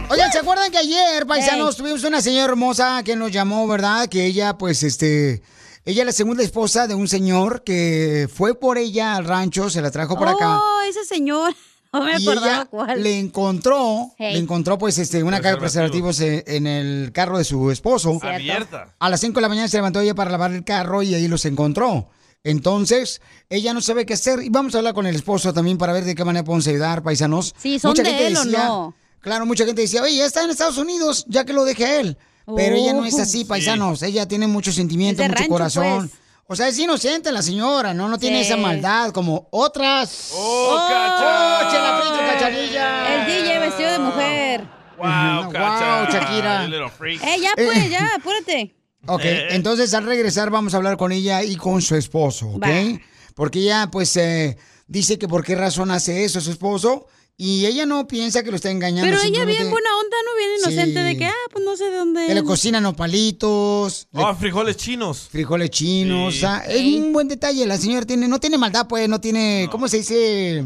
Oigan, 0.09 0.31
¿se 0.33 0.39
acuerdan 0.39 0.71
que 0.71 0.79
ayer, 0.79 1.27
paisanos, 1.27 1.77
tuvimos 1.77 2.05
una 2.05 2.21
señora 2.21 2.45
hermosa 2.53 3.03
que 3.05 3.17
nos 3.17 3.31
llamó, 3.31 3.67
¿verdad? 3.67 4.09
Que 4.09 4.27
ella, 4.27 4.57
pues, 4.59 4.83
este... 4.83 5.43
Ella 5.87 6.03
es 6.03 6.07
la 6.07 6.13
segunda 6.13 6.43
esposa 6.43 6.87
de 6.87 6.95
un 6.95 7.09
señor 7.09 7.63
que 7.63 8.29
fue 8.35 8.55
por 8.55 8.79
ella 8.79 9.17
al 9.17 9.27
rancho, 9.27 9.69
se 9.69 9.83
la 9.83 9.91
trajo 9.91 10.19
para 10.19 10.31
acá. 10.33 10.59
Oh, 10.59 10.81
ese 10.89 11.05
señor. 11.05 11.55
No 12.01 12.05
me 12.05 12.13
y 12.19 12.23
acordaba 12.23 12.55
ella 12.55 12.65
cuál. 12.67 13.03
le 13.03 13.19
encontró, 13.19 14.11
Hey. 14.19 14.35
le 14.35 14.39
encontró 14.41 14.77
pues 14.79 14.99
este 14.99 15.23
una 15.23 15.41
caja 15.41 15.55
de 15.55 15.61
preservativos 15.61 16.21
en, 16.21 16.43
en 16.47 16.67
el 16.67 17.13
carro 17.13 17.39
de 17.39 17.45
su 17.45 17.71
esposo. 17.71 18.19
Abierta. 18.23 18.95
A 18.99 19.09
las 19.11 19.21
5 19.21 19.35
de 19.37 19.41
la 19.43 19.49
mañana 19.49 19.69
se 19.69 19.77
levantó 19.79 20.01
ella 20.01 20.15
para 20.15 20.31
lavar 20.31 20.53
el 20.53 20.65
carro 20.65 21.03
y 21.03 21.15
ahí 21.15 21.29
los 21.29 21.45
encontró. 21.45 22.09
Entonces, 22.43 23.23
ella 23.49 23.73
no 23.73 23.81
sabe 23.81 24.05
qué 24.05 24.15
hacer 24.15 24.43
y 24.43 24.51
vamos 24.51 24.75
a 24.75 24.79
hablar 24.79 24.93
con 24.95 25.07
el 25.07 25.17
esposo 25.17 25.53
también 25.55 25.79
para 25.79 25.93
ver 25.95 26.05
de 26.05 26.15
qué 26.15 26.25
manera 26.25 26.45
podemos 26.45 26.67
ayudar, 26.67 27.03
paisanos. 27.03 27.55
Sí, 27.59 27.79
¿son 27.79 27.95
de 27.95 28.27
él 28.27 28.37
o 28.37 28.45
no? 28.45 28.95
Claro, 29.21 29.47
mucha 29.47 29.65
gente 29.65 29.81
decía, 29.81 30.03
oye, 30.03 30.17
ya 30.17 30.27
está 30.27 30.45
en 30.45 30.51
Estados 30.51 30.77
Unidos, 30.77 31.25
ya 31.29 31.45
que 31.47 31.55
lo 31.55 31.65
deje 31.65 31.87
a 31.87 32.01
él. 32.01 32.19
Pero 32.55 32.77
ella 32.77 32.93
no 32.93 33.07
es 33.07 33.19
así, 33.19 33.39
sí. 33.39 33.45
paisanos. 33.47 34.03
Ella 34.03 34.29
tiene 34.29 34.47
mucho 34.47 34.71
sentimiento, 34.71 35.23
mucho 35.23 35.35
rancho, 35.35 35.49
corazón. 35.49 36.09
pues. 36.11 36.21
O 36.47 36.55
sea, 36.57 36.69
es 36.69 36.79
inocente 36.79 37.33
la 37.33 37.41
señora, 37.43 37.95
¿no? 37.95 38.09
No 38.09 38.19
tiene 38.19 38.43
Sí. 38.45 38.51
esa 38.51 38.57
maldad 38.59 39.11
como 39.13 39.49
otras. 39.51 40.31
¡Oh, 40.35 40.77
¡Oh, 40.79 41.71
chela 41.71 42.01
frito, 42.03 42.19
cacharilla! 42.19 43.15
El 43.15 43.27
DJ 43.27 43.59
vestido 43.61 43.93
de 43.93 43.99
mujer. 43.99 44.65
Wow, 44.99 45.45
Wow, 45.45 45.53
Cacha. 45.53 46.09
Shakira. 46.11 46.65
Eh, 46.67 47.41
ya 47.41 47.51
pues, 47.57 47.91
ya, 47.91 48.11
apúrate. 48.17 48.75
Ok, 49.07 49.25
Eh, 49.25 49.49
entonces 49.51 49.93
al 49.95 50.05
regresar 50.05 50.51
vamos 50.51 50.75
a 50.75 50.77
hablar 50.79 50.97
con 50.97 51.13
ella 51.13 51.43
y 51.43 51.57
con 51.57 51.83
su 51.83 51.95
esposo, 51.97 52.49
¿ok? 52.49 52.63
Va. 52.63 53.01
Porque 53.35 53.59
ella, 53.61 53.89
pues, 53.91 54.17
eh, 54.17 54.57
dice 54.87 55.19
que 55.19 55.27
por 55.29 55.45
qué 55.45 55.57
razón 55.57 55.91
hace 55.91 56.25
eso 56.25 56.41
su 56.41 56.51
esposo 56.51 57.07
Y 57.37 57.67
ella 57.67 57.85
no 57.85 58.07
piensa 58.07 58.45
que 58.45 58.51
lo 58.51 58.57
está 58.57 58.71
engañando. 58.71 59.11
Pero 59.11 59.21
ella 59.21 59.45
bien 59.45 59.69
buena 59.69 59.91
onda, 59.99 60.17
¿no? 60.25 60.37
Bien 60.39 60.51
inocente 60.61 61.01
Sí. 61.01 61.07
de 61.09 61.17
que, 61.19 61.25
ah, 61.25 61.33
pues 61.51 61.65
no 61.65 61.77
sé 61.77 61.91
de 61.91 61.97
dónde. 61.97 62.27
Que 62.29 62.35
le 62.35 62.45
cocinan 62.45 62.85
nopalitos. 62.85 64.07
le- 64.13 64.23
Oh, 64.23 64.35
frijoles 64.37 64.77
chinos. 64.77 65.29
Frijoles 65.33 65.71
chinos. 65.71 66.33
Sí. 66.35 66.39
O 66.39 66.41
sea, 66.41 66.59
es 66.69 66.81
un 66.81 67.13
buen 67.13 67.27
detalle. 67.27 67.67
La 67.67 67.77
señora 67.77 68.07
tiene, 68.07 68.29
no 68.29 68.39
tiene 68.39 68.57
maldad, 68.57 68.87
pues, 68.87 69.09
no 69.09 69.21
tiene, 69.21 69.69
¿cómo 69.71 69.89
se 69.89 69.99
dice? 69.99 70.65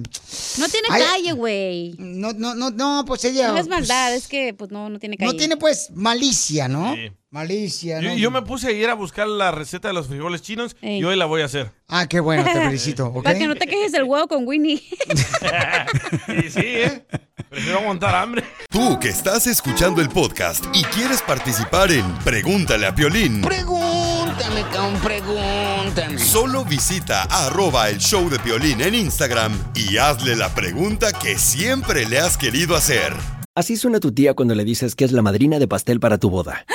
No 0.58 0.68
tiene 0.68 0.88
Ay, 0.90 1.02
calle, 1.02 1.32
güey. 1.32 1.94
No, 1.98 2.32
no, 2.34 2.54
no, 2.54 2.70
no, 2.70 3.04
pues 3.06 3.24
ella. 3.24 3.48
No 3.48 3.56
es 3.56 3.66
pues, 3.66 3.68
maldad, 3.68 4.14
es 4.14 4.28
que 4.28 4.52
pues 4.52 4.70
no, 4.70 4.90
no 4.90 4.98
tiene 4.98 5.16
calle. 5.16 5.30
no 5.32 5.36
tiene, 5.38 5.56
pues, 5.56 5.88
malicia, 5.94 6.68
¿no? 6.68 6.94
Sí. 6.94 7.10
Malicia, 7.30 8.00
Yo, 8.00 8.08
¿no? 8.10 8.16
yo 8.16 8.30
me 8.30 8.40
puse 8.40 8.68
a 8.68 8.70
ir 8.72 8.88
a 8.88 8.94
buscar 8.94 9.26
la 9.28 9.50
receta 9.50 9.88
de 9.88 9.94
los 9.94 10.06
frijoles 10.06 10.40
chinos 10.40 10.74
y 10.80 11.04
hoy 11.04 11.14
la 11.14 11.26
voy 11.26 11.42
a 11.42 11.44
hacer. 11.44 11.70
Ah, 11.86 12.06
qué 12.08 12.20
bueno, 12.20 12.42
te 12.42 12.52
felicito. 12.64 13.12
Para 13.22 13.38
que 13.38 13.46
no 13.46 13.54
te 13.54 13.66
quejes 13.66 13.92
del 13.92 14.04
huevo 14.04 14.26
con 14.28 14.46
Winnie. 14.46 14.82
Sí, 16.26 16.50
sí, 16.50 16.60
¿eh? 16.64 17.06
Prefiero 17.48 17.78
aguantar 17.80 18.14
hambre. 18.14 18.44
Tú 18.70 18.98
que 19.00 19.08
estás 19.08 19.46
escuchando 19.46 20.00
el 20.00 20.08
podcast 20.08 20.64
y 20.74 20.82
quieres 20.84 21.20
participar 21.22 21.90
en 21.90 22.04
Pregúntale 22.18 22.86
a 22.86 22.94
Piolín, 22.94 23.42
Pregúntame, 23.42 24.62
cabrón, 24.72 25.00
pregúntame. 25.02 26.18
solo 26.18 26.64
visita 26.64 27.22
arroba 27.24 27.88
el 27.90 27.98
show 27.98 28.28
de 28.30 28.38
Piolín 28.38 28.80
en 28.82 28.94
Instagram 28.94 29.52
y 29.74 29.96
hazle 29.98 30.34
la 30.36 30.54
pregunta 30.54 31.12
que 31.12 31.38
siempre 31.38 32.06
le 32.06 32.18
has 32.18 32.36
querido 32.38 32.74
hacer. 32.76 33.14
Así 33.54 33.76
suena 33.76 34.00
tu 34.00 34.12
tía 34.12 34.34
cuando 34.34 34.54
le 34.54 34.64
dices 34.64 34.94
que 34.94 35.04
es 35.04 35.12
la 35.12 35.22
madrina 35.22 35.58
de 35.58 35.66
pastel 35.68 36.00
para 36.00 36.16
tu 36.18 36.30
boda. 36.30 36.64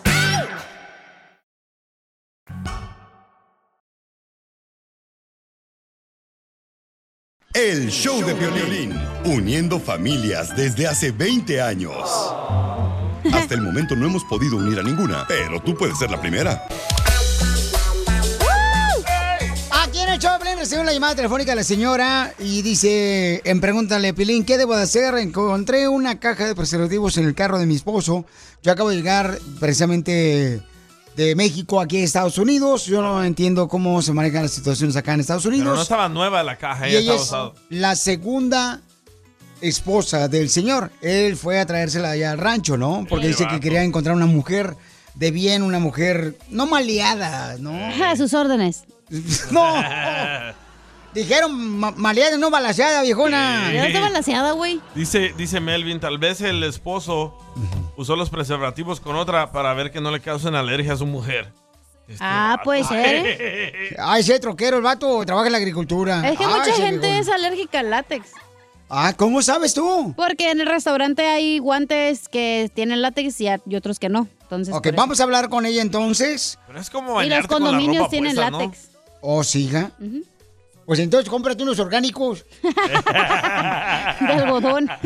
El 7.61 7.91
show 7.91 8.25
de 8.25 8.33
Piolín, 8.33 8.99
uniendo 9.23 9.79
familias 9.79 10.55
desde 10.55 10.87
hace 10.87 11.11
20 11.11 11.61
años. 11.61 11.93
Hasta 13.31 13.53
el 13.53 13.61
momento 13.61 13.95
no 13.95 14.07
hemos 14.07 14.23
podido 14.23 14.57
unir 14.57 14.79
a 14.79 14.83
ninguna, 14.83 15.25
pero 15.27 15.61
tú 15.61 15.77
puedes 15.77 15.95
ser 15.99 16.09
la 16.09 16.19
primera. 16.19 16.67
Aquí 19.69 19.99
en 19.99 20.09
el 20.09 20.17
show 20.17 20.39
de 20.43 20.55
recibimos 20.55 20.87
la 20.87 20.93
llamada 20.93 21.13
telefónica 21.13 21.51
de 21.51 21.57
la 21.57 21.63
señora 21.63 22.33
y 22.39 22.63
dice, 22.63 23.43
en 23.45 23.61
Pregúntale, 23.61 24.15
Pilín, 24.15 24.43
¿qué 24.43 24.57
debo 24.57 24.75
de 24.75 24.81
hacer? 24.81 25.13
Encontré 25.19 25.87
una 25.87 26.19
caja 26.19 26.47
de 26.47 26.55
preservativos 26.55 27.15
en 27.19 27.27
el 27.27 27.35
carro 27.35 27.59
de 27.59 27.67
mi 27.67 27.75
esposo. 27.75 28.25
Yo 28.63 28.71
acabo 28.71 28.89
de 28.89 28.95
llegar 28.95 29.37
precisamente 29.59 30.63
de 31.15 31.35
México 31.35 31.79
aquí 31.81 31.97
a 31.97 32.03
Estados 32.03 32.37
Unidos. 32.37 32.85
Yo 32.85 33.01
no 33.01 33.23
entiendo 33.23 33.67
cómo 33.67 34.01
se 34.01 34.13
manejan 34.13 34.43
las 34.43 34.51
situaciones 34.51 34.95
acá 34.95 35.13
en 35.13 35.19
Estados 35.21 35.43
Pero 35.43 35.55
Unidos. 35.55 35.75
no 35.75 35.81
estaba 35.81 36.09
nueva 36.09 36.43
la 36.43 36.57
caja, 36.57 36.87
y 36.87 36.91
ella 36.91 36.99
ella 36.99 37.15
estaba 37.21 37.47
es 37.47 37.53
usada. 37.53 37.65
la 37.69 37.95
segunda 37.95 38.81
esposa 39.61 40.27
del 40.27 40.49
señor. 40.49 40.91
Él 41.01 41.35
fue 41.35 41.59
a 41.59 41.65
traérsela 41.65 42.11
allá 42.11 42.31
al 42.31 42.37
rancho, 42.37 42.77
¿no? 42.77 43.05
Porque 43.09 43.27
dice 43.27 43.47
que 43.47 43.59
quería 43.59 43.83
encontrar 43.83 44.15
una 44.15 44.25
mujer 44.25 44.75
de 45.15 45.31
bien, 45.31 45.61
una 45.61 45.79
mujer 45.79 46.37
no 46.49 46.65
maleada, 46.65 47.57
¿no? 47.59 47.71
A 48.05 48.15
sus 48.15 48.33
órdenes. 48.33 48.83
no. 49.51 49.61
Dijeron 51.13 51.77
ma- 51.79 51.91
maleada, 51.91 52.37
no 52.37 52.49
balaseada, 52.49 53.01
viejona. 53.01 53.71
Ya 53.73 53.87
está 53.87 53.99
balaseada, 53.99 54.53
güey. 54.53 54.79
Dice, 54.95 55.33
dice 55.37 55.59
Melvin, 55.59 55.99
tal 55.99 56.17
vez 56.17 56.39
el 56.41 56.63
esposo 56.63 57.37
usó 57.97 58.15
los 58.15 58.29
preservativos 58.29 58.99
con 59.01 59.15
otra 59.15 59.51
para 59.51 59.73
ver 59.73 59.91
que 59.91 59.99
no 60.01 60.09
le 60.11 60.21
causen 60.21 60.55
alergia 60.55 60.93
a 60.93 60.97
su 60.97 61.05
mujer. 61.05 61.51
Ah, 62.19 62.59
puede 62.63 62.83
ser. 62.83 63.25
¿eh? 63.25 63.95
Ay, 63.99 64.21
ese 64.21 64.39
troquero, 64.39 64.77
el 64.77 64.83
vato 64.83 65.23
trabaja 65.25 65.47
en 65.47 65.51
la 65.53 65.57
agricultura. 65.57 66.27
Es 66.29 66.37
que 66.37 66.43
Ay, 66.43 66.49
mucha 66.53 66.73
gente 66.73 67.07
viejón. 67.07 67.21
es 67.21 67.29
alérgica 67.29 67.79
al 67.79 67.89
látex. 67.89 68.29
Ah, 68.89 69.13
¿cómo 69.15 69.41
sabes 69.41 69.73
tú? 69.73 70.13
Porque 70.17 70.51
en 70.51 70.59
el 70.59 70.67
restaurante 70.67 71.25
hay 71.25 71.59
guantes 71.59 72.27
que 72.27 72.69
tienen 72.73 73.01
látex 73.01 73.39
y, 73.39 73.47
otros 73.75 73.99
que 73.99 74.09
no. 74.09 74.27
Entonces, 74.41 74.73
Ok, 74.73 74.87
eso. 74.87 74.95
vamos 74.97 75.19
a 75.21 75.23
hablar 75.23 75.47
con 75.47 75.65
ella 75.65 75.81
entonces. 75.81 76.59
Pero 76.67 76.79
es 76.81 76.89
como 76.89 77.21
Y 77.21 77.29
los 77.29 77.29
bañarte 77.29 77.47
con 77.47 77.63
la 77.63 77.69
condominios 77.69 77.99
ropa 77.99 78.09
tienen 78.09 78.35
puesta, 78.35 78.51
¿no? 78.51 78.59
látex. 78.59 78.89
Oh, 79.21 79.43
sí, 79.45 79.65
hija. 79.65 79.91
Ujú. 79.99 80.23
Pues 80.85 80.99
entonces 80.99 81.29
cómprate 81.29 81.63
unos 81.63 81.79
orgánicos. 81.79 82.45
De 82.61 84.33
algodón. 84.33 84.89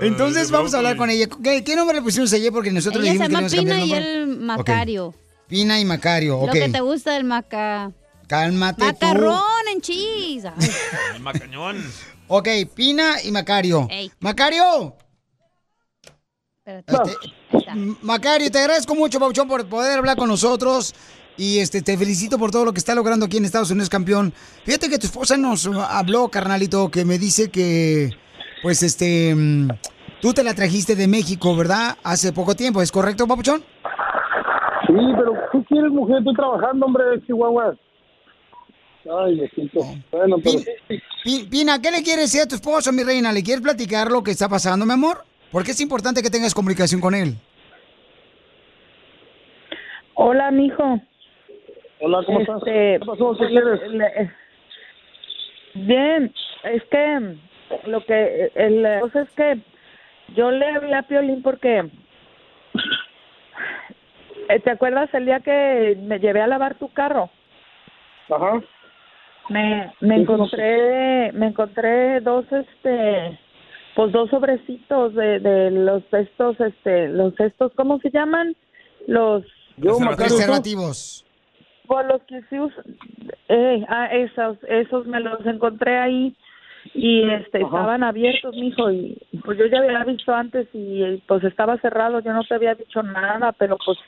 Entonces 0.00 0.50
vamos 0.50 0.74
a 0.74 0.78
hablar 0.78 0.96
con 0.96 1.10
ella. 1.10 1.26
¿Qué, 1.42 1.64
qué 1.64 1.76
nombre 1.76 1.96
le 1.96 2.02
pusimos 2.02 2.32
a 2.32 2.36
ella? 2.36 2.50
Porque 2.52 2.70
nosotros 2.70 3.04
Ella 3.04 3.12
se 3.12 3.28
dijimos 3.28 3.50
que 3.52 3.56
llama 3.56 3.68
que 3.68 3.76
Pina 3.76 3.84
y 3.84 3.92
el 3.92 4.26
Macario. 4.26 5.14
Pina 5.46 5.78
y 5.80 5.84
Macario, 5.84 6.38
ok. 6.38 6.46
Lo 6.46 6.52
que 6.52 6.68
te 6.68 6.80
gusta 6.80 7.12
del 7.12 7.24
maca... 7.24 7.92
Cálmate 8.26 8.82
Macarrón 8.82 9.68
en 9.70 9.80
cheese. 9.82 10.46
Ay. 10.46 10.70
El 11.16 11.22
macañón. 11.22 11.82
tú. 11.82 11.88
Ok, 12.28 12.48
Pina 12.74 13.22
y 13.22 13.30
Macario. 13.30 13.86
Ey. 13.90 14.10
Macario. 14.18 14.96
Espérate. 16.64 17.12
Este, 17.52 17.74
Macario, 18.00 18.50
te 18.50 18.58
agradezco 18.58 18.94
mucho, 18.94 19.20
Pauchón, 19.20 19.46
por 19.46 19.68
poder 19.68 19.98
hablar 19.98 20.16
con 20.16 20.28
nosotros. 20.28 20.94
Y 21.36 21.58
este, 21.58 21.82
te 21.82 21.98
felicito 21.98 22.38
por 22.38 22.50
todo 22.50 22.64
lo 22.64 22.72
que 22.72 22.78
está 22.78 22.94
logrando 22.94 23.26
aquí 23.26 23.38
en 23.38 23.44
Estados 23.44 23.70
Unidos, 23.70 23.88
campeón. 23.90 24.32
Fíjate 24.64 24.88
que 24.88 24.98
tu 24.98 25.06
esposa 25.06 25.36
nos 25.36 25.66
habló, 25.66 26.28
carnalito, 26.28 26.90
que 26.90 27.04
me 27.04 27.18
dice 27.18 27.50
que, 27.50 28.10
pues, 28.62 28.82
este, 28.84 29.34
mm, 29.34 29.68
tú 30.20 30.32
te 30.32 30.44
la 30.44 30.54
trajiste 30.54 30.94
de 30.94 31.08
México, 31.08 31.56
¿verdad? 31.56 31.96
Hace 32.04 32.32
poco 32.32 32.54
tiempo, 32.54 32.80
¿es 32.82 32.92
correcto, 32.92 33.26
Papuchón? 33.26 33.64
Sí, 34.86 34.94
pero 35.16 35.32
¿qué 35.50 35.64
quieres, 35.64 35.90
mujer? 35.90 36.18
Estoy 36.18 36.34
trabajando, 36.34 36.86
hombre, 36.86 37.04
Chihuahua. 37.26 37.74
Ay, 39.26 39.34
lo 39.36 39.46
siento. 39.54 39.80
Bueno, 40.12 40.36
pero... 40.42 40.60
Pi- 41.24 41.46
Pina, 41.50 41.80
¿qué 41.82 41.90
le 41.90 42.02
quieres 42.02 42.26
decir 42.30 42.42
a 42.42 42.46
tu 42.46 42.54
esposo, 42.54 42.92
mi 42.92 43.02
reina? 43.02 43.32
¿Le 43.32 43.42
quieres 43.42 43.62
platicar 43.62 44.10
lo 44.10 44.22
que 44.22 44.30
está 44.30 44.48
pasando, 44.48 44.86
mi 44.86 44.92
amor? 44.92 45.24
Porque 45.50 45.72
es 45.72 45.80
importante 45.80 46.22
que 46.22 46.30
tengas 46.30 46.54
comunicación 46.54 47.00
con 47.00 47.14
él. 47.14 47.36
Hola, 50.14 50.50
mijo. 50.52 51.00
Hola, 52.00 52.22
¿cómo 52.26 52.40
estás? 52.40 52.58
Este, 52.58 52.98
¿Qué 53.00 53.06
pasó? 53.06 53.36
¿Qué 53.38 53.44
le- 53.46 53.50
quieres? 53.62 53.90
le- 53.92 54.30
bien, 55.74 56.34
es 56.64 56.82
que 56.84 57.36
lo 57.86 58.04
que 58.04 58.50
el, 58.54 58.82
la 58.82 59.00
cosa 59.00 59.22
es 59.22 59.30
que 59.30 59.58
yo 60.34 60.50
le 60.50 60.66
hablé 60.68 60.94
a 60.94 61.02
Piolín 61.02 61.42
porque 61.42 61.84
eh, 64.48 64.60
¿te 64.60 64.70
acuerdas 64.70 65.12
el 65.14 65.26
día 65.26 65.40
que 65.40 65.96
me 66.02 66.18
llevé 66.18 66.40
a 66.42 66.46
lavar 66.46 66.74
tu 66.76 66.92
carro? 66.92 67.30
Ajá. 68.30 68.60
Me 69.50 69.92
me 70.00 70.16
encontré 70.16 71.30
me 71.32 71.46
encontré 71.48 72.20
dos 72.20 72.46
este 72.50 73.38
pues 73.94 74.10
dos 74.12 74.30
sobrecitos 74.30 75.14
de 75.14 75.38
de 75.40 75.70
los 75.70 76.02
estos 76.12 76.58
este 76.60 77.08
los 77.08 77.38
estos 77.38 77.72
¿cómo 77.74 77.98
se 78.00 78.10
llaman? 78.10 78.56
Los 79.06 79.44
¿tú? 79.80 79.98
Preservativos. 80.16 81.23
Por 81.86 82.04
los 82.06 82.22
que 82.22 82.42
usan, 82.60 82.84
eh, 83.48 83.84
ah, 83.88 84.06
esos, 84.06 84.58
esos 84.68 85.06
me 85.06 85.20
los 85.20 85.44
encontré 85.46 85.98
ahí 85.98 86.36
y 86.94 87.22
este 87.30 87.58
Ajá. 87.58 87.66
estaban 87.66 88.02
abiertos, 88.02 88.54
mijo, 88.56 88.90
y 88.90 89.18
pues 89.44 89.58
yo 89.58 89.66
ya 89.66 89.78
había 89.78 90.04
visto 90.04 90.34
antes 90.34 90.68
y 90.72 91.22
pues 91.26 91.42
estaba 91.44 91.78
cerrado, 91.78 92.20
yo 92.20 92.32
no 92.32 92.44
te 92.44 92.54
había 92.54 92.74
dicho 92.74 93.02
nada, 93.02 93.52
pero 93.52 93.76
pues 93.84 93.98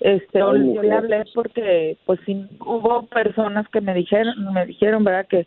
este 0.00 0.42
Ay, 0.42 0.74
yo 0.74 0.82
le 0.82 0.92
hablé 0.92 1.24
porque 1.34 1.96
pues 2.06 2.20
sí 2.26 2.46
hubo 2.60 3.06
personas 3.06 3.68
que 3.68 3.80
me 3.80 3.94
dijeron, 3.94 4.52
me 4.52 4.66
dijeron, 4.66 5.04
¿verdad? 5.04 5.26
que 5.28 5.46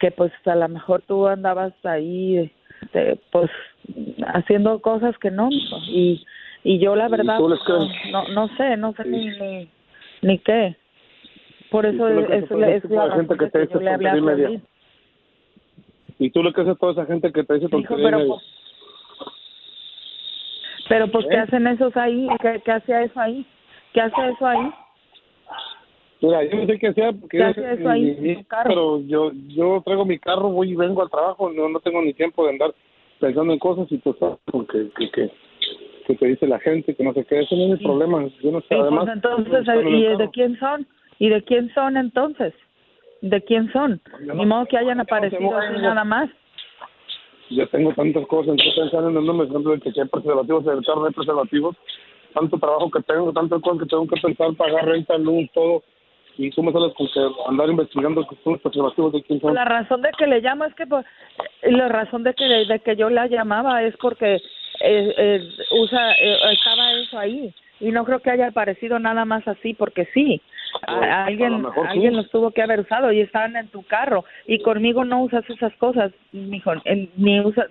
que 0.00 0.10
pues 0.10 0.32
a 0.46 0.54
lo 0.54 0.68
mejor 0.68 1.02
tú 1.02 1.26
andabas 1.26 1.72
ahí 1.84 2.50
este, 2.82 3.18
pues 3.30 3.50
haciendo 4.26 4.80
cosas 4.80 5.16
que 5.18 5.30
no 5.30 5.48
y 5.50 6.24
y 6.62 6.78
yo 6.78 6.96
la 6.96 7.08
verdad 7.08 7.38
no 7.38 8.28
no 8.28 8.48
sé 8.56 8.76
no 8.76 8.92
sé 8.94 9.04
ni 9.04 9.26
ni, 9.26 9.70
ni 10.22 10.38
qué 10.38 10.76
por 11.74 11.86
eso 11.86 12.06
es, 12.06 12.30
es, 12.30 12.44
ese 12.44 12.94
la 12.94 13.10
gente 13.16 13.36
que 13.36 13.46
te 13.46 13.50
que 13.50 13.58
dice 13.58 13.72
tontería 13.72 14.16
y 14.16 14.20
media? 14.20 14.60
¿Y 16.20 16.30
tú 16.30 16.44
le 16.44 16.52
crees 16.52 16.68
a 16.68 16.76
toda 16.76 16.92
esa 16.92 17.06
gente 17.06 17.32
que 17.32 17.42
te 17.42 17.54
dice 17.54 17.68
tontería 17.68 18.10
media? 18.12 18.26
pues, 18.28 18.42
pero 20.88 21.08
pues 21.08 21.26
qué 21.28 21.34
¿Eh? 21.34 21.38
hacen 21.40 21.66
esos 21.66 21.96
ahí 21.96 22.28
qué, 22.40 22.62
qué 22.64 22.70
hacía 22.70 23.02
eso 23.02 23.18
ahí 23.18 23.44
qué 23.92 24.02
hace 24.02 24.28
eso 24.28 24.46
ahí 24.46 24.70
Mira, 26.20 26.44
yo 26.44 26.58
no 26.58 26.66
sé 26.66 26.78
qué 26.78 26.92
sea, 26.92 27.12
porque 27.12 27.38
¿Qué 27.38 27.42
hace 27.42 27.72
eso 27.72 27.88
ahí, 27.88 28.46
pero 28.62 29.00
yo 29.00 29.32
yo 29.48 29.82
traigo 29.84 30.04
mi 30.04 30.20
carro, 30.20 30.50
voy 30.50 30.70
y 30.70 30.76
vengo 30.76 31.02
al 31.02 31.10
trabajo, 31.10 31.50
no 31.50 31.68
no 31.68 31.80
tengo 31.80 32.00
ni 32.02 32.14
tiempo 32.14 32.44
de 32.44 32.50
andar 32.50 32.72
pensando 33.18 33.52
en 33.52 33.58
cosas 33.58 33.90
y 33.90 33.98
sabes 33.98 34.38
porque 34.44 34.90
que, 34.96 35.10
que, 35.10 35.30
que 36.06 36.14
te 36.14 36.26
dice 36.28 36.46
la 36.46 36.60
gente, 36.60 36.94
que 36.94 37.02
no 37.02 37.12
sé 37.14 37.24
qué, 37.24 37.40
eso 37.40 37.56
no 37.56 37.64
es 37.64 37.80
mi 37.80 37.84
problema, 37.84 38.28
yo 38.40 38.52
no 38.52 38.60
sé, 38.60 38.66
pues, 38.68 38.80
además... 38.80 39.08
entonces 39.12 39.66
y 39.84 40.16
de 40.16 40.30
quién 40.30 40.56
son 40.60 40.86
y 41.18 41.28
de 41.28 41.42
quién 41.42 41.72
son 41.74 41.96
entonces 41.96 42.54
de 43.20 43.42
quién 43.42 43.72
son 43.72 44.00
ni 44.20 44.44
modo 44.44 44.66
que 44.66 44.76
hayan 44.76 45.00
aparecido 45.00 45.56
así 45.56 45.80
nada 45.80 46.04
más. 46.04 46.28
Yo 47.50 47.66
tengo 47.68 47.92
tantas 47.92 48.26
cosas, 48.26 48.54
estoy 48.58 48.90
pensando 48.90 49.20
en 49.20 49.26
por 49.26 49.46
ejemplo, 49.46 49.72
de 49.72 49.80
que 49.80 49.92
si 49.92 50.00
hay 50.00 50.08
preservativos, 50.08 50.66
el 50.66 50.84
carro 50.84 51.06
hay 51.06 51.12
preservativos, 51.12 51.76
tanto 52.32 52.58
trabajo 52.58 52.90
que 52.90 53.02
tengo, 53.02 53.32
tantas 53.32 53.60
cosas 53.62 53.82
que 53.82 53.88
tengo 53.88 54.06
que 54.06 54.20
pensar, 54.20 54.54
pagar 54.54 54.86
renta, 54.86 55.16
luz, 55.18 55.48
todo, 55.52 55.82
y 56.36 56.50
tú 56.50 56.62
me 56.62 56.72
sales 56.72 56.92
con 56.94 57.06
que 57.08 57.20
andar 57.48 57.68
investigando 57.68 58.26
que 58.26 58.36
son 58.42 58.54
los 58.54 58.62
preservativos 58.62 59.12
de 59.12 59.22
quién 59.22 59.40
son. 59.40 59.54
La 59.54 59.64
razón 59.64 60.02
de 60.02 60.10
que 60.18 60.26
le 60.26 60.40
llamo 60.40 60.64
es 60.64 60.74
que 60.74 60.86
pues, 60.86 61.04
la 61.62 61.88
razón 61.88 62.24
de 62.24 62.34
que 62.34 62.44
de 62.44 62.78
que 62.80 62.96
yo 62.96 63.08
la 63.10 63.26
llamaba 63.26 63.82
es 63.82 63.96
porque 63.98 64.34
eh, 64.34 65.14
eh, 65.16 65.40
usa 65.70 66.12
eh, 66.12 66.36
estaba 66.52 66.92
eso 66.92 67.18
ahí 67.18 67.54
y 67.84 67.92
no 67.92 68.04
creo 68.04 68.20
que 68.20 68.30
haya 68.30 68.48
aparecido 68.48 68.98
nada 68.98 69.24
más 69.24 69.46
así 69.46 69.74
porque 69.74 70.06
sí 70.14 70.40
A- 70.86 70.98
Pues, 70.98 71.10
a 71.10 71.24
alguien 71.26 71.52
lo 71.52 71.58
mejor 71.58 71.84
sí. 71.86 71.90
alguien 71.92 72.16
los 72.16 72.30
tuvo 72.30 72.50
que 72.50 72.62
haber 72.62 72.80
usado 72.80 73.12
y 73.12 73.20
estaban 73.20 73.56
en 73.56 73.68
tu 73.68 73.82
carro 73.84 74.24
y 74.46 74.60
conmigo 74.60 75.04
no 75.04 75.22
usas 75.22 75.48
esas 75.50 75.74
cosas 75.76 76.10
mijo 76.32 76.72
ni 77.16 77.40
usas 77.40 77.66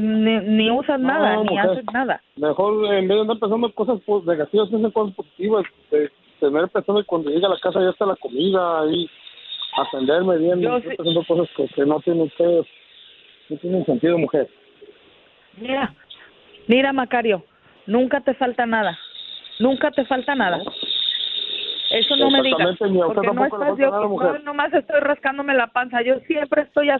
ni, 0.00 0.38
ni 0.40 0.70
usas 0.70 1.00
No, 1.00 1.08
nada 1.08 1.36
ni 1.42 1.50
mujer. 1.50 1.70
haces 1.70 1.84
nada 1.92 2.20
Mejor 2.36 2.94
en 2.94 3.08
vez 3.08 3.16
de 3.16 3.20
andar 3.22 3.38
pensando 3.38 3.66
en 3.66 3.72
cosas 3.72 4.00
pues, 4.06 4.24
negativas, 4.24 4.68
piensa 4.68 4.86
en 4.86 4.92
cosas 4.92 5.14
positivas, 5.16 5.64
de 5.90 6.10
tener 6.38 6.68
pensando 6.68 7.00
que 7.00 7.06
cuando 7.06 7.30
llega 7.30 7.48
a 7.48 7.50
la 7.50 7.58
casa 7.60 7.80
ya 7.80 7.90
está 7.90 8.06
la 8.06 8.16
comida 8.16 8.84
y 8.92 9.08
atenderme 9.80 10.38
bien, 10.38 10.60
Yo 10.60 10.76
estoy 10.76 10.92
sí- 10.92 10.96
pensando 10.98 11.24
cosas 11.26 11.48
que, 11.56 11.66
que 11.68 11.84
no 11.86 11.98
tienen 12.00 12.30
que, 12.36 12.62
no 13.48 13.56
tienen 13.56 13.84
sentido, 13.86 14.18
mujer. 14.18 14.48
Mira, 15.56 15.92
mira 16.68 16.92
Macario, 16.92 17.44
nunca 17.86 18.20
te 18.20 18.34
falta 18.34 18.66
nada, 18.66 18.96
nunca 19.58 19.90
te 19.90 20.04
falta 20.04 20.34
nada. 20.34 20.60
Eso 21.90 22.16
no 22.16 22.30
me 22.30 22.42
digas, 22.42 22.76
porque 23.06 23.28
no 23.32 23.44
estás 23.46 23.78
yo, 23.78 23.90
nada, 23.90 24.02
no, 24.02 24.38
nomás 24.40 24.74
estoy 24.74 25.00
rascándome 25.00 25.54
la 25.54 25.68
panza. 25.68 26.02
Yo 26.02 26.16
siempre 26.26 26.62
estoy 26.62 26.90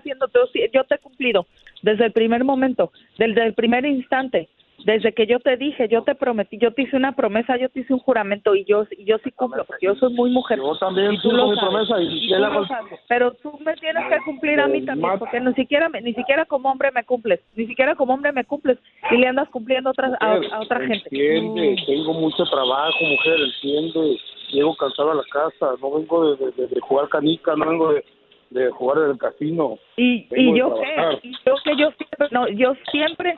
sí- 0.53 0.65
yo 0.73 0.85
te 0.85 0.95
he 0.95 0.99
cumplido 0.99 1.47
desde 1.83 2.07
el 2.07 2.13
primer 2.13 2.43
momento, 2.45 2.91
desde 3.19 3.45
el 3.45 3.53
primer 3.55 3.85
instante, 3.85 4.49
desde 4.85 5.12
que 5.12 5.26
yo 5.26 5.41
te 5.41 5.57
dije, 5.57 5.89
yo 5.89 6.03
te 6.03 6.14
prometí, 6.14 6.57
yo 6.59 6.72
te 6.72 6.83
hice 6.83 6.97
una 6.97 7.12
promesa, 7.16 7.57
yo 7.57 7.68
te 7.68 7.81
hice 7.81 7.93
un 7.93 7.99
juramento 7.99 8.55
y 8.55 8.64
yo, 8.64 8.85
y 8.97 9.05
yo 9.05 9.18
sí 9.24 9.31
cumplo, 9.33 9.64
porque 9.64 9.87
yo 9.87 9.95
soy 9.97 10.12
muy 10.14 10.31
mujer. 10.31 10.59
Yo 10.59 10.76
también 10.76 11.12
Y 11.14 11.16
tú 11.18 11.29
cumplo 11.31 11.45
lo 11.47 11.51
mi 11.51 11.57
sabes, 11.57 11.70
promesa 11.89 12.01
y 12.03 12.24
y 12.26 12.29
tú 12.29 12.39
lo 12.39 12.66
sabes. 12.66 13.01
Pero 13.09 13.33
tú 13.35 13.59
me 13.64 13.74
tienes 13.74 14.05
que 14.09 14.18
cumplir 14.24 14.61
a 14.61 14.68
mí 14.68 14.85
también, 14.85 15.18
porque 15.18 15.41
ni 15.41 15.53
siquiera, 15.55 15.89
me- 15.89 16.01
ni 16.01 16.14
siquiera 16.14 16.45
como 16.45 16.70
hombre 16.70 16.91
me 16.93 17.05
cumples, 17.05 17.41
ni 17.57 17.66
siquiera 17.66 17.95
como 17.97 18.14
hombre 18.14 18.33
me 18.33 18.45
cumples 18.45 18.79
y 19.11 19.16
le 19.16 19.26
andas 19.26 19.49
cumpliendo 19.51 19.89
a 19.89 19.93
otra, 19.93 20.16
a, 20.20 20.35
a 20.53 20.61
otra 20.61 20.81
gente. 20.81 21.09
Entiende, 21.11 21.76
tengo 21.87 22.12
mucho 22.14 22.45
trabajo, 22.45 22.99
mujer, 23.05 23.37
entiende. 23.41 24.18
Llego 24.53 24.74
cansado 24.76 25.11
a 25.11 25.14
la 25.16 25.24
casa, 25.31 25.74
no 25.83 25.91
vengo 25.93 26.35
de, 26.37 26.51
de- 26.53 26.66
de 26.68 26.81
jugar 26.81 27.09
canica, 27.09 27.55
no 27.57 27.68
vengo 27.68 27.93
de, 27.93 28.05
de 28.51 28.70
jugar 28.70 28.99
en 29.05 29.11
el 29.11 29.18
casino. 29.18 29.79
Y, 29.97 30.26
y 30.35 30.57
yo 30.57 30.74
y 31.22 31.33
yo 31.45 31.55
que 31.64 31.76
yo 31.76 31.91
siempre, 31.99 32.29
no, 32.31 32.49
yo 32.49 32.72
siempre, 32.91 33.37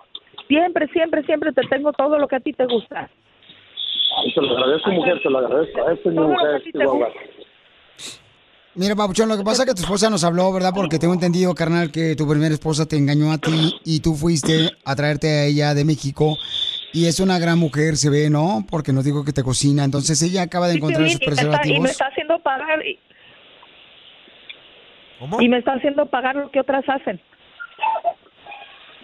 siempre, 0.50 0.88
siempre, 0.88 1.22
siempre 1.22 1.52
te 1.52 1.62
tengo 1.68 1.92
todo 1.92 2.18
lo 2.18 2.26
que 2.28 2.36
a 2.36 2.40
ti 2.40 2.52
te 2.52 2.66
gusta. 2.66 3.08
Ay, 4.18 4.30
se 4.32 4.40
lo 4.42 4.50
agradezco, 4.56 4.90
mujer, 4.90 5.22
se 5.22 5.30
lo 5.30 5.38
agradezco. 5.38 5.86
A 5.86 5.92
este 5.92 6.08
mi 6.10 6.18
mujer, 6.18 6.62
ti 6.64 6.72
te 6.72 6.78
Chihuahua. 6.80 7.08
Mira, 8.74 8.94
Papuchón, 8.96 9.28
lo 9.28 9.36
que 9.36 9.42
pasa 9.44 9.62
es 9.62 9.68
que 9.68 9.74
tu 9.74 9.82
esposa 9.82 10.10
nos 10.10 10.22
habló, 10.24 10.52
¿verdad? 10.52 10.72
Porque 10.74 10.98
tengo 10.98 11.14
entendido, 11.14 11.54
carnal, 11.54 11.90
que 11.90 12.14
tu 12.16 12.26
primera 12.28 12.52
esposa 12.54 12.86
te 12.86 12.96
engañó 12.96 13.32
a 13.32 13.38
ti 13.38 13.80
y 13.84 14.00
tú 14.00 14.14
fuiste 14.14 14.70
a 14.84 14.94
traerte 14.96 15.28
a 15.28 15.44
ella 15.46 15.74
de 15.74 15.84
México. 15.84 16.36
Y 16.92 17.06
es 17.06 17.20
una 17.20 17.38
gran 17.38 17.58
mujer, 17.58 17.96
se 17.96 18.10
ve, 18.10 18.30
¿no? 18.30 18.64
Porque 18.68 18.92
nos 18.92 19.04
dijo 19.04 19.24
que 19.24 19.32
te 19.32 19.42
cocina. 19.44 19.84
Entonces 19.84 20.20
ella 20.22 20.42
acaba 20.42 20.66
de 20.66 20.72
Sí, 20.74 20.78
encontrar 20.78 21.02
y 21.02 21.04
me 21.04 21.10
está- 21.12 21.24
y 21.24 21.28
me 21.28 21.34
preservativos. 21.36 21.90
está 21.90 22.06
haciendo 22.06 22.38
pagar 22.40 22.84
y, 22.86 22.98
y 25.40 25.48
me 25.48 25.58
está 25.58 25.72
haciendo 25.74 26.06
pagar 26.06 26.36
lo 26.36 26.50
que 26.50 26.60
otras 26.60 26.84
hacen. 26.88 27.20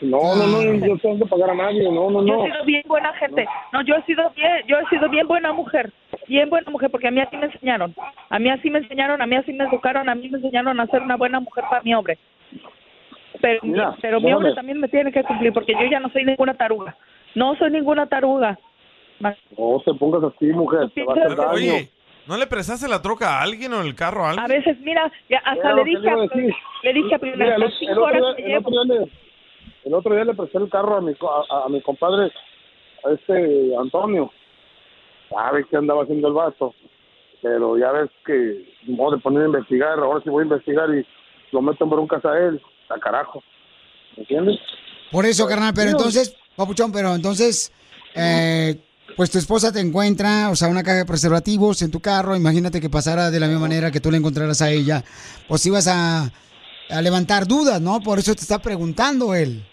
No, 0.03 0.37
no, 0.37 0.47
no, 0.47 0.63
yo 0.87 0.99
tengo 0.99 1.19
que 1.19 1.27
pagar 1.27 1.51
a 1.51 1.55
nadie, 1.55 1.83
no, 1.91 2.11
no, 2.11 2.25
Yo 2.27 2.37
no. 2.37 2.45
he 2.47 2.51
sido 2.53 2.65
bien 2.67 2.83
buena 2.87 3.13
gente. 3.15 3.47
No, 3.73 3.81
yo 3.83 3.95
he 3.97 4.03
sido 4.03 4.31
bien, 4.37 4.51
yo 4.67 4.77
he 4.79 4.87
sido 4.91 5.09
bien 5.09 5.27
buena 5.27 5.53
mujer. 5.55 5.91
Bien 6.29 6.51
buena 6.51 6.71
mujer 6.71 6.91
porque 6.91 7.09
a 7.09 7.11
mí 7.11 7.21
así 7.21 7.37
me 7.37 7.47
enseñaron. 7.47 7.95
A 8.29 8.39
mí 8.39 8.51
así 8.51 8.69
me 8.71 8.79
enseñaron, 8.81 9.23
a 9.23 9.27
mí 9.27 9.37
así 9.37 9.53
me 9.55 9.65
educaron, 9.65 10.09
a 10.09 10.15
mí 10.15 10.29
me 10.29 10.37
enseñaron 10.37 10.79
a 10.81 10.87
ser 10.89 11.01
una 11.03 11.17
buena 11.17 11.41
mujer 11.41 11.65
para 11.71 11.83
mi 11.83 11.95
hombre. 11.95 12.19
Pero, 13.41 13.61
Mira, 13.63 13.97
pero 14.03 14.21
mi 14.21 14.33
hombre 14.33 14.55
también 14.55 14.81
me 14.81 14.89
tiene 14.89 15.13
que 15.13 15.23
cumplir 15.25 15.53
porque 15.53 15.73
yo 15.73 15.85
ya 15.91 16.01
no 16.01 16.11
soy 16.11 16.25
ninguna 16.25 16.55
taruga. 16.55 16.95
No 17.35 17.55
soy 17.57 17.71
ninguna 17.71 18.07
taruga. 18.07 18.59
No 19.21 19.81
te 19.85 19.95
pongas 19.95 20.25
así, 20.35 20.47
mujer, 20.47 20.91
te 20.95 21.05
va 21.05 21.15
a 21.15 21.17
hacer 21.17 21.37
daño. 21.37 21.51
Oye, 21.53 21.89
¿no 22.27 22.37
le 22.37 22.47
prestaste 22.47 22.87
la 22.89 23.01
troca 23.01 23.39
a 23.39 23.43
alguien 23.43 23.73
o 23.73 23.81
el 23.81 23.95
carro 23.95 24.25
a 24.27 24.31
alguien? 24.31 24.45
A 24.45 24.49
veces, 24.49 24.79
mira, 24.81 25.11
ya 25.31 25.39
hasta 25.39 25.69
Era 25.71 25.75
le 25.75 25.85
dije, 25.85 26.01
le 26.03 26.21
decir. 26.29 26.55
le 26.83 26.93
dije 26.93 27.15
a 27.15 27.19
Mira, 27.19 27.57
el, 27.57 27.63
el 27.63 27.73
cinco 27.79 27.93
otro 27.93 28.05
horas 28.05 28.21
día, 28.23 28.37
que 28.37 28.43
el, 28.43 28.49
llevo. 28.49 28.69
otro 28.69 28.85
día 28.85 29.01
le, 29.05 29.26
el 29.87 29.95
otro 29.95 30.15
día 30.15 30.25
le 30.25 30.35
presté 30.35 30.59
el 30.59 30.69
carro 30.69 30.97
a 30.97 31.01
mi, 31.01 31.13
a, 31.13 31.65
a 31.65 31.69
mi 31.69 31.81
compadre, 31.81 32.33
a 33.05 33.13
este 33.13 33.77
Antonio. 33.81 34.31
Sabe 35.31 35.65
que 35.65 35.77
andaba 35.77 36.03
haciendo 36.03 36.29
el 36.29 36.35
vaso. 36.35 36.75
Pero 37.41 37.79
ya 37.79 37.93
ves 37.93 38.11
que, 38.25 38.67
modo 38.87 39.17
de 39.17 39.23
poner 39.23 39.45
a 39.45 39.47
investigar, 39.47 39.99
ahora 40.01 40.21
sí 40.25 40.31
voy 40.31 40.43
a 40.43 40.47
investigar 40.47 40.91
y 40.91 41.07
lo 41.53 41.63
meto 41.63 41.85
en 41.85 41.91
broncas 41.91 42.25
a 42.25 42.37
él, 42.37 42.61
a 42.89 42.99
carajo. 42.99 43.43
¿Me 44.17 44.23
entiendes? 44.23 44.57
Por 45.13 45.25
eso, 45.25 45.47
carnal, 45.47 45.73
pero 45.73 45.91
entonces, 45.91 46.35
Papuchón, 46.57 46.91
pero 46.91 47.15
entonces, 47.15 47.73
eh, 48.17 48.75
pues 49.17 49.31
tu 49.31 49.39
esposa 49.39 49.73
te 49.73 49.79
encuentra, 49.79 50.49
o 50.51 50.57
sea, 50.57 50.67
una 50.69 50.83
caja 50.83 50.99
de 50.99 51.05
preservativos 51.05 51.83
en 51.83 51.93
tu 51.93 52.01
carro. 52.01 52.35
Imagínate 52.35 52.81
que 52.81 52.91
pasara 52.91 53.31
de 53.31 53.39
la 53.39 53.47
misma 53.47 53.61
manera 53.61 53.93
que 53.93 54.01
tú 54.01 54.11
le 54.11 54.17
encontraras 54.17 54.63
a 54.63 54.71
ella. 54.71 55.05
Pues 55.47 55.65
ibas 55.67 55.87
a, 55.87 56.33
a 56.91 57.03
levantar 57.03 57.47
dudas, 57.47 57.81
¿no? 57.81 58.01
Por 58.01 58.19
eso 58.19 58.35
te 58.35 58.41
está 58.41 58.59
preguntando 58.59 59.35
él. 59.35 59.65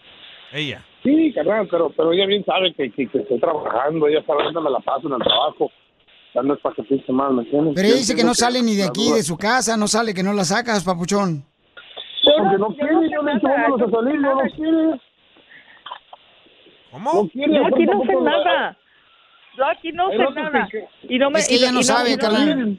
Ella. 0.53 0.85
Sí, 1.01 1.33
carnal, 1.33 1.67
pero, 1.69 1.89
pero 1.97 2.13
ella 2.13 2.27
bien 2.27 2.45
sabe 2.45 2.73
que, 2.73 2.91
que, 2.91 3.07
que 3.07 3.17
estoy 3.17 3.39
trabajando, 3.39 4.07
ella 4.07 4.23
sabe 4.25 4.43
dónde 4.43 4.61
me 4.61 4.69
la 4.69 4.79
paso 4.79 5.07
en 5.07 5.13
el 5.13 5.19
trabajo. 5.19 5.71
Ya 6.35 6.41
no 6.41 6.53
es 6.53 6.59
para 6.61 6.75
que 6.75 6.83
piense 6.83 7.11
mal, 7.11 7.33
¿me 7.33 7.43
entiendes? 7.43 7.73
Pero 7.75 7.87
ella 7.87 7.97
dice 7.97 8.15
que 8.15 8.23
no 8.23 8.33
sale 8.33 8.61
ni 8.61 8.75
de 8.75 8.85
aquí, 8.85 9.11
de 9.11 9.23
su 9.23 9.37
casa, 9.37 9.75
no 9.77 9.87
sale, 9.87 10.13
que 10.13 10.23
no 10.23 10.33
la 10.33 10.43
sacas, 10.45 10.83
Papuchón. 10.83 11.43
Porque 12.37 12.57
no 12.57 12.67
quiere, 12.67 12.93
yo 13.11 13.21
le 13.21 13.31
he 13.31 13.35
dicho, 13.35 13.47
vámonos 13.47 13.81
a 13.81 13.91
salir, 13.91 14.19
no, 14.19 14.35
no 14.35 14.49
quiere. 14.55 15.01
¿Cómo? 16.91 17.13
No 17.13 17.29
quiere. 17.29 17.53
Yo 17.53 17.65
aquí 17.67 17.85
no 17.85 18.01
sé 18.05 18.15
nada. 18.21 18.77
Yo 19.57 19.65
aquí 19.65 19.91
no 19.91 20.09
sé 20.09 20.17
nada. 20.17 20.69
Y 21.09 21.19
no 21.19 21.29
me, 21.29 21.39
Es 21.39 21.47
que 21.47 21.55
y 21.55 21.57
ella 21.57 21.71
no 21.71 21.81
y 21.81 21.83
sabe, 21.83 22.17
carnal. 22.17 22.77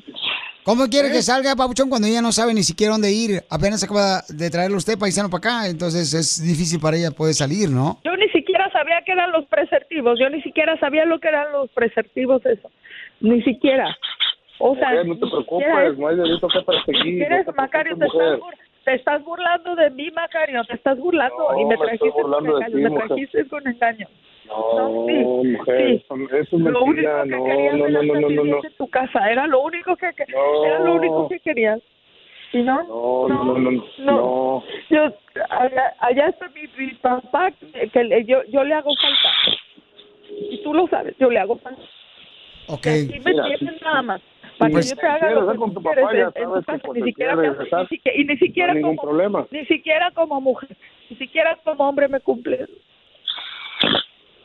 ¿Cómo 0.65 0.89
quiere 0.89 1.13
que 1.13 1.21
salga, 1.21 1.55
Papuchón, 1.55 1.91
cuando 1.91 2.09
ella 2.09 2.23
no 2.23 2.33
sabe 2.33 2.55
ni 2.55 2.63
siquiera 2.63 2.93
dónde 2.93 3.13
ir? 3.13 3.43
Apenas 3.51 3.85
acaba 3.85 4.23
de 4.29 4.49
traerlo 4.49 4.79
usted, 4.79 4.99
paisano, 4.99 5.29
para 5.29 5.39
acá. 5.39 5.69
Entonces 5.69 6.15
es 6.15 6.43
difícil 6.43 6.81
para 6.81 6.97
ella 6.97 7.11
poder 7.11 7.35
salir, 7.35 7.69
¿no? 7.69 8.01
Yo 8.03 8.17
ni 8.17 8.29
siquiera 8.31 8.71
sabía 8.73 9.03
qué 9.05 9.13
eran 9.13 9.31
los 9.33 9.45
preservativos. 9.47 10.19
Yo 10.19 10.31
ni 10.31 10.41
siquiera 10.41 10.79
sabía 10.81 11.05
lo 11.05 11.21
que 11.21 11.29
eran 11.29 11.53
los 11.53 11.71
preservativos, 11.73 12.45
eso. 12.47 12.71
Ni 13.21 13.43
siquiera. 13.43 13.95
O 14.59 14.75
sea, 14.77 14.89
Mujer, 14.89 15.07
no 15.07 15.15
te 15.19 15.27
preocupes, 15.27 15.69
hay 15.69 16.17
delito 16.17 16.49
que 16.49 16.61
perseguir. 16.63 17.19
¿Quieres, 17.19 17.47
Macario? 17.55 17.99
Te 17.99 18.07
estás, 18.07 18.41
te 18.85 18.95
estás 18.95 19.25
burlando 19.25 19.77
de 19.77 19.91
mí, 19.91 20.11
Macario. 20.13 20.65
Te 20.65 20.77
estás 20.77 20.99
burlando. 20.99 21.53
No, 21.53 21.61
y 21.61 21.65
me 21.67 21.77
trajiste 21.77 22.11
con 22.11 22.33
engaño. 22.47 22.67
ti, 22.67 22.75
Me 22.75 22.91
trajiste 22.91 23.49
con 23.49 23.67
engaño. 23.69 24.09
No, 24.47 25.07
sí, 25.07 25.49
mujer, 25.49 25.87
sí. 25.89 26.05
eso, 26.05 26.15
eso 26.37 26.57
es 26.57 26.63
Lo 26.63 26.85
único 26.85 27.23
que 27.23 27.29
No, 27.31 27.45
querías 27.45 27.75
no, 27.77 27.89
no, 27.89 28.03
no, 28.03 28.15
no, 28.15 28.31
no, 28.31 28.45
no. 28.45 28.65
en 28.65 28.73
tu 28.77 28.89
casa. 28.91 29.31
Era 29.31 29.47
lo 29.47 29.61
único 29.63 29.97
que, 29.97 30.13
que- 30.13 30.27
No. 30.33 30.65
era 30.65 30.79
lo 30.81 30.95
único 30.95 31.29
que 31.29 31.41
querías. 31.41 31.81
¿Y 32.53 32.63
no? 32.63 32.83
No, 32.85 33.29
no, 33.29 33.45
no, 33.59 33.71
no, 33.71 33.85
no. 33.99 34.65
Yo, 34.91 35.13
allá, 35.51 35.95
allá 35.99 36.29
está 36.29 36.49
mi, 36.51 36.63
mi 36.79 36.93
papá, 36.95 37.51
que, 37.51 38.25
yo, 38.27 38.45
yo 38.45 38.63
le 38.65 38.75
hago 38.75 38.91
falta. 38.95 39.61
Y 40.51 40.63
tú 40.63 40.73
lo 40.75 40.87
sabes, 40.89 41.17
yo 41.19 41.31
le 41.31 41.41
hago 41.41 41.57
falta. 41.57 41.83
Ok. 42.69 42.87
Y 42.87 43.21
me 43.21 43.33
tienen 43.33 43.77
nada 43.83 44.03
más. 44.03 44.21
Para 44.59 44.71
Pues, 44.71 44.85
que 44.85 44.91
yo 44.95 45.01
te 45.01 45.07
haga 45.07 45.57
con 45.57 45.75
tu 45.75 45.83
papá, 45.83 46.13
ya 46.15 46.31
sabes 46.31 46.83
que 46.83 46.93
Ni 48.25 48.37
siquiera, 48.37 48.73
ni 48.75 48.83
como, 48.83 49.03
problema. 49.03 49.47
ni 49.51 49.65
siquiera 49.67 50.11
como 50.13 50.41
mujer, 50.41 50.77
Ni 51.11 51.17
siquiera 51.17 51.59
como 51.65 51.89
hombre 51.89 52.07
me 52.09 52.21
cumple. 52.21 52.67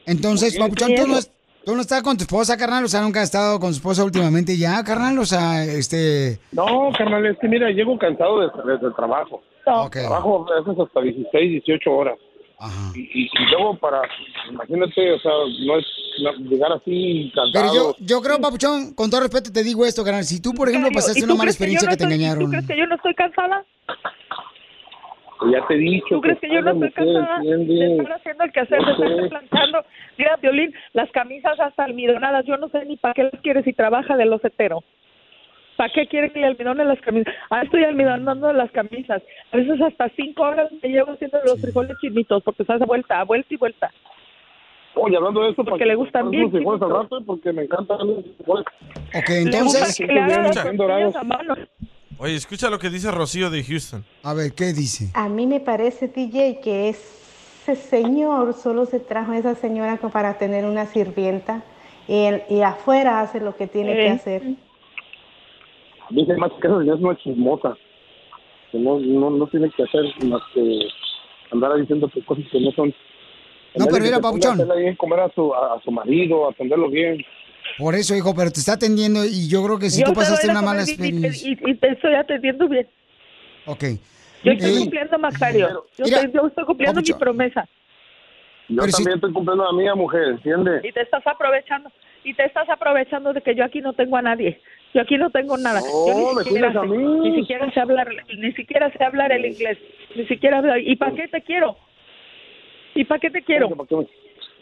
Entonces, 0.05 0.57
Papuchón, 0.57 0.95
¿tú 0.95 1.07
no, 1.07 1.17
tú 1.65 1.75
no 1.75 1.81
estás 1.81 2.01
con 2.03 2.17
tu 2.17 2.23
esposa, 2.23 2.57
carnal? 2.57 2.83
O 2.83 2.87
sea, 2.87 3.01
nunca 3.01 3.19
has 3.21 3.25
estado 3.25 3.59
con 3.59 3.71
su 3.73 3.77
esposa 3.77 4.03
últimamente 4.03 4.57
ya, 4.57 4.83
carnal. 4.83 5.17
O 5.19 5.25
sea, 5.25 5.63
este... 5.63 6.39
No, 6.51 6.89
carnal, 6.97 7.25
es 7.25 7.37
que 7.39 7.47
mira, 7.47 7.69
llego 7.71 7.97
cansado 7.97 8.39
desde, 8.41 8.87
el 8.87 8.95
trabajo. 8.95 9.41
Trabajo 9.63 10.45
a 10.51 10.59
veces 10.61 10.79
hasta 10.83 11.01
16, 11.01 11.31
18 11.65 11.91
horas. 11.91 12.17
Y, 12.93 12.99
y- 12.99 13.23
y 13.25 13.45
luego 13.51 13.77
para, 13.77 14.01
imagínate, 14.49 15.13
o 15.13 15.19
sea, 15.19 15.31
no 15.65 15.77
es 15.79 15.85
no, 16.21 16.33
llegar 16.49 16.73
así 16.73 17.31
Pero 17.33 17.53
cansado. 17.53 17.73
yo, 17.73 18.05
yo 18.05 18.21
creo, 18.21 18.41
Papuchón, 18.41 18.93
con 18.95 19.09
todo 19.09 19.21
respeto 19.21 19.49
te 19.53 19.63
digo 19.63 19.85
esto, 19.85 20.03
carnal. 20.03 20.25
Si 20.25 20.41
tú, 20.41 20.53
por 20.53 20.67
ejemplo, 20.67 20.89
pasaste 20.93 21.21
¿Y 21.21 21.23
una 21.23 21.35
mala 21.35 21.45
que 21.45 21.51
experiencia 21.51 21.85
no 21.87 21.91
que 21.91 21.97
te 21.97 22.03
estoy- 22.03 22.15
engañaron. 22.15 22.43
¿Tú 22.43 22.49
crees 22.49 22.67
que 22.67 22.77
yo 22.77 22.85
no 22.87 22.95
estoy 22.95 23.13
cansada? 23.15 23.63
Ya 25.51 25.65
te 25.67 25.75
he 25.75 25.77
dicho. 25.77 26.07
¿Tú 26.09 26.21
crees 26.21 26.39
que 26.39 26.49
yo 26.49 26.61
no 26.61 26.71
estoy 26.71 26.91
cansada 26.91 27.39
de 27.39 27.97
estar 27.97 28.13
haciendo 28.13 28.43
el 28.43 28.51
quehacer, 28.51 28.79
de 28.79 28.85
Yo 28.85 28.91
estar 28.91 29.19
sé. 29.21 29.29
planchando? 29.29 29.85
Mira, 30.17 30.35
Violín, 30.37 30.73
las 30.93 31.09
camisas 31.11 31.59
hasta 31.59 31.85
almidonadas, 31.85 32.45
yo 32.45 32.57
no 32.57 32.67
sé 32.69 32.85
ni 32.85 32.97
para 32.97 33.13
qué 33.13 33.23
las 33.23 33.41
quiere 33.41 33.63
si 33.63 33.73
trabaja 33.73 34.17
de 34.17 34.25
los 34.25 34.43
heteros. 34.43 34.83
¿Para 35.77 35.93
qué 35.93 36.07
quiere 36.07 36.29
que 36.31 36.41
le 36.41 36.47
almidone 36.47 36.83
las 36.83 36.99
camisas? 36.99 37.33
Ah, 37.49 37.61
estoy 37.61 37.85
almidonando 37.85 38.51
las 38.51 38.69
camisas. 38.71 39.23
A 39.53 39.57
veces 39.57 39.79
hasta 39.79 40.09
cinco 40.09 40.43
horas 40.43 40.69
me 40.83 40.89
llevo 40.89 41.13
haciendo 41.13 41.39
los 41.45 41.61
frijoles 41.61 41.97
chinitos 42.01 42.43
porque 42.43 42.65
se 42.65 42.73
hace 42.73 42.83
vuelta, 42.83 43.23
vuelta 43.23 43.53
y 43.53 43.57
vuelta. 43.57 43.89
Oye, 44.95 45.15
hablando 45.15 45.43
de 45.43 45.51
esto, 45.51 45.63
Porque 45.63 45.85
le 45.85 45.95
gustan 45.95 46.29
bien 46.31 46.51
frijoles 46.51 46.81
al 46.81 46.89
rato 46.89 47.21
porque 47.25 47.53
me 47.53 47.63
encantan 47.63 47.99
los 47.99 48.25
frijoles. 48.35 48.65
Ok, 49.15 49.29
Le 49.45 49.61
gusta 49.61 50.05
que 50.05 50.13
le 50.13 50.19
hagan 50.19 50.51
tortillas 50.51 51.15
a 51.15 51.23
mano. 51.23 51.55
Oye, 52.21 52.35
escucha 52.35 52.69
lo 52.69 52.79
que 52.79 52.89
dice 52.89 53.09
Rocío 53.11 53.49
de 53.49 53.63
Houston. 53.63 54.03
A 54.23 54.33
ver, 54.33 54.51
¿qué 54.53 54.73
dice? 54.73 55.09
A 55.13 55.29
mí 55.29 55.47
me 55.47 55.61
parece, 55.61 56.09
DJ, 56.09 56.59
que 56.61 56.89
ese 56.89 57.75
señor 57.75 58.53
solo 58.55 58.85
se 58.85 58.99
trajo 58.99 59.31
a 59.31 59.37
esa 59.37 59.55
señora 59.55 59.97
como 59.97 60.11
para 60.11 60.37
tener 60.37 60.65
una 60.65 60.85
sirvienta 60.85 61.63
y, 62.09 62.25
él- 62.25 62.43
y 62.49 62.61
afuera 62.61 63.21
hace 63.21 63.39
lo 63.39 63.55
que 63.55 63.67
tiene 63.67 63.95
que 63.95 64.09
hacer. 64.09 64.43
Dice 66.09 66.35
más 66.35 66.51
que 66.59 66.67
esa 66.67 66.77
señora 66.79 66.97
es 66.97 67.03
una 67.03 67.17
chismosa. 67.17 67.77
Que 68.71 68.79
no, 68.79 68.99
no, 68.99 69.29
no 69.29 69.47
tiene 69.47 69.69
que 69.71 69.83
hacer 69.83 70.01
más 70.25 70.41
que 70.53 70.87
andar 71.51 71.73
diciendo 71.77 72.09
que 72.13 72.23
cosas 72.25 72.43
que 72.51 72.59
no 72.59 72.71
son. 72.71 72.93
No, 73.75 73.85
pero 73.85 74.03
mira, 74.03 74.19
papuchón. 74.19 74.57
Bien 74.77 74.95
comer 74.97 75.21
a 75.21 75.29
su, 75.33 75.53
a, 75.53 75.75
a 75.75 75.81
su 75.81 75.91
marido, 75.91 76.49
atenderlo 76.49 76.89
bien. 76.89 77.23
Por 77.79 77.95
eso, 77.95 78.13
hijo, 78.15 78.35
pero 78.35 78.51
te 78.51 78.59
está 78.59 78.73
atendiendo 78.73 79.23
y 79.25 79.47
yo 79.49 79.63
creo 79.63 79.79
que 79.79 79.89
si 79.89 80.01
Yo 80.01 80.07
tú 80.07 80.13
pasaste 80.13 80.49
una 80.49 80.61
mala 80.61 80.81
comer 80.83 80.87
y- 80.87 80.91
y- 80.91 80.93
experiencia. 80.93 81.49
Y, 81.71 81.75
te 81.75 81.87
estoy 81.93 82.13
atendiendo 82.13 82.67
bien. 82.67 82.87
Ok. 83.65 83.83
Yo 84.43 84.51
estoy 84.51 84.71
Eh, 84.71 84.79
cumpliendo, 84.79 85.17
Macario. 85.17 85.85
Yo, 85.97 86.05
mira, 86.05 86.17
estoy, 86.21 86.33
yo 86.33 86.47
estoy 86.47 86.65
cumpliendo 86.65 87.01
mi 87.01 87.07
Papuchón. 87.07 87.19
promesa. 87.19 87.67
Yo 88.67 88.81
también 88.87 89.15
estoy 89.15 89.33
cumpliendo 89.33 89.63
la 89.65 89.71
mía, 89.73 89.95
mujer, 89.95 90.23
¿entiendes? 90.29 90.83
Y 90.83 90.91
te 90.91 91.01
estás 91.01 91.25
aprovechando. 91.25 91.89
Y 92.23 92.33
te 92.33 92.45
estás 92.45 92.69
aprovechando 92.69 93.31
de 93.33 93.41
que 93.41 93.55
yo 93.55 93.63
aquí 93.63 93.79
no 93.79 93.93
tengo 93.93 94.17
a 94.17 94.21
nadie. 94.21 94.59
Yo 94.93 95.01
aquí 95.01 95.17
no 95.17 95.29
tengo 95.29 95.57
nada. 95.57 95.79
No, 95.81 96.05
yo 96.07 96.33
me 96.33 96.43
ni 96.43 96.43
siquiera, 96.43 96.73
sé, 96.73 96.87
mí. 96.87 97.29
ni 97.29 97.35
siquiera 97.39 97.71
sé 97.71 97.79
hablar, 97.79 98.09
ni 98.37 98.51
siquiera 98.53 98.91
sé 98.91 99.03
hablar 99.03 99.31
el 99.31 99.45
inglés. 99.45 99.77
Ni 100.15 100.25
siquiera 100.27 100.57
hablar. 100.57 100.79
¿Y 100.81 100.95
para 100.97 101.15
qué 101.15 101.27
te 101.29 101.41
quiero? 101.41 101.77
¿Y 102.95 103.05
para 103.05 103.19
qué 103.19 103.29
te 103.31 103.41
quiero? 103.41 103.69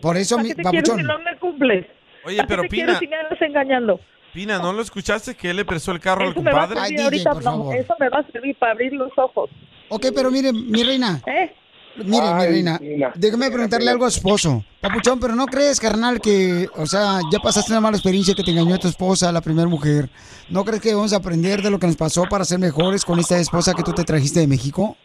Por 0.01 0.17
eso, 0.17 0.35
¿Para 0.35 0.43
mi, 0.43 0.49
qué 0.49 0.55
te 0.55 0.69
quiero 0.69 0.85
si 0.85 0.91
Papuchón. 0.91 1.07
no 1.07 1.19
me 1.19 1.37
cumples? 1.37 1.85
Oye, 2.27 2.37
¿Para 2.37 2.47
qué 2.47 2.49
pero 2.49 2.61
te 2.63 2.69
quiero 2.69 2.87
Pina- 2.93 2.99
si 2.99 3.07
me 3.07 3.15
andas 3.15 3.41
engañando? 3.41 3.99
Pina, 4.33 4.59
¿no 4.59 4.73
lo 4.73 4.81
escuchaste 4.81 5.35
que 5.35 5.49
él 5.49 5.55
le 5.57 5.65
prestó 5.65 5.91
el 5.93 5.99
carro 5.99 6.23
al 6.25 6.31
Eso 6.31 6.41
me 6.43 6.51
va 6.51 6.63
a 6.63 6.67
compadre? 6.67 6.87
servir 6.87 7.01
ahorita, 7.03 7.33
no, 7.49 7.73
eso 7.73 7.95
me 7.99 8.09
va 8.09 8.19
a 8.19 8.31
servir 8.31 8.55
para 8.57 8.73
abrir 8.73 8.93
los 8.93 9.11
ojos. 9.17 9.49
Ok, 9.89 10.07
pero 10.13 10.29
mire, 10.29 10.51
mi 10.53 10.83
reina. 10.83 11.21
¿Eh? 11.25 11.53
Mire, 11.95 12.21
mi 12.27 12.41
Ay, 12.43 12.47
reina, 12.49 12.77
Pina. 12.77 13.11
déjame 13.15 13.49
preguntarle 13.49 13.89
algo 13.89 14.05
a 14.05 14.11
su 14.11 14.17
esposo. 14.19 14.63
Papuchón, 14.81 15.19
pero 15.19 15.33
no 15.33 15.47
crees, 15.47 15.79
carnal, 15.79 16.21
que, 16.21 16.67
o 16.75 16.85
sea, 16.85 17.19
ya 17.31 17.39
pasaste 17.39 17.71
una 17.71 17.81
mala 17.81 17.97
experiencia 17.97 18.35
que 18.35 18.43
te 18.43 18.51
engañó 18.51 18.77
tu 18.77 18.87
esposa, 18.87 19.31
la 19.31 19.41
primera 19.41 19.67
mujer. 19.67 20.07
¿No 20.49 20.63
crees 20.63 20.81
que 20.81 20.93
vamos 20.93 21.13
a 21.13 21.17
aprender 21.17 21.63
de 21.63 21.71
lo 21.71 21.79
que 21.79 21.87
nos 21.87 21.95
pasó 21.95 22.25
para 22.29 22.45
ser 22.45 22.59
mejores 22.59 23.03
con 23.03 23.17
esta 23.17 23.39
esposa 23.39 23.73
que 23.73 23.81
tú 23.81 23.93
te 23.93 24.03
trajiste 24.03 24.41
de 24.41 24.47
México? 24.47 24.95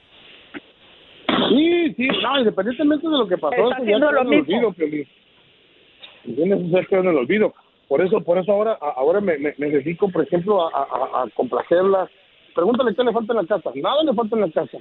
Sí, 1.48 1.94
sí, 1.96 2.08
no, 2.22 2.38
independientemente 2.38 3.06
de 3.08 3.16
lo 3.16 3.26
que 3.26 3.38
pasó, 3.38 3.54
Está 3.70 3.76
eso 3.82 3.86
ya 3.86 3.98
lo 4.12 4.24
mismo. 4.24 4.42
olvido, 4.56 4.72
Piolín. 4.74 5.08
¿Entiendes? 6.24 6.60
Eso 6.60 6.80
ya 6.80 6.84
quedó 6.86 7.00
en 7.00 7.08
el 7.08 7.16
olvido. 7.16 7.54
Por 7.88 8.00
eso, 8.00 8.20
por 8.22 8.38
eso 8.38 8.52
ahora, 8.52 8.72
ahora 8.80 9.20
me, 9.20 9.36
me, 9.38 9.54
me 9.58 9.68
dedico, 9.68 10.08
por 10.10 10.22
ejemplo, 10.24 10.66
a, 10.66 10.70
a, 10.82 11.22
a 11.22 11.28
complacerla. 11.34 12.08
Pregúntale 12.54 12.94
qué 12.94 13.02
le 13.04 13.12
falta 13.12 13.32
en 13.32 13.38
la 13.38 13.46
casa. 13.46 13.70
Nada 13.74 14.02
le 14.04 14.14
falta 14.14 14.36
en 14.36 14.42
la 14.42 14.50
casa. 14.50 14.78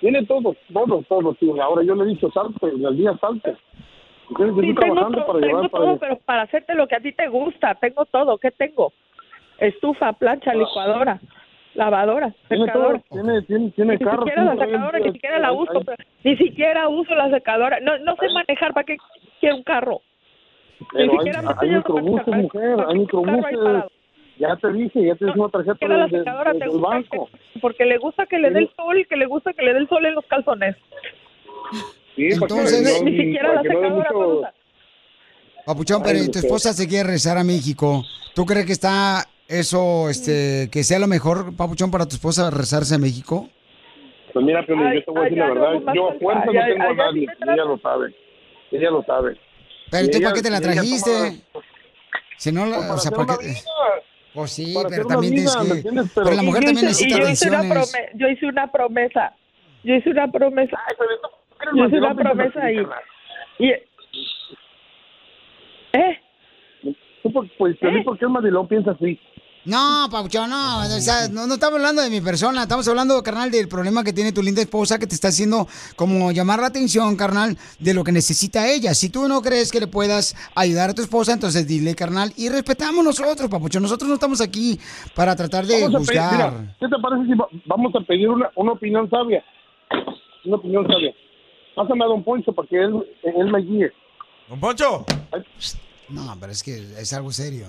Tiene 0.00 0.24
todo, 0.26 0.54
todo, 0.72 1.02
todo, 1.08 1.34
tío. 1.34 1.60
Ahora 1.62 1.82
yo 1.82 1.94
le 1.94 2.04
he 2.04 2.06
dicho, 2.08 2.30
salte, 2.30 2.66
en 2.68 2.84
el 2.84 2.96
día 2.96 3.16
salte. 3.20 3.56
Entonces, 4.28 4.56
Sí, 4.64 4.74
tengo 4.74 4.94
todo, 4.96 5.10
para 5.26 5.40
tengo 5.40 5.46
llevar 5.46 5.70
para 5.70 5.84
todo, 5.84 5.98
pero 5.98 6.16
para 6.18 6.42
hacerte 6.42 6.74
lo 6.74 6.86
que 6.86 6.96
a 6.96 7.00
ti 7.00 7.12
te 7.12 7.28
gusta, 7.28 7.74
tengo 7.76 8.04
todo. 8.06 8.38
¿Qué 8.38 8.50
tengo? 8.50 8.92
Estufa, 9.58 10.12
plancha, 10.12 10.52
licuadora, 10.52 11.18
lavadora, 11.74 12.32
Tiene 12.48 12.66
secadora. 12.66 13.00
tiene, 13.10 13.42
tiene, 13.42 13.70
tiene 13.70 13.92
ni 13.96 14.04
carro. 14.04 14.18
siquiera 14.24 14.44
la 14.54 14.56
secadora, 14.66 14.98
ni 14.98 15.12
siquiera 15.12 15.38
la 15.38 15.52
uso, 15.52 15.78
hay- 15.78 15.84
pero- 15.84 16.04
ni 16.24 16.36
siquiera 16.36 16.88
uso 16.88 17.14
la 17.14 17.30
secadora. 17.30 17.78
No, 17.80 17.96
no 17.98 18.16
sé 18.16 18.26
manejar, 18.34 18.74
¿para 18.74 18.84
qué 18.84 18.96
quiero 19.40 19.56
un 19.56 19.62
carro? 19.62 20.00
Pero 20.92 21.12
hay, 21.20 21.28
hay 21.60 21.70
microbuses, 21.70 22.26
mujer, 22.26 22.76
hay 22.88 22.98
microbuses. 22.98 23.58
Ya 24.38 24.54
te 24.56 24.72
dije, 24.72 25.06
ya 25.06 25.14
tienes 25.14 25.36
una 25.36 25.48
tarjeta 25.48 25.88
de- 25.88 25.94
de- 25.94 26.18
de- 26.18 26.58
del 26.58 26.78
banco. 26.80 27.28
que- 27.54 27.60
porque 27.60 27.84
le 27.86 27.96
gusta 27.98 28.26
que 28.26 28.38
le 28.38 28.50
dé 28.50 28.58
el 28.60 28.70
sol, 28.76 29.06
que 29.08 29.16
le 29.16 29.26
gusta 29.26 29.52
que 29.54 29.62
le 29.62 29.72
dé 29.72 29.78
el 29.80 29.88
sol 29.88 30.04
en 30.04 30.14
los 30.14 30.26
calzones. 30.26 30.76
Sí, 32.14 32.28
para 32.28 32.46
que 32.46 32.54
Entonces- 32.54 33.00
no- 33.02 33.10
ni 33.10 33.16
siquiera 33.16 33.48
para 33.48 33.62
la 33.62 33.62
no 33.62 33.80
secadora 33.80 34.10
me 34.12 34.18
mucho-. 34.18 34.42
Papuchón, 35.64 36.02
pero 36.02 36.18
Ay, 36.18 36.30
tu 36.30 36.38
esposa 36.38 36.72
se 36.72 36.86
quiere 36.86 37.04
regresar 37.04 37.38
a 37.38 37.44
México. 37.44 38.04
¿Tú 38.34 38.44
crees 38.44 38.66
que 38.66 38.72
está 38.72 39.24
eso, 39.48 40.08
este, 40.10 40.68
que 40.70 40.84
sea 40.84 40.98
lo 40.98 41.06
mejor, 41.08 41.56
Papuchón, 41.56 41.90
para 41.90 42.04
tu 42.06 42.14
esposa 42.16 42.50
regresarse 42.50 42.94
a 42.94 42.98
México? 42.98 43.48
Pues 44.32 44.44
mira, 44.44 44.60
Ay, 44.60 44.66
yo 44.68 45.04
te 45.04 45.10
voy 45.10 45.20
a 45.20 45.24
decir 45.24 45.38
la 45.38 45.48
verdad. 45.48 45.72
no, 45.80 45.94
Yo 45.94 46.10
a 46.10 46.14
fuerza 46.14 46.44
no 46.44 46.52
tengo 46.52 46.84
a 46.90 46.94
nadie. 46.94 47.22
y 47.22 47.50
ella 47.52 47.64
lo 47.64 47.78
sabe. 47.78 48.14
Ella 48.70 48.90
lo 48.90 49.02
sabe. 49.04 49.36
Pero 49.96 50.06
Y 50.06 50.10
tú, 50.10 50.20
¿para 50.22 50.34
qué 50.34 50.42
te 50.42 50.50
la 50.50 50.60
trajiste? 50.60 51.10
toma- 51.10 51.62
Si 52.38 52.52
no, 52.52 52.66
la- 52.66 52.76
Pues 52.76 52.82
para 52.86 52.94
o 52.94 52.98
sea, 52.98 53.10
¿por 53.12 53.26
qué? 53.38 53.54
Pues 54.34 54.50
sí, 54.50 54.74
Para 54.74 54.88
pero 54.90 55.06
también 55.06 55.34
vida, 55.34 55.50
tienes 55.60 55.74
¿me 55.74 55.82
que... 55.82 55.88
Pero, 56.14 56.24
Pero- 56.26 56.36
la 56.36 56.42
mujer 56.42 56.62
yo 56.62 56.66
también 56.68 56.88
hice- 56.90 57.04
y 57.04 57.06
necesita 57.08 57.18
yo 57.18 57.30
hice 57.30 57.48
una 57.48 57.58
atenciones. 57.58 57.92
prome- 57.94 58.10
Yo 58.20 58.28
hice 58.28 58.46
una 58.46 58.72
promesa. 58.72 59.32
Yo 59.84 59.94
hice 59.94 60.10
una 60.10 60.30
promesa. 60.32 60.78
Yo 61.74 61.84
hice 61.86 61.96
una 61.96 62.14
promesa 62.14 62.70
piensas 62.70 63.02
y... 63.58 63.70
¿Eh? 65.92 66.20
Tú, 67.22 67.32
por- 67.32 67.48
pues, 67.56 67.76
Piolín, 67.78 68.04
¿por 68.04 68.18
qué 68.18 68.24
el 68.26 68.30
mandilón 68.30 68.68
piensa 68.68 68.90
así? 68.90 69.18
No, 69.66 70.06
Papuchón, 70.10 70.48
no, 70.48 70.78
o 70.78 71.00
sea, 71.00 71.28
no, 71.28 71.46
no 71.48 71.54
estamos 71.54 71.74
hablando 71.78 72.00
de 72.00 72.08
mi 72.08 72.20
persona, 72.20 72.62
estamos 72.62 72.86
hablando, 72.86 73.20
carnal, 73.22 73.50
del 73.50 73.66
problema 73.68 74.04
que 74.04 74.12
tiene 74.12 74.30
tu 74.30 74.40
linda 74.40 74.62
esposa 74.62 74.96
que 74.98 75.08
te 75.08 75.14
está 75.16 75.28
haciendo 75.28 75.66
como 75.96 76.30
llamar 76.30 76.60
la 76.60 76.68
atención, 76.68 77.16
carnal, 77.16 77.58
de 77.80 77.92
lo 77.92 78.04
que 78.04 78.12
necesita 78.12 78.68
ella. 78.68 78.94
Si 78.94 79.10
tú 79.10 79.26
no 79.26 79.42
crees 79.42 79.72
que 79.72 79.80
le 79.80 79.88
puedas 79.88 80.36
ayudar 80.54 80.90
a 80.90 80.94
tu 80.94 81.02
esposa, 81.02 81.32
entonces 81.32 81.66
dile, 81.66 81.96
carnal, 81.96 82.32
y 82.36 82.48
respetamos 82.48 83.04
nosotros, 83.04 83.50
Papuchón. 83.50 83.82
Nosotros 83.82 84.08
no 84.08 84.14
estamos 84.14 84.40
aquí 84.40 84.78
para 85.16 85.34
tratar 85.34 85.66
de 85.66 85.82
Vamos 85.82 86.06
pedir- 86.08 86.20
mira, 86.32 86.76
¿Qué 86.78 86.86
te 86.86 86.96
parece 87.02 87.26
si 87.26 87.34
va- 87.36 87.48
vamos 87.66 87.92
a 87.96 88.00
pedir 88.06 88.28
una, 88.28 88.48
una 88.54 88.70
opinión 88.72 89.10
sabia? 89.10 89.42
Una 90.44 90.56
opinión 90.56 90.86
sabia. 90.86 91.12
Pásame 91.74 92.04
a 92.04 92.06
Don 92.06 92.22
Poncho 92.22 92.52
para 92.52 92.68
que 92.68 92.76
él, 92.76 92.94
él 93.24 93.50
me 93.50 93.60
guíe. 93.62 93.90
¡Don 94.48 94.60
Poncho! 94.60 95.04
No, 96.08 96.36
pero 96.38 96.52
es 96.52 96.62
que 96.62 96.76
es 97.00 97.12
algo 97.12 97.32
serio. 97.32 97.66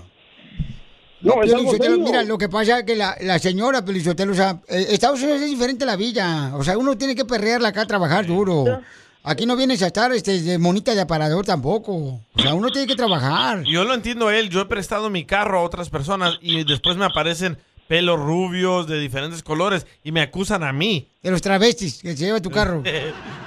No, 1.21 1.33
serio. 1.43 1.97
mira, 1.99 2.23
lo 2.23 2.37
que 2.37 2.47
pasa 2.47 2.79
es 2.79 2.85
que 2.85 2.95
la, 2.95 3.17
la 3.21 3.39
señora 3.39 3.83
Pelizotelo, 3.83 4.33
o 4.33 4.35
sea, 4.35 4.59
eh, 4.67 4.87
Estados 4.89 5.21
Unidos 5.21 5.41
es 5.41 5.49
diferente 5.49 5.83
a 5.83 5.87
la 5.87 5.95
villa. 5.95 6.51
O 6.55 6.63
sea, 6.63 6.77
uno 6.77 6.97
tiene 6.97 7.15
que 7.15 7.25
perrearla 7.25 7.69
acá, 7.69 7.85
trabajar 7.85 8.25
duro. 8.25 8.81
Aquí 9.23 9.45
no 9.45 9.57
vienes 9.57 9.81
a 9.81 9.87
estar 9.87 10.11
este, 10.13 10.41
de 10.41 10.57
monita 10.57 10.95
de 10.95 11.01
aparador 11.01 11.45
tampoco. 11.45 11.93
O 12.33 12.41
sea, 12.41 12.53
uno 12.53 12.69
tiene 12.69 12.87
que 12.87 12.95
trabajar. 12.95 13.63
Yo 13.65 13.83
lo 13.83 13.93
entiendo 13.93 14.27
a 14.27 14.37
él. 14.37 14.49
Yo 14.49 14.61
he 14.61 14.65
prestado 14.65 15.09
mi 15.09 15.25
carro 15.25 15.59
a 15.59 15.63
otras 15.63 15.89
personas 15.89 16.37
y 16.41 16.63
después 16.63 16.95
me 16.97 17.05
aparecen 17.05 17.57
pelos 17.87 18.19
rubios 18.19 18.87
de 18.87 18.99
diferentes 18.99 19.43
colores 19.43 19.85
y 20.03 20.11
me 20.11 20.21
acusan 20.21 20.63
a 20.63 20.71
mí. 20.71 21.09
De 21.23 21.31
los 21.31 21.41
travestis 21.41 22.01
que 22.01 22.15
se 22.15 22.25
lleva 22.25 22.41
tu 22.41 22.51
carro. 22.51 22.83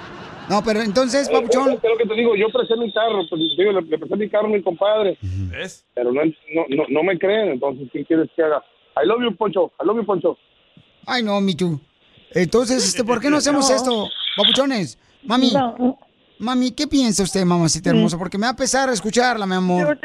No, 0.51 0.61
pero 0.65 0.81
entonces, 0.81 1.29
papuchón. 1.29 1.71
Es 1.71 1.79
lo 1.89 1.97
que 1.97 2.05
te 2.05 2.13
digo, 2.13 2.35
yo 2.35 2.49
presté 2.49 2.75
mi 2.75 2.91
carro, 2.91 3.21
pues, 3.29 3.41
digo, 3.57 3.71
le, 3.71 3.81
le 3.83 3.97
presté 3.97 4.17
mi 4.17 4.29
carro 4.29 4.47
a 4.47 4.49
mi 4.49 4.61
compadre. 4.61 5.17
¿Ves? 5.21 5.85
Pero 5.93 6.11
no, 6.11 6.21
no, 6.25 6.65
no, 6.67 6.83
no 6.89 7.03
me 7.03 7.17
creen, 7.17 7.51
entonces, 7.53 7.87
¿qué 7.93 8.03
quieres 8.03 8.29
que 8.35 8.43
haga? 8.43 8.61
I 9.01 9.07
love 9.07 9.21
you, 9.23 9.33
Poncho. 9.35 9.71
I 9.81 9.85
love 9.87 9.95
you, 9.95 10.05
Poncho. 10.05 10.37
Ay, 11.07 11.23
no, 11.23 11.39
Michu. 11.39 11.79
Entonces, 12.31 12.85
este, 12.85 13.05
¿por 13.05 13.21
qué 13.21 13.29
no 13.29 13.37
hacemos 13.37 13.69
No. 13.69 13.75
esto? 13.77 14.07
Papuchones, 14.35 14.99
mami. 15.23 15.51
Mami, 16.37 16.71
¿qué 16.71 16.85
piensa 16.87 17.23
usted, 17.23 17.45
mamacita 17.45 17.91
hermosa? 17.91 18.17
Porque 18.17 18.37
me 18.37 18.45
va 18.47 18.51
a 18.51 18.55
pesar 18.55 18.89
escucharla, 18.89 19.45
mi 19.45 19.55
amor. 19.55 19.97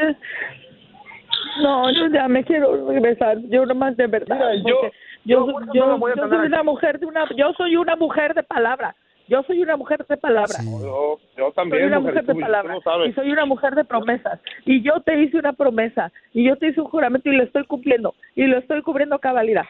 No, 1.61 1.91
yo 1.91 2.07
ya 2.13 2.27
me 2.27 2.43
quiero 2.43 2.87
regresar. 2.87 3.37
Yo 3.49 3.65
nomás 3.65 3.97
de 3.97 4.07
verdad. 4.07 4.35
Mira, 4.35 4.55
yo- 4.57 4.81
yo 5.25 5.45
yo, 5.45 5.51
fuerza 5.51 5.71
yo, 5.73 5.85
no 5.85 5.91
la 5.93 5.97
voy 5.97 6.11
a 6.11 6.15
yo 6.15 6.21
tener 6.23 6.37
soy 6.39 6.47
una 6.47 6.63
mujer 6.63 6.99
de 6.99 7.05
una, 7.05 7.25
yo 7.35 7.51
soy 7.57 7.75
una 7.75 7.95
mujer 7.95 8.33
de 8.33 8.43
palabra. 8.43 8.95
Yo 9.27 9.43
soy 9.43 9.61
una 9.61 9.75
mujer 9.75 10.05
de 10.07 10.17
palabra. 10.17 10.55
Yo, 10.63 11.19
yo 11.37 11.51
también, 11.51 11.81
soy 11.81 11.87
una 11.87 11.99
mujer, 11.99 12.23
mujer 12.23 12.35
de 12.35 12.41
palabra 12.41 12.77
y 13.07 13.13
soy 13.13 13.31
una 13.31 13.45
mujer 13.45 13.75
de 13.75 13.83
promesas. 13.83 14.39
Y 14.65 14.81
yo 14.81 15.01
te 15.01 15.19
hice 15.21 15.37
una 15.37 15.53
promesa. 15.53 16.11
Y 16.33 16.45
yo 16.45 16.55
te 16.55 16.69
hice 16.69 16.79
un 16.79 16.87
juramento 16.87 17.29
y 17.29 17.35
lo 17.35 17.43
estoy 17.43 17.65
cumpliendo. 17.65 18.15
Y 18.35 18.45
lo 18.45 18.57
estoy 18.57 18.81
cubriendo 18.81 19.15
a 19.15 19.19
cabalidad. 19.19 19.65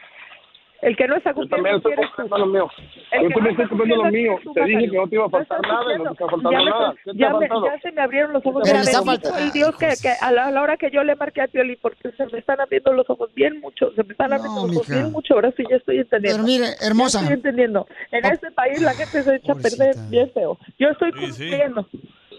El 0.80 0.96
que 0.96 1.08
no 1.08 1.16
está 1.16 1.34
Yo 1.34 1.46
también 1.48 1.80
cumpliendo 1.80 2.02
estoy 2.04 2.28
cumpliendo 2.28 2.38
lo 2.38 2.46
mío. 2.46 2.70
El 3.10 3.22
Yo 3.22 3.28
también 3.30 3.44
no 3.44 3.50
estoy 3.50 3.66
cumpliendo 3.68 3.96
lo 3.96 4.02
cumpliendo 4.02 4.40
mío. 4.44 4.52
Te 4.54 4.64
dije 4.64 4.90
que 4.90 4.96
no 4.96 5.08
te 5.08 5.14
iba 5.16 5.24
a 5.24 5.28
faltar 5.30 5.60
nada 5.62 5.94
y 5.94 5.98
no 5.98 6.04
te 6.04 6.08
cumpliendo. 6.08 6.12
está 6.12 6.26
faltando 6.28 6.64
nada. 6.70 6.94
¿Qué 7.04 7.10
te 7.10 7.18
ya 7.18 7.32
me- 7.34 7.48
ya 7.48 7.80
se 7.82 7.92
me 7.92 8.00
abrieron 8.02 8.32
los 8.32 8.46
ojos. 8.46 8.62
El 8.70 9.50
Dios 9.52 9.76
que, 9.76 9.88
que 10.00 10.08
a, 10.20 10.30
la, 10.30 10.46
a 10.46 10.50
la 10.52 10.62
hora 10.62 10.76
que 10.76 10.90
yo 10.92 11.02
le 11.02 11.16
marqué 11.16 11.42
a 11.42 11.48
Pioli 11.48 11.74
porque 11.76 12.12
se 12.12 12.26
me 12.26 12.38
están 12.38 12.60
abriendo 12.60 12.92
los 12.92 13.10
ojos 13.10 13.34
bien 13.34 13.58
mucho, 13.60 13.90
se 13.96 14.04
me 14.04 14.12
están 14.12 14.32
abriendo 14.32 14.66
los 14.68 14.76
ojos 14.76 14.88
bien 14.88 15.10
mucho, 15.10 15.34
ahora 15.34 15.52
sí 15.56 15.64
ya 15.68 15.76
estoy 15.76 15.98
entendiendo. 15.98 16.36
Pero 16.44 16.46
mire, 16.46 16.66
hermosa. 16.80 17.18
Ya 17.18 17.24
estoy 17.24 17.34
entendiendo. 17.38 17.86
En 18.12 18.24
este 18.26 18.50
país 18.52 18.80
la 18.80 18.94
gente 18.94 19.22
se 19.24 19.34
echa 19.34 19.52
a 19.52 19.56
perder 19.56 19.96
bien 20.10 20.30
feo. 20.32 20.58
Yo 20.78 20.90
estoy 20.90 21.10
cumpliendo, 21.12 21.88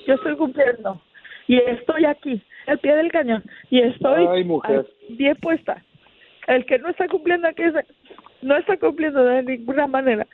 yo 0.08 0.14
estoy 0.14 0.38
cumpliendo 0.38 1.02
y 1.48 1.58
estoy 1.58 2.06
aquí, 2.06 2.42
al 2.68 2.80
pie 2.80 2.96
del 2.96 3.12
cañón 3.12 3.44
y 3.70 3.82
estoy 3.82 4.28
Ay, 4.28 4.44
mujer. 4.46 4.78
al- 4.78 4.88
bien 5.18 5.36
puesta. 5.42 5.84
El 6.48 6.66
que 6.66 6.80
no 6.80 6.90
está 6.90 7.08
cumpliendo 7.10 7.48
aquí 7.50 7.64
es- 7.64 7.74
no 8.42 8.58
está 8.58 8.78
cumpliendo 8.78 9.24
de 9.24 9.44
ninguna 9.44 9.88
manera. 9.88 10.28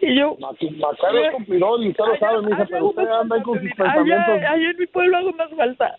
Y 0.00 0.16
yo 0.18 0.36
Macario 0.40 1.26
es 1.26 1.32
cumplidor 1.34 1.82
y 1.84 1.88
usted 1.90 2.04
lo 2.04 2.18
sabe, 2.18 2.42
mija, 2.42 2.66
pero 2.68 2.86
usted 2.88 3.06
anda 3.08 3.36
ahí 3.36 3.42
con 3.42 3.60
sus 3.60 3.70
pensamientos. 3.74 4.34
Allá, 4.50 4.70
en 4.70 4.76
mi 4.78 4.86
pueblo 4.86 5.16
hago 5.16 5.32
más 5.34 5.50
falta. 5.56 5.98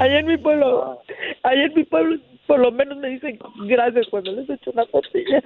Allá 0.00 0.18
en 0.20 0.26
mi 0.26 0.36
pueblo, 0.36 1.00
allá 1.42 1.64
en 1.64 1.74
mi 1.74 1.84
pueblo, 1.84 2.18
por 2.46 2.58
lo 2.60 2.72
menos 2.72 2.98
me 2.98 3.08
dicen 3.10 3.38
gracias 3.66 4.06
cuando 4.08 4.32
les 4.32 4.48
echo 4.50 4.70
una 4.72 4.84
tortilla. 4.86 5.42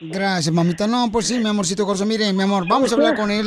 Gracias, 0.00 0.52
mamita. 0.54 0.86
No, 0.86 1.06
pues 1.12 1.26
sí, 1.28 1.38
mi 1.38 1.48
amorcito 1.48 1.84
corazón. 1.84 2.08
Mire, 2.08 2.32
mi 2.32 2.42
amor, 2.42 2.64
vamos 2.68 2.92
a 2.92 2.96
hablar 2.96 3.14
con 3.16 3.30
él. 3.30 3.46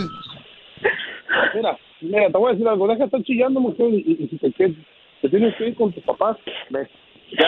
Mira, 1.53 1.78
mira, 2.01 2.28
te 2.28 2.38
voy 2.38 2.49
a 2.49 2.53
decir 2.53 2.68
algo. 2.68 2.88
Deja 2.88 2.99
de 2.99 3.05
estar 3.05 3.24
chillando, 3.24 3.60
mujer, 3.60 3.88
y, 3.89 4.18
y 4.20 4.28
si 4.30 4.38
te, 4.38 4.51
quieres- 4.53 4.76
te 5.22 5.30
tienes 5.30 5.55
que 5.55 5.68
ir 5.70 5.76
con 5.76 5.91
tus 5.91 6.03
papás, 6.03 6.38
ve. 6.70 6.88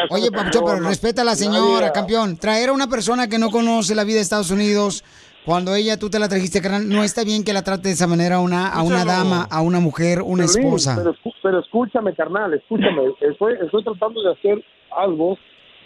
Oye, 0.10 0.32
Papuchón, 0.32 0.64
pero 0.66 0.80
respeta 0.88 1.22
a 1.22 1.26
la 1.26 1.36
señora, 1.36 1.92
campeón. 1.92 2.38
Traer 2.38 2.70
a 2.70 2.74
una 2.74 2.88
persona 2.88 3.28
que 3.28 3.38
no 3.38 3.50
conoce 3.50 3.96
la 3.96 4.04
vida 4.04 4.16
de 4.16 4.22
Estados 4.22 4.52
Unidos, 4.52 5.04
cuando 5.46 5.74
ella 5.74 5.98
tú 5.98 6.10
te 6.10 6.20
la 6.20 6.28
trajiste, 6.28 6.62
carnal, 6.62 6.88
no 6.88 7.04
está 7.04 7.24
bien 7.24 7.44
que 7.44 7.54
la 7.54 7.64
trate 7.64 7.88
de 7.88 7.94
esa 7.94 8.08
manera 8.08 8.36
a 8.36 8.40
una, 8.40 8.68
a 8.68 8.84
una 8.84 9.06
dama, 9.06 9.48
a 9.50 9.62
una 9.62 9.80
mujer, 9.80 10.22
una 10.22 10.46
esposa. 10.46 10.96
Pero, 10.98 11.16
pero 11.42 11.60
escúchame, 11.60 12.14
carnal, 12.14 12.54
escúchame. 12.54 13.14
Estoy, 13.22 13.54
estoy 13.64 13.84
tratando 13.84 14.22
de 14.22 14.34
hacer 14.34 14.64
algo 14.92 15.38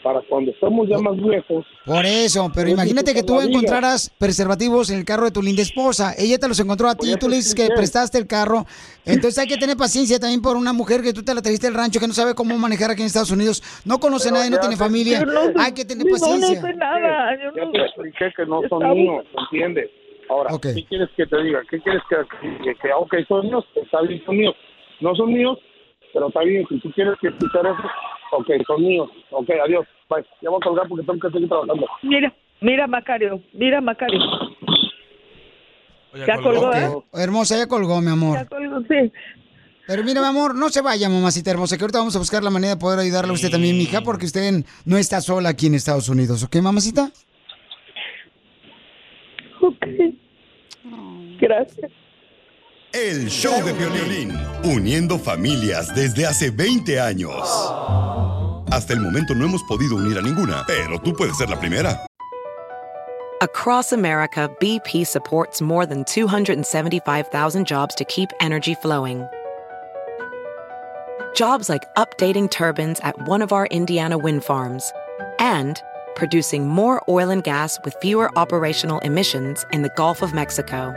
para 0.04 0.20
cuando 0.30 0.52
estemos 0.52 0.88
ya 0.90 0.98
más 1.00 1.16
viejos. 1.16 1.66
Por 1.86 2.06
eso, 2.06 2.52
pero 2.54 2.68
Es 2.68 2.74
imagínate 2.74 3.14
que 3.14 3.24
tú 3.24 3.40
encontraras 3.40 4.12
preservativos 4.20 4.90
en 4.90 5.00
el 5.00 5.06
carro 5.06 5.26
de 5.26 5.32
tu 5.32 5.42
linda 5.42 5.62
esposa. 5.62 6.14
Ella 6.18 6.38
te 6.38 6.48
los 6.48 6.60
encontró 6.60 6.90
a 6.90 6.96
ti, 6.96 7.08
Pues 7.08 7.20
tú 7.20 7.30
le 7.30 7.38
dices 7.38 7.56
que 7.56 7.64
expliqué. 7.64 7.78
prestaste 7.78 8.18
el 8.18 8.28
carro. 8.28 8.66
Entonces 9.06 9.38
hay 9.40 9.48
que 9.48 9.58
tener 9.58 9.78
paciencia 9.78 10.20
también 10.20 10.42
por 10.42 10.58
una 10.58 10.74
mujer 10.74 11.02
que 11.02 11.14
tú 11.14 11.24
te 11.24 11.34
la 11.34 11.42
trajiste 11.42 11.68
del 11.68 11.76
rancho, 11.76 12.00
que 12.00 12.08
no 12.08 12.14
sabe 12.14 12.36
cómo 12.36 12.58
manejar 12.58 12.92
aquí 12.92 13.02
en 13.02 13.08
Estados 13.08 13.32
Unidos, 13.32 13.64
no 13.86 14.00
conoce 14.00 14.28
a 14.28 14.32
Pero 14.32 14.40
nadie, 14.40 14.52
no 14.52 14.60
tiene 14.60 14.76
familia. 14.78 15.20
yo 15.20 15.26
no- 15.26 15.62
Hay 15.64 15.72
que 15.74 15.86
tener 15.86 16.06
yo 16.06 16.14
no 16.14 16.20
paciencia. 16.20 16.62
sé 16.62 16.74
nada, 16.76 17.36
ya 17.56 17.72
te 17.72 17.82
expliqué 17.86 18.26
que 18.36 18.46
no 18.46 18.62
son 18.70 18.90
míos, 18.94 19.26
¿entiendes? 19.52 19.90
Ahora, 20.30 20.50
¿qué 20.62 20.86
quieres 20.86 21.10
que 21.18 21.26
te 21.26 21.44
diga? 21.44 21.62
¿Qué 21.70 21.80
quieres 21.82 22.02
que, 22.10 22.16
que, 22.64 22.76
que 22.76 22.94
ok, 22.94 23.14
son 23.28 23.46
míos? 23.48 23.66
Está 23.76 24.02
bien, 24.02 24.22
son 24.26 24.38
míos. 24.38 24.56
No 25.02 25.14
son 25.16 25.34
míos, 25.34 25.60
pero 26.14 26.28
está 26.30 26.42
bien. 26.42 26.66
Si 26.70 26.80
tú 26.80 26.90
quieres 26.94 27.14
que 27.22 27.28
escuchar 27.28 27.66
eso, 27.66 27.84
ok, 28.38 28.50
son 28.68 28.84
míos. 28.84 29.10
Ok, 29.32 29.50
adiós. 29.66 29.86
Bye. 30.10 30.26
Ya 30.42 30.50
voy 30.50 30.60
a 30.62 30.66
colgar 30.66 30.88
porque 30.88 31.06
tengo 31.06 31.20
que 31.20 31.30
seguir 31.32 31.48
trabajando. 31.48 31.88
Mira, 32.04 32.34
mira 32.62 32.88
Macario, 32.88 33.42
mira 33.54 33.82
Macario. 33.82 34.20
Ya 36.28 36.38
colgó, 36.38 36.68
Ok, 36.70 36.76
¿eh? 36.76 36.90
Hermosa, 37.14 37.58
ya 37.58 37.68
colgó, 37.68 38.00
mi 38.02 38.12
amor. 38.12 38.38
Ya 38.38 38.46
colgó, 38.46 38.80
sí. 38.82 39.12
Pero 39.88 40.04
mira, 40.04 40.22
mi 40.22 40.28
amor, 40.28 40.56
no 40.56 40.70
se 40.70 40.82
vaya, 40.82 41.10
mamacita 41.10 41.52
hermosa, 41.52 41.76
que 41.76 41.84
ahorita 41.84 41.98
vamos 42.00 42.16
a 42.16 42.20
buscar 42.20 42.44
la 42.44 42.50
manera 42.50 42.76
de 42.76 42.80
poder 42.80 43.00
ayudarle 43.00 43.32
a 43.32 43.34
usted 43.34 43.52
también, 43.52 43.78
mija, 43.78 44.02
porque 44.02 44.26
usted 44.26 44.64
no 44.86 44.98
está 44.98 45.20
sola 45.20 45.50
aquí 45.50 45.68
en 45.68 45.76
Estados 45.76 46.08
Unidos, 46.08 46.44
¿ok, 46.44 46.56
mamacita? 46.58 47.10
Gracias. 51.40 51.92
El 52.94 53.28
show 53.28 53.60
de 53.66 53.74
violín, 53.74 54.40
uniendo 54.64 55.18
familias 55.18 55.96
desde 55.96 56.28
hace 56.28 56.52
20 56.52 57.00
años. 57.00 57.34
Hasta 58.70 58.94
el 58.94 59.00
momento 59.00 59.34
no 59.34 59.46
hemos 59.46 59.64
podido 59.64 59.96
unir 59.96 60.20
a 60.20 60.22
ninguna, 60.22 60.64
pero 60.68 61.00
tú 61.00 61.12
puedes 61.16 61.36
ser 61.36 61.50
la 61.50 61.60
primera. 61.60 62.06
Across 63.42 63.94
America, 63.94 64.48
BP 64.60 65.08
supports 65.08 65.60
more 65.60 65.88
than 65.88 66.06
275,000 66.06 67.66
jobs 67.66 67.96
to 67.96 68.06
keep 68.06 68.30
energy 68.40 68.76
flowing. 68.76 69.26
Jobs 71.34 71.70
like 71.70 71.88
updating 71.98 72.48
turbines 72.48 73.00
at 73.00 73.16
one 73.28 73.42
of 73.42 73.52
our 73.52 73.66
Indiana 73.72 74.20
wind 74.20 74.44
farms 74.44 74.94
and 75.40 75.82
producing 76.16 76.68
more 76.68 77.02
oil 77.10 77.32
and 77.32 77.44
gas 77.44 77.80
with 77.84 77.96
fewer 78.04 78.30
operational 78.38 79.00
emissions 79.00 79.66
in 79.72 79.82
the 79.82 79.92
Gulf 79.98 80.22
of 80.22 80.32
Mexico. 80.36 80.94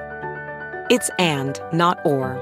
It's 0.88 1.10
and, 1.18 1.60
not 1.72 1.98
or. 2.04 2.40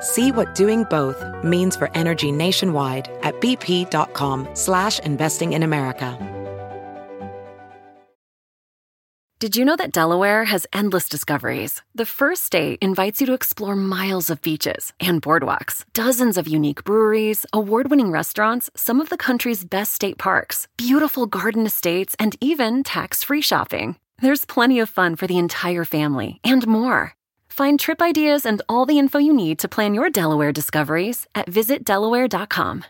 See 0.00 0.32
what 0.32 0.54
doing 0.54 0.84
both 0.84 1.22
means 1.44 1.76
for 1.76 1.90
energy 1.94 2.32
nationwide 2.32 3.10
at 3.22 3.40
bp.com 3.40 4.48
slash 4.54 4.98
investing 5.00 5.52
in 5.52 5.62
America. 5.62 6.18
Did 9.40 9.56
you 9.56 9.66
know 9.66 9.76
that 9.76 9.92
Delaware 9.92 10.44
has 10.44 10.66
endless 10.72 11.06
discoveries? 11.06 11.82
The 11.94 12.06
first 12.06 12.44
state 12.44 12.78
invites 12.80 13.20
you 13.20 13.26
to 13.26 13.34
explore 13.34 13.76
miles 13.76 14.30
of 14.30 14.40
beaches 14.40 14.94
and 14.98 15.20
boardwalks, 15.20 15.84
dozens 15.92 16.38
of 16.38 16.48
unique 16.48 16.82
breweries, 16.84 17.44
award 17.52 17.90
winning 17.90 18.10
restaurants, 18.10 18.70
some 18.74 19.02
of 19.02 19.10
the 19.10 19.18
country's 19.18 19.62
best 19.64 19.92
state 19.92 20.16
parks, 20.16 20.66
beautiful 20.78 21.26
garden 21.26 21.66
estates, 21.66 22.16
and 22.18 22.36
even 22.40 22.82
tax 22.82 23.22
free 23.22 23.42
shopping. 23.42 23.98
There's 24.20 24.46
plenty 24.46 24.78
of 24.78 24.88
fun 24.88 25.14
for 25.16 25.26
the 25.26 25.36
entire 25.36 25.84
family 25.84 26.40
and 26.42 26.66
more. 26.66 27.14
Find 27.56 27.78
trip 27.78 28.02
ideas 28.02 28.44
and 28.44 28.60
all 28.68 28.84
the 28.84 28.98
info 28.98 29.18
you 29.18 29.32
need 29.32 29.60
to 29.60 29.68
plan 29.68 29.94
your 29.94 30.10
Delaware 30.10 30.50
discoveries 30.50 31.28
at 31.36 31.48
visitdelaware.com. 31.48 32.82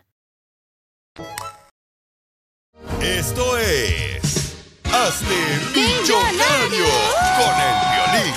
Esto 2.99 3.57
es. 3.59 4.55
Hazte 4.85 5.35
millonario 5.75 6.87
con 7.37 7.61
el 7.61 7.75
violín. 7.93 8.33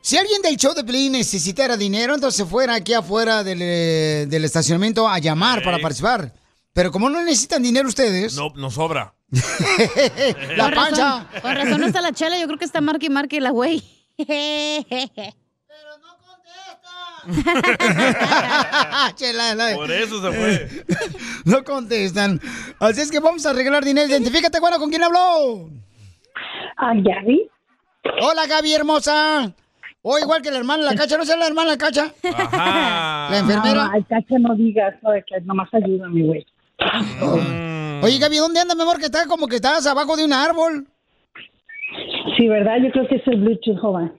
Si 0.02 0.18
alguien 0.18 0.42
del 0.42 0.58
show 0.58 0.74
de 0.74 0.84
Pelín 0.84 1.12
necesitara 1.12 1.78
dinero, 1.78 2.16
entonces 2.16 2.48
fuera 2.50 2.74
aquí 2.74 2.94
afuera 2.94 3.44
del, 3.44 3.60
eh, 3.62 4.26
del 4.28 4.44
estacionamiento 4.44 5.08
a 5.08 5.20
llamar 5.20 5.62
para 5.62 5.78
participar. 5.78 6.41
Pero 6.74 6.92
como 6.92 7.10
no 7.10 7.22
necesitan 7.24 7.62
dinero 7.64 7.88
ustedes, 7.88 8.36
No, 8.36 8.50
no 8.56 8.70
sobra. 8.72 9.14
la 9.32 10.64
Con 10.64 10.72
razón- 10.72 10.74
pancha. 10.74 11.28
Con 11.42 11.56
razón 11.56 11.82
no 11.82 11.88
está 11.88 12.02
la 12.02 12.12
chela, 12.14 12.40
yo 12.40 12.48
creo 12.48 12.58
que 12.60 12.66
está 12.66 12.82
marque 12.82 13.08
y 13.08 13.10
marque 13.10 13.42
la 13.42 13.50
güey. 13.52 13.82
Chela, 19.16 19.56
la- 19.56 19.76
Por 19.76 19.92
eso 19.92 20.22
se 20.22 20.32
fue. 20.38 20.70
no 21.46 21.64
contestan. 21.64 22.40
Así 22.80 23.02
es 23.02 23.12
que 23.12 23.20
vamos 23.20 23.46
a 23.46 23.54
regalar 23.54 23.84
dinero. 23.84 24.08
Identifícate, 24.08 24.60
bueno, 24.60 24.78
¿con 24.80 24.90
quién 24.90 25.04
habló? 25.04 25.70
A 26.78 26.94
Gaby. 26.96 27.50
Hola, 28.22 28.48
Gaby, 28.48 28.74
hermosa. 28.74 29.54
O 30.04 30.18
igual 30.18 30.42
que 30.42 30.50
la 30.50 30.58
hermana 30.58 30.84
de 30.84 30.90
la 30.90 30.96
cacha, 30.96 31.16
¿no 31.16 31.24
es 31.24 31.30
la 31.30 31.46
hermana 31.46 31.72
de 31.72 31.78
la 31.78 31.86
cacha? 31.86 32.12
La 32.24 33.38
enfermera. 33.38 33.86
No, 33.86 33.92
ay, 33.94 34.04
cacha, 34.10 34.40
no 34.40 34.56
digas, 34.56 34.96
no, 35.04 35.12
de 35.12 35.24
que 35.28 35.40
nomás 35.42 35.70
ayúdame, 35.74 36.24
güey. 36.24 36.46
Oye, 38.04 38.18
Gaby, 38.18 38.38
¿dónde 38.38 38.60
andas, 38.60 38.76
mi 38.76 38.82
amor? 38.84 38.98
Que 38.98 39.06
estás 39.06 39.28
como 39.28 39.48
que 39.48 39.58
estás 39.58 39.86
abajo 39.86 40.16
de 40.18 40.26
un 40.26 40.34
árbol. 40.34 40.88
Sí, 42.38 42.48
¿verdad? 42.48 42.78
Yo 42.84 42.92
creo 42.92 43.08
que 43.08 43.16
es 43.16 43.28
el 43.28 43.42
Bluetooth, 43.42 43.80
joven. 43.80 44.12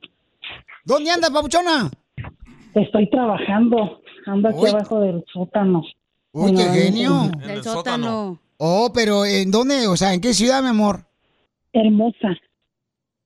¿Dónde 0.85 1.11
andas, 1.11 1.31
papuchona? 1.31 1.91
Estoy 2.75 3.09
trabajando. 3.11 4.01
Ando 4.27 4.49
aquí 4.49 4.59
Uy. 4.61 4.71
abajo 4.71 5.01
del 5.01 5.25
sótano. 5.33 5.83
Uy, 6.33 6.55
qué 6.55 6.63
genio. 6.63 7.25
en- 7.25 7.39
Del 7.41 7.65
sótano. 7.65 8.39
Oh, 8.59 8.93
pero 8.95 9.25
¿en 9.25 9.51
dónde? 9.51 9.89
O 9.89 9.97
sea, 9.97 10.15
¿en 10.15 10.21
qué 10.21 10.33
ciudad, 10.33 10.63
mi 10.63 10.69
amor? 10.69 11.05
Hermosa. 11.73 12.29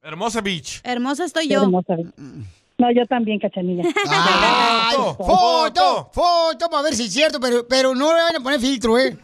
Hermosa 0.03 0.41
Beach. 0.41 0.81
Hermosa 0.85 1.25
estoy 1.25 1.49
yo. 1.49 1.63
Hermosa. 1.65 1.97
No, 2.79 2.91
yo 2.93 3.05
también, 3.07 3.39
cachanilla. 3.39 3.85
Ay, 4.09 4.97
foto, 4.97 6.11
foto, 6.13 6.69
para 6.71 6.83
ver 6.83 6.95
si 6.95 7.05
es 7.05 7.13
cierto, 7.13 7.39
pero, 7.41 7.67
pero 7.69 7.95
no 7.95 8.15
le 8.15 8.23
van 8.23 8.37
a 8.37 8.41
poner 8.41 8.61
filtro, 8.61 8.99
¿eh? 8.99 9.17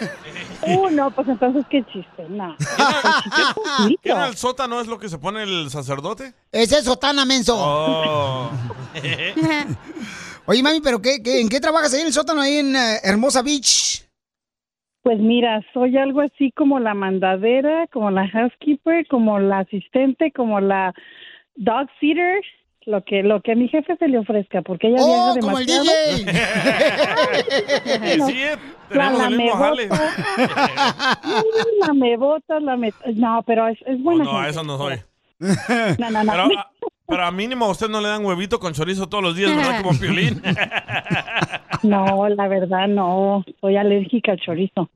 Uh, 0.60 0.90
no, 0.90 1.10
pues 1.12 1.28
entonces 1.28 1.64
qué 1.70 1.84
chiste, 1.84 2.26
no. 2.28 2.54
¿Qué 4.02 4.10
en 4.10 4.20
el 4.22 4.36
sótano 4.36 4.80
es 4.80 4.88
lo 4.88 4.98
que 4.98 5.08
se 5.08 5.16
pone 5.16 5.44
el 5.44 5.70
sacerdote? 5.70 6.34
Ese 6.50 6.78
es 6.78 6.84
sotana, 6.84 7.24
menso. 7.24 7.54
Oh. 7.56 8.50
Oye, 10.46 10.62
mami, 10.62 10.80
¿pero 10.80 11.00
qué, 11.00 11.22
qué- 11.22 11.40
en 11.40 11.48
qué 11.48 11.60
trabajas 11.60 11.94
ahí 11.94 12.00
en 12.00 12.08
el 12.08 12.12
sótano, 12.12 12.40
ahí 12.40 12.56
en 12.56 12.74
eh, 12.74 12.98
Hermosa 13.04 13.42
Beach? 13.42 14.04
Pues 15.02 15.18
mira, 15.20 15.64
soy 15.72 15.96
algo 15.96 16.20
así 16.22 16.50
como 16.52 16.80
la 16.80 16.92
mandadera, 16.94 17.86
como 17.92 18.10
la 18.10 18.28
housekeeper, 18.28 19.06
como 19.06 19.38
la 19.38 19.60
asistente, 19.60 20.32
como 20.32 20.60
la 20.60 20.92
dog 21.54 21.86
sitter, 22.00 22.42
lo 22.88 23.04
que 23.04 23.22
lo 23.22 23.40
que 23.42 23.52
a 23.52 23.54
mi 23.54 23.68
jefe 23.68 23.96
se 23.96 24.08
le 24.08 24.18
ofrezca, 24.18 24.62
porque 24.62 24.88
ella 24.88 24.96
¡Oh, 25.00 25.34
viaja 25.34 25.40
como 25.40 25.58
el 25.58 25.66
demasiado. 25.66 25.98
Sí, 28.28 28.42
eh, 28.42 28.56
La 28.90 29.08
tenemos 29.08 29.22
el 29.24 29.36
mismo 29.36 29.52
jale. 29.56 29.88
La 31.86 31.92
me 31.94 32.16
botas, 32.16 32.62
la 32.62 32.76
me... 32.76 32.92
No, 33.14 33.42
pero 33.46 33.68
es, 33.68 33.78
es 33.86 34.02
buena 34.02 34.24
No, 34.24 34.32
gente. 34.36 34.50
eso 34.50 34.64
no 34.64 34.78
soy. 34.78 34.96
No, 35.98 36.10
no, 36.10 36.24
no. 36.24 36.32
Pero, 36.32 36.48
pero 37.06 37.24
a 37.24 37.30
mínimo 37.30 37.66
a 37.66 37.70
usted 37.70 37.88
no 37.88 38.00
le 38.00 38.08
dan 38.08 38.24
huevito 38.24 38.58
con 38.58 38.72
chorizo 38.72 39.08
todos 39.08 39.22
los 39.22 39.36
días, 39.36 39.54
¿verdad? 39.54 39.82
Como 39.82 39.98
piolín. 39.98 40.42
No, 41.84 42.28
la 42.28 42.48
verdad 42.48 42.88
no. 42.88 43.44
Soy 43.60 43.76
alérgica 43.76 44.32
al 44.32 44.40
chorizo. 44.40 44.90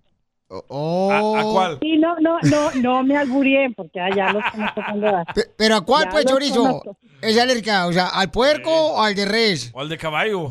¿A, 0.53 1.41
a 1.41 1.43
cuál? 1.45 1.79
Sí, 1.81 1.97
no, 1.99 2.15
no, 2.21 2.39
no, 2.43 2.71
no 2.75 3.03
me 3.03 3.17
alburien 3.17 3.73
porque 3.75 4.01
ah, 4.01 4.11
ya 4.15 4.33
los 4.33 4.45
conozco 4.51 4.83
cuando. 4.85 5.25
¿Pero 5.57 5.77
a 5.77 5.81
cuál, 5.81 6.05
Ya 6.05 6.11
pues, 6.11 6.25
chorizo? 6.27 6.63
conozco. 6.63 6.97
¿Es 7.23 7.39
alérgica? 7.39 7.87
O 7.87 7.93
sea, 7.93 8.09
¿al 8.09 8.31
puerco 8.31 8.71
o 8.71 9.01
al 9.03 9.15
de 9.15 9.25
res? 9.25 9.71
O 9.75 9.81
al 9.81 9.89
de 9.89 9.97
caballo. 9.97 10.49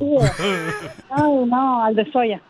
Ay, 1.10 1.45
no, 1.45 1.84
al 1.84 1.95
de 1.95 2.12
soya. 2.12 2.41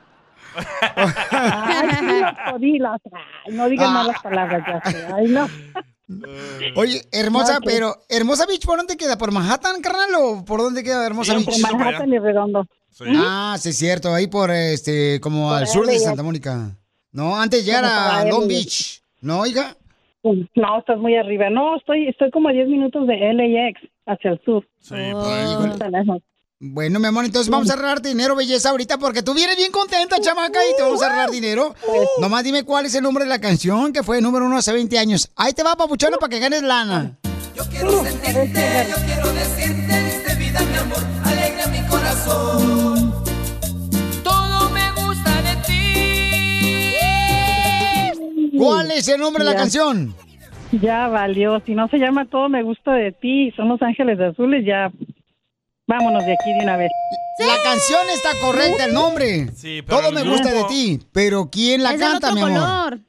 Ay, 0.96 1.90
sí, 2.00 2.06
los 2.22 2.52
jodidos. 2.52 3.00
Ay, 3.48 3.54
no 3.54 3.68
digan 3.70 3.88
Ah. 3.90 3.94
malas 3.94 4.22
palabras 4.22 4.64
ya. 4.68 4.92
sé. 4.92 5.06
Ay, 5.14 5.28
no. 5.28 5.48
Oye, 6.76 7.02
hermosa, 7.12 7.54
No, 7.56 7.60
que- 7.62 7.66
pero 7.70 7.96
¿Hermosa 8.10 8.46
Beach 8.46 8.66
por 8.66 8.78
dónde 8.78 8.98
queda? 8.98 9.18
¿Por 9.18 9.32
Manhattan, 9.32 9.82
carnal, 9.82 10.10
o 10.20 10.44
por 10.46 10.60
dónde 10.62 10.84
queda 10.84 11.06
Hermosa 11.06 11.36
Beach? 11.36 11.60
Manhattan 11.62 12.12
y 12.14 12.20
Redondo. 12.20 12.66
Ah, 13.16 13.56
sí 13.60 13.70
es 13.70 13.78
cierto, 13.78 14.14
ahí 14.14 14.28
por 14.28 14.52
este, 14.52 15.20
como 15.22 15.48
Por 15.50 15.58
al 15.60 15.68
sur 15.68 15.86
de. 15.86 15.98
Santa 16.00 16.22
Mónica. 16.24 16.76
No, 17.12 17.36
antes 17.40 17.60
de 17.60 17.66
llegar 17.66 17.86
a 17.86 18.26
Long. 18.26 18.48
Beach. 18.48 19.02
¿No, 19.22 19.46
hija? 19.46 19.76
No, 20.24 20.80
estás 20.80 20.98
muy 20.98 21.16
arriba. 21.16 21.50
No, 21.50 21.78
estoy, 21.78 22.08
estoy 22.08 22.32
como 22.32 22.50
a 22.50 22.52
10 22.52 22.68
minutos 22.68 23.08
de 23.08 23.18
LAX 23.34 23.82
hacia 24.06 24.32
el 24.32 24.42
sur. 24.44 24.68
Sí, 24.80 24.96
lejos. 24.96 26.22
Bueno, 26.64 27.00
mi 27.00 27.08
amor, 27.08 27.26
entonces 27.26 27.50
vamos 27.50 27.72
a 27.72 27.74
arreglar 27.74 28.04
dinero, 28.04 28.36
belleza, 28.36 28.70
ahorita, 28.70 29.00
porque 29.00 29.24
tú 29.24 29.34
vienes 29.34 29.58
bien 29.58 29.72
contenta, 29.72 30.20
chamaca, 30.20 30.60
y 30.72 30.76
te 30.76 30.84
vamos 30.84 31.02
a 31.02 31.08
arreglar 31.08 31.32
dinero. 31.32 31.74
Nomás 32.20 32.44
dime 32.44 32.64
cuál 32.64 32.86
es 32.86 32.94
el 32.94 33.02
nombre 33.02 33.24
de 33.24 33.32
la 33.32 33.42
canción 33.42 33.92
que 33.92 34.04
fue 34.04 34.22
número 34.22 34.46
uno 34.46 34.58
hace 34.58 34.72
20 34.72 35.00
años. 35.00 35.32
Ahí 35.36 35.54
te 35.54 35.64
va, 35.64 35.76
papuchona, 35.76 36.18
para 36.18 36.30
que 36.30 36.40
ganes 36.40 36.62
lana. 36.62 37.18
Quiero 37.72 38.04
sentirte, 38.04 38.88
yo 38.90 38.96
quiero 39.06 39.34
decirte, 39.34 40.36
vida 40.38 40.62
mi 40.62 40.78
amor, 40.78 41.00
¿Cuál 48.64 48.92
es 48.92 49.08
el 49.08 49.20
nombre 49.20 49.44
de 49.44 49.50
la 49.52 49.56
canción? 49.56 50.14
Ya 50.72 51.08
valió. 51.08 51.62
Si 51.66 51.74
no 51.76 51.88
se 51.90 51.98
llama 51.98 52.26
Todo 52.26 52.48
me 52.50 52.64
gusta 52.64 52.94
de 52.94 53.12
ti 53.12 53.52
son 53.56 53.68
Los 53.70 53.82
Ángeles 53.82 54.20
Azules, 54.20 54.66
ya 54.66 54.92
vámonos 55.88 56.26
de 56.26 56.34
aquí 56.34 56.54
de 56.58 56.64
una 56.64 56.78
vez. 56.78 56.92
La 57.40 57.56
canción 57.64 58.02
está 58.14 58.30
correcta, 58.40 58.86
el 58.86 58.94
nombre. 58.94 59.48
Sí, 59.54 59.82
pero 59.82 59.98
Todo 60.00 60.10
el 60.10 60.16
me 60.26 60.32
gusta 60.32 60.54
de 60.54 60.64
ti, 60.66 61.00
pero 61.12 61.50
¿quién 61.52 61.84
la 61.84 61.94
Es 61.94 62.00
canta, 62.00 62.30
otro 62.30 62.36
mi 62.36 62.42
amor? 62.42 62.60
color. 62.60 63.00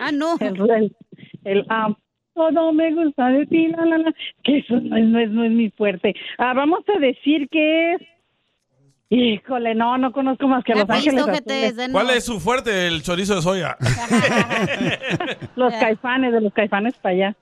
Ah, 0.00 0.12
no. 0.12 0.36
El, 0.40 0.70
el, 0.70 0.96
el, 1.44 1.66
ah, 1.70 1.96
todo 2.34 2.72
me 2.72 2.92
gusta 2.94 3.28
de 3.28 3.46
ti, 3.46 3.68
la, 3.68 3.84
la, 3.86 3.98
la. 3.98 4.14
Que 4.42 4.58
eso 4.58 4.74
no 4.80 4.96
es, 4.96 5.04
no 5.06 5.18
es, 5.20 5.30
no 5.30 5.44
es 5.44 5.50
mi 5.52 5.70
fuerte. 5.70 6.14
Ah, 6.38 6.52
vamos 6.54 6.80
a 6.94 6.98
decir 6.98 7.48
que 7.50 7.94
es... 7.94 8.00
Híjole, 9.10 9.74
no, 9.74 9.98
no 9.98 10.12
conozco 10.12 10.48
más 10.48 10.64
que 10.64 10.72
a 10.72 10.76
Los 10.76 10.90
Ángeles 10.90 11.22
Azules. 11.28 11.74
¿Cuál 11.92 12.10
es 12.10 12.24
su 12.24 12.40
fuerte? 12.40 12.86
El 12.88 13.02
chorizo 13.02 13.36
de 13.36 13.42
soya. 13.42 13.76
Los 15.56 15.72
caifanes, 15.74 16.32
de 16.32 16.40
los 16.40 16.52
caifanes 16.52 16.94
para 16.94 17.14
allá. 17.14 17.36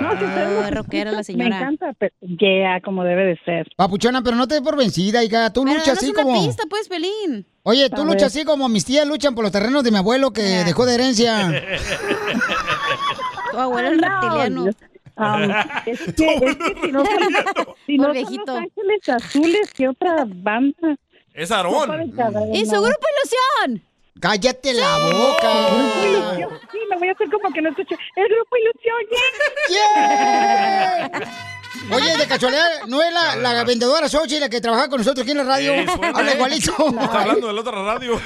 No, 0.00 0.10
si 0.18 0.24
ustedes 0.24 0.64
Ah, 0.64 0.70
rockera 0.70 1.10
la 1.12 1.18
Me 1.18 1.24
señora. 1.24 1.56
encanta, 1.58 1.92
pero 1.98 2.12
yeah, 2.20 2.80
como 2.80 3.04
debe 3.04 3.26
de 3.26 3.38
ser. 3.44 3.68
Papuchona, 3.76 4.22
pero 4.22 4.34
no 4.36 4.48
te 4.48 4.54
des 4.54 4.62
por 4.62 4.76
vencida, 4.76 5.22
hija. 5.22 5.52
Tú 5.52 5.62
Pero 5.64 5.76
luchas 5.78 5.98
así 5.98 6.10
una 6.10 6.22
como... 6.22 6.44
pista, 6.46 6.64
pues, 6.68 6.88
Pelín. 6.88 7.46
Oye, 7.62 7.88
tú 7.90 8.04
luchas 8.04 8.24
así 8.34 8.44
como 8.44 8.68
mis 8.68 8.84
tías 8.84 9.06
luchan 9.06 9.34
por 9.36 9.44
los 9.44 9.52
terrenos 9.52 9.84
de 9.84 9.90
mi 9.92 9.98
abuelo 9.98 10.32
que 10.32 10.40
dejó 10.64 10.84
de 10.86 10.94
herencia. 10.94 11.48
Tu 13.52 13.58
abuelo 13.58 13.88
es 13.88 13.98
reptiliano. 14.00 14.64
Um, 14.64 15.50
es 15.86 16.00
que, 16.14 16.34
es 16.34 16.56
que 16.56 16.76
si 16.82 16.92
no 16.92 17.04
son, 17.04 17.18
si 17.86 17.96
no 17.98 18.04
son. 18.14 18.14
Los 18.14 18.48
Ángeles 18.48 19.08
Azules, 19.08 19.72
¿qué 19.74 19.88
otra 19.88 20.24
banda? 20.28 20.96
Es 21.38 21.52
Aarón. 21.52 22.12
¡Y 22.52 22.66
su 22.66 22.72
grupo 22.82 23.06
Ilusión! 23.14 23.80
¡Cállate 24.20 24.74
la 24.74 24.98
Grupo 24.98 25.28
boca! 25.28 25.52
Ilusión. 26.04 26.50
Sí, 26.72 26.78
me 26.90 26.96
voy 26.96 27.08
a 27.08 27.12
hacer 27.12 27.30
como 27.30 27.52
que 27.52 27.62
no 27.62 27.68
escuché. 27.70 27.94
El 28.16 28.26
Grupo 28.28 28.56
Ilusión, 28.56 28.96
¡Yeah! 29.70 31.10
Oye, 31.94 32.16
de 32.16 32.26
casualidad, 32.26 32.66
¿no 32.88 33.00
es 33.00 33.12
la, 33.14 33.36
la 33.36 33.62
vendedora 33.62 34.08
Xochitl 34.08 34.40
la 34.40 34.48
que 34.48 34.60
trabaja 34.60 34.88
con 34.88 34.98
nosotros 34.98 35.22
aquí 35.22 35.30
en 35.30 35.36
la 35.38 35.44
radio? 35.44 35.74
Sí, 35.74 36.00
Habla 36.12 36.34
igualito. 36.34 36.72
Está 37.00 37.22
hablando 37.22 37.46
de 37.46 37.52
la 37.52 37.60
otra 37.60 37.82
radio. 37.84 38.20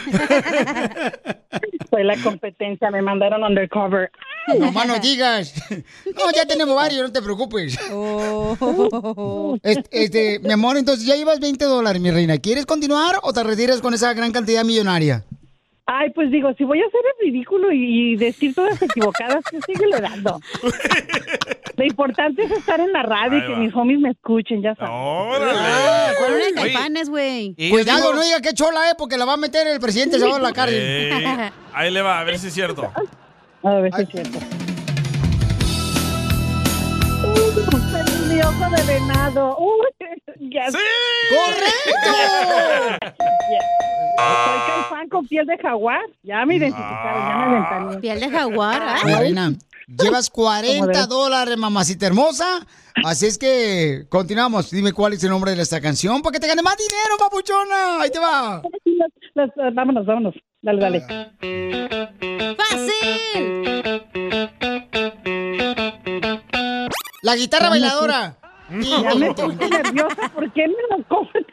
Fue 1.90 2.04
la 2.04 2.16
competencia, 2.22 2.90
me 2.90 3.02
mandaron 3.02 3.44
undercover. 3.44 4.10
No 4.58 4.72
más 4.72 4.86
no 4.86 4.98
digas. 4.98 5.54
No, 6.14 6.30
ya 6.34 6.44
tenemos 6.46 6.74
varios, 6.74 7.02
no 7.02 7.12
te 7.12 7.22
preocupes. 7.22 7.78
Oh. 7.90 9.56
Este, 9.62 10.04
este, 10.04 10.38
mi 10.40 10.52
amor, 10.52 10.76
entonces 10.76 11.06
ya 11.06 11.14
llevas 11.16 11.40
20 11.40 11.64
dólares, 11.64 12.00
mi 12.02 12.10
reina. 12.10 12.38
¿Quieres 12.38 12.66
continuar 12.66 13.18
o 13.22 13.32
te 13.32 13.42
retiras 13.42 13.80
con 13.80 13.94
esa 13.94 14.12
gran 14.14 14.32
cantidad 14.32 14.64
millonaria? 14.64 15.24
Ay, 15.86 16.10
pues 16.10 16.30
digo, 16.30 16.52
si 16.56 16.64
voy 16.64 16.80
a 16.80 16.86
hacer 16.86 17.00
el 17.20 17.26
ridículo 17.32 17.72
y, 17.72 18.12
y 18.12 18.16
decir 18.16 18.54
todas 18.54 18.80
equivocadas, 18.80 19.42
pues 19.50 19.62
síguele 19.66 20.00
dando. 20.00 20.40
Lo 21.76 21.84
importante 21.84 22.44
es 22.44 22.50
estar 22.52 22.78
en 22.80 22.92
la 22.92 23.02
radio 23.02 23.38
y 23.38 23.42
que 23.42 23.52
va. 23.52 23.58
mis 23.58 23.74
homies 23.74 23.98
me 23.98 24.10
escuchen, 24.10 24.62
ya 24.62 24.74
sabes. 24.76 24.92
¡Órale! 24.94 25.58
De 25.58 26.34
Oye, 26.34 26.54
caifanes, 26.54 27.08
güey. 27.08 27.54
Cuidado, 27.70 27.98
digo- 27.98 28.14
no 28.14 28.22
diga 28.22 28.40
que 28.40 28.52
chola, 28.54 28.90
eh, 28.90 28.94
porque 28.96 29.16
la 29.16 29.24
va 29.24 29.34
a 29.34 29.36
meter 29.38 29.66
el 29.66 29.80
presidente 29.80 30.18
Salvador 30.18 30.40
a 30.40 30.48
la 30.48 30.52
cárcel. 30.52 30.78
Eh, 30.80 31.50
ahí 31.72 31.90
le 31.90 32.00
va, 32.02 32.20
a 32.20 32.24
ver 32.24 32.38
si 32.38 32.46
es 32.48 32.54
cierto. 32.54 32.90
A 33.64 33.74
ver 33.76 33.92
si 33.94 34.02
es 34.02 34.08
cierto. 34.08 34.38
Uh, 37.24 38.28
mi 38.28 38.40
ojo 38.42 38.76
de 38.76 38.82
venado. 38.92 39.56
Uy, 39.58 40.50
ya 40.52 40.70
¡Sí! 40.70 40.78
¡Correcto! 41.30 42.10
Soy 44.18 44.60
caifán 44.66 45.08
con 45.08 45.26
piel 45.26 45.46
de 45.46 45.56
jaguar. 45.58 46.00
Ya 46.22 46.44
me 46.44 46.56
identificaron, 46.56 47.28
ya 47.28 47.36
me 47.46 47.54
ventaneé. 47.54 47.98
Piel 48.00 48.20
de 48.20 48.30
jaguar. 48.30 48.82
¿ah? 48.82 48.96
Mi 49.04 49.14
reina, 49.14 49.52
llevas 49.86 50.28
¿Cómo 50.28 50.46
40 50.48 50.86
ves? 50.86 51.08
dólares, 51.08 51.56
mamacita 51.56 52.06
hermosa. 52.06 52.66
Así 53.04 53.26
es 53.26 53.38
que 53.38 54.06
continuamos. 54.08 54.70
Dime 54.70 54.92
cuál 54.92 55.12
es 55.12 55.22
el 55.22 55.30
nombre 55.30 55.54
de 55.54 55.62
esta 55.62 55.80
canción 55.80 56.20
para 56.20 56.32
que 56.32 56.40
te 56.40 56.48
gane 56.48 56.62
más 56.62 56.76
dinero, 56.76 57.16
papuchona. 57.18 58.00
Ahí 58.00 58.10
te 58.10 58.18
va. 58.18 58.60
Eh, 59.34 59.70
vámonos, 59.72 60.04
vámonos. 60.04 60.34
Dale, 60.62 60.80
dale. 60.80 61.00
¡Fácil! 62.56 63.62
La 67.22 67.34
guitarra 67.34 67.68
bailadora. 67.68 68.38
Ya 68.70 69.14
me 69.16 69.34
puse 69.34 69.68
nerviosa. 69.68 70.28
¿Por 70.32 70.52
qué 70.52 70.68
me 70.68 70.74
lo 70.96 71.04
comen? 71.08 71.44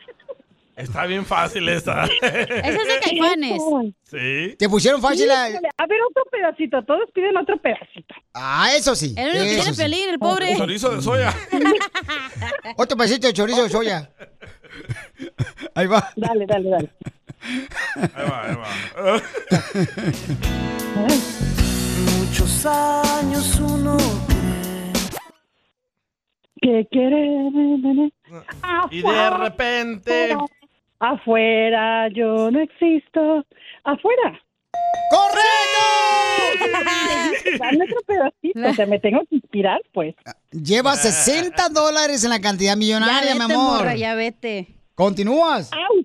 Está 0.75 1.07
bien 1.07 1.25
fácil 1.25 1.67
esta. 1.67 2.05
Ese 2.05 2.19
es 2.21 2.87
de 2.87 2.99
caifanes. 3.03 3.61
Sí. 4.03 4.55
Te 4.57 4.69
pusieron 4.69 5.01
fácil 5.01 5.27
la... 5.27 5.45
A 5.45 5.47
ver, 5.87 5.99
otro 6.09 6.23
pedacito. 6.31 6.83
Todos 6.85 7.09
piden 7.13 7.35
otro 7.35 7.57
pedacito. 7.57 8.13
Ah, 8.33 8.69
eso 8.73 8.95
sí. 8.95 9.15
El 9.17 9.29
único 9.29 9.43
que 9.43 9.53
eso 9.55 9.63
tiene 9.63 9.75
sí. 9.75 9.81
Pelín, 9.81 10.09
el 10.09 10.19
pobre. 10.19 10.55
Chorizo 10.55 10.95
de 10.95 11.01
soya. 11.01 11.35
Otro 12.77 12.95
pedacito 12.95 13.27
de 13.27 13.33
chorizo 13.33 13.63
de 13.63 13.69
soya. 13.69 14.11
Ahí 15.75 15.87
va. 15.87 16.13
Dale, 16.15 16.45
dale, 16.45 16.69
dale. 16.69 16.89
Ahí 17.41 18.29
va, 18.29 18.43
ahí 18.45 18.55
va. 18.55 19.21
Muchos 22.17 22.65
años 22.65 23.59
uno 23.59 23.97
¿Qué 26.61 26.85
quiere? 26.91 27.39
Y 28.91 29.01
de 29.01 29.29
repente. 29.29 30.35
Afuera, 30.99 32.09
yo 32.09 32.51
no 32.51 32.59
existo. 32.59 33.45
Afuera. 33.85 34.37
¡Correcto! 35.09 35.39
Dame 37.59 37.83
otro 37.85 38.01
pedacito. 38.05 38.69
O 38.69 38.73
sea, 38.73 38.85
me 38.85 38.99
tengo 38.99 39.21
que 39.29 39.35
inspirar, 39.35 39.79
pues. 39.93 40.15
Llevas 40.51 41.01
60 41.01 41.69
dólares 41.69 42.25
en 42.25 42.29
la 42.31 42.41
cantidad 42.41 42.73
Ya 42.73 42.75
millonaria, 42.75 43.33
vete, 43.33 43.47
mi 43.47 43.53
amor. 43.53 43.77
morra, 43.79 43.95
ya 43.95 44.15
vete. 44.15 44.67
¿Continúas? 44.95 45.71
¡Au! 45.71 46.03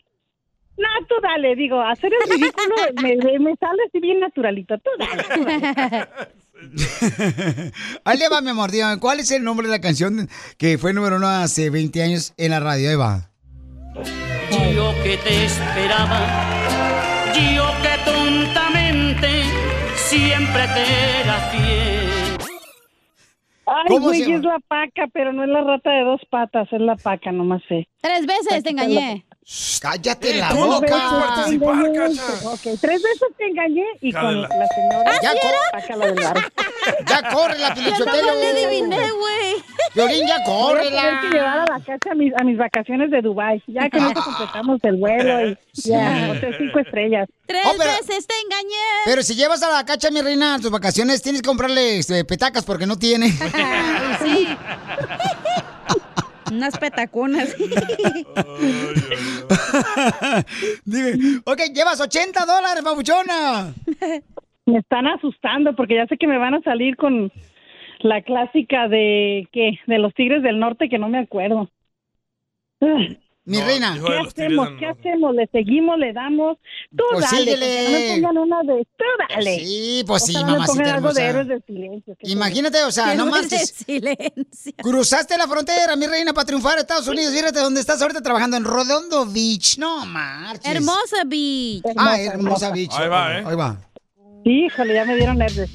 No, 0.77 0.89
tú 1.09 1.15
dale, 1.23 1.55
digo, 1.55 1.81
hacer 1.81 2.13
el 2.13 2.31
ridículo 2.31 2.75
me, 3.03 3.17
me, 3.17 3.39
me 3.39 3.57
sale 3.57 3.83
así 3.89 4.01
bien 4.01 4.21
naturalito. 4.21 4.77
Tú 4.79 4.91
dale. 4.99 6.09
Ahí 8.05 8.19
le 8.19 8.29
va, 8.29 8.41
mi 8.41 8.51
amor. 8.51 8.71
Dígame, 8.71 8.99
¿cuál 9.01 9.21
es 9.21 9.31
el 9.31 9.45
nombre 9.45 9.67
de 9.67 9.73
la 9.73 9.81
canción 9.81 10.29
que 10.59 10.79
fue 10.79 10.93
número 10.93 11.17
uno 11.17 11.29
hace 11.29 11.71
20 11.71 12.03
años 12.03 12.35
en 12.37 12.51
la 12.51 12.61
radio? 12.61 12.91
Ahí 12.91 12.97
va. 12.97 13.31
Yo 14.75 14.95
que 15.03 15.17
te 15.19 15.45
esperaba, 15.45 16.21
yo 17.55 17.67
que 17.83 18.11
tontamente 18.11 19.45
siempre 19.95 20.63
te 20.75 21.21
era 21.21 21.39
fiel. 21.51 22.09
Ay, 23.67 23.85
¿Cómo 23.89 24.09
güey, 24.09 24.23
se 24.23 24.35
es 24.35 24.43
la 24.43 24.59
paca, 24.69 25.09
pero 25.13 25.33
no 25.33 25.43
es 25.45 25.49
la 25.49 25.63
rata 25.63 25.91
de 25.91 26.05
dos 26.05 26.21
patas, 26.31 26.69
es 26.73 26.81
la 26.81 26.97
paca, 26.97 27.33
nomás 27.33 27.63
sé. 27.69 27.89
Tres 28.01 28.27
veces 28.27 28.63
te 28.63 28.71
engañé. 28.71 29.25
Cállate 29.81 30.35
la 30.37 30.49
Tres 30.49 30.59
boca. 30.65 30.81
veces 30.81 31.45
te 31.45 31.55
engañé. 31.55 32.21
Ok, 32.45 32.61
tres 32.81 33.03
veces 33.03 33.29
te 33.37 33.45
engañé 33.47 33.85
y 34.01 34.11
con 34.13 34.23
Cálela. 34.23 34.49
la 34.49 34.67
señora 34.69 35.05
¿Ah, 35.11 35.19
sí 35.21 35.27
era? 35.27 35.59
paca 35.73 35.97
la 35.97 36.07
del 36.07 36.15
barrio. 36.15 36.43
Ya 37.09 37.31
corre 37.31 37.59
la 37.59 37.75
Pilichotelo. 37.75 38.35
le 38.35 38.49
adiviné, 38.67 38.97
güey. 39.11 39.55
Violín, 39.95 40.27
ya 40.27 40.39
Voy 40.47 40.73
a 40.73 40.79
tener 40.79 40.93
córrela. 40.93 41.21
que 41.23 41.29
llevar 41.37 41.59
a 41.59 41.67
la 41.67 41.81
cacha 41.85 42.11
a 42.11 42.15
mis, 42.15 42.33
a 42.39 42.45
mis 42.45 42.57
vacaciones 42.59 43.11
de 43.11 43.21
Dubai. 43.23 43.63
Ya 43.67 43.89
que 43.91 44.01
nosotros 44.01 44.25
completamos 44.25 44.81
el 44.83 44.97
vuelo 44.97 45.51
y 45.51 45.59
ya, 45.75 46.29
hotel 46.31 46.55
cinco 46.59 46.79
estrellas. 46.81 47.29
Tres 47.47 47.63
Oh, 47.67 47.75
pero- 47.79 47.91
veces 47.91 48.27
te 48.27 48.35
engañé. 48.45 48.85
Pero 49.05 49.23
si 49.23 49.35
llevas 49.35 49.63
a 49.63 49.71
la 49.71 49.85
cacha, 49.85 50.11
mi 50.11 50.21
reina, 50.23 50.55
a 50.55 50.59
tus 50.59 50.71
vacaciones, 50.71 51.21
tienes 51.23 51.43
que 51.43 51.49
comprarle 51.49 51.99
este, 51.99 52.25
petacas 52.25 52.65
porque 52.65 52.87
no 52.87 52.99
tiene. 52.99 53.31
Sí. 54.23 54.49
Unas 56.55 56.79
petaconas. 56.79 57.57
Dime, 60.85 61.41
ok, 61.45 61.61
llevas 61.75 62.01
80 62.01 62.45
dólares, 62.47 62.85
babuchona. 62.85 63.75
Me 64.67 64.79
están 64.79 65.07
asustando 65.07 65.75
porque 65.75 65.97
ya 65.97 66.07
sé 66.07 66.17
que 66.17 66.27
me 66.27 66.39
van 66.39 66.55
a 66.55 66.63
salir 66.63 66.97
con 66.97 67.31
la 68.01 68.23
clásica 68.23 68.89
de 68.89 69.49
¿qué? 69.53 69.79
De 69.87 69.99
los 69.99 70.15
Tigres 70.15 70.43
del 70.43 70.59
Norte 70.59 70.89
que 70.89 70.99
no 70.99 71.09
me 71.09 71.19
acuerdo. 71.19 71.71
Mi 73.47 73.61
reina. 73.61 73.99
¿Qué 74.03 74.19
hacemos? 74.27 74.69
¿Qué 74.79 74.87
hacemos? 74.87 75.35
¿Le 75.35 75.47
seguimos? 75.49 75.99
¿Le 75.99 76.13
damos? 76.15 76.57
Tú 76.97 77.05
Pues 77.13 77.31
dale, 77.31 77.37
síguele. 77.45 77.85
no 77.85 77.91
me 77.91 78.15
pongan 78.15 78.39
una 78.39 78.63
de... 78.63 78.87
Tú 78.97 79.05
dale. 79.29 79.59
Sí, 79.59 80.05
pues 80.07 80.25
sí, 80.25 80.33
Ojalá 80.35 80.47
me 80.47 80.53
mamacita 80.53 80.73
pongan 80.83 80.95
algo 80.97 81.13
de 81.13 81.23
héroes 81.23 81.49
del 81.49 81.63
silencio. 81.67 82.17
Imagínate, 82.23 82.83
o 82.85 82.91
sea, 82.91 83.15
no 83.15 83.27
más. 83.31 83.47
silencio. 83.49 84.73
Cruzaste 84.79 85.37
la 85.37 85.47
frontera, 85.47 85.95
mi 85.97 86.07
reina, 86.07 86.33
para 86.33 86.47
triunfar 86.47 86.79
a 86.79 86.81
Estados 86.81 87.07
Unidos. 87.07 87.35
Fíjate 87.35 87.59
dónde 87.61 87.81
estás 87.81 88.01
ahorita 88.01 88.23
trabajando, 88.23 88.57
en 88.57 88.65
Redondo 88.65 89.27
Beach. 89.27 89.77
No 89.79 90.07
marches. 90.07 90.65
Hermosa 90.65 91.25
Beach. 91.27 91.83
Ah, 91.97 92.19
hermosa 92.19 92.71
Beach. 92.71 92.93
Ahí 92.95 93.09
va, 93.09 93.39
¿eh? 93.39 93.45
Ahí 93.47 93.57
va. 93.57 93.77
Híjole, 94.45 94.95
ya 94.95 95.05
me 95.05 95.17
dieron 95.17 95.37
nervios. 95.39 95.69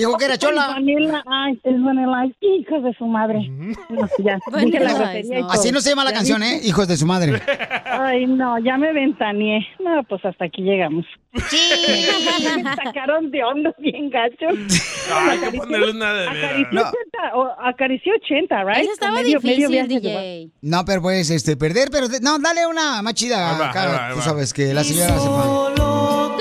Dijo 0.00 0.16
que 0.16 0.24
era 0.24 0.38
chola. 0.38 0.74
Ay, 0.76 0.84
Vanilla 0.84 1.22
Ice, 1.52 1.60
es 1.68 1.82
Vanilla 1.82 2.24
Ice. 2.26 2.36
Hijos 2.40 2.82
de 2.84 2.94
su 2.94 3.04
madre. 3.06 3.48
No, 3.90 4.08
ya, 4.24 4.38
dije 4.64 4.80
la 4.80 4.94
grosería 4.94 5.38
y 5.38 5.42
todo. 5.42 5.50
Así 5.52 5.72
no 5.72 5.80
se 5.80 5.90
llama 5.90 6.04
la 6.04 6.10
Ya 6.10 6.16
canción, 6.16 6.42
¿eh? 6.42 6.60
Hijos 6.64 6.88
de 6.88 6.96
su 6.96 7.06
madre. 7.06 7.40
Ay, 7.84 8.26
no, 8.26 8.58
ya 8.58 8.78
me 8.78 8.92
ventaneé. 8.94 9.66
No, 9.78 10.02
pues 10.04 10.24
hasta 10.24 10.46
aquí 10.46 10.62
llegamos. 10.62 11.04
me 11.32 12.62
sacaron 12.74 13.30
de 13.30 13.44
hondo 13.44 13.74
bien 13.78 14.10
gacho. 14.10 14.46
Hay 14.48 15.38
que 15.38 15.58
ponerle 15.58 15.90
una 15.92 16.12
de 16.14 16.28
Acarició 16.28 16.68
veras. 16.72 16.92
80, 16.92 17.36
o 17.36 17.56
acarició 17.62 18.12
80, 18.24 18.64
¿right? 18.64 18.78
Eso 18.78 18.92
estaba 18.92 19.12
medio- 19.12 19.38
medio 19.40 19.68
difícil, 19.68 19.70
viaje 19.70 19.88
de 19.88 20.00
DJ. 20.00 20.50
No, 20.62 20.84
pero 20.84 21.02
puedes 21.02 21.30
este, 21.30 21.56
perder, 21.56 21.88
pero 21.92 22.08
de- 22.08 22.20
no, 22.20 22.38
dale 22.38 22.66
una 22.66 23.02
más 23.02 23.14
chida. 23.14 23.58
Va, 23.58 24.08
ahí 24.08 24.14
tú 24.14 24.22
sabes 24.22 24.52
que 24.54 24.72
la 24.72 24.82
señora 24.82 25.18
sepa. 25.18 26.40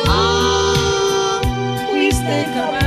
Fuiste 1.91 2.45
capaz 2.55 2.78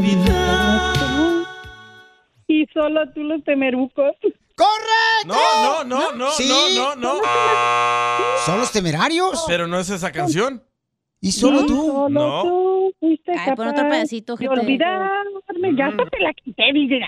olvidar. 0.00 0.94
Y 2.48 2.66
solo 2.72 3.00
tú 3.14 3.22
los 3.22 3.42
temerucos. 3.44 4.14
¡Correcto! 4.56 5.26
No, 5.26 5.84
no, 5.84 5.86
no, 6.10 6.12
no, 6.12 6.30
Sí. 6.32 6.46
no, 6.48 6.94
no, 6.96 6.96
no. 6.96 7.20
¿Son 8.44 8.58
los 8.58 8.70
temerarios? 8.72 9.44
Pero 9.46 9.66
no 9.66 9.78
es 9.78 9.88
esa 9.90 10.10
canción. 10.12 10.62
¿Y 11.22 11.32
solo 11.32 11.60
Sí, 11.60 11.66
tú? 11.68 11.86
Solo 11.86 12.08
No. 12.08 12.42
tú 12.42 12.94
fuiste 12.98 13.32
Ay, 13.32 13.54
pon 13.54 13.68
otro 13.68 13.76
capaz 13.82 13.90
pedacito, 13.90 14.36
de 14.36 14.46
gente. 14.46 14.60
olvidarme. 14.60 15.76
Ya 15.76 15.86
hasta 15.86 16.04
te 16.06 16.20
la 16.20 16.32
quité, 16.32 16.62
DJ. 16.72 17.00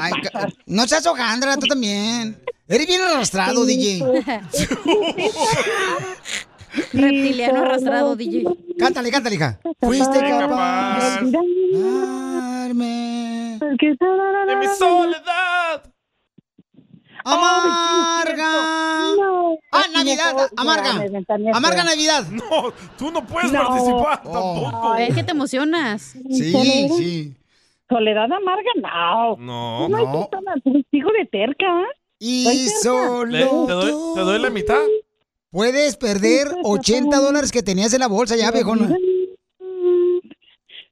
Ay, 0.00 0.12
pasas. 0.32 0.54
no 0.66 0.86
seas 0.86 1.06
hojandra, 1.06 1.56
tú 1.56 1.66
también. 1.66 2.40
Eres 2.68 2.86
bien 2.86 3.00
arrastrado, 3.02 3.64
DJ. 3.64 4.00
Reptiliano 6.92 7.62
arrastrado, 7.62 8.16
DJ. 8.16 8.44
Cántale, 8.78 9.10
cántale, 9.10 9.34
hija. 9.36 9.58
Fuiste 9.80 10.18
capaz 10.20 11.20
de 11.22 11.36
amarme. 11.74 13.58
De 13.60 14.56
mi 14.56 14.66
soledad. 14.78 15.82
Amarga. 17.24 18.52
No. 19.16 19.58
Ah, 19.72 19.84
Navidad, 19.92 20.34
amarga. 20.56 20.90
Amarga. 21.54 21.84
Navidad. 21.84 22.24
No, 22.30 22.72
tú 22.96 23.10
no 23.10 23.26
puedes 23.26 23.52
No. 23.52 23.66
participar 23.66 24.22
Oh. 24.24 24.32
tampoco. 24.32 24.94
Es 24.96 25.14
que 25.14 25.22
te 25.24 25.32
emocionas. 25.32 26.14
Sí, 26.30 26.52
¿Soledad? 26.52 26.96
sí. 26.96 27.36
Soledad 27.88 28.24
amarga, 28.32 28.70
no. 28.76 29.36
No. 29.36 29.88
No, 29.88 29.96
hay 29.96 30.06
No. 30.06 30.28
tomar- 30.30 30.62
hijo 30.92 31.08
de 31.12 31.26
terca. 31.26 31.84
Y 32.18 32.68
solo 32.82 33.66
doy, 33.66 34.14
te 34.14 34.20
doy 34.20 34.38
la 34.40 34.50
mitad. 34.50 34.80
Puedes 35.52 35.96
perder 35.96 36.46
80 36.62 37.16
dólares 37.16 37.50
que 37.50 37.60
tenías 37.64 37.92
en 37.92 37.98
la 37.98 38.06
bolsa 38.06 38.36
ya, 38.36 38.52
viejona. 38.52 38.94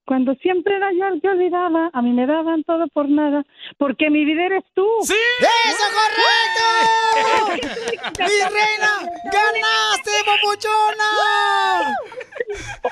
Cuando 0.08 0.34
siempre 0.36 0.74
era 0.74 0.90
yo, 0.90 1.04
yo 1.22 1.32
olvidaba, 1.32 1.90
a 1.92 2.00
mí 2.00 2.12
me 2.12 2.26
daban 2.26 2.64
todo 2.64 2.88
por 2.94 3.10
nada, 3.10 3.44
porque 3.76 4.08
mi 4.08 4.24
vida 4.24 4.46
eres 4.46 4.64
tú. 4.74 4.86
¡Sí! 5.02 5.12
¡Eso 5.66 5.84
correcto! 6.00 6.64
¡Mi 8.18 8.24
reina! 8.24 9.02
¡Ganaste, 9.30 10.10
papuchona! 10.24 11.10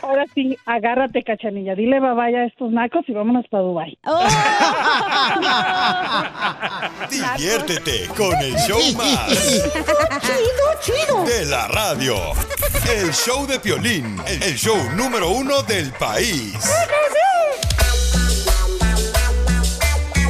Ahora 0.03 0.27
sí, 0.35 0.59
agárrate, 0.67 1.23
cachanilla. 1.23 1.75
Dile 1.75 2.01
bye 2.01 2.37
a 2.37 2.45
estos 2.45 2.71
nacos 2.71 3.09
y 3.09 3.13
vámonos 3.13 3.47
para 3.49 3.63
Dubai. 3.63 3.97
Oh. 4.05 4.21
Diviértete 7.11 8.09
con 8.15 8.35
el 8.43 8.55
show 8.57 8.79
más. 8.99 9.31
Chido, 10.21 10.67
chido. 10.83 11.25
De 11.25 11.47
la 11.47 11.67
radio. 11.69 12.15
El 12.95 13.11
show 13.13 13.47
de 13.47 13.59
Piolín. 13.59 14.21
El 14.27 14.55
show 14.57 14.77
número 14.95 15.31
uno 15.31 15.63
del 15.63 15.91
país. 15.93 16.53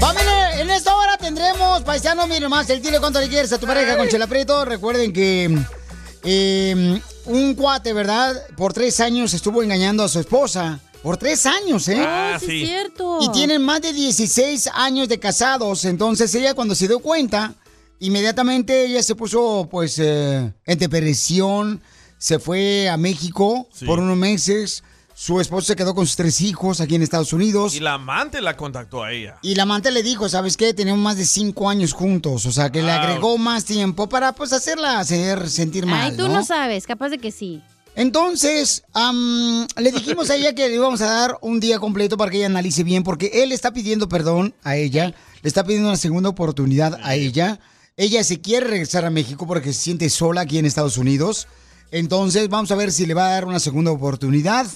Familia, 0.00 0.60
en 0.60 0.70
esta 0.70 0.94
hora 0.94 1.16
tendremos, 1.16 1.82
paisano, 1.82 2.26
miren 2.26 2.50
más, 2.50 2.68
el 2.70 2.82
dile 2.82 3.00
cuánto 3.00 3.20
le 3.20 3.28
quieres 3.28 3.52
a 3.52 3.58
tu 3.58 3.66
pareja 3.66 3.96
con 3.96 4.08
Chela 4.08 4.26
Prieto. 4.26 4.64
Recuerden 4.64 5.12
que 5.12 5.56
eh, 6.22 7.00
un 7.24 7.54
cuate, 7.54 7.92
¿verdad? 7.92 8.34
Por 8.56 8.72
tres 8.72 9.00
años 9.00 9.32
estuvo 9.34 9.62
engañando 9.62 10.04
a 10.04 10.08
su 10.08 10.20
esposa. 10.20 10.80
Por 11.02 11.16
tres 11.16 11.46
años, 11.46 11.86
¿eh? 11.88 12.04
Ah, 12.04 12.36
sí, 12.40 12.46
sí. 12.46 12.62
es 12.62 12.68
cierto. 12.68 13.18
Y 13.22 13.30
tienen 13.30 13.62
más 13.62 13.80
de 13.80 13.92
16 13.92 14.68
años 14.74 15.08
de 15.08 15.18
casados. 15.20 15.84
Entonces 15.84 16.34
ella 16.34 16.54
cuando 16.54 16.74
se 16.74 16.88
dio 16.88 16.98
cuenta, 16.98 17.54
inmediatamente 18.00 18.86
ella 18.86 19.02
se 19.02 19.14
puso 19.14 19.68
pues 19.70 19.98
eh, 19.98 20.52
en 20.64 20.78
depresión, 20.78 21.80
se 22.18 22.38
fue 22.38 22.88
a 22.88 22.96
México 22.96 23.68
Sí. 23.72 23.84
por 23.86 24.00
unos 24.00 24.16
meses. 24.16 24.82
Su 25.18 25.40
esposo 25.40 25.68
se 25.68 25.76
quedó 25.76 25.94
con 25.94 26.06
sus 26.06 26.14
tres 26.14 26.42
hijos 26.42 26.82
aquí 26.82 26.94
en 26.94 27.00
Estados 27.02 27.32
Unidos. 27.32 27.74
Y 27.74 27.80
la 27.80 27.94
amante 27.94 28.42
la 28.42 28.54
contactó 28.54 29.02
a 29.02 29.12
ella. 29.12 29.38
Y 29.40 29.54
la 29.54 29.62
amante 29.62 29.90
le 29.90 30.02
dijo, 30.02 30.28
¿sabes 30.28 30.58
qué? 30.58 30.74
Tenemos 30.74 31.00
más 31.00 31.16
de 31.16 31.24
cinco 31.24 31.70
años 31.70 31.94
juntos. 31.94 32.44
O 32.44 32.52
sea, 32.52 32.70
que 32.70 32.82
le 32.82 32.92
Wow. 32.92 33.00
agregó 33.00 33.38
más 33.38 33.64
tiempo 33.64 34.10
para 34.10 34.32
pues 34.34 34.52
hacerla 34.52 34.98
hacer 35.00 35.48
sentir 35.48 35.86
mal, 35.86 36.10
Ay, 36.10 36.16
tú 36.18 36.28
no 36.28 36.44
sabes, 36.44 36.86
capaz 36.86 37.08
de 37.08 37.16
que 37.16 37.32
sí. 37.32 37.62
entonces, 37.94 38.82
am, 38.92 39.66
le 39.78 39.90
dijimos 39.90 40.28
a 40.28 40.36
ella 40.36 40.54
que 40.54 40.68
le 40.68 40.74
íbamos 40.74 41.00
a 41.00 41.06
dar 41.06 41.38
un 41.40 41.60
día 41.60 41.78
completo 41.78 42.18
para 42.18 42.30
que 42.30 42.36
ella 42.36 42.46
analice 42.46 42.84
bien, 42.84 43.02
porque 43.02 43.30
él 43.42 43.52
está 43.52 43.72
pidiendo 43.72 44.10
perdón 44.10 44.54
a 44.64 44.76
ella, 44.76 45.14
le 45.40 45.48
está 45.48 45.64
pidiendo 45.64 45.88
una 45.88 45.96
segunda 45.96 46.28
oportunidad 46.28 47.00
a 47.02 47.14
ella. 47.14 47.58
Ella 47.96 48.22
se 48.22 48.42
quiere 48.42 48.66
regresar 48.66 49.06
a 49.06 49.10
México 49.10 49.46
porque 49.46 49.72
se 49.72 49.80
siente 49.80 50.10
sola 50.10 50.42
aquí 50.42 50.58
en 50.58 50.66
Estados 50.66 50.98
Unidos. 50.98 51.48
Entonces, 51.90 52.50
vamos 52.50 52.70
a 52.70 52.74
ver 52.74 52.92
si 52.92 53.06
le 53.06 53.14
va 53.14 53.28
a 53.28 53.30
dar 53.30 53.46
una 53.46 53.60
segunda 53.60 53.90
oportunidad 53.92 54.66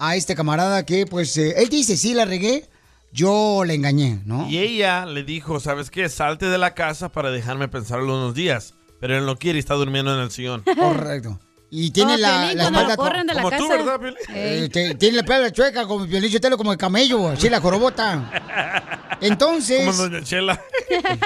a 0.00 0.16
este 0.16 0.34
camarada 0.34 0.84
que, 0.86 1.06
pues, 1.06 1.36
eh, 1.36 1.54
él 1.58 1.68
dice, 1.68 1.96
sí, 1.96 2.14
la 2.14 2.24
regué, 2.24 2.68
yo 3.12 3.64
le 3.66 3.74
engañé, 3.74 4.22
¿no? 4.24 4.48
Y 4.48 4.58
ella 4.58 5.04
le 5.04 5.24
dijo, 5.24 5.60
¿sabes 5.60 5.90
qué? 5.90 6.08
Salte 6.08 6.46
de 6.46 6.56
la 6.56 6.74
casa 6.74 7.12
para 7.12 7.30
dejarme 7.30 7.68
pensarlo 7.68 8.16
unos 8.16 8.34
días. 8.34 8.74
Pero 8.98 9.16
él 9.16 9.26
no 9.26 9.36
quiere 9.36 9.58
y 9.58 9.60
está 9.60 9.74
durmiendo 9.74 10.14
en 10.14 10.22
el 10.22 10.30
sillón. 10.30 10.64
Correcto. 10.78 11.38
Y 11.72 11.92
tiene 11.92 12.14
Como 12.14 12.22
la, 12.22 12.50
espalda... 12.52 12.96
corren 12.96 13.26
de 13.28 13.34
la 13.34 13.42
Como 13.42 13.56
tú. 13.56 13.68
¿verdad? 13.68 14.00
Eh, 14.30 14.68
te- 14.72 14.94
tiene 14.96 15.16
la 15.16 15.20
espalda 15.22 15.52
chueca 15.52 15.86
como 15.86 16.04
Piolín 16.04 16.32
Sotelo, 16.32 16.56
como 16.58 16.72
el 16.72 16.78
camello, 16.78 17.28
así 17.28 17.48
la 17.48 17.60
jorobota. 17.60 19.16
Entonces... 19.20 19.86
Como 19.86 20.08
Doña 20.08 20.24
Chela. 20.24 20.60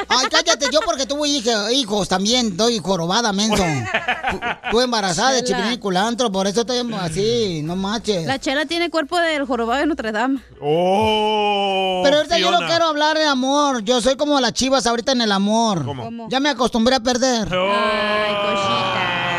Ay, 0.08 0.26
cállate, 0.30 0.66
yo 0.70 0.80
porque 0.84 1.06
tuve 1.06 1.28
hija- 1.28 1.72
hijos 1.72 2.08
también, 2.08 2.58
doy 2.58 2.78
jorobada, 2.78 3.32
menso. 3.32 3.64
Tú, 4.30 4.40
tú 4.70 4.80
embarazada 4.82 5.30
de 5.32 5.44
chipilín 5.44 5.72
y 5.72 5.78
culantro, 5.78 6.30
por 6.30 6.46
eso 6.46 6.60
estoy 6.60 6.78
así, 7.00 7.62
no 7.64 7.74
manches. 7.76 8.26
La 8.26 8.38
chela 8.38 8.66
tiene 8.66 8.90
cuerpo 8.90 9.18
del 9.18 9.46
jorobado 9.46 9.80
de 9.80 9.86
Notre 9.86 10.12
Dame. 10.12 10.40
¡Oh! 10.60 12.02
Pero 12.04 12.18
ahorita 12.18 12.38
yo 12.38 12.50
no 12.50 12.66
quiero 12.66 12.84
hablar 12.86 13.16
de 13.16 13.24
amor, 13.24 13.82
yo 13.82 14.02
soy 14.02 14.16
como 14.16 14.38
las 14.40 14.52
chivas 14.52 14.86
ahorita 14.86 15.12
en 15.12 15.22
el 15.22 15.32
amor. 15.32 15.86
¿Cómo? 15.86 16.04
¿Cómo? 16.04 16.28
Ya 16.28 16.38
me 16.40 16.50
acostumbré 16.50 16.96
a 16.96 17.00
perder. 17.00 17.48
Oh. 17.54 17.72
Ay, 17.72 18.34
cosita. 18.34 19.30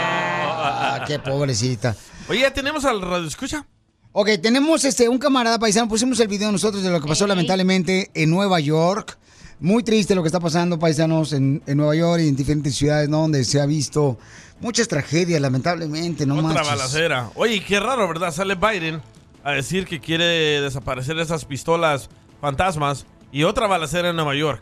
qué 1.08 1.20
pobrecita. 1.20 1.96
Oye, 2.28 2.42
¿ya 2.42 2.54
tenemos 2.54 2.86
al 2.86 3.02
radio 3.02 3.28
escucha? 3.28 3.66
Ok, 4.12 4.30
tenemos 4.42 4.86
este 4.86 5.10
un 5.10 5.18
camarada 5.18 5.60
paisano, 5.60 5.90
pusimos 5.90 6.20
el 6.22 6.28
video 6.30 6.52
nosotros 6.52 6.82
de 6.84 6.90
lo 6.90 7.02
que 7.02 7.08
pasó 7.08 7.28
lamentablemente 7.28 8.12
en 8.14 8.30
Nueva 8.30 8.60
York. 8.62 9.18
Muy 9.60 9.84
triste 9.84 10.16
lo 10.16 10.22
que 10.22 10.28
está 10.28 10.40
pasando, 10.40 10.78
paisanos, 10.80 11.34
en, 11.34 11.62
en 11.66 11.78
Nueva 11.78 11.96
York 11.96 12.22
y 12.24 12.28
en 12.30 12.36
diferentes 12.36 12.76
ciudades, 12.76 13.08
¿no? 13.10 13.22
Donde 13.22 13.44
se 13.46 13.60
ha 13.62 13.66
visto 13.66 14.18
muchas 14.60 14.88
tragedias, 14.88 15.42
lamentablemente, 15.42 16.26
no 16.26 16.36
Otra 16.36 16.48
manches. 16.48 16.68
balacera. 16.68 17.30
Oye, 17.36 17.64
qué 17.64 17.80
raro, 17.80 18.08
¿verdad? 18.08 18.32
Sale 18.34 18.56
Biden 18.56 19.02
a 19.44 19.52
decir 19.52 19.86
que 19.86 20.00
quiere 20.00 20.62
desaparecer 20.62 21.20
esas 21.20 21.46
pistolas 21.46 22.10
fantasmas 22.42 23.06
y 23.32 23.44
otra 23.44 23.68
balacera 23.68 24.10
en 24.10 24.16
Nueva 24.16 24.36
York. 24.36 24.62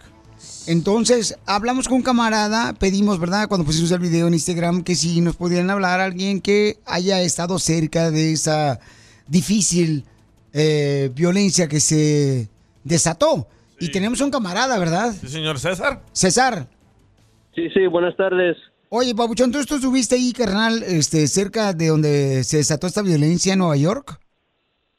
Entonces, 0.66 1.38
hablamos 1.46 1.88
con 1.88 1.98
un 1.98 2.04
camarada, 2.04 2.74
pedimos, 2.74 3.20
¿verdad? 3.20 3.48
Cuando 3.48 3.66
pusimos 3.66 3.92
el 3.92 4.00
video 4.00 4.28
en 4.28 4.34
Instagram, 4.34 4.84
que 4.84 4.96
si 4.96 5.20
nos 5.20 5.36
pudieran 5.36 5.70
hablar 5.70 6.00
alguien 6.00 6.40
que 6.40 6.78
haya 6.86 7.22
estado 7.22 7.60
cerca 7.60 8.12
de 8.12 8.32
esa 8.32 8.80
difícil 9.28 10.06
eh, 10.54 11.10
violencia 11.14 11.68
que 11.68 11.80
se 11.80 12.48
desató. 12.84 13.48
Y 13.80 13.92
tenemos 13.92 14.22
un 14.22 14.32
camarada, 14.32 14.80
¿verdad? 14.80 15.14
Sí, 15.20 15.28
señor 15.28 15.60
César. 15.60 16.02
César. 16.14 16.68
Sí, 17.54 17.70
sí, 17.72 17.86
buenas 17.88 18.16
tardes. 18.16 18.56
Oye, 18.88 19.14
Pabuchón, 19.14 19.52
¿tú, 19.52 19.64
tú 19.66 19.76
estuviste 19.76 20.16
ahí, 20.16 20.32
carnal, 20.32 20.84
este, 20.84 21.28
cerca 21.28 21.74
de 21.74 21.88
donde 21.88 22.44
se 22.44 22.58
desató 22.58 22.88
esta 22.88 23.02
violencia 23.02 23.54
en 23.54 23.60
Nueva 23.60 23.76
York? 23.76 24.20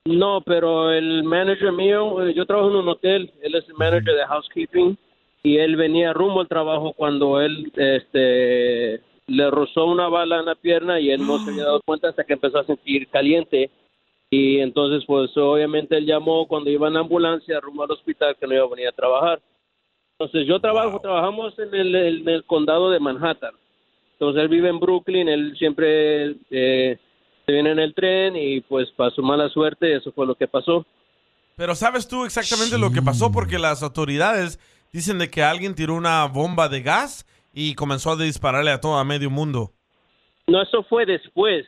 No, 0.04 0.42
pero 0.44 0.92
el 0.92 1.24
manager 1.24 1.72
mío, 1.72 2.26
eh, 2.26 2.34
yo 2.34 2.44
trabajo 2.44 2.68
en 2.68 2.76
un 2.76 2.88
hotel, 2.88 3.32
él 3.40 3.54
es 3.54 3.64
el 3.66 3.74
manager 3.74 4.14
de 4.14 4.26
housekeeping 4.26 4.98
y 5.44 5.58
él 5.58 5.76
venía 5.76 6.14
rumbo 6.14 6.40
al 6.40 6.48
trabajo 6.48 6.94
cuando 6.94 7.40
él 7.40 7.70
este 7.76 9.00
le 9.26 9.50
rozó 9.50 9.84
una 9.84 10.08
bala 10.08 10.40
en 10.40 10.46
la 10.46 10.54
pierna 10.54 10.98
y 10.98 11.10
él 11.10 11.24
no 11.24 11.38
se 11.38 11.50
había 11.50 11.64
dado 11.64 11.80
cuenta 11.84 12.08
hasta 12.08 12.24
que 12.24 12.32
empezó 12.32 12.58
a 12.58 12.66
sentir 12.66 13.08
caliente 13.08 13.70
y 14.30 14.60
entonces 14.60 15.04
pues 15.06 15.30
obviamente 15.36 15.98
él 15.98 16.06
llamó 16.06 16.48
cuando 16.48 16.70
iba 16.70 16.88
en 16.88 16.96
ambulancia 16.96 17.60
rumbo 17.60 17.84
al 17.84 17.90
hospital 17.90 18.36
que 18.40 18.46
no 18.46 18.54
iba 18.54 18.64
a 18.64 18.68
venir 18.68 18.88
a 18.88 18.92
trabajar. 18.92 19.40
Entonces 20.18 20.46
yo 20.46 20.60
trabajo, 20.60 20.98
trabajamos 21.00 21.58
en 21.58 21.74
el, 21.74 21.94
en 21.94 22.28
el 22.28 22.44
condado 22.44 22.90
de 22.90 23.00
Manhattan. 23.00 23.54
Entonces 24.12 24.42
él 24.42 24.48
vive 24.48 24.70
en 24.70 24.80
Brooklyn, 24.80 25.28
él 25.28 25.54
siempre 25.58 26.36
eh, 26.50 26.98
se 27.44 27.52
viene 27.52 27.72
en 27.72 27.78
el 27.80 27.94
tren 27.94 28.34
y 28.36 28.60
pues 28.62 28.90
pasó 28.96 29.20
mala 29.22 29.48
suerte, 29.50 29.94
eso 29.94 30.10
fue 30.12 30.26
lo 30.26 30.34
que 30.36 30.48
pasó. 30.48 30.86
Pero 31.56 31.74
¿sabes 31.74 32.08
tú 32.08 32.24
exactamente 32.24 32.78
lo 32.78 32.90
que 32.90 33.02
pasó? 33.02 33.30
Porque 33.30 33.58
las 33.58 33.82
autoridades 33.82 34.58
dicen 34.94 35.18
de 35.18 35.28
que 35.28 35.42
alguien 35.42 35.74
tiró 35.74 35.94
una 35.94 36.24
bomba 36.26 36.68
de 36.68 36.80
gas 36.80 37.26
y 37.52 37.74
comenzó 37.74 38.12
a 38.12 38.16
dispararle 38.16 38.70
a 38.70 38.80
todo 38.80 38.96
a 38.96 39.04
medio 39.04 39.28
mundo. 39.28 39.72
No, 40.46 40.62
eso 40.62 40.84
fue 40.84 41.04
después. 41.04 41.66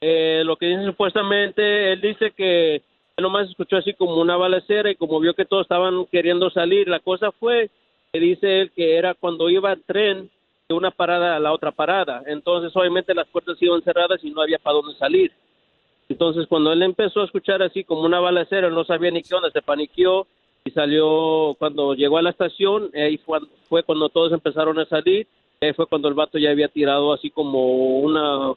Eh, 0.00 0.42
lo 0.46 0.56
que 0.56 0.66
dice 0.68 0.86
supuestamente, 0.86 1.92
él 1.92 2.00
dice 2.00 2.30
que 2.30 2.76
él 2.76 3.22
nomás 3.22 3.50
escuchó 3.50 3.76
así 3.76 3.92
como 3.92 4.16
una 4.16 4.36
balacera 4.36 4.90
y 4.90 4.96
como 4.96 5.20
vio 5.20 5.34
que 5.34 5.44
todos 5.44 5.62
estaban 5.62 6.06
queriendo 6.06 6.48
salir, 6.50 6.88
la 6.88 7.00
cosa 7.00 7.32
fue 7.32 7.70
que 8.10 8.18
dice 8.18 8.62
él 8.62 8.72
que 8.74 8.96
era 8.96 9.12
cuando 9.12 9.50
iba 9.50 9.70
el 9.70 9.82
tren 9.82 10.30
de 10.66 10.74
una 10.74 10.90
parada 10.90 11.36
a 11.36 11.40
la 11.40 11.52
otra 11.52 11.70
parada. 11.70 12.22
Entonces, 12.26 12.74
obviamente 12.74 13.14
las 13.14 13.28
puertas 13.28 13.58
iban 13.60 13.82
cerradas 13.82 14.24
y 14.24 14.30
no 14.30 14.40
había 14.40 14.58
para 14.58 14.76
dónde 14.76 14.96
salir. 14.96 15.32
Entonces, 16.08 16.46
cuando 16.48 16.72
él 16.72 16.82
empezó 16.82 17.20
a 17.20 17.26
escuchar 17.26 17.62
así 17.62 17.84
como 17.84 18.02
una 18.02 18.20
balacera, 18.20 18.68
él 18.68 18.74
no 18.74 18.84
sabía 18.84 19.10
ni 19.10 19.22
qué 19.22 19.34
onda, 19.34 19.50
se 19.50 19.60
paniqueó 19.60 20.26
y 20.66 20.70
salió, 20.70 21.54
cuando 21.58 21.94
llegó 21.94 22.16
a 22.16 22.22
la 22.22 22.30
estación, 22.30 22.90
ahí 22.94 23.18
fue, 23.18 23.38
fue 23.68 23.82
cuando 23.82 24.08
todos 24.08 24.32
empezaron 24.32 24.78
a 24.78 24.86
salir, 24.86 25.26
ahí 25.60 25.72
fue 25.74 25.86
cuando 25.86 26.08
el 26.08 26.14
vato 26.14 26.38
ya 26.38 26.50
había 26.50 26.68
tirado 26.68 27.12
así 27.12 27.28
como 27.30 27.98
una, 27.98 28.54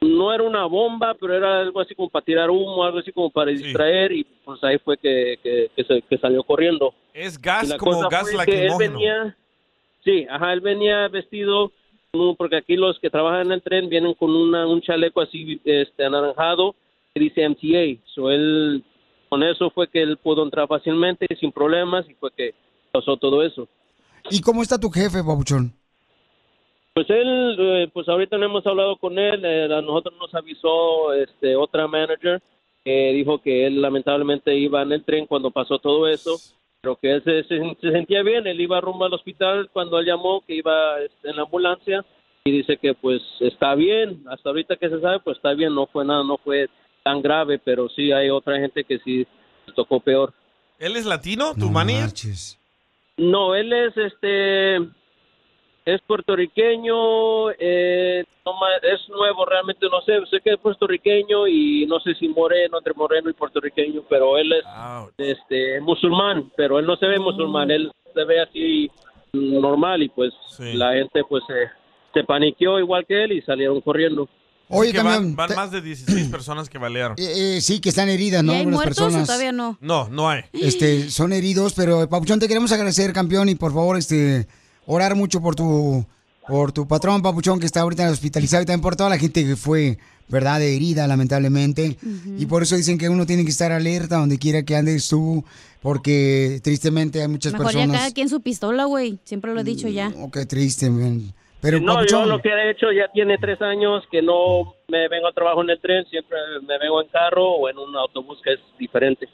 no 0.00 0.32
era 0.34 0.42
una 0.42 0.64
bomba, 0.64 1.14
pero 1.20 1.34
era 1.34 1.60
algo 1.60 1.80
así 1.80 1.94
como 1.94 2.08
para 2.08 2.24
tirar 2.24 2.50
humo, 2.50 2.82
algo 2.82 2.98
así 2.98 3.12
como 3.12 3.28
para 3.28 3.50
distraer 3.50 4.12
y 4.12 4.24
pues 4.44 4.62
ahí 4.64 4.78
fue 4.78 4.96
que, 4.96 5.38
que, 5.42 5.70
que 5.76 5.84
se- 5.84 6.02
que 6.02 6.16
salió 6.18 6.42
corriendo. 6.44 6.94
Es 7.12 7.38
gas 7.40 7.68
la 7.68 7.76
como 7.76 8.08
gas 8.08 8.24
que 8.24 8.30
él 8.30 8.36
lacrimógeno. 8.38 8.98
venía, 8.98 9.36
sí, 10.02 10.26
ajá, 10.30 10.52
él 10.54 10.60
venía 10.62 11.08
vestido, 11.08 11.72
porque 12.38 12.56
aquí 12.56 12.76
los 12.76 12.98
que 13.00 13.10
trabajan 13.10 13.46
en 13.48 13.52
el 13.52 13.62
tren 13.62 13.90
vienen 13.90 14.14
con 14.14 14.34
una, 14.34 14.66
un 14.66 14.80
chaleco 14.80 15.20
así 15.20 15.60
este 15.62 16.04
anaranjado 16.06 16.74
que 17.12 17.20
dice 17.20 17.42
MTA. 17.44 18.00
So 18.06 18.30
él, 18.30 18.82
con 19.34 19.42
eso 19.42 19.68
fue 19.70 19.88
que 19.88 20.00
él 20.00 20.16
pudo 20.16 20.44
entrar 20.44 20.68
fácilmente 20.68 21.26
sin 21.40 21.50
problemas 21.50 22.08
y 22.08 22.14
fue 22.14 22.30
que 22.36 22.54
pasó 22.92 23.16
todo 23.16 23.42
eso. 23.42 23.66
¿Y 24.30 24.40
cómo 24.40 24.62
está 24.62 24.78
tu 24.78 24.88
jefe, 24.90 25.24
Pabuchón? 25.24 25.72
Pues 26.94 27.10
él, 27.10 27.56
eh, 27.58 27.90
pues 27.92 28.08
ahorita 28.08 28.38
no 28.38 28.44
hemos 28.44 28.64
hablado 28.64 28.96
con 28.96 29.18
él, 29.18 29.44
eh, 29.44 29.64
a 29.64 29.82
nosotros 29.82 30.14
nos 30.20 30.32
avisó 30.36 31.12
este 31.14 31.56
otra 31.56 31.88
manager 31.88 32.40
que 32.84 33.12
dijo 33.12 33.38
que 33.42 33.66
él 33.66 33.82
lamentablemente 33.82 34.56
iba 34.56 34.82
en 34.82 34.92
el 34.92 35.02
tren 35.04 35.26
cuando 35.26 35.50
pasó 35.50 35.80
todo 35.80 36.06
eso, 36.06 36.36
pero 36.80 36.94
que 36.94 37.10
él 37.14 37.24
se, 37.24 37.42
se- 37.44 37.76
se 37.80 37.90
sentía 37.90 38.22
bien, 38.22 38.46
él 38.46 38.60
iba 38.60 38.80
rumbo 38.80 39.04
al 39.04 39.14
hospital 39.14 39.68
cuando 39.72 39.98
él 39.98 40.06
llamó 40.06 40.44
que 40.46 40.54
iba 40.54 41.00
este, 41.00 41.30
en 41.30 41.34
la 41.36 41.42
ambulancia 41.42 42.04
y 42.44 42.52
dice 42.52 42.76
que 42.76 42.94
pues 42.94 43.20
está 43.40 43.74
bien, 43.74 44.22
hasta 44.28 44.50
ahorita 44.50 44.76
que 44.76 44.88
se 44.90 45.00
sabe 45.00 45.18
pues 45.18 45.38
está 45.38 45.54
bien, 45.54 45.74
no 45.74 45.86
fue 45.86 46.04
nada, 46.04 46.22
no 46.22 46.36
fue 46.36 46.68
tan 47.04 47.22
grave, 47.22 47.60
pero 47.62 47.88
sí 47.88 48.10
hay 48.10 48.30
otra 48.30 48.58
gente 48.58 48.82
que 48.82 48.98
sí 48.98 49.26
tocó 49.76 50.00
peor. 50.00 50.32
¿Él 50.78 50.96
es 50.96 51.06
latino, 51.06 51.54
tu 51.54 51.70
manager? 51.70 52.32
No, 53.16 53.54
él 53.54 53.72
es 53.72 53.96
este 53.96 54.76
es 55.86 56.00
puertorriqueño, 56.06 57.50
eh, 57.58 58.24
no 58.46 58.52
es 58.82 59.08
nuevo 59.10 59.44
realmente, 59.44 59.86
no 59.90 60.00
sé, 60.00 60.14
sé 60.30 60.40
que 60.40 60.54
es 60.54 60.58
puertorriqueño 60.58 61.46
y 61.46 61.86
no 61.86 62.00
sé 62.00 62.14
si 62.14 62.26
moreno, 62.26 62.78
entre 62.78 62.94
moreno 62.94 63.28
y 63.28 63.34
puertorriqueño, 63.34 64.02
pero 64.08 64.38
él 64.38 64.52
es 64.54 64.64
este 65.18 65.80
musulmán, 65.82 66.50
pero 66.56 66.78
él 66.78 66.86
no 66.86 66.96
se 66.96 67.06
ve 67.06 67.18
musulmán, 67.18 67.70
él 67.70 67.92
se 68.14 68.24
ve 68.24 68.40
así 68.40 68.90
normal 69.34 70.02
y 70.02 70.08
pues 70.08 70.32
la 70.58 70.94
gente 70.94 71.22
pues 71.28 71.44
se, 71.46 71.70
se 72.14 72.24
paniqueó 72.24 72.78
igual 72.78 73.04
que 73.04 73.24
él 73.24 73.32
y 73.32 73.42
salieron 73.42 73.80
corriendo. 73.82 74.28
Oye, 74.68 74.92
que 74.92 75.02
van, 75.02 75.36
van 75.36 75.54
más 75.54 75.70
de 75.70 75.80
16 75.82 76.28
personas 76.28 76.68
que 76.70 76.78
balearon. 76.78 77.16
Eh, 77.18 77.56
eh, 77.56 77.60
sí, 77.60 77.80
que 77.80 77.90
están 77.90 78.08
heridas, 78.08 78.42
¿no? 78.42 78.52
¿Y 78.52 78.54
hay 78.56 78.60
Algunas 78.62 78.78
muertos 78.78 78.96
personas. 79.04 79.22
o 79.24 79.26
todavía 79.26 79.52
no? 79.52 79.76
No, 79.80 80.08
no 80.08 80.28
hay. 80.28 80.42
Este, 80.52 81.10
son 81.10 81.32
heridos, 81.32 81.74
pero 81.74 82.08
Papuchón, 82.08 82.40
te 82.40 82.48
queremos 82.48 82.72
agradecer, 82.72 83.12
campeón, 83.12 83.48
y 83.50 83.54
por 83.54 83.72
favor, 83.74 83.96
este, 83.98 84.46
orar 84.86 85.14
mucho 85.16 85.40
por 85.40 85.54
tu, 85.54 86.04
por 86.48 86.72
tu 86.72 86.88
patrón, 86.88 87.20
Papuchón, 87.22 87.60
que 87.60 87.66
está 87.66 87.82
ahorita 87.82 88.08
hospitalizado, 88.10 88.62
y 88.62 88.66
también 88.66 88.80
por 88.82 88.96
toda 88.96 89.10
la 89.10 89.18
gente 89.18 89.44
que 89.44 89.54
fue, 89.56 89.98
¿verdad?, 90.28 90.62
herida, 90.62 91.06
lamentablemente. 91.06 91.98
Y 92.38 92.46
por 92.46 92.62
eso 92.62 92.74
dicen 92.76 92.96
que 92.98 93.08
uno 93.10 93.26
tiene 93.26 93.44
que 93.44 93.50
estar 93.50 93.70
alerta 93.70 94.16
donde 94.16 94.38
quiera 94.38 94.62
que 94.62 94.74
andes 94.76 95.06
tú, 95.08 95.44
porque 95.82 96.60
tristemente 96.64 97.20
hay 97.20 97.28
muchas 97.28 97.52
Mejor 97.52 97.66
ya 97.66 97.72
personas. 97.80 97.98
cada 98.00 98.10
quien 98.12 98.30
su 98.30 98.40
pistola, 98.40 98.86
güey. 98.86 99.18
Siempre 99.24 99.52
lo 99.52 99.60
he 99.60 99.64
dicho 99.64 99.88
ya. 99.88 100.10
Oh, 100.16 100.30
qué 100.30 100.46
triste, 100.46 100.88
man. 100.88 101.34
Pero, 101.64 101.80
no, 101.80 101.94
Papuchón, 101.94 102.24
yo 102.24 102.26
lo 102.26 102.42
que 102.42 102.50
he 102.50 102.70
hecho 102.72 102.92
ya 102.92 103.08
tiene 103.10 103.38
tres 103.38 103.58
años 103.62 104.04
que 104.10 104.20
no 104.20 104.74
me 104.88 105.08
vengo 105.08 105.28
a 105.28 105.32
trabajo 105.32 105.62
en 105.62 105.70
el 105.70 105.80
tren, 105.80 106.04
siempre 106.10 106.36
me 106.60 106.78
vengo 106.78 107.00
en 107.00 107.08
carro 107.08 107.52
o 107.52 107.70
en 107.70 107.78
un 107.78 107.96
autobús 107.96 108.38
que 108.44 108.52
es 108.52 108.60
diferente. 108.78 109.26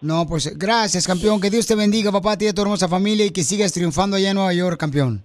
no, 0.00 0.26
pues 0.28 0.56
gracias, 0.56 1.08
campeón. 1.08 1.40
Que 1.40 1.50
Dios 1.50 1.66
te 1.66 1.74
bendiga, 1.74 2.12
papá, 2.12 2.32
a 2.32 2.38
ti 2.38 2.44
y 2.44 2.48
a 2.48 2.52
tu 2.52 2.62
hermosa 2.62 2.86
familia, 2.86 3.26
y 3.26 3.30
que 3.30 3.42
sigas 3.42 3.72
triunfando 3.72 4.16
allá 4.16 4.30
en 4.30 4.36
Nueva 4.36 4.54
York, 4.54 4.78
campeón. 4.78 5.24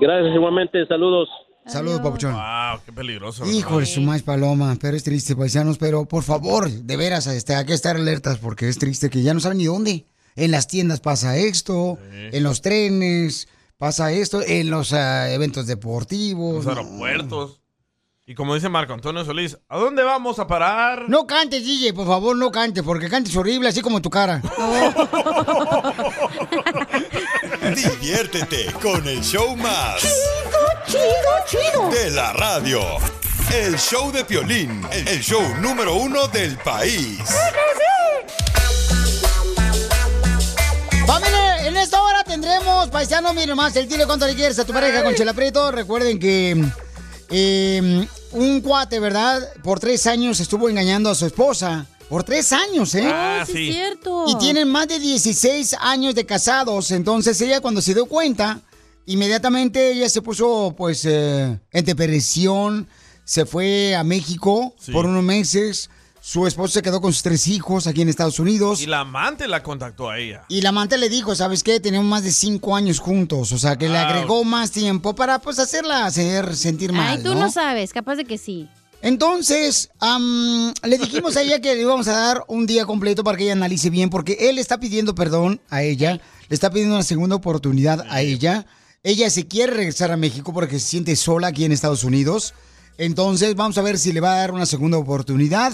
Gracias 0.00 0.34
igualmente, 0.34 0.86
saludos. 0.86 1.28
Saludos, 1.66 2.00
Papuchón. 2.00 2.32
Wow, 2.32 2.80
qué 2.86 2.92
peligroso. 2.94 3.44
Hijo 3.44 3.80
de 3.80 3.84
su 3.84 4.00
más 4.00 4.22
paloma, 4.22 4.74
pero 4.80 4.96
es 4.96 5.04
triste, 5.04 5.36
paisanos, 5.36 5.76
pero 5.76 6.06
por 6.06 6.22
favor, 6.22 6.70
de 6.70 6.96
veras, 6.96 7.26
este, 7.26 7.54
hay 7.54 7.66
que 7.66 7.74
estar 7.74 7.96
alertas 7.96 8.38
porque 8.38 8.70
es 8.70 8.78
triste 8.78 9.10
que 9.10 9.20
ya 9.20 9.34
no 9.34 9.40
saben 9.40 9.58
ni 9.58 9.66
dónde. 9.66 10.06
En 10.34 10.50
las 10.50 10.66
tiendas 10.66 11.00
pasa 11.00 11.36
esto, 11.36 11.98
en 12.10 12.42
los 12.42 12.62
trenes 12.62 13.48
pasa 13.82 14.12
esto, 14.12 14.42
en 14.46 14.70
los 14.70 14.92
ah, 14.92 15.28
eventos 15.32 15.66
deportivos. 15.66 16.64
Los 16.64 16.68
aeropuertos. 16.68 17.60
Y 18.24 18.36
como 18.36 18.54
dice 18.54 18.68
Marco 18.68 18.92
Antonio 18.92 19.24
Solís, 19.24 19.58
¿a 19.68 19.76
dónde 19.76 20.04
vamos 20.04 20.38
a 20.38 20.46
parar? 20.46 21.08
No 21.08 21.26
cantes, 21.26 21.64
DJ, 21.64 21.92
por 21.92 22.06
favor, 22.06 22.36
no 22.36 22.52
cantes, 22.52 22.84
porque 22.84 23.08
cantes 23.08 23.34
horrible, 23.34 23.70
así 23.70 23.80
como 23.80 24.00
tu 24.00 24.08
cara. 24.08 24.40
Diviértete 27.74 28.72
con 28.80 29.04
el 29.08 29.20
show 29.20 29.56
más. 29.56 30.00
Chido, 30.86 31.02
chido. 31.48 31.90
De 31.90 32.12
la 32.12 32.32
radio. 32.34 32.80
El 33.52 33.76
show 33.76 34.12
de 34.12 34.24
Piolín. 34.24 34.86
El 34.92 35.20
show 35.20 35.42
número 35.60 35.96
uno 35.96 36.28
del 36.28 36.56
país. 36.58 37.18
Familia, 41.12 41.66
en 41.66 41.76
esta 41.76 42.02
hora 42.02 42.24
tendremos, 42.24 42.88
paisano, 42.88 43.34
miren 43.34 43.54
más, 43.54 43.76
el 43.76 43.86
dile 43.86 44.06
cuánto 44.06 44.26
le 44.26 44.34
quieres 44.34 44.58
a 44.58 44.64
tu 44.64 44.72
pareja 44.72 45.02
con 45.02 45.14
Chela 45.14 45.34
Prieto. 45.34 45.70
Recuerden 45.70 46.18
que 46.18 46.64
eh, 47.28 48.06
un 48.32 48.60
cuate, 48.62 48.98
¿verdad? 48.98 49.46
Por 49.62 49.78
tres 49.78 50.06
años 50.06 50.40
estuvo 50.40 50.70
engañando 50.70 51.10
a 51.10 51.14
su 51.14 51.26
esposa. 51.26 51.86
Por 52.08 52.24
tres 52.24 52.50
años, 52.52 52.94
¿eh? 52.94 53.04
Ah, 53.12 53.44
sí, 53.46 53.52
sí. 53.52 53.68
es 53.68 53.74
cierto. 53.74 54.24
Y 54.26 54.36
tienen 54.38 54.68
más 54.68 54.88
de 54.88 54.98
16 54.98 55.76
años 55.80 56.14
de 56.14 56.24
casados. 56.24 56.90
Entonces 56.90 57.38
ella 57.42 57.60
cuando 57.60 57.82
se 57.82 57.92
dio 57.92 58.06
cuenta, 58.06 58.60
inmediatamente 59.04 59.92
ella 59.92 60.08
se 60.08 60.22
puso 60.22 60.74
pues 60.76 61.04
eh, 61.04 61.58
en 61.72 61.84
depresión. 61.84 62.88
se 63.24 63.44
fue 63.44 63.94
a 63.94 64.02
México 64.02 64.74
Sí. 64.80 64.92
por 64.92 65.04
unos 65.04 65.22
meses. 65.22 65.90
Su 66.24 66.46
esposo 66.46 66.74
se 66.74 66.82
quedó 66.82 67.00
con 67.00 67.12
sus 67.12 67.24
tres 67.24 67.48
hijos 67.48 67.88
aquí 67.88 68.00
en 68.00 68.08
Estados 68.08 68.38
Unidos. 68.38 68.80
Y 68.80 68.86
la 68.86 69.00
amante 69.00 69.48
la 69.48 69.60
contactó 69.60 70.08
a 70.08 70.20
ella. 70.20 70.44
Y 70.48 70.60
la 70.60 70.68
amante 70.68 70.96
le 70.96 71.08
dijo, 71.08 71.34
¿sabes 71.34 71.64
qué? 71.64 71.80
Tenemos 71.80 72.06
más 72.06 72.22
de 72.22 72.30
cinco 72.30 72.76
años 72.76 73.00
juntos. 73.00 73.50
O 73.50 73.58
sea, 73.58 73.74
que 73.74 73.88
le 73.88 73.98
agregó 73.98 74.44
más 74.44 74.70
tiempo 74.70 75.16
para, 75.16 75.40
pues, 75.40 75.58
hacerla 75.58 76.06
hacer 76.06 76.54
sentir 76.54 76.92
mal, 76.92 77.16
Ay, 77.18 77.24
tú 77.24 77.34
no 77.34 77.50
sabes, 77.50 77.92
capaz 77.92 78.14
de 78.14 78.24
que 78.24 78.38
sí. 78.38 78.68
Entonces, 79.00 79.90
am, 79.98 80.72
le 80.84 80.96
dijimos 80.96 81.36
a 81.36 81.42
ella 81.42 81.60
que 81.60 81.74
le 81.74 81.80
íbamos 81.80 82.06
a 82.06 82.12
dar 82.12 82.44
un 82.46 82.66
día 82.66 82.86
completo 82.86 83.24
para 83.24 83.36
que 83.36 83.42
ella 83.42 83.54
analice 83.54 83.90
bien, 83.90 84.08
porque 84.08 84.36
él 84.48 84.58
está 84.58 84.78
pidiendo 84.78 85.16
perdón 85.16 85.60
a 85.70 85.82
ella, 85.82 86.20
le 86.48 86.54
está 86.54 86.70
pidiendo 86.70 86.94
una 86.94 87.02
segunda 87.02 87.34
oportunidad 87.34 88.06
a 88.08 88.20
ella. 88.20 88.64
Ella 89.02 89.28
se 89.28 89.48
quiere 89.48 89.72
regresar 89.72 90.12
a 90.12 90.16
México 90.16 90.52
porque 90.52 90.78
se 90.78 90.86
siente 90.86 91.16
sola 91.16 91.48
aquí 91.48 91.64
en 91.64 91.72
Estados 91.72 92.04
Unidos. 92.04 92.54
Entonces, 92.96 93.56
vamos 93.56 93.76
a 93.76 93.82
ver 93.82 93.98
si 93.98 94.12
le 94.12 94.20
va 94.20 94.34
a 94.34 94.36
dar 94.36 94.52
una 94.52 94.66
segunda 94.66 94.98
oportunidad 94.98 95.72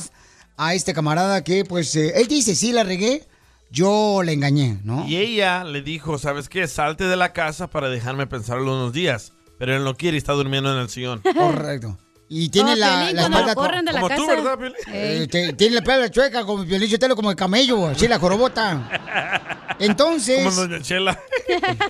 a 0.58 0.74
este 0.74 0.92
camarada 0.92 1.42
que, 1.44 1.64
pues, 1.64 1.94
eh, 1.96 2.12
él 2.16 2.26
dice, 2.26 2.54
sí, 2.54 2.72
la 2.72 2.82
regué, 2.82 3.26
yo 3.70 4.22
le 4.24 4.32
engañé, 4.32 4.80
¿no? 4.82 5.06
Y 5.08 5.16
ella 5.16 5.64
le 5.64 5.82
dijo, 5.82 6.18
¿sabes 6.18 6.48
qué? 6.48 6.66
Salte 6.66 7.04
de 7.04 7.16
la 7.16 7.32
casa 7.32 7.70
para 7.70 7.88
dejarme 7.88 8.26
pensarlo 8.26 8.74
unos 8.74 8.92
días. 8.92 9.32
Pero 9.58 9.76
él 9.76 9.84
no 9.84 9.96
quiere 9.96 10.16
y 10.16 10.18
está 10.18 10.32
durmiendo 10.32 10.72
en 10.72 10.80
el 10.80 10.88
sillón. 10.88 11.22
Correcto. 11.36 11.96
Y 12.30 12.50
tiene 12.50 12.72
Como 12.72 12.80
la, 12.80 12.86
Piolín 12.98 13.16
la 13.16 13.22
cuando 13.22 13.38
lo 13.38 13.38
espalda... 13.48 13.54
corren 13.54 13.84
de 13.86 13.92
la 13.94 14.00
Como 14.02 14.14
tú. 14.16 14.26
¿verdad, 14.26 14.58
Piolín? 14.58 14.76
Eh, 14.92 15.54
tiene 15.56 15.74
la 15.74 15.80
espalda 15.80 16.10
chueca 16.10 16.44
como 16.44 16.62
el 16.62 16.68
violín 16.68 16.98
telo 16.98 17.16
como 17.16 17.30
el 17.30 17.36
camello, 17.36 17.86
así 17.88 18.06
la 18.06 18.18
jorobota. 18.18 19.74
Entonces. 19.78 20.44
Como 20.44 20.56
doña 20.66 20.82
Chela. 20.82 21.18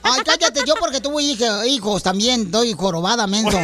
Ay, 0.02 0.20
cállate, 0.24 0.60
yo 0.66 0.74
porque 0.78 1.00
tuve 1.00 1.22
hija- 1.24 1.66
hijos 1.66 2.02
también, 2.04 2.50
doy 2.52 2.72
jorobada, 2.72 3.26
menso. 3.26 3.58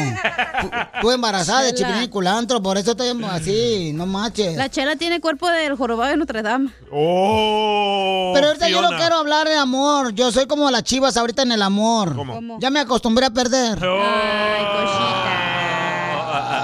Tú- 0.60 0.70
Tú 1.02 1.10
embarazada 1.12 1.62
de 1.62 1.74
chipilín 1.74 2.02
y 2.04 2.08
culantro, 2.08 2.60
por 2.62 2.76
eso 2.78 2.92
estoy 2.92 3.08
así, 3.30 3.92
no 3.94 4.06
manches. 4.06 4.56
La 4.56 4.68
chela 4.68 4.96
tiene 4.96 5.20
cuerpo 5.20 5.48
del 5.48 5.76
jorobado 5.76 6.10
de 6.10 6.16
Notre 6.16 6.42
Dame. 6.42 6.70
Oh, 6.90 8.32
Pero 8.34 8.48
ahorita 8.48 8.68
yo 8.68 8.82
no 8.82 8.96
quiero 8.96 9.16
hablar 9.16 9.46
de 9.48 9.54
amor. 9.56 10.12
Yo 10.14 10.32
soy 10.32 10.46
como 10.46 10.70
las 10.70 10.82
chivas 10.82 11.16
ahorita 11.16 11.42
en 11.42 11.52
el 11.52 11.62
amor. 11.62 12.16
¿Cómo? 12.16 12.58
Ya 12.60 12.70
me 12.70 12.80
acostumbré 12.80 13.26
a 13.26 13.30
perder. 13.30 13.78
Ay, 13.80 14.64
cosita. 14.64 15.63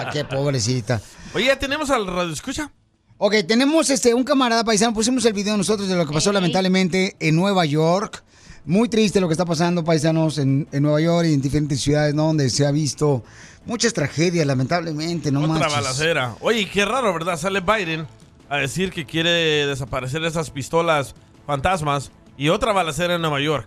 Ah, 0.06 0.10
qué 0.12 0.24
pobrecita. 0.24 1.00
Oye, 1.34 1.46
¿ya 1.46 1.58
tenemos 1.58 1.90
al 1.90 2.06
radio 2.06 2.32
escucha? 2.32 2.70
Ok, 3.18 3.34
tenemos 3.46 3.90
este 3.90 4.14
un 4.14 4.24
camarada 4.24 4.64
paisano, 4.64 4.94
pusimos 4.94 5.24
el 5.26 5.34
video 5.34 5.56
nosotros 5.56 5.88
de 5.88 5.94
lo 5.94 6.06
que 6.06 6.12
pasó 6.12 6.32
lamentablemente 6.32 7.16
en 7.20 7.36
Nueva 7.36 7.64
York. 7.66 8.24
Muy 8.64 8.88
triste 8.88 9.20
lo 9.20 9.28
que 9.28 9.32
está 9.34 9.44
pasando, 9.44 9.84
paisanos, 9.84 10.38
en, 10.38 10.68
en 10.72 10.82
Nueva 10.82 11.00
York 11.00 11.26
y 11.28 11.34
en 11.34 11.40
diferentes 11.40 11.80
ciudades, 11.80 12.14
¿no? 12.14 12.26
Donde 12.26 12.48
se 12.50 12.66
ha 12.66 12.70
visto 12.70 13.22
muchas 13.66 13.92
tragedias, 13.92 14.46
lamentablemente, 14.46 15.30
no 15.32 15.40
Otra 15.40 15.52
manches. 15.54 15.72
balacera. 15.72 16.36
Oye, 16.40 16.68
qué 16.70 16.84
raro, 16.84 17.12
¿verdad? 17.12 17.38
Sale 17.38 17.60
Biden 17.60 18.06
a 18.48 18.58
decir 18.58 18.90
que 18.90 19.06
quiere 19.06 19.66
desaparecer 19.66 20.24
esas 20.24 20.50
pistolas 20.50 21.14
fantasmas 21.46 22.10
y 22.36 22.48
otra 22.48 22.72
balacera 22.72 23.14
en 23.16 23.22
Nueva 23.22 23.40
York. 23.40 23.66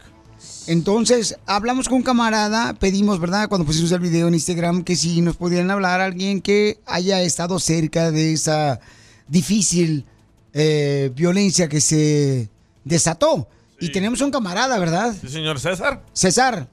Entonces, 0.67 1.37
hablamos 1.45 1.89
con 1.89 1.97
un 1.97 2.03
camarada, 2.03 2.73
pedimos, 2.73 3.19
¿verdad? 3.19 3.49
Cuando 3.49 3.65
pusimos 3.65 3.91
el 3.91 3.99
video 3.99 4.29
en 4.29 4.33
Instagram, 4.33 4.83
que 4.83 4.95
si 4.95 5.21
nos 5.21 5.35
pudieran 5.35 5.69
hablar 5.71 5.99
alguien 5.99 6.41
que 6.41 6.77
haya 6.85 7.21
estado 7.21 7.59
cerca 7.59 8.11
de 8.11 8.33
esa 8.33 8.79
difícil 9.27 10.05
eh, 10.53 11.11
violencia 11.13 11.67
que 11.67 11.81
se 11.81 12.49
desató. 12.85 13.47
Y 13.79 13.91
tenemos 13.91 14.21
un 14.21 14.31
camarada, 14.31 14.79
¿verdad? 14.79 15.13
Sí, 15.13 15.27
señor 15.27 15.59
César. 15.59 16.01
César. 16.13 16.67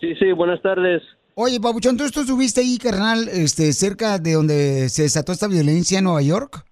Sí, 0.00 0.14
sí, 0.16 0.32
buenas 0.32 0.60
tardes. 0.60 1.02
Oye, 1.34 1.60
Pabuchón, 1.60 1.96
¿tú, 1.96 2.10
tú 2.10 2.20
estuviste 2.20 2.60
ahí, 2.60 2.76
carnal, 2.76 3.28
este, 3.28 3.72
cerca 3.72 4.18
de 4.18 4.34
donde 4.34 4.88
se 4.90 5.02
desató 5.02 5.32
esta 5.32 5.48
violencia 5.48 5.98
en 5.98 6.04
Nueva 6.04 6.20
York? 6.20 6.66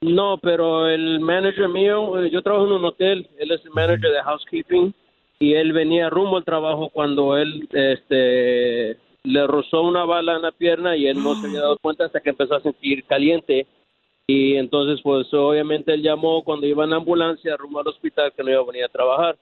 No, 0.00 0.38
pero 0.40 0.88
el 0.88 1.20
manager 1.20 1.68
mío, 1.68 2.22
eh, 2.22 2.30
yo 2.32 2.40
trabajo 2.40 2.66
en 2.66 2.72
un 2.72 2.84
hotel, 2.86 3.28
él 3.38 3.50
es 3.50 3.60
el 3.64 3.70
manager 3.72 4.10
de 4.10 4.22
housekeeping 4.22 4.94
y 5.40 5.54
él 5.54 5.72
venía 5.72 6.10
rumbo 6.10 6.36
al 6.36 6.44
trabajo 6.44 6.90
cuando 6.90 7.36
él 7.36 7.66
este 7.72 8.98
le 9.22 9.46
rozó 9.46 9.82
una 9.82 10.04
bala 10.04 10.36
en 10.36 10.42
la 10.42 10.52
pierna 10.52 10.96
y 10.96 11.06
él 11.06 11.22
no 11.22 11.34
se 11.34 11.46
había 11.46 11.60
dado 11.60 11.78
cuenta 11.82 12.04
hasta 12.04 12.20
que 12.20 12.30
empezó 12.30 12.54
a 12.54 12.62
sentir 12.62 13.04
caliente 13.04 13.66
y 14.26 14.56
entonces 14.56 15.00
pues 15.02 15.32
obviamente 15.32 15.94
él 15.94 16.02
llamó 16.02 16.44
cuando 16.44 16.66
iba 16.66 16.84
en 16.84 16.90
la 16.90 16.96
ambulancia 16.96 17.56
rumbo 17.56 17.80
al 17.80 17.88
hospital 17.88 18.32
que 18.36 18.42
no 18.42 18.50
iba 18.50 18.60
a 18.60 18.66
venir 18.66 18.84
a 18.84 18.88
trabajar. 18.88 19.36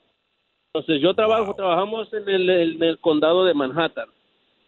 Entonces 0.73 1.03
yo 1.03 1.15
trabajo, 1.15 1.55
trabajamos 1.55 2.12
en 2.12 2.29
el, 2.29 2.49
en 2.49 2.83
el 2.83 2.99
condado 2.99 3.45
de 3.45 3.55
Manhattan. 3.55 4.09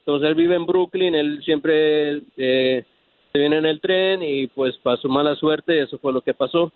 Entonces 0.01 0.29
él 0.29 0.35
vive 0.35 0.57
en 0.57 0.67
Brooklyn, 0.67 1.15
él 1.15 1.41
siempre 1.45 2.23
eh, 2.37 2.85
se 3.33 3.39
viene 3.39 3.59
en 3.59 3.67
el 3.67 3.81
tren 3.81 4.23
y 4.23 4.49
pues 4.49 4.77
pasó 4.83 5.09
mala 5.09 5.37
suerte, 5.37 5.83
eso 5.83 5.99
fue 5.99 6.13
lo 6.13 6.23
que 6.23 6.35
pasó. 6.35 6.73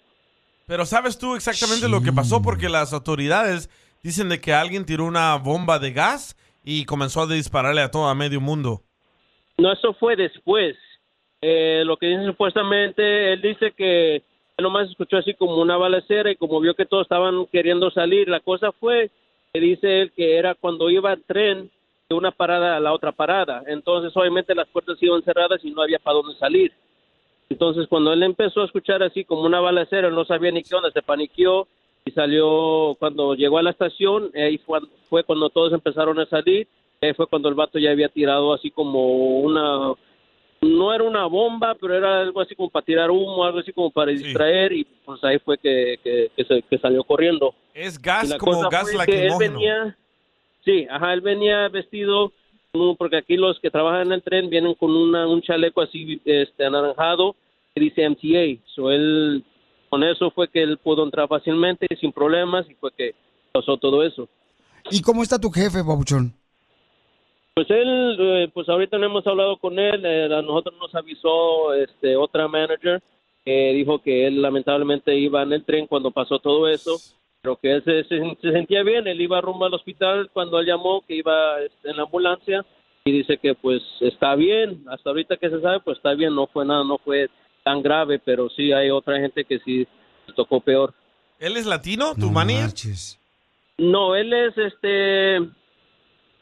Pero 0.67 0.87
¿sabes 0.87 1.19
tú 1.19 1.35
exactamente 1.35 1.89
lo 1.89 2.01
que 2.01 2.13
pasó? 2.13 2.41
Porque 2.41 2.69
las 2.69 2.93
autoridades 2.93 3.69
dicen 4.05 4.29
de 4.29 4.41
que 4.41 4.53
alguien 4.53 4.85
tiró 4.85 5.07
una 5.07 5.35
bomba 5.37 5.79
de 5.79 5.91
gas 5.91 6.37
y 6.63 6.85
comenzó 6.85 7.23
a 7.23 7.27
dispararle 7.27 7.81
a 7.81 7.91
todo 7.91 8.07
a 8.07 8.15
medio 8.15 8.41
mundo. 8.41 8.83
No, 9.57 9.73
eso 9.73 9.95
fue 9.95 10.15
después. 10.15 10.77
Eh, 11.41 11.83
lo 11.87 11.97
que 11.97 12.07
dice 12.09 12.27
supuestamente, 12.27 13.33
él 13.33 13.41
dice 13.41 13.73
que 13.73 14.23
nomás 14.59 14.91
escuchó 14.91 15.17
así 15.17 15.35
como 15.35 15.57
una 15.57 15.77
balacera 15.77 16.31
y 16.31 16.37
como 16.37 16.61
vio 16.61 16.75
que 16.75 16.85
todos 16.85 17.03
estaban 17.03 17.47
queriendo 17.47 17.91
salir, 17.91 18.29
la 18.29 18.41
cosa 18.41 18.73
fue 18.73 19.11
que 19.53 19.61
dice 19.61 20.03
él 20.03 20.13
que 20.15 20.37
era 20.37 20.55
cuando 20.55 20.91
iba 20.91 21.13
el 21.13 21.25
tren 21.25 21.71
de 22.09 22.15
una 22.15 22.31
parada 22.31 22.77
a 22.77 22.81
la 22.81 22.93
otra 22.93 23.13
parada. 23.13 23.63
Entonces, 23.67 24.15
obviamente 24.15 24.55
las 24.55 24.69
puertas 24.69 24.99
iban 25.01 25.23
cerradas 25.23 25.65
y 25.65 25.71
no 25.71 25.83
había 25.83 25.99
para 25.99 26.17
dónde 26.17 26.39
salir. 26.39 26.73
Entonces, 27.49 27.87
cuando 27.89 28.13
él 28.13 28.23
empezó 28.23 28.63
a 28.63 28.67
escuchar 28.67 29.03
así 29.03 29.25
como 29.25 29.43
una 29.43 29.61
balacera, 29.61 30.09
él 30.09 30.15
no 30.15 30.25
sabía 30.27 30.51
ni 30.51 30.63
qué 30.63 30.75
onda, 30.75 30.91
se 30.91 31.03
paniqueó 31.03 31.67
y 32.07 32.11
salió, 32.11 32.97
cuando 32.99 33.35
llegó 33.35 33.59
a 33.59 33.63
la 33.63 33.71
estación, 33.71 34.31
ahí 34.35 34.59
fue, 34.59 34.81
fue 35.09 35.25
cuando 35.25 35.49
todos 35.49 35.73
empezaron 35.73 36.19
a 36.19 36.27
salir, 36.27 36.69
ahí 37.01 37.15
fue 37.15 37.27
cuando 37.27 37.49
el 37.49 37.55
vato 37.55 37.79
ya 37.79 37.91
había 37.93 38.09
tirado 38.11 38.53
así 38.53 38.71
como 38.71 39.39
una, 39.39 39.95
no 40.61 40.95
era 40.95 41.03
una 41.05 41.25
bomba, 41.27 41.75
pero 41.81 41.95
era 41.95 42.21
algo 42.21 42.41
así 42.43 42.55
como 42.55 42.69
para 42.69 42.85
tirar 42.85 43.11
humo, 43.11 43.43
algo 43.45 43.59
así 43.61 43.73
como 43.73 43.91
para 43.91 44.11
distraer 44.13 44.73
y 44.73 44.85
pues 45.05 45.23
ahí 45.25 45.39
fue 45.39 45.57
que, 45.57 45.99
que, 46.05 46.31
que 46.37 46.45
se- 46.45 46.63
que 46.63 46.79
salió 46.79 47.05
corriendo. 47.05 47.55
Es 47.73 47.99
gas 47.99 48.35
como 48.37 48.69
gas 48.69 48.85
que 48.91 48.91
él 48.93 48.99
lacrimógeno. 48.99 49.59
venía, 49.59 49.97
sí, 50.65 50.87
ajá, 50.91 51.15
él 51.15 51.23
venía 51.23 51.69
vestido, 51.69 52.33
porque 52.99 53.17
aquí 53.17 53.37
los 53.39 53.59
que 53.61 53.71
trabajan 53.71 54.09
en 54.09 54.13
el 54.13 54.23
tren 54.23 54.51
vienen 54.51 54.75
con 54.75 54.95
una, 54.95 55.27
un 55.27 55.41
chaleco 55.41 55.81
así 55.81 56.21
este 56.25 56.67
anaranjado 56.67 57.35
que 57.75 57.81
dice 57.81 58.03
MTA. 58.05 58.61
So 58.67 58.91
él, 58.91 59.43
con 59.95 60.03
eso 60.03 60.33
fue 60.33 60.49
que 60.49 60.61
él 60.61 60.77
pudo 60.79 61.05
entrar 61.05 61.29
fácilmente 61.29 61.87
y 61.89 61.95
sin 61.95 62.11
problemas 62.11 62.69
y 62.69 62.75
fue 62.75 62.91
que 62.99 63.15
pasó 63.53 63.77
todo 63.77 64.03
eso. 64.03 64.29
¿Y 64.91 65.01
cómo 65.03 65.23
está 65.23 65.39
tu 65.39 65.51
jefe, 65.51 65.85
Pabuchón? 65.85 66.33
Pues 67.55 67.71
él, 67.71 68.17
eh, 68.19 68.51
pues 68.53 68.69
ahorita 68.69 68.99
no 68.99 69.07
hemos 69.07 69.25
hablado 69.25 69.57
con 69.59 69.79
él, 69.79 70.05
eh, 70.05 70.25
a 70.35 70.43
nosotros 70.43 70.75
nos 70.81 70.93
avisó 70.97 71.73
este 71.75 72.17
otra 72.17 72.49
manager 72.49 73.01
que 73.45 73.73
dijo 73.73 74.01
que 74.03 74.27
él 74.27 74.43
lamentablemente 74.43 75.17
iba 75.17 75.45
en 75.45 75.53
el 75.53 75.65
tren 75.65 75.87
cuando 75.87 76.11
pasó 76.11 76.41
todo 76.41 76.67
eso, 76.69 76.97
pero 77.41 77.55
que 77.55 77.71
él 77.75 77.85
se, 77.85 78.03
se- 78.05 78.37
se 78.43 78.51
sentía 78.51 78.83
bien, 78.83 79.07
él 79.07 79.21
iba 79.21 79.41
rumbo 79.41 79.65
al 79.67 79.75
hospital 79.75 80.29
cuando 80.33 80.59
él 80.59 80.67
llamó 80.67 81.05
que 81.07 81.15
iba 81.15 81.61
este, 81.61 81.91
en 81.91 81.97
la 81.99 82.03
ambulancia 82.03 82.67
y 83.05 83.13
dice 83.13 83.39
que 83.39 83.55
pues 83.55 83.81
está 84.01 84.35
bien, 84.35 84.83
hasta 84.89 85.11
ahorita 85.11 85.37
que 85.37 85.51
se 85.51 85.61
sabe 85.61 85.79
pues 85.79 85.99
está 85.99 86.15
bien, 86.15 86.35
no 86.35 86.49
fue 86.49 86.65
nada, 86.67 86.83
no 86.83 86.99
fue 86.99 87.29
tan 87.65 87.83
grave, 87.83 88.21
pero 88.25 88.49
sí 88.51 88.73
hay 88.73 88.91
otra 88.91 89.19
gente 89.19 89.45
que 89.45 89.59
sí 89.61 89.87
tocó 90.37 90.61
peor. 90.61 90.95
¿Él 91.41 91.57
es 91.57 91.67
latino, 91.67 92.15
tu? 92.15 92.31
No, 93.79 94.15
él 94.15 94.33
es 94.33 94.57
este 94.57 95.37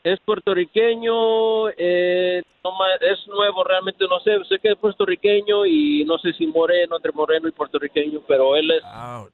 es 0.05 0.19
puertorriqueño, 0.25 1.71
eh, 1.71 2.43
no 2.65 2.71
es 3.01 3.27
nuevo 3.29 3.63
realmente, 3.63 4.05
no 4.09 4.19
sé, 4.21 4.33
sé 4.49 4.59
que 4.59 4.73
es 4.73 4.77
puertorriqueño 4.77 5.65
y 5.65 6.05
no 6.05 6.19
sé 6.19 6.33
si 6.33 6.47
moreno, 6.47 6.97
entre 6.97 7.13
moreno 7.13 7.49
y 7.49 7.53
puertorriqueño, 7.53 8.21
pero 8.27 8.57
él 8.57 8.71
es 8.73 8.83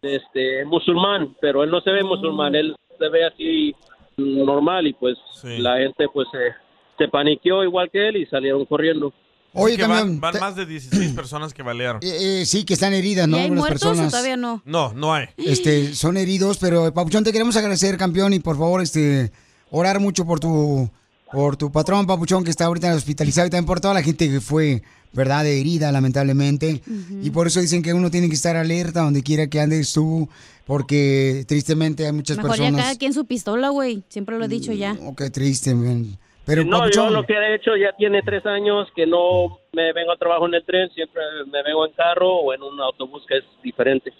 este 0.02 0.64
musulmán, 0.66 1.34
pero 1.40 1.64
él 1.64 1.70
no 1.70 1.80
se 1.80 1.90
ve 1.90 2.02
musulmán, 2.02 2.54
él 2.54 2.76
se 2.98 3.08
ve 3.08 3.24
así 3.24 3.74
normal 4.18 4.86
y 4.86 4.92
pues 4.92 5.16
la 5.42 5.78
gente 5.78 6.06
pues 6.12 6.28
se, 6.30 6.54
se 6.98 7.08
paniqueó 7.08 7.64
igual 7.64 7.90
que 7.90 8.08
él 8.08 8.18
y 8.18 8.26
salieron 8.26 8.64
corriendo. 8.66 9.12
Oye, 9.54 9.76
que 9.76 9.86
van, 9.86 10.20
van 10.20 10.38
más 10.38 10.54
de 10.56 10.66
16 10.66 11.12
personas 11.14 11.52
que 11.54 11.62
balearon. 11.62 12.00
Eh, 12.02 12.40
eh, 12.42 12.46
sí, 12.46 12.64
que 12.64 12.74
están 12.74 12.92
heridas, 12.92 13.26
¿no? 13.26 13.36
¿Y 13.36 13.40
hay 13.40 13.44
Algunas 13.46 13.62
muertos 13.62 13.80
personas. 13.88 14.08
o 14.08 14.10
todavía 14.10 14.36
no? 14.36 14.62
No, 14.64 14.92
no 14.92 15.14
hay. 15.14 15.26
Este, 15.36 15.94
son 15.94 16.16
heridos, 16.16 16.58
pero 16.58 16.92
Papuchón, 16.92 17.24
te 17.24 17.32
queremos 17.32 17.56
agradecer, 17.56 17.96
campeón, 17.96 18.32
y 18.34 18.40
por 18.40 18.56
favor, 18.58 18.82
este, 18.82 19.32
orar 19.70 20.00
mucho 20.00 20.24
por 20.26 20.38
tu, 20.38 20.88
por 21.32 21.56
tu 21.56 21.72
patrón, 21.72 22.06
Papuchón, 22.06 22.44
que 22.44 22.50
está 22.50 22.66
ahorita 22.66 22.94
hospitalizado, 22.94 23.46
y 23.46 23.50
también 23.50 23.66
por 23.66 23.80
toda 23.80 23.94
la 23.94 24.02
gente 24.02 24.28
que 24.30 24.40
fue, 24.40 24.82
¿verdad?, 25.12 25.42
de 25.44 25.58
herida, 25.60 25.90
lamentablemente. 25.92 26.82
Y 27.22 27.30
por 27.30 27.46
eso 27.46 27.60
dicen 27.60 27.82
que 27.82 27.94
uno 27.94 28.10
tiene 28.10 28.28
que 28.28 28.34
estar 28.34 28.54
alerta 28.54 29.00
donde 29.00 29.22
quiera 29.22 29.46
que 29.48 29.60
andes 29.60 29.92
tú, 29.92 30.28
porque 30.66 31.44
tristemente 31.48 32.04
hay 32.06 32.12
muchas 32.12 32.36
Mejor 32.36 32.52
ya 32.52 32.56
personas. 32.64 32.82
cada 32.84 32.96
quien 32.96 33.14
su 33.14 33.24
pistola, 33.24 33.70
güey. 33.70 34.04
Siempre 34.10 34.38
lo 34.38 34.44
he 34.44 34.48
dicho 34.48 34.72
ya. 34.72 34.96
Oh, 35.02 35.16
qué 35.16 35.30
triste, 35.30 35.74
man. 35.74 36.18
Pero, 36.48 36.64
no, 36.64 36.78
Papuchón, 36.78 37.10
yo 37.10 37.14
lo 37.14 37.26
que 37.26 37.34
he 37.34 37.54
hecho 37.56 37.76
ya 37.76 37.92
tiene 37.98 38.22
tres 38.22 38.46
años 38.46 38.88
que 38.96 39.06
no 39.06 39.58
me 39.74 39.92
vengo 39.92 40.12
a 40.12 40.16
trabajo 40.16 40.46
en 40.46 40.54
el 40.54 40.64
tren, 40.64 40.88
siempre 40.94 41.20
me 41.52 41.62
vengo 41.62 41.84
en 41.84 41.92
carro 41.92 42.36
o 42.36 42.54
en 42.54 42.62
un 42.62 42.80
autobús 42.80 43.22
que 43.28 43.36
es 43.36 43.44
diferente. 43.62 44.14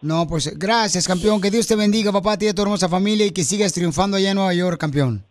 No, 0.00 0.28
pues 0.28 0.56
gracias, 0.56 1.08
campeón. 1.08 1.40
Que 1.40 1.50
Dios 1.50 1.66
te 1.66 1.74
bendiga, 1.74 2.12
papá, 2.12 2.34
a 2.34 2.38
ti 2.38 2.46
y 2.46 2.50
a 2.50 2.54
tu 2.54 2.62
hermosa 2.62 2.88
familia 2.88 3.26
y 3.26 3.32
que 3.32 3.42
sigas 3.42 3.72
triunfando 3.72 4.16
allá 4.16 4.30
en 4.30 4.36
Nueva 4.36 4.54
York, 4.54 4.78
campeón. 4.78 5.24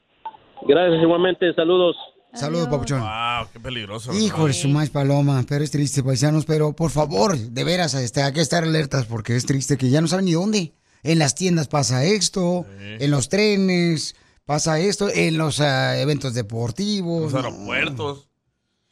Gracias 0.68 1.02
igualmente, 1.02 1.54
saludos. 1.54 1.96
Saludos, 2.34 2.68
papuchón. 2.68 3.00
Wow, 3.00 3.48
qué 3.54 3.60
peligroso. 3.62 4.12
Hijo 4.14 4.48
de 4.48 4.54
su 4.54 4.68
más 4.68 4.90
paloma, 4.90 5.46
pero 5.48 5.64
es 5.64 5.72
triste, 5.72 6.04
paisanos, 6.04 6.46
pero 6.46 6.74
por 6.74 6.92
favor, 6.92 7.38
de 7.38 7.64
veras, 7.64 7.94
este, 7.94 8.22
hay 8.22 8.34
que 8.34 8.42
estar 8.42 8.66
alertas 8.66 9.06
porque 9.06 9.38
es 9.38 9.46
triste 9.46 9.78
que 9.78 9.90
ya 9.90 10.02
no 10.02 10.08
saben 10.10 10.26
ni 10.26 10.34
dónde. 10.34 10.74
En 11.02 11.18
las 11.18 11.34
tiendas 11.34 11.70
pasa 11.70 12.04
esto, 12.04 12.66
en 12.78 13.10
los 13.10 13.30
trenes 13.30 14.18
pasa 14.50 14.80
esto, 14.80 15.10
en 15.14 15.38
los 15.38 15.62
ah, 15.62 15.96
eventos 16.00 16.34
deportivos. 16.34 17.32
Los 17.32 17.36
aeropuertos. 17.36 18.30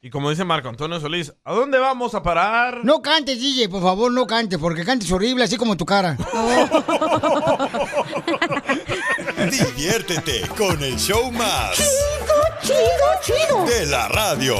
Y 0.03 0.11
como 0.11 0.29
dice 0.29 0.45
Marco 0.45 0.69
Antonio 0.69 0.99
Solís, 0.99 1.33
¿a 1.43 1.51
dónde 1.51 1.79
vamos 1.79 2.13
a 2.13 2.21
parar? 2.21 2.85
No 2.85 3.01
cantes, 3.01 3.39
DJ, 3.39 3.67
por 3.67 3.81
favor, 3.81 4.11
no 4.11 4.27
cantes, 4.27 4.59
porque 4.59 4.85
cantes 4.85 5.11
horrible, 5.11 5.45
así 5.45 5.57
como 5.57 5.75
tu 5.75 5.83
cara. 5.83 6.15
Diviértete 9.49 10.47
con 10.55 10.83
el 10.83 10.95
show 10.95 11.31
más. 11.31 11.75
Chido, 12.61 12.77
chido. 13.23 13.65
De 13.65 13.87
la 13.87 14.07
radio. 14.09 14.57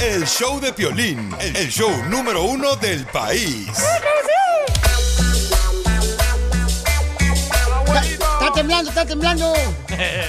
El 0.00 0.24
show 0.28 0.60
de 0.60 0.72
Piolín, 0.72 1.34
el 1.40 1.68
show 1.70 1.90
número 2.08 2.44
uno 2.44 2.76
del 2.76 3.04
país. 3.06 3.66
Está 3.66 4.00
temblando, 8.60 8.90
está 8.90 9.06
temblando. 9.06 9.54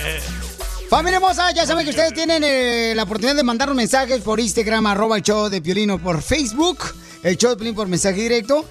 Familia 0.89 1.17
hermosa, 1.17 1.51
ya 1.51 1.65
saben 1.65 1.83
que 1.83 1.89
ustedes 1.89 2.13
tienen 2.13 2.41
eh, 2.45 2.93
la 2.95 3.03
oportunidad 3.03 3.35
de 3.35 3.43
mandar 3.43 3.73
mensajes 3.73 4.21
por 4.21 4.39
Instagram, 4.39 4.87
arroba 4.87 5.17
el 5.17 5.21
show 5.21 5.49
de 5.49 5.61
Piolín 5.61 5.91
o 5.91 5.99
por 5.99 6.21
Facebook, 6.21 6.79
el 7.23 7.35
show 7.37 7.49
de 7.49 7.57
Piolín 7.57 7.75
por 7.75 7.89
mensaje 7.89 8.21
directo, 8.21 8.63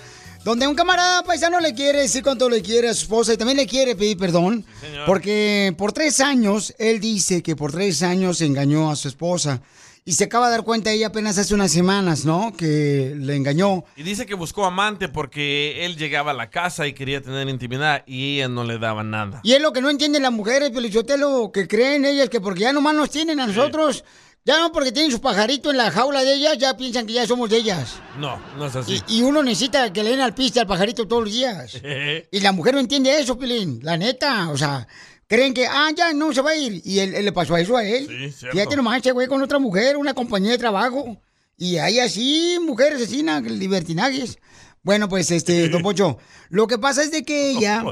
donde 0.44 0.66
un 0.66 0.74
camarada 0.74 1.22
paisano 1.24 1.60
le 1.60 1.74
quiere 1.74 2.00
decir 2.00 2.22
cuánto 2.22 2.48
le 2.48 2.62
quiere 2.62 2.88
a 2.88 2.94
su 2.94 3.02
esposa 3.02 3.34
y 3.34 3.36
también 3.36 3.58
le 3.58 3.66
quiere 3.66 3.96
pedir 3.96 4.16
perdón, 4.16 4.64
porque 5.04 5.74
por 5.76 5.92
tres 5.92 6.20
años, 6.20 6.74
él 6.78 6.98
dice 6.98 7.42
que 7.42 7.54
por 7.54 7.70
tres 7.70 8.02
años 8.02 8.40
engañó 8.40 8.90
a 8.90 8.96
su 8.96 9.08
esposa 9.08 9.60
y 10.04 10.12
se 10.12 10.24
acaba 10.24 10.46
de 10.46 10.52
dar 10.52 10.64
cuenta 10.64 10.90
ella 10.90 11.08
apenas 11.08 11.38
hace 11.38 11.54
unas 11.54 11.70
semanas, 11.70 12.24
¿no? 12.24 12.52
Que 12.56 13.14
le 13.16 13.36
engañó. 13.36 13.84
Y 13.96 14.02
dice 14.02 14.26
que 14.26 14.34
buscó 14.34 14.64
amante 14.64 15.08
porque 15.08 15.84
él 15.84 15.96
llegaba 15.96 16.30
a 16.30 16.34
la 16.34 16.50
casa 16.50 16.86
y 16.86 16.94
quería 16.94 17.20
tener 17.20 17.48
intimidad 17.48 18.02
y 18.06 18.36
ella 18.36 18.48
no 18.48 18.64
le 18.64 18.78
daba 18.78 19.02
nada. 19.04 19.40
Y 19.44 19.52
es 19.52 19.60
lo 19.60 19.72
que 19.72 19.80
no 19.80 19.90
entienden 19.90 20.22
las 20.22 20.32
mujeres, 20.32 20.70
Pelichotelo, 20.70 21.50
que 21.52 21.68
creen 21.68 22.04
ellas 22.04 22.28
que 22.28 22.40
porque 22.40 22.60
ya 22.62 22.72
nomás 22.72 22.94
nos 22.94 23.10
tienen 23.10 23.40
a 23.40 23.46
nosotros, 23.46 24.04
ya 24.44 24.58
no 24.58 24.72
porque 24.72 24.90
tienen 24.90 25.12
su 25.12 25.20
pajarito 25.20 25.70
en 25.70 25.76
la 25.76 25.90
jaula 25.90 26.24
de 26.24 26.34
ellas, 26.34 26.56
ya 26.56 26.76
piensan 26.76 27.06
que 27.06 27.12
ya 27.12 27.26
somos 27.26 27.50
de 27.50 27.58
ellas. 27.58 27.96
No, 28.18 28.40
no 28.56 28.66
es 28.66 28.76
así. 28.76 29.02
Y, 29.06 29.18
y 29.18 29.22
uno 29.22 29.42
necesita 29.42 29.92
que 29.92 30.02
le 30.02 30.10
den 30.10 30.20
al 30.20 30.34
piste 30.34 30.60
al 30.60 30.66
pajarito 30.66 31.06
todos 31.06 31.24
los 31.24 31.32
días. 31.32 31.76
Y 32.32 32.40
la 32.40 32.52
mujer 32.52 32.74
no 32.74 32.80
entiende 32.80 33.18
eso, 33.18 33.38
Pilín, 33.38 33.80
la 33.82 33.96
neta. 33.96 34.48
O 34.50 34.56
sea, 34.56 34.86
creen 35.30 35.54
que, 35.54 35.64
ah, 35.64 35.90
ya 35.96 36.12
no 36.12 36.32
se 36.34 36.42
va 36.42 36.50
a 36.50 36.56
ir. 36.56 36.82
Y 36.84 36.98
él, 36.98 37.14
él 37.14 37.24
le 37.24 37.32
pasó 37.32 37.56
eso 37.56 37.76
a 37.76 37.84
él. 37.84 38.06
Sí, 38.08 38.32
cierto. 38.32 38.56
Fíjate 38.56 38.76
nomás, 38.76 38.98
ese 38.98 39.12
güey 39.12 39.28
con 39.28 39.40
otra 39.40 39.60
mujer, 39.60 39.96
una 39.96 40.12
compañía 40.12 40.50
de 40.50 40.58
trabajo. 40.58 41.22
Y 41.56 41.76
hay 41.76 42.00
así 42.00 42.58
mujeres 42.60 42.96
asesinas, 43.00 43.42
libertinajes. 43.44 44.38
Bueno, 44.82 45.08
pues, 45.08 45.30
este, 45.30 45.68
don 45.68 45.82
Pocho, 45.82 46.18
lo 46.48 46.66
que 46.66 46.78
pasa 46.78 47.04
es 47.04 47.12
de 47.12 47.22
que 47.22 47.50
ella, 47.50 47.84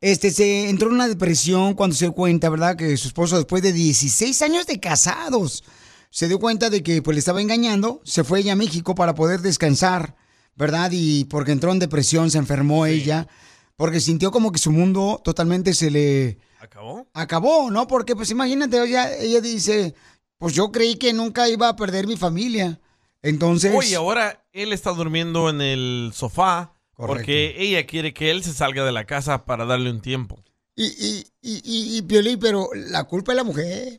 este, 0.00 0.32
se 0.32 0.70
entró 0.70 0.88
en 0.88 0.94
una 0.94 1.06
depresión 1.06 1.74
cuando 1.74 1.94
se 1.94 2.06
dio 2.06 2.14
cuenta, 2.14 2.48
¿verdad? 2.48 2.74
Que 2.74 2.96
su 2.96 3.06
esposo, 3.06 3.36
después 3.36 3.62
de 3.62 3.72
16 3.72 4.42
años 4.42 4.66
de 4.66 4.80
casados, 4.80 5.62
se 6.10 6.26
dio 6.26 6.40
cuenta 6.40 6.68
de 6.68 6.82
que, 6.82 7.00
pues, 7.00 7.14
le 7.14 7.20
estaba 7.20 7.40
engañando. 7.40 8.00
Se 8.02 8.24
fue 8.24 8.40
ella 8.40 8.54
a 8.54 8.56
México 8.56 8.96
para 8.96 9.14
poder 9.14 9.40
descansar, 9.40 10.16
¿verdad? 10.56 10.90
Y 10.92 11.26
porque 11.26 11.52
entró 11.52 11.70
en 11.70 11.78
depresión, 11.78 12.28
se 12.30 12.38
enfermó 12.38 12.86
ella, 12.86 13.28
porque 13.82 13.98
sintió 13.98 14.30
como 14.30 14.52
que 14.52 14.60
su 14.60 14.70
mundo 14.70 15.20
totalmente 15.24 15.74
se 15.74 15.90
le 15.90 16.38
¿Acabó? 16.60 17.04
acabó, 17.14 17.68
¿no? 17.68 17.88
Porque 17.88 18.14
pues 18.14 18.30
imagínate, 18.30 18.80
ella, 18.80 19.12
ella 19.18 19.40
dice, 19.40 19.96
pues 20.38 20.54
yo 20.54 20.70
creí 20.70 20.94
que 20.94 21.12
nunca 21.12 21.48
iba 21.48 21.68
a 21.68 21.74
perder 21.74 22.06
mi 22.06 22.16
familia. 22.16 22.78
Entonces... 23.22 23.74
Oye, 23.74 23.96
ahora 23.96 24.40
él 24.52 24.72
está 24.72 24.92
durmiendo 24.92 25.50
en 25.50 25.60
el 25.60 26.12
sofá 26.14 26.74
porque 26.94 27.56
ella 27.58 27.84
quiere 27.84 28.14
que 28.14 28.30
él 28.30 28.44
se 28.44 28.52
salga 28.52 28.84
de 28.84 28.92
la 28.92 29.02
casa 29.04 29.44
para 29.46 29.64
darle 29.64 29.90
un 29.90 30.00
tiempo. 30.00 30.38
Y, 30.76 30.84
y, 30.84 31.24
y, 31.42 31.54
y, 31.64 31.98
y, 31.98 32.02
Piolín, 32.02 32.38
pero 32.38 32.68
la 32.72 33.02
culpa 33.02 33.32
es 33.32 33.36
la 33.36 33.42
mujer. 33.42 33.98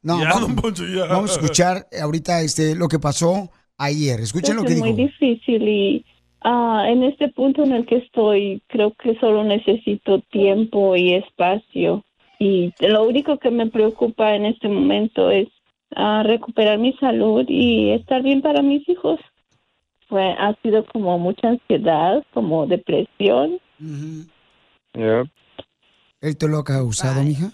No, 0.00 0.20
Ya, 0.22 0.28
vamos, 0.28 0.42
don 0.42 0.54
Poncho, 0.54 0.86
ya. 0.86 1.06
vamos 1.06 1.32
a 1.32 1.34
escuchar 1.40 1.88
ahorita 2.00 2.40
este, 2.42 2.76
lo 2.76 2.86
que 2.86 3.00
pasó 3.00 3.50
ayer. 3.78 4.20
Escuchen 4.20 4.54
lo 4.54 4.62
que 4.62 4.68
es 4.68 4.74
dijo. 4.76 4.86
muy 4.86 5.06
difícil 5.06 5.60
y 5.66 6.04
ah, 6.44 6.84
en 6.88 7.02
este 7.02 7.28
punto 7.28 7.64
en 7.64 7.72
el 7.72 7.86
que 7.86 7.96
estoy, 7.96 8.62
creo 8.68 8.92
que 8.92 9.18
solo 9.18 9.42
necesito 9.44 10.20
tiempo 10.30 10.94
y 10.96 11.14
espacio. 11.14 12.04
Y 12.38 12.72
lo 12.80 13.04
único 13.04 13.38
que 13.38 13.50
me 13.50 13.66
preocupa 13.66 14.34
en 14.34 14.44
este 14.46 14.68
momento 14.68 15.30
es 15.30 15.48
ah, 15.96 16.22
recuperar 16.24 16.78
mi 16.78 16.92
salud 16.94 17.44
y 17.48 17.90
estar 17.90 18.22
bien 18.22 18.42
para 18.42 18.62
mis 18.62 18.88
hijos. 18.88 19.18
Fue, 20.08 20.22
ha 20.22 20.54
sido 20.62 20.84
como 20.84 21.18
mucha 21.18 21.48
ansiedad, 21.48 22.22
como 22.32 22.66
depresión. 22.66 23.58
¿Él 26.20 26.36
te 26.36 26.48
lo 26.48 26.58
ha 26.58 26.64
causado, 26.64 27.22
mija? 27.22 27.50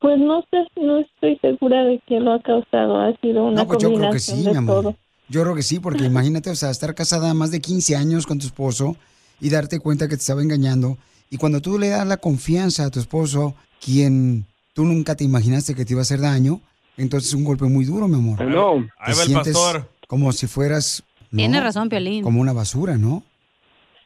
Pues 0.00 0.18
no 0.18 0.44
sé, 0.50 0.66
no 0.76 0.98
estoy 0.98 1.38
segura 1.38 1.84
de 1.84 1.98
que 2.06 2.20
lo 2.20 2.32
ha 2.32 2.40
causado. 2.40 2.98
Ha 3.00 3.16
sido 3.16 3.46
una 3.46 3.62
No, 3.62 3.66
pues 3.66 3.78
yo 3.78 3.92
creo 3.94 4.10
que 4.10 4.18
sí, 4.18 4.32
combinación 4.32 4.38
mi 4.38 4.52
de 4.52 4.58
amor. 4.58 4.82
todo. 4.82 5.07
Yo 5.28 5.42
creo 5.42 5.54
que 5.54 5.62
sí, 5.62 5.78
porque 5.78 6.04
imagínate, 6.04 6.50
o 6.50 6.54
sea, 6.54 6.70
estar 6.70 6.94
casada 6.94 7.34
más 7.34 7.50
de 7.50 7.60
15 7.60 7.96
años 7.96 8.26
con 8.26 8.38
tu 8.38 8.46
esposo 8.46 8.96
y 9.40 9.50
darte 9.50 9.78
cuenta 9.78 10.08
que 10.08 10.16
te 10.16 10.20
estaba 10.20 10.42
engañando. 10.42 10.96
Y 11.30 11.36
cuando 11.36 11.60
tú 11.60 11.78
le 11.78 11.88
das 11.88 12.06
la 12.06 12.16
confianza 12.16 12.86
a 12.86 12.90
tu 12.90 12.98
esposo, 12.98 13.54
quien 13.84 14.46
tú 14.72 14.84
nunca 14.84 15.14
te 15.14 15.24
imaginaste 15.24 15.74
que 15.74 15.84
te 15.84 15.92
iba 15.92 16.00
a 16.00 16.02
hacer 16.02 16.20
daño, 16.20 16.60
entonces 16.96 17.28
es 17.28 17.34
un 17.34 17.44
golpe 17.44 17.66
muy 17.66 17.84
duro, 17.84 18.08
mi 18.08 18.14
amor. 18.14 18.38
Te 18.38 18.44
Ahí 18.44 18.52
va 18.54 18.88
el 19.08 19.14
sientes 19.14 19.52
pastor. 19.52 19.88
Como 20.06 20.32
si 20.32 20.46
fueras... 20.46 21.04
¿no? 21.30 21.36
Tiene 21.36 21.60
razón, 21.60 21.90
Piolín. 21.90 22.24
Como 22.24 22.40
una 22.40 22.54
basura, 22.54 22.96
¿no? 22.96 23.22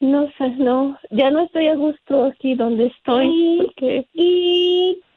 No 0.00 0.26
sé, 0.36 0.50
no, 0.58 0.98
ya 1.12 1.30
no 1.30 1.44
estoy 1.44 1.68
a 1.68 1.76
gusto 1.76 2.24
aquí 2.24 2.56
donde 2.56 2.86
estoy 2.88 3.58
porque 3.58 4.04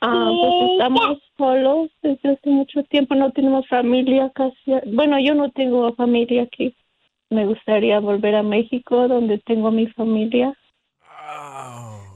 ah, 0.06 0.32
pues 0.42 0.72
estamos 0.72 1.18
solos 1.38 1.90
desde 2.02 2.34
hace 2.34 2.50
mucho 2.50 2.84
tiempo, 2.84 3.16
no 3.16 3.32
tenemos 3.32 3.68
familia 3.68 4.32
casi. 4.36 4.72
Bueno, 4.94 5.18
yo 5.20 5.36
no 5.36 5.52
tengo 5.52 5.94
familia 5.96 6.44
aquí. 6.44 6.76
Me 7.30 7.46
gustaría 7.46 8.00
volver 8.00 8.36
a 8.36 8.44
México 8.44 9.08
donde 9.08 9.40
tengo 9.40 9.72
mi 9.72 9.88
familia. 9.88 10.54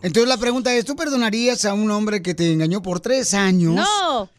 Entonces 0.01 0.29
la 0.29 0.37
pregunta 0.37 0.73
es, 0.73 0.85
¿tú 0.85 0.95
perdonarías 0.95 1.65
a 1.65 1.73
un 1.73 1.89
hombre 1.91 2.21
que 2.21 2.35
te 2.35 2.51
engañó 2.51 2.81
por 2.81 2.99
tres 2.99 3.33
años? 3.33 3.75
No. 3.75 4.29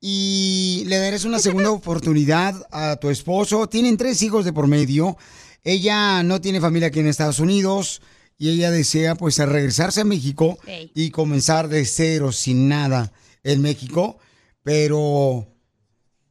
Y 0.00 0.84
le 0.86 0.96
darías 0.96 1.24
una 1.24 1.38
segunda 1.38 1.70
oportunidad 1.70 2.54
a 2.70 2.96
tu 2.96 3.10
esposo. 3.10 3.66
Tienen 3.66 3.96
tres 3.96 4.22
hijos 4.22 4.44
de 4.44 4.52
por 4.52 4.66
medio. 4.66 5.16
Ella 5.62 6.22
no 6.22 6.40
tiene 6.40 6.60
familia 6.60 6.88
aquí 6.88 7.00
en 7.00 7.08
Estados 7.08 7.38
Unidos 7.38 8.00
y 8.40 8.48
ella 8.48 8.70
desea 8.70 9.16
pues 9.16 9.36
regresarse 9.36 10.00
a 10.00 10.04
México 10.04 10.58
y 10.94 11.10
comenzar 11.10 11.68
de 11.68 11.84
cero, 11.84 12.32
sin 12.32 12.68
nada 12.68 13.12
en 13.44 13.60
México. 13.60 14.16
Pero 14.62 15.46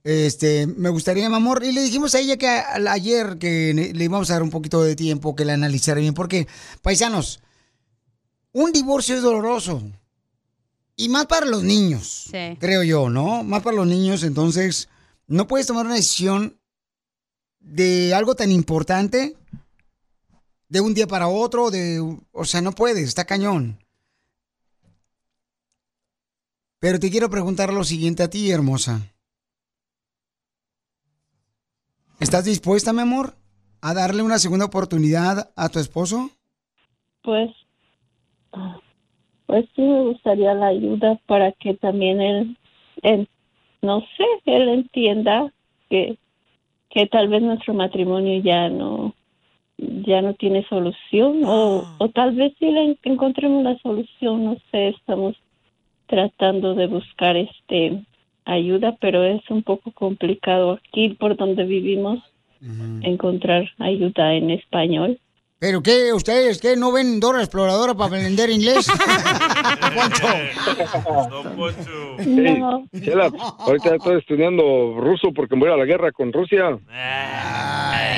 este, 0.03 0.65
me 0.65 0.89
gustaría, 0.89 1.29
mi 1.29 1.35
amor, 1.35 1.63
y 1.63 1.71
le 1.71 1.83
dijimos 1.83 2.15
a 2.15 2.19
ella 2.19 2.35
que 2.37 2.47
a- 2.47 2.73
ayer 2.91 3.37
que 3.37 3.91
le 3.93 4.03
íbamos 4.03 4.29
a 4.31 4.33
dar 4.33 4.41
un 4.43 4.49
poquito 4.49 4.81
de 4.81 4.95
tiempo, 4.95 5.35
que 5.35 5.45
la 5.45 5.53
analizara 5.53 5.99
bien, 6.01 6.15
porque, 6.15 6.47
paisanos, 6.81 7.41
un 8.53 8.71
divorcio 8.71 9.15
es 9.15 9.21
doloroso. 9.21 9.83
Y 10.95 11.09
más 11.09 11.27
para 11.27 11.45
los 11.45 11.61
niños, 11.63 12.25
Sí. 12.31 12.57
creo 12.59 12.81
yo, 12.81 13.11
¿no? 13.11 13.43
Más 13.43 13.61
para 13.61 13.75
los 13.75 13.85
niños, 13.87 14.23
entonces, 14.23 14.89
no 15.27 15.47
puedes 15.47 15.67
tomar 15.67 15.85
una 15.85 15.93
decisión 15.95 16.59
de 17.59 18.15
algo 18.15 18.33
tan 18.35 18.51
importante 18.51 19.35
de 20.69 20.81
un 20.81 20.93
día 20.93 21.07
para 21.07 21.27
otro, 21.27 21.71
de, 21.71 21.99
o 22.31 22.45
sea, 22.45 22.61
no 22.61 22.71
puedes, 22.71 23.07
está 23.07 23.25
cañón. 23.25 23.79
Pero 26.79 26.99
te 26.99 27.09
quiero 27.09 27.29
preguntar 27.29 27.73
lo 27.73 27.83
siguiente 27.83 28.23
a 28.23 28.29
ti, 28.29 28.49
hermosa. 28.51 29.01
¿Estás 32.19 32.45
dispuesta, 32.45 32.93
mi 32.93 33.01
amor, 33.01 33.33
a 33.81 33.93
darle 33.93 34.23
una 34.23 34.39
segunda 34.39 34.65
oportunidad 34.65 35.51
a 35.55 35.69
tu 35.69 35.79
esposo? 35.79 36.29
Pues, 37.23 37.49
pues 39.45 39.65
sí 39.75 39.81
me 39.81 40.03
gustaría 40.03 40.53
la 40.53 40.67
ayuda 40.67 41.19
para 41.25 41.51
que 41.53 41.73
también 41.73 42.21
él, 42.21 42.57
él, 43.01 43.27
no 43.81 44.01
sé, 44.01 44.25
él 44.45 44.69
entienda 44.69 45.51
que, 45.89 46.17
que 46.89 47.07
tal 47.07 47.27
vez 47.27 47.41
nuestro 47.41 47.73
matrimonio 47.73 48.41
ya 48.41 48.69
no, 48.69 49.15
ya 50.05 50.21
no 50.21 50.33
tiene 50.33 50.65
solución 50.67 51.41
o, 51.45 51.85
o 51.97 52.09
tal 52.09 52.35
vez 52.35 52.53
sí 52.59 52.71
le 52.71 52.83
en- 52.83 52.99
encontremos 53.03 53.63
la 53.63 53.77
solución, 53.79 54.45
no 54.45 54.57
sé, 54.71 54.89
estamos 54.89 55.35
tratando 56.07 56.75
de 56.75 56.87
buscar 56.87 57.37
este 57.37 58.03
ayuda, 58.45 58.97
pero 58.99 59.23
es 59.23 59.41
un 59.49 59.63
poco 59.63 59.91
complicado 59.91 60.71
aquí 60.71 61.09
por 61.09 61.35
donde 61.37 61.63
vivimos. 61.65 62.19
encontrar 63.01 63.69
ayuda 63.77 64.33
en 64.33 64.49
español. 64.49 65.19
¿Pero 65.59 65.83
qué? 65.83 66.13
¿Ustedes 66.13 66.59
qué? 66.61 66.75
¿No 66.77 66.91
ven 66.93 67.19
Dora 67.19 67.39
Exploradora 67.41 67.93
para 67.93 68.07
aprender 68.07 68.49
inglés? 68.49 68.87
No. 72.19 72.85
Hey, 72.91 73.01
Chela, 73.03 73.31
ahorita 73.59 73.95
estoy 73.95 74.17
estudiando 74.19 74.95
ruso 74.99 75.31
porque 75.33 75.55
me 75.55 75.61
voy 75.61 75.71
a 75.73 75.77
la 75.77 75.85
guerra 75.85 76.11
con 76.11 76.31
Rusia. 76.33 76.71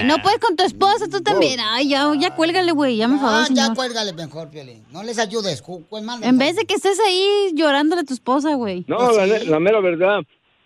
No 0.05 0.17
puedes 0.23 0.39
con 0.39 0.55
tu 0.55 0.63
esposa, 0.63 1.05
tú 1.09 1.21
también. 1.21 1.59
Ay, 1.59 1.89
ya, 1.89 2.11
ya 2.19 2.35
cuélgale, 2.35 2.71
güey. 2.71 2.97
Ya 2.97 3.07
me 3.07 3.15
Ah, 3.15 3.19
favor, 3.19 3.53
ya 3.53 3.73
cuélgale 3.73 4.13
mejor, 4.13 4.49
Piolín. 4.49 4.83
No 4.91 5.03
les 5.03 5.19
ayudes. 5.19 5.63
manda 6.03 6.27
En 6.27 6.37
vez 6.37 6.55
de 6.55 6.65
que 6.65 6.73
estés 6.75 6.99
ahí 6.99 7.51
llorándole 7.53 8.01
a 8.01 8.05
tu 8.05 8.13
esposa, 8.13 8.55
güey. 8.55 8.83
No, 8.87 9.11
la, 9.11 9.25
la 9.27 9.59
mera 9.59 9.79
verdad, 9.79 10.21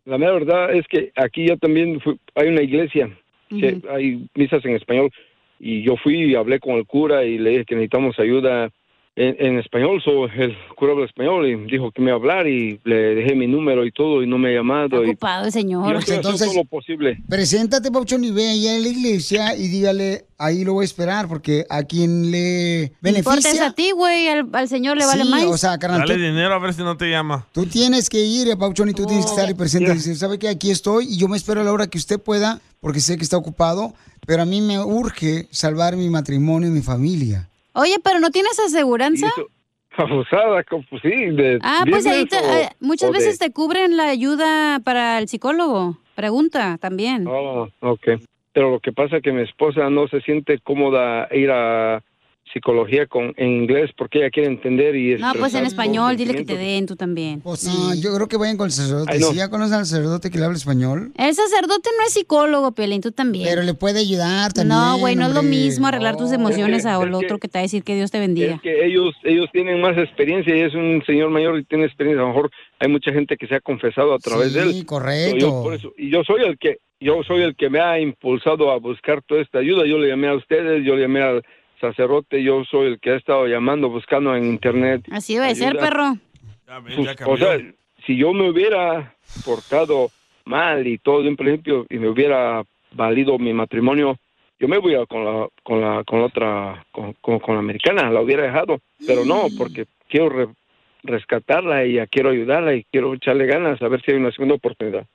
la 0.06 0.18
mera 0.18 0.32
verdad 0.34 0.74
es 0.74 0.86
que 0.90 1.12
aquí 1.16 1.48
yo 1.50 1.58
también 1.58 2.00
fui- 2.02 2.20
hay 2.36 2.48
una 2.48 2.62
iglesia, 2.62 3.10
que 3.50 3.82
hay 3.94 4.28
misas 4.36 4.64
en 4.66 4.76
español, 4.76 5.12
y 5.68 5.82
yo 5.82 5.98
fui 5.98 6.32
y 6.32 6.36
hablé 6.36 6.60
con 6.60 6.76
el 6.76 6.86
cura 6.86 7.24
y 7.24 7.40
le 7.40 7.50
dije 7.50 7.66
que 7.66 7.74
necesitamos 7.74 8.20
ayuda 8.20 8.70
en, 9.18 9.36
en 9.40 9.60
español, 9.60 10.02
so, 10.04 10.26
el 10.26 10.56
cura 10.76 10.92
habla 10.92 11.06
español 11.06 11.48
y 11.48 11.56
dijo 11.72 11.90
que 11.92 12.02
me 12.02 12.08
iba 12.10 12.18
a 12.18 12.20
hablar 12.20 12.48
y 12.48 12.82
le 12.84 12.96
dejé 13.16 13.34
mi 13.34 13.48
número 13.48 13.86
y 13.86 13.92
todo 13.92 14.22
y 14.22 14.28
no 14.28 14.38
me 14.38 14.50
ha 14.50 14.56
llamado. 14.56 15.04
y- 15.06 15.12
Ocupado 15.12 15.44
el 15.44 15.50
y 15.50 15.52
señor. 15.54 15.94
yo 15.94 16.00
estoy 16.00 16.16
haciendo 16.18 16.38
todo 16.38 16.54
lo 16.54 16.66
posible. 16.66 17.18
Preséntate, 17.30 17.92
Pauchón, 17.92 18.24
y 18.26 18.32
ve 18.32 18.50
allá 18.50 18.76
en 18.76 18.84
la 18.84 18.90
iglesia 18.90 19.56
y 19.56 19.70
dígale, 19.70 20.26
ahí 20.38 20.66
lo 20.66 20.74
voy 20.74 20.84
a 20.84 20.86
esperar, 20.86 21.30
porque 21.30 21.66
a 21.70 21.84
quien 21.84 22.30
le 22.30 22.92
No 23.02 23.10
importa, 23.10 23.38
es 23.40 23.44
beneficia... 23.46 23.68
a 23.68 23.72
ti, 23.74 23.92
güey. 23.92 24.28
Al, 24.28 24.50
al 24.52 24.68
señor 24.68 24.98
le 24.98 25.06
vale 25.06 25.24
Sí, 25.24 25.30
más. 25.30 25.46
o 25.46 25.58
sea, 25.58 25.78
carnal, 25.78 26.02
Dale 26.02 26.16
tú- 26.16 26.20
dinero 26.22 26.54
a 26.54 26.60
ver 26.60 26.74
si 26.74 26.82
no 26.84 26.98
te 26.98 27.10
llama. 27.10 27.48
Tú 27.54 27.66
tienes 27.68 28.10
que 28.10 28.20
ir, 28.20 28.50
eh, 28.50 28.58
Pauchón, 28.58 28.90
y 28.90 28.94
tú 28.94 29.06
tienes 29.06 29.26
que 29.26 29.32
estar 29.32 29.48
ahí 29.48 29.54
presente 29.54 29.86
y 29.86 29.88
Yeah. 29.88 29.96
decir, 29.96 30.16
¿sabe 30.18 30.38
qué? 30.40 30.50
Aquí 30.50 30.72
estoy 30.72 31.06
y 31.10 31.18
yo 31.18 31.30
me 31.30 31.38
espero 31.38 31.62
a 31.62 31.64
la 31.64 31.72
hora 31.72 31.88
que 31.88 31.98
usted 31.98 32.20
pueda, 32.20 32.60
porque 32.82 33.00
sé 33.00 33.16
que 33.16 33.24
está 33.24 33.38
ocupado, 33.38 33.94
pero 34.28 34.42
a 34.42 34.46
mí 34.46 34.60
me 34.60 34.78
urge 34.84 35.48
salvar 35.52 35.96
mi 35.96 36.10
matrimonio 36.10 36.68
y 36.68 36.72
mi 36.72 36.82
familia. 36.82 37.48
Oye, 37.76 37.96
pero 38.04 38.20
¿no 38.20 38.32
tienes 38.32 38.60
aseguranza? 38.60 39.28
Abusada, 39.98 40.64
pues 40.90 41.02
sí, 41.02 41.10
de 41.10 41.60
Ah, 41.62 41.84
pues 41.90 42.06
ahí 42.06 42.26
te- 42.26 42.38
o- 42.38 42.54
eh, 42.54 42.70
muchas 42.82 43.10
o 43.10 43.14
de- 43.14 43.20
veces 43.20 43.40
te 43.40 43.52
cubren 43.52 43.96
la 43.96 44.10
ayuda 44.10 44.80
para 44.84 45.20
el 45.20 45.28
psicólogo. 45.28 45.98
Pregunta 46.16 46.78
también. 46.80 47.26
Oh, 47.28 47.70
ok. 47.82 48.08
Pero 48.54 48.72
lo 48.72 48.80
que 48.80 48.92
pasa 48.92 49.18
es 49.18 49.24
que 49.24 49.32
mi 49.32 49.42
esposa 49.44 49.90
no 49.90 50.08
se 50.08 50.22
siente 50.22 50.60
cómoda 50.60 51.28
ir 51.34 51.50
a 51.52 52.02
psicología 52.66 53.06
con 53.06 53.34
en 53.36 53.64
inglés 53.64 53.92
porque 53.98 54.20
ella 54.20 54.30
quiere 54.30 54.48
entender 54.48 54.96
y 54.96 55.16
No, 55.18 55.34
pues 55.38 55.54
en 55.56 55.66
español, 55.66 56.16
dile 56.16 56.34
que 56.36 56.46
te 56.46 56.56
den 56.56 56.86
tú 56.86 56.96
también. 56.96 57.42
No, 57.44 57.94
yo 57.96 58.16
creo 58.16 58.28
que 58.30 58.38
vayan 58.38 58.56
con 58.56 58.68
el 58.68 58.72
sacerdote. 58.72 59.12
Ay, 59.12 59.20
no. 59.20 59.28
Si 59.32 59.36
ya 59.36 59.50
conocen 59.50 59.80
al 59.80 59.86
sacerdote 59.86 60.32
que 60.32 60.40
le 60.40 60.46
habla 60.46 60.56
español, 60.58 61.12
El 61.18 61.36
sacerdote 61.36 61.90
no 62.00 62.06
es 62.08 62.14
psicólogo, 62.14 62.72
Piolín, 62.74 63.02
tú 63.02 63.12
también. 63.12 63.46
pero 63.50 63.62
le 63.62 63.74
puede 63.74 64.00
ayudar 64.00 64.54
también. 64.54 64.70
no, 64.80 64.98
güey, 65.00 65.18
no 65.18 65.28
es 65.28 65.34
lo 65.34 65.44
mismo 65.44 65.88
arreglar 65.88 66.16
tus 66.16 66.32
emociones 66.32 66.86
Es 66.86 66.98
que- 66.98 67.16
otro 67.16 67.40
que 67.40 67.50
te 67.50 67.58
va 67.58 67.60
a 67.60 67.64
decir 67.64 67.84
que 67.84 67.94
Dios 67.96 68.10
te 68.10 68.20
bendiga. 68.20 68.56
Es 68.56 68.62
que 68.62 68.86
ellos 68.86 69.14
ellos 69.26 69.48
tienen 69.52 69.82
más 69.82 69.98
experiencia 69.98 70.56
y 70.56 70.62
es 70.62 70.74
un 70.74 71.04
señor 71.06 71.30
mayor 71.32 71.60
y 71.60 71.66
tiene 71.66 71.84
experiencia. 71.86 72.22
A 72.24 72.28
lo 72.28 72.34
mejor 72.34 72.52
hay 72.80 72.88
mucha 72.90 73.12
gente 73.12 73.36
que 73.36 73.48
se 73.48 73.56
ha 73.56 73.60
confesado 73.60 74.14
a 74.14 74.20
través 74.20 74.54
de 74.54 74.62
él. 74.62 74.74
Sí, 74.74 74.86
correcto. 74.86 75.38
Yo 75.38 75.62
por 75.62 75.74
eso- 75.74 75.92
y 75.98 76.10
yo 76.10 76.24
soy 76.24 76.42
el 76.44 76.58
que 76.58 76.78
yo 77.02 77.22
soy 77.28 77.42
el 77.42 77.56
que 77.58 77.70
me 77.70 77.82
ha 77.82 78.00
impulsado 78.00 78.72
a 78.72 78.80
buscar 78.80 79.22
toda 79.28 79.42
esta 79.42 79.60
ayuda. 79.60 79.86
Yo 79.86 79.98
le 79.98 80.08
llamé 80.08 80.30
a 80.30 80.36
ustedes, 80.36 80.84
yo 80.86 80.96
le 80.96 81.02
llamé 81.02 81.22
al 81.22 81.44
sacerdote, 81.80 82.42
yo 82.44 82.64
soy 82.66 82.88
el 82.88 83.00
que 83.00 83.12
ha 83.12 83.16
estado 83.16 83.48
llamando, 83.48 83.90
buscando 83.90 84.36
en 84.36 84.46
internet. 84.46 85.04
Así 85.12 85.36
debe 85.36 85.56
ser, 85.56 85.78
perro. 85.78 86.18
Pues, 86.96 87.18
o 87.26 87.38
sea, 87.38 87.58
si 88.06 88.18
yo 88.18 88.34
me 88.34 88.50
hubiera 88.50 89.16
portado 89.46 90.10
mal 90.46 90.86
y 90.88 90.98
todo 90.98 91.22
de 91.24 91.30
un 91.30 91.36
principio 91.36 91.86
y 91.90 91.98
me 91.98 92.10
hubiera 92.10 92.64
valido 92.92 93.38
mi 93.38 93.54
matrimonio, 93.54 94.18
yo 94.60 94.68
me 94.68 94.78
voy 94.78 94.96
a 94.96 95.06
con 95.06 95.26
la 95.26 95.48
con 95.64 95.82
la 95.82 96.04
con 96.04 96.20
la 96.20 96.26
otra 96.28 96.86
con, 96.92 97.14
con, 97.22 97.40
con 97.40 97.56
la 97.56 97.60
americana, 97.60 98.10
la 98.10 98.22
hubiera 98.22 98.44
dejado, 98.44 98.80
pero 99.06 99.26
no, 99.26 99.48
porque 99.58 99.86
quiero 100.08 100.30
re- 100.30 100.48
rescatarla 101.04 101.86
y 101.86 101.94
ya 101.94 102.08
quiero 102.08 102.30
ayudarla 102.30 102.74
y 102.76 102.86
quiero 102.92 103.14
echarle 103.14 103.46
ganas 103.48 103.82
a 103.82 103.88
ver 103.88 104.02
si 104.02 104.12
hay 104.12 104.18
una 104.18 104.32
segunda 104.32 104.56
oportunidad. 104.56 105.06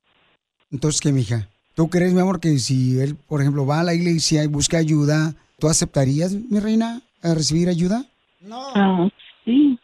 Entonces, 0.70 1.00
¿qué, 1.00 1.10
mija? 1.12 1.48
¿Tú 1.80 1.88
crees, 1.88 2.12
mi 2.12 2.20
amor, 2.20 2.40
que 2.40 2.58
si 2.58 3.00
él, 3.00 3.16
por 3.26 3.40
ejemplo, 3.40 3.64
va 3.64 3.80
a 3.80 3.82
la 3.82 3.94
iglesia 3.94 4.44
y 4.44 4.48
busca 4.48 4.76
ayuda, 4.76 5.32
¿tú 5.58 5.66
aceptarías, 5.66 6.34
mi 6.34 6.60
reina, 6.60 7.00
a 7.22 7.32
recibir 7.32 7.70
ayuda? 7.70 8.04
Ah, 8.52 9.08
sí. 9.46 9.78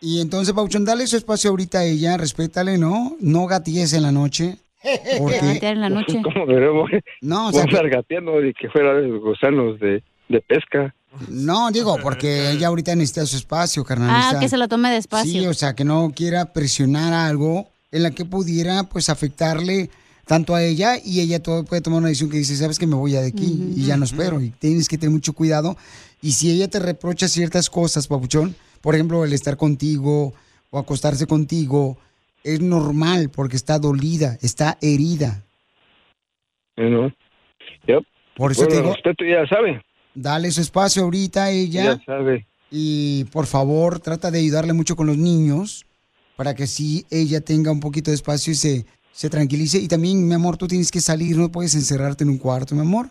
Y 0.00 0.20
entonces, 0.20 0.54
Pauchón, 0.54 0.84
dale 0.84 1.08
su 1.08 1.16
espacio 1.16 1.50
ahorita 1.50 1.80
a 1.80 1.84
ella, 1.86 2.16
respétale, 2.16 2.78
¿no? 2.78 3.16
No 3.18 3.48
gatilles 3.48 3.92
en 3.94 4.04
la 4.04 4.12
noche. 4.12 4.58
Porque... 5.18 5.40
Gatear 5.40 5.72
en 5.72 5.80
la 5.80 5.88
noche. 5.88 6.22
¿Cómo 6.22 6.46
veremos? 6.46 6.88
No, 7.20 7.48
o 7.48 7.52
sea, 7.52 7.62
a 7.62 7.64
andar 7.64 7.88
gateando 7.88 8.40
y 8.46 8.54
que 8.54 8.70
fuera 8.70 8.94
de 8.94 9.08
los 9.08 9.20
gusanos 9.20 9.80
de, 9.80 10.04
de 10.28 10.40
pesca. 10.40 10.94
No, 11.28 11.72
digo, 11.72 11.96
porque 12.00 12.50
ella 12.52 12.68
ahorita 12.68 12.94
necesita 12.94 13.26
su 13.26 13.38
espacio, 13.38 13.82
carnal. 13.82 14.08
Ah, 14.08 14.38
que 14.38 14.48
se 14.48 14.56
lo 14.56 14.68
tome 14.68 14.92
despacio. 14.92 15.32
Sí, 15.32 15.46
o 15.48 15.54
sea, 15.54 15.74
que 15.74 15.82
no 15.82 16.12
quiera 16.14 16.52
presionar 16.52 17.12
algo 17.12 17.66
en 17.90 18.04
la 18.04 18.12
que 18.12 18.24
pudiera, 18.24 18.84
pues, 18.84 19.08
afectarle 19.08 19.90
tanto 20.26 20.54
a 20.54 20.62
ella 20.62 20.96
y 21.02 21.20
ella 21.20 21.42
todo 21.42 21.64
puede 21.64 21.82
tomar 21.82 21.98
una 21.98 22.08
decisión 22.08 22.30
que 22.30 22.38
dice, 22.38 22.56
sabes 22.56 22.78
que 22.78 22.86
me 22.86 22.94
voy 22.94 23.12
ya 23.12 23.20
de 23.20 23.28
aquí 23.28 23.72
y 23.76 23.84
ya 23.84 23.96
no 23.96 24.04
espero 24.04 24.40
y 24.40 24.50
tienes 24.50 24.88
que 24.88 24.98
tener 24.98 25.12
mucho 25.12 25.32
cuidado. 25.32 25.76
Y 26.20 26.32
si 26.32 26.50
ella 26.50 26.68
te 26.68 26.78
reprocha 26.78 27.28
ciertas 27.28 27.68
cosas, 27.68 28.06
papuchón, 28.06 28.54
por 28.80 28.94
ejemplo, 28.94 29.24
el 29.24 29.32
estar 29.32 29.56
contigo 29.56 30.32
o 30.70 30.78
acostarse 30.78 31.26
contigo, 31.26 31.98
es 32.44 32.60
normal 32.60 33.30
porque 33.30 33.56
está 33.56 33.78
dolida, 33.78 34.38
está 34.40 34.78
herida. 34.80 35.44
¿eh, 36.76 36.88
¿no? 36.88 37.12
Yep. 37.86 38.04
Por 38.36 38.52
eso 38.52 38.64
Bueno, 38.64 38.94
te 39.02 39.24
digo, 39.24 39.40
ya 39.40 39.46
sabe, 39.46 39.82
dale 40.14 40.50
su 40.50 40.60
espacio 40.60 41.02
ahorita 41.02 41.44
a 41.44 41.50
ella. 41.50 41.96
ya 41.96 42.04
sabe. 42.04 42.46
Y 42.70 43.24
por 43.24 43.46
favor, 43.46 44.00
trata 44.00 44.30
de 44.30 44.38
ayudarle 44.38 44.72
mucho 44.72 44.96
con 44.96 45.06
los 45.06 45.18
niños 45.18 45.84
para 46.36 46.54
que 46.54 46.62
así 46.62 47.04
ella 47.10 47.40
tenga 47.42 47.70
un 47.70 47.80
poquito 47.80 48.10
de 48.10 48.14
espacio 48.14 48.52
y 48.52 48.56
se, 48.56 48.86
se 49.12 49.28
tranquilice. 49.30 49.78
Y 49.78 49.88
también, 49.88 50.26
mi 50.26 50.34
amor, 50.34 50.56
tú 50.56 50.66
tienes 50.66 50.90
que 50.90 51.00
salir, 51.00 51.36
no 51.36 51.50
puedes 51.52 51.74
encerrarte 51.74 52.24
en 52.24 52.30
un 52.30 52.38
cuarto, 52.38 52.74
mi 52.74 52.80
amor, 52.80 53.10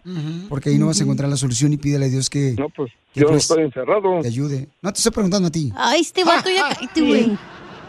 porque 0.49 0.69
ahí 0.69 0.78
no 0.78 0.88
vas 0.88 0.99
a 0.99 1.03
encontrar 1.03 1.30
la 1.30 1.38
solución 1.38 1.72
y 1.73 1.78
pídele 1.78 2.06
a 2.06 2.10
Dios 2.10 2.30
que, 2.30 2.56
no, 2.57 2.69
pues, 2.69 2.91
que, 3.14 3.19
yo 3.22 3.26
no 3.28 3.32
pues, 3.34 3.44
estoy 3.44 3.64
encerrado. 3.64 4.19
te 4.22 4.28
ayude. 4.28 4.68
No 4.82 4.91
te 4.91 4.98
estoy 4.98 5.11
preguntando 5.11 5.48
a 5.48 5.52
ti. 5.52 5.72
Ay, 5.76 6.02
este 6.02 6.23
vato 6.23 6.49
ya 6.49 6.69
cállate, 6.76 7.02
güey. 7.02 7.38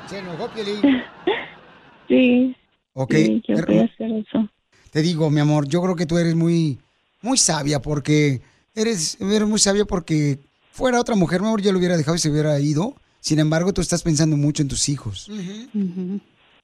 Se 0.08 0.18
enojó. 0.18 0.48
Sí. 2.08 2.54
Ok. 2.94 3.14
Sí, 3.14 3.42
yo 3.48 3.54
her- 3.56 3.66
voy 3.66 3.78
a 3.78 3.84
hacer 3.84 4.10
eso. 4.12 4.48
Te 4.90 5.00
digo, 5.00 5.30
mi 5.30 5.40
amor, 5.40 5.66
yo 5.66 5.80
creo 5.80 5.96
que 5.96 6.04
tú 6.04 6.18
eres 6.18 6.34
muy, 6.34 6.78
muy 7.22 7.38
sabia 7.38 7.80
porque 7.80 8.42
eres, 8.74 9.16
eres 9.20 9.48
muy 9.48 9.58
sabia 9.58 9.86
porque 9.86 10.38
fuera 10.72 11.00
otra 11.00 11.14
mujer, 11.14 11.40
mi 11.40 11.46
amor, 11.46 11.62
yo 11.62 11.72
lo 11.72 11.78
hubiera 11.78 11.96
dejado 11.96 12.16
y 12.16 12.20
se 12.20 12.30
hubiera 12.30 12.58
ido. 12.60 12.94
Sin 13.20 13.38
embargo, 13.38 13.72
tú 13.72 13.80
estás 13.80 14.02
pensando 14.02 14.36
mucho 14.36 14.60
en 14.62 14.68
tus 14.68 14.88
hijos. 14.90 15.30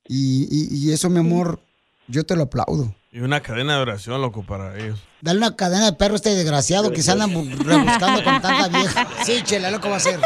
Y, 0.09 0.49
y- 0.51 0.69
y 0.89 0.93
eso, 0.93 1.11
mi 1.11 1.19
amor, 1.21 1.61
yo 2.07 2.25
te 2.25 2.35
lo 2.37 2.45
aplaudo. 2.45 2.95
Y 3.13 3.21
una 3.21 3.41
cadena 3.41 3.77
de 3.77 3.83
oración, 3.83 4.21
loco, 4.21 4.43
para 4.43 4.79
ellos. 4.79 4.99
Dale 5.21 5.39
una 5.39 5.57
cadena 5.57 5.87
de 5.87 5.93
perro 5.95 6.15
a 6.15 6.17
este 6.17 6.35
desgraciado 6.35 6.91
que 6.93 7.03
se 7.03 7.11
andan 7.13 7.33
bu- 7.35 7.57
rebuscando 7.59 8.23
con 8.25 8.41
tanta 8.41 8.69
vieja. 8.69 9.09
Sí, 9.25 9.41
chela, 9.45 9.71
lo 9.71 9.81
que 9.81 9.89
va 9.89 9.95
a 9.95 9.99
hacer. 9.99 10.21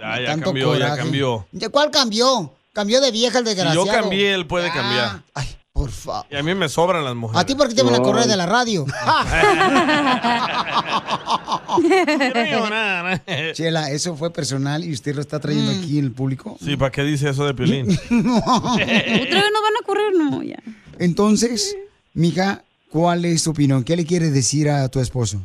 Ya, 0.00 0.20
ya 0.20 0.26
Tanto 0.26 0.46
cambió, 0.46 0.76
ya 0.78 0.96
cambió. 0.96 1.46
¿De 1.52 1.68
cuál 1.68 1.90
cambió? 1.90 2.54
Cambió 2.72 3.00
de 3.00 3.10
vieja 3.10 3.38
el 3.38 3.44
Si 3.44 3.54
desgraciado. 3.54 3.86
yo 3.86 3.92
cambié, 3.92 4.32
él 4.34 4.46
puede 4.46 4.68
Ah, 4.68 4.72
cambiar. 4.74 5.22
Ay, 5.34 5.46
por 5.80 5.90
favor. 5.90 6.26
Y 6.30 6.36
a 6.36 6.42
mí 6.42 6.54
me 6.54 6.68
sobran 6.68 7.02
las 7.04 7.14
mujeres. 7.14 7.40
¿A 7.40 7.46
ti 7.46 7.54
por 7.54 7.68
qué 7.68 7.74
te 7.74 7.82
van 7.82 7.94
a 7.94 8.00
correr 8.00 8.26
de 8.26 8.36
la 8.36 8.44
radio? 8.44 8.84
Chela, 13.54 13.90
eso 13.90 14.14
fue 14.14 14.30
personal 14.30 14.84
y 14.84 14.92
usted 14.92 15.14
lo 15.14 15.22
está 15.22 15.40
trayendo 15.40 15.70
aquí 15.70 15.98
en 15.98 16.04
el 16.04 16.12
público. 16.12 16.58
Sí, 16.60 16.76
¿para 16.76 16.90
qué 16.90 17.02
dice 17.02 17.30
eso 17.30 17.46
de 17.46 17.54
Piolín? 17.54 17.88
Otra 17.90 18.76
vez 18.76 19.30
nos 19.30 19.62
van 19.62 19.76
a 19.80 19.86
correr, 19.86 20.12
no, 20.18 20.42
ya. 20.42 20.58
Entonces, 20.98 21.78
mija, 22.12 22.62
¿cuál 22.90 23.24
es 23.24 23.44
tu 23.44 23.52
opinión? 23.52 23.82
¿Qué 23.82 23.96
le 23.96 24.04
quieres 24.04 24.34
decir 24.34 24.68
a 24.68 24.86
tu 24.90 25.00
esposo? 25.00 25.40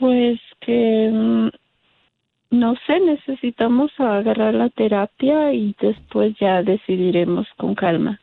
Pues 0.00 0.40
que 0.66 1.10
mm, 1.12 1.48
no 2.50 2.74
sé, 2.88 2.98
necesitamos 2.98 3.92
agarrar 3.98 4.54
la 4.54 4.68
terapia 4.70 5.52
y 5.52 5.76
después 5.80 6.34
ya 6.40 6.62
decidiremos 6.62 7.46
con 7.56 7.76
calma. 7.76 8.18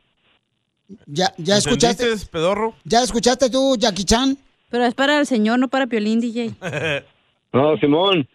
¿Ya, 1.06 1.32
ya 1.38 1.56
escuchaste? 1.56 2.04
¿Entendiste, 2.04 2.30
pedorro? 2.30 2.74
¿Ya 2.84 3.02
escuchaste 3.02 3.50
tú, 3.50 3.76
Jackie 3.78 4.04
Chan? 4.04 4.36
Pero 4.70 4.84
es 4.84 4.94
para 4.94 5.18
el 5.18 5.26
señor, 5.26 5.58
no 5.58 5.68
para 5.68 5.86
Piolín, 5.86 6.20
DJ. 6.20 6.54
No, 7.52 7.76
Simón. 7.76 8.26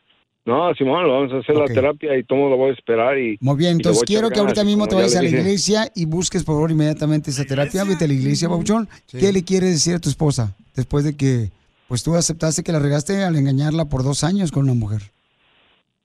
No, 0.45 0.73
Simón, 0.75 1.07
vamos 1.07 1.33
a 1.33 1.39
hacer 1.39 1.55
la 1.55 1.65
terapia 1.65 2.15
y 2.17 2.23
todo 2.23 2.49
lo 2.49 2.55
voy 2.55 2.69
a 2.69 2.73
esperar. 2.73 3.17
Y, 3.17 3.37
Muy 3.41 3.57
bien, 3.57 3.71
entonces 3.73 4.03
quiero 4.05 4.29
que 4.29 4.39
ahorita 4.39 4.63
mismo 4.63 4.85
te 4.87 4.91
ya 4.91 4.97
vayas 4.97 5.15
a 5.17 5.21
la 5.23 5.27
iglesia 5.27 5.91
y 5.93 6.05
busques 6.05 6.43
por 6.43 6.55
favor 6.55 6.71
inmediatamente 6.71 7.31
esa 7.31 7.43
terapia. 7.43 7.83
Vete 7.83 8.05
a 8.05 8.07
la 8.07 8.13
iglesia, 8.13 8.47
Pauchón. 8.47 8.87
¿Qué 9.09 9.33
le 9.33 9.43
quieres 9.43 9.71
decir 9.71 9.95
a 9.95 9.99
tu 9.99 10.07
esposa 10.07 10.55
después 10.75 11.03
de 11.03 11.17
que 11.17 11.49
pues 11.87 12.03
tú 12.03 12.15
aceptaste 12.15 12.63
que 12.63 12.71
la 12.71 12.79
regaste 12.79 13.23
al 13.23 13.35
engañarla 13.35 13.85
por 13.85 14.03
dos 14.03 14.23
años 14.23 14.51
con 14.51 14.63
una 14.63 14.73
mujer? 14.73 15.01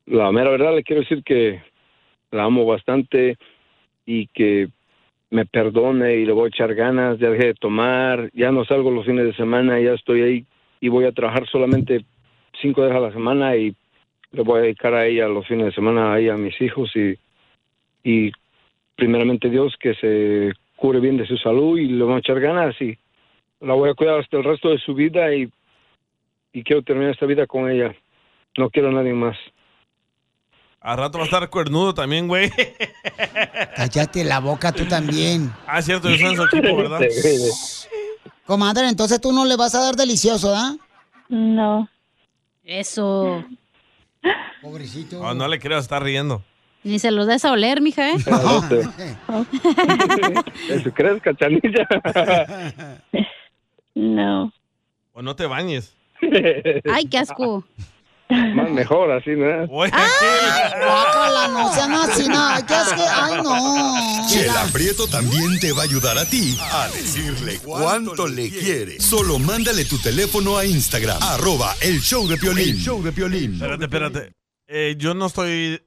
La 0.06 0.32
mera 0.32 0.50
verdad 0.50 0.74
le 0.74 0.82
quiero 0.82 1.02
decir 1.02 1.22
que 1.22 1.62
la 2.32 2.44
amo 2.44 2.66
bastante 2.66 3.36
y 4.06 4.26
que 4.28 4.70
me 5.32 5.46
perdone 5.46 6.16
y 6.16 6.26
le 6.26 6.32
voy 6.32 6.44
a 6.44 6.48
echar 6.48 6.74
ganas, 6.74 7.18
ya 7.18 7.30
dejé 7.30 7.46
de 7.46 7.54
tomar, 7.54 8.30
ya 8.34 8.52
no 8.52 8.66
salgo 8.66 8.90
los 8.90 9.06
fines 9.06 9.24
de 9.24 9.34
semana, 9.34 9.80
ya 9.80 9.94
estoy 9.94 10.20
ahí 10.20 10.46
y 10.78 10.88
voy 10.90 11.06
a 11.06 11.12
trabajar 11.12 11.48
solamente 11.48 12.04
cinco 12.60 12.84
días 12.84 12.94
a 12.94 13.00
la 13.00 13.12
semana 13.12 13.56
y 13.56 13.74
le 14.30 14.42
voy 14.42 14.58
a 14.58 14.62
dedicar 14.64 14.92
a 14.92 15.06
ella 15.06 15.28
los 15.28 15.46
fines 15.46 15.64
de 15.64 15.72
semana, 15.72 16.12
ahí 16.12 16.28
a 16.28 16.36
mis 16.36 16.60
hijos 16.60 16.94
y, 16.94 17.18
y 18.04 18.30
primeramente 18.94 19.48
Dios 19.48 19.74
que 19.80 19.94
se 19.94 20.52
cure 20.76 21.00
bien 21.00 21.16
de 21.16 21.26
su 21.26 21.38
salud 21.38 21.78
y 21.78 21.86
le 21.86 22.04
voy 22.04 22.16
a 22.16 22.18
echar 22.18 22.38
ganas 22.38 22.78
y 22.82 22.98
la 23.60 23.72
voy 23.72 23.88
a 23.88 23.94
cuidar 23.94 24.20
hasta 24.20 24.36
el 24.36 24.44
resto 24.44 24.68
de 24.68 24.78
su 24.78 24.92
vida 24.92 25.34
y, 25.34 25.50
y 26.52 26.62
quiero 26.62 26.82
terminar 26.82 27.12
esta 27.12 27.24
vida 27.24 27.46
con 27.46 27.70
ella. 27.70 27.94
No 28.58 28.68
quiero 28.68 28.90
a 28.90 28.92
nadie 28.92 29.14
más. 29.14 29.38
A 30.84 30.96
rato 30.96 31.18
va 31.18 31.24
a 31.24 31.26
estar 31.26 31.48
cuernudo 31.48 31.94
también, 31.94 32.26
güey. 32.26 32.50
Cállate 33.76 34.24
la 34.24 34.40
boca 34.40 34.72
tú 34.72 34.84
también. 34.86 35.52
Ah, 35.66 35.78
es 35.78 35.84
cierto, 35.84 36.10
yo 36.10 36.16
soy 36.16 36.26
en 36.30 36.36
su 36.36 36.44
equipo, 36.44 36.76
¿verdad? 36.76 37.00
Comadre, 38.44 38.88
entonces 38.88 39.20
tú 39.20 39.32
no 39.32 39.44
le 39.44 39.56
vas 39.56 39.74
a 39.76 39.80
dar 39.80 39.94
delicioso, 39.94 40.50
¿da? 40.50 40.74
No. 41.28 41.88
Eso. 42.64 43.44
Pobrecito. 44.60 45.20
Oh, 45.20 45.34
no 45.34 45.46
le 45.46 45.60
creo, 45.60 45.78
está 45.78 46.00
riendo. 46.00 46.42
Ni 46.84 46.98
se 46.98 47.12
los 47.12 47.28
des 47.28 47.44
a 47.44 47.52
oler, 47.52 47.80
mija, 47.80 48.10
¿eh? 48.10 48.16
¿Eso 50.68 50.92
crees, 50.94 51.22
cachanilla? 51.22 51.86
No. 53.94 54.52
O 55.12 55.22
no 55.22 55.36
te 55.36 55.46
bañes. 55.46 55.94
Ay, 56.92 57.04
qué 57.06 57.18
asco. 57.18 57.64
Más 58.54 58.70
mejor 58.70 59.10
así, 59.12 59.30
¿no? 59.30 59.66
Guácala, 59.66 61.48
no 61.48 61.72
sean 61.74 61.92
así, 61.92 62.28
no. 62.28 62.48
¿Qué 62.66 62.74
es 62.74 62.92
que? 62.94 63.02
Ay, 63.02 63.42
no. 63.42 64.28
Chela 64.28 64.66
Prieto 64.72 65.06
también 65.06 65.58
te 65.60 65.72
va 65.72 65.82
a 65.82 65.84
ayudar 65.84 66.18
a 66.18 66.24
ti 66.24 66.56
a 66.60 66.88
decirle 66.88 67.58
cuánto 67.62 68.26
le 68.26 68.50
quiere. 68.50 69.00
Solo 69.00 69.38
mándale 69.38 69.84
tu 69.84 69.98
teléfono 69.98 70.56
a 70.56 70.64
Instagram, 70.64 71.22
arroba 71.22 71.74
el 71.82 72.00
show 72.00 72.26
de 72.26 72.36
Piolín. 72.36 72.70
El 72.70 72.78
show 72.78 73.02
de 73.02 73.12
Piolín. 73.12 73.54
Espérate, 73.54 73.84
espérate. 73.84 74.32
Eh, 74.66 74.94
yo 74.98 75.14
no 75.14 75.26
estoy... 75.26 75.82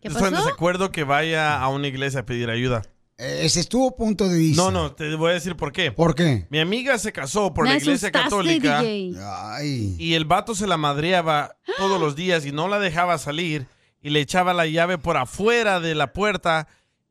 ¿Qué 0.00 0.08
estoy 0.08 0.24
en 0.28 0.34
pasó? 0.34 0.44
desacuerdo 0.44 0.90
que 0.90 1.04
vaya 1.04 1.60
a 1.60 1.68
una 1.68 1.86
iglesia 1.88 2.20
a 2.20 2.26
pedir 2.26 2.50
ayuda. 2.50 2.82
Ese 3.16 3.60
es 3.60 3.68
tu 3.68 3.94
punto 3.96 4.28
de 4.28 4.38
vista. 4.38 4.62
No, 4.62 4.70
no, 4.70 4.92
te 4.92 5.14
voy 5.14 5.30
a 5.30 5.34
decir 5.34 5.56
por 5.56 5.72
qué. 5.72 5.92
¿Por 5.92 6.14
qué? 6.14 6.46
Mi 6.50 6.58
amiga 6.58 6.98
se 6.98 7.12
casó 7.12 7.54
por 7.54 7.64
Me 7.64 7.70
la 7.70 7.76
iglesia 7.76 8.10
católica 8.10 8.80
DJ. 8.80 9.14
Ay. 9.22 9.94
y 9.98 10.14
el 10.14 10.24
vato 10.24 10.54
se 10.54 10.66
la 10.66 10.76
madreaba 10.76 11.56
todos 11.78 12.00
los 12.00 12.16
días 12.16 12.44
y 12.44 12.52
no 12.52 12.66
la 12.66 12.80
dejaba 12.80 13.18
salir 13.18 13.66
y 14.02 14.10
le 14.10 14.20
echaba 14.20 14.52
la 14.52 14.66
llave 14.66 14.98
por 14.98 15.16
afuera 15.16 15.80
de 15.80 15.94
la 15.94 16.12
puerta 16.12 16.66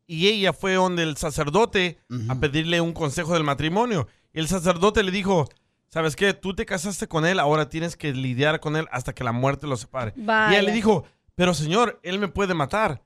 y 0.06 0.28
ella 0.28 0.52
fue 0.52 0.74
donde 0.74 1.04
el 1.04 1.16
sacerdote 1.16 2.00
a 2.28 2.36
pedirle 2.36 2.82
un 2.82 2.94
consejo 2.94 3.34
del 3.34 3.44
matrimonio. 3.44 4.08
Y 4.34 4.40
el 4.40 4.48
sacerdote 4.48 5.04
le 5.04 5.12
dijo, 5.12 5.48
¿sabes 5.88 6.16
qué? 6.16 6.34
Tú 6.34 6.54
te 6.54 6.66
casaste 6.66 7.08
con 7.08 7.26
él, 7.26 7.40
ahora 7.40 7.70
tienes 7.70 7.96
que 7.96 8.14
lidiar 8.14 8.60
con 8.60 8.76
él 8.76 8.88
hasta 8.92 9.14
que 9.14 9.24
la 9.24 9.32
muerte 9.32 9.68
lo 9.68 9.78
separe. 9.78 10.14
Y 10.18 10.22
ella 10.22 10.62
le 10.62 10.72
dijo, 10.72 11.06
pero 11.36 11.54
señor, 11.54 12.00
él 12.04 12.20
me 12.20 12.28
puede 12.28 12.54
matar. 12.54 13.02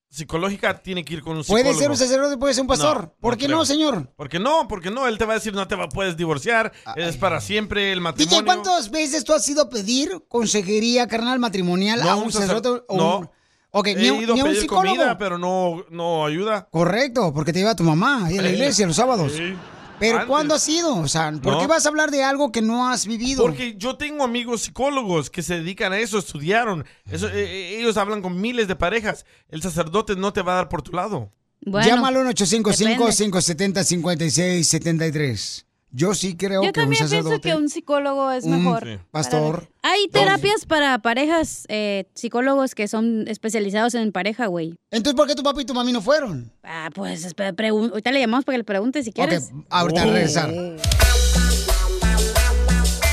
psicológica 0.09 0.81
tiene 0.83 1.03
que 1.03 1.15
ir 1.15 1.21
con 1.21 1.35
un 1.37 1.43
psicólogo. 1.43 1.63
puede 1.65 1.77
ser 1.79 1.89
un 1.91 1.97
sacerdote, 1.97 2.37
puede 2.37 2.53
ser 2.53 2.61
un 2.61 2.67
pastor. 2.67 3.01
No, 3.01 3.13
¿Por 3.19 3.33
no 3.33 3.37
qué 3.39 3.45
creo. 3.45 3.57
no, 3.57 3.65
señor? 3.65 4.13
Porque 4.15 4.39
no, 4.39 4.67
porque 4.67 4.89
no, 4.91 5.07
él 5.07 5.17
te 5.17 5.25
va 5.25 5.33
a 5.33 5.35
decir 5.37 5.53
no 5.53 5.67
te 5.67 5.75
va, 5.75 5.89
puedes 5.89 6.15
divorciar, 6.15 6.71
es 6.95 7.17
para 7.17 7.41
siempre 7.41 7.91
el 7.91 8.01
matrimonio. 8.01 8.39
DJ, 8.41 8.45
¿cuántas 8.45 8.89
veces 8.91 9.23
tú 9.23 9.33
has 9.33 9.47
ido 9.49 9.63
a 9.63 9.69
pedir 9.69 10.23
consejería 10.29 11.07
carnal 11.07 11.39
matrimonial 11.39 11.99
No, 12.01 12.09
a 12.11 12.15
un 12.15 12.23
un 12.25 12.31
sacer- 12.31 12.47
sacerdote? 12.47 12.85
o 12.87 12.97
no. 12.97 13.17
un- 13.19 13.29
Ok, 13.71 13.87
He 13.87 13.95
ni, 13.95 14.07
a 14.07 14.13
un- 14.13 14.21
ido 14.21 14.33
ni 14.35 14.39
a 14.41 14.45
un 14.45 14.55
psicólogo. 14.55 14.95
comida, 14.95 15.17
pero 15.17 15.37
no, 15.37 15.83
no 15.89 16.25
ayuda. 16.25 16.67
Correcto, 16.71 17.33
porque 17.33 17.51
te 17.51 17.59
lleva 17.59 17.75
tu 17.75 17.83
mamá 17.83 18.27
a 18.27 18.31
la 18.31 18.43
Sí. 18.43 18.53
iglesia 18.55 18.87
los 18.87 18.95
sábados. 18.95 19.33
Sí. 19.33 19.55
Pero 19.99 20.17
Antes. 20.17 20.27
¿cuándo 20.29 20.53
has 20.55 20.67
ido? 20.69 20.95
O 20.97 21.07
sea, 21.07 21.31
¿por 21.31 21.53
No. 21.53 21.59
qué 21.59 21.67
vas 21.67 21.85
a 21.85 21.89
hablar 21.89 22.11
de 22.11 22.23
algo 22.23 22.51
que 22.51 22.61
no 22.61 22.87
has 22.87 23.05
vivido? 23.07 23.41
Porque 23.43 23.75
yo 23.77 23.97
tengo 23.97 24.23
amigos 24.23 24.61
psicólogos 24.61 25.29
que 25.29 25.41
se 25.43 25.55
dedican 25.55 25.91
a 25.93 25.99
eso, 25.99 26.19
estudiaron. 26.19 26.85
Eso, 27.09 27.27
eh, 27.29 27.33
eh, 27.35 27.79
ellos 27.79 27.97
hablan 27.97 28.21
con 28.21 28.39
miles 28.39 28.67
de 28.67 28.75
parejas. 28.75 29.25
El 29.49 29.61
sacerdote 29.61 30.15
no 30.15 30.33
te 30.33 30.41
va 30.41 30.53
a 30.53 30.55
dar 30.57 30.69
por 30.69 30.81
tu 30.81 30.91
lado. 30.91 31.31
Bueno, 31.65 31.87
Llámalo 31.87 32.19
al 32.21 32.27
depende. 32.27 32.63
855-570-5673. 34.23 35.65
Yo 35.91 36.13
sí 36.13 36.35
creo 36.35 36.61
Yo 36.63 36.73
que 36.73 36.81
un 36.81 36.83
también 36.85 36.99
pienso 36.99 37.07
sacerdote, 37.15 37.49
que 37.49 37.55
un 37.55 37.69
psicólogo 37.69 38.29
es 38.31 38.43
un 38.43 38.63
mejor. 38.63 38.83
Sí. 38.85 38.99
pastor, 39.09 39.69
Hay 39.83 40.07
terapias 40.09 40.65
para 40.65 40.99
parejas, 40.99 41.65
eh, 41.69 42.05
psicólogos 42.13 42.75
que 42.75 42.87
son 42.89 43.25
especializados 43.27 43.95
en 43.95 44.11
pareja, 44.11 44.47
güey. 44.47 44.75
Entonces, 44.91 45.15
¿por 45.15 45.27
qué 45.27 45.35
tu 45.35 45.43
papá 45.43 45.61
y 45.61 45.65
tu 45.65 45.73
mami 45.73 45.93
no 45.93 46.01
fueron? 46.01 46.51
Ah, 46.63 46.89
pues 46.93 47.23
espera, 47.23 47.53
pregun- 47.53 47.89
ahorita 47.91 48.11
le 48.11 48.19
llamamos 48.19 48.43
para 48.43 48.55
que 48.55 48.59
le 48.59 48.63
pregunte 48.65 49.01
si 49.01 49.13
quieres. 49.13 49.49
Ok, 49.53 49.65
ahorita 49.69 50.01
Oh. 50.05 50.11
regresar. 50.11 50.53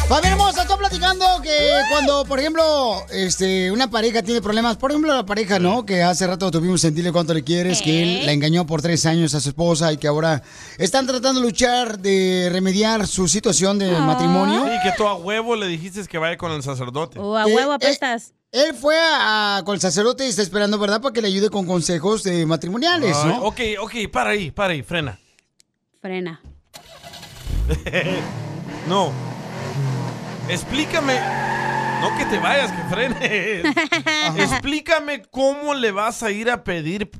Familia 0.09 0.33
hermosa, 0.33 0.63
estoy 0.63 0.77
platicando 0.77 1.25
que 1.43 1.71
cuando, 1.91 2.27
por 2.27 2.39
ejemplo, 2.39 3.05
este, 3.11 3.73
una 3.73 3.89
pareja 3.91 4.23
tiene 4.23 4.43
problemas, 4.43 4.77
por 4.77 4.91
ejemplo, 4.91 5.15
la 5.15 5.25
pareja, 5.25 5.59
¿no? 5.59 5.87
Que 5.87 6.03
hace 6.03 6.27
rato 6.27 6.51
tuvimos 6.51 6.85
en 6.85 6.95
Dile 6.95 7.11
Cuánto 7.11 7.33
Le 7.33 7.43
Quieres, 7.43 7.81
que 7.81 8.03
él 8.03 8.27
la 8.27 8.33
engañó 8.33 8.67
por 8.67 8.83
tres 8.83 9.07
años 9.07 9.35
a 9.35 9.41
su 9.41 9.49
esposa 9.49 9.93
y 9.93 9.97
que 9.97 10.07
ahora 10.07 10.43
están 10.79 11.07
tratando 11.07 11.41
de 11.41 11.47
luchar 11.47 11.99
de 11.99 12.51
remediar 12.53 13.07
su 13.07 13.29
situación 13.29 13.79
de 13.79 13.91
matrimonio. 13.93 14.67
Y 14.67 14.83
que 14.83 14.93
tú 14.95 15.07
a 15.07 15.15
huevo 15.15 15.57
le 15.57 15.67
dijiste 15.69 16.05
que 16.07 16.19
vaya 16.19 16.37
con 16.37 16.53
el 16.53 16.63
sacerdote. 16.63 17.19
O 17.19 17.35
a 17.37 17.45
Eh, 17.49 17.55
huevo 17.55 17.73
eh, 17.73 17.77
apestas. 17.77 18.35
Él 18.53 18.75
fue 18.75 18.97
a, 19.01 19.63
con 19.65 19.75
el 19.75 19.81
sacerdote 19.81 20.27
y 20.27 20.29
está 20.29 20.43
esperando, 20.43 20.79
¿verdad? 20.79 21.01
Para 21.01 21.15
que 21.15 21.23
le 21.23 21.29
ayude 21.29 21.49
con 21.49 21.67
consejos 21.67 22.23
de 22.23 22.45
matrimoniales, 22.45 23.17
Ay, 23.17 23.29
¿no? 23.31 23.43
ok, 23.47 23.61
ok, 23.81 23.93
para 24.13 24.31
ahí, 24.31 24.51
para 24.51 24.75
ahí, 24.75 24.83
frena. 24.83 25.19
Frena. 26.03 26.41
no. 28.89 29.34
Explícame. 30.49 31.19
No 32.01 32.17
que 32.19 32.27
te 32.27 32.39
vayas, 32.39 32.71
que 32.71 32.95
frenes. 32.95 33.65
Explícame 34.37 35.23
cómo 35.31 35.75
le 35.75 35.91
vas 35.91 36.23
a 36.23 36.31
ir 36.31 36.51
a 36.51 36.63
pedir 36.65 37.11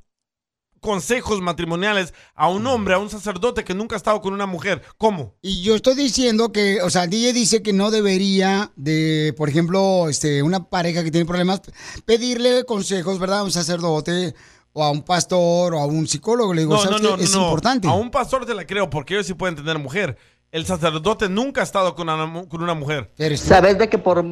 consejos 0.81 1.41
matrimoniales 1.41 2.13
a 2.35 2.51
un 2.51 2.67
hombre, 2.67 2.93
a 2.93 2.99
un 2.99 3.09
sacerdote 3.09 3.65
que 3.65 3.73
nunca 3.75 3.97
ha 3.97 3.99
estado 3.99 4.21
con 4.21 4.35
una 4.35 4.45
mujer. 4.45 4.83
¿Cómo? 4.99 5.35
Y 5.41 5.63
yo 5.63 5.75
estoy 5.75 5.95
diciendo 5.95 6.53
que, 6.53 6.83
o 6.83 6.91
sea, 6.91 7.05
el 7.05 7.11
DJ 7.11 7.33
dice 7.33 7.63
que 7.63 7.73
no 7.73 7.91
debería 7.91 8.71
de, 8.77 9.33
por 9.39 9.49
ejemplo, 9.49 10.11
este, 10.11 10.43
una 10.43 10.69
pareja 10.69 11.03
que 11.03 11.11
tiene 11.11 11.25
problemas, 11.27 11.63
pedirle 12.05 12.65
consejos, 12.67 13.19
¿verdad? 13.19 13.39
A 13.39 13.45
un 13.45 13.53
sacerdote 13.53 14.35
o 14.75 14.85
a 14.85 14.91
un 14.91 15.03
pastor 15.03 15.75
o 15.75 15.79
a 15.81 15.87
un 15.87 16.07
psicólogo. 16.07 16.53
Le 16.53 16.63
digo, 16.63 16.75
No, 16.75 16.83
¿sabes 16.83 17.01
no, 17.01 17.13
qué? 17.13 17.17
no, 17.17 17.23
es 17.23 17.35
no. 17.35 17.45
importante. 17.45 17.89
A 17.89 17.93
un 17.95 18.11
pastor 18.11 18.45
te 18.45 18.53
la 18.53 18.67
creo 18.67 18.91
porque 18.91 19.15
ellos 19.15 19.27
sí 19.27 19.33
pueden 19.33 19.57
tener 19.57 19.79
mujer. 19.79 20.19
El 20.55 20.65
sacerdote 20.67 21.29
nunca 21.29 21.61
ha 21.63 21.65
estado 21.65 21.95
con 21.97 22.09
una, 22.09 22.27
mu- 22.27 22.49
con 22.49 22.63
una 22.63 22.75
mujer. 22.75 23.11
Sabes 23.37 23.77
de 23.77 23.89
que 23.89 23.99
por 23.99 24.25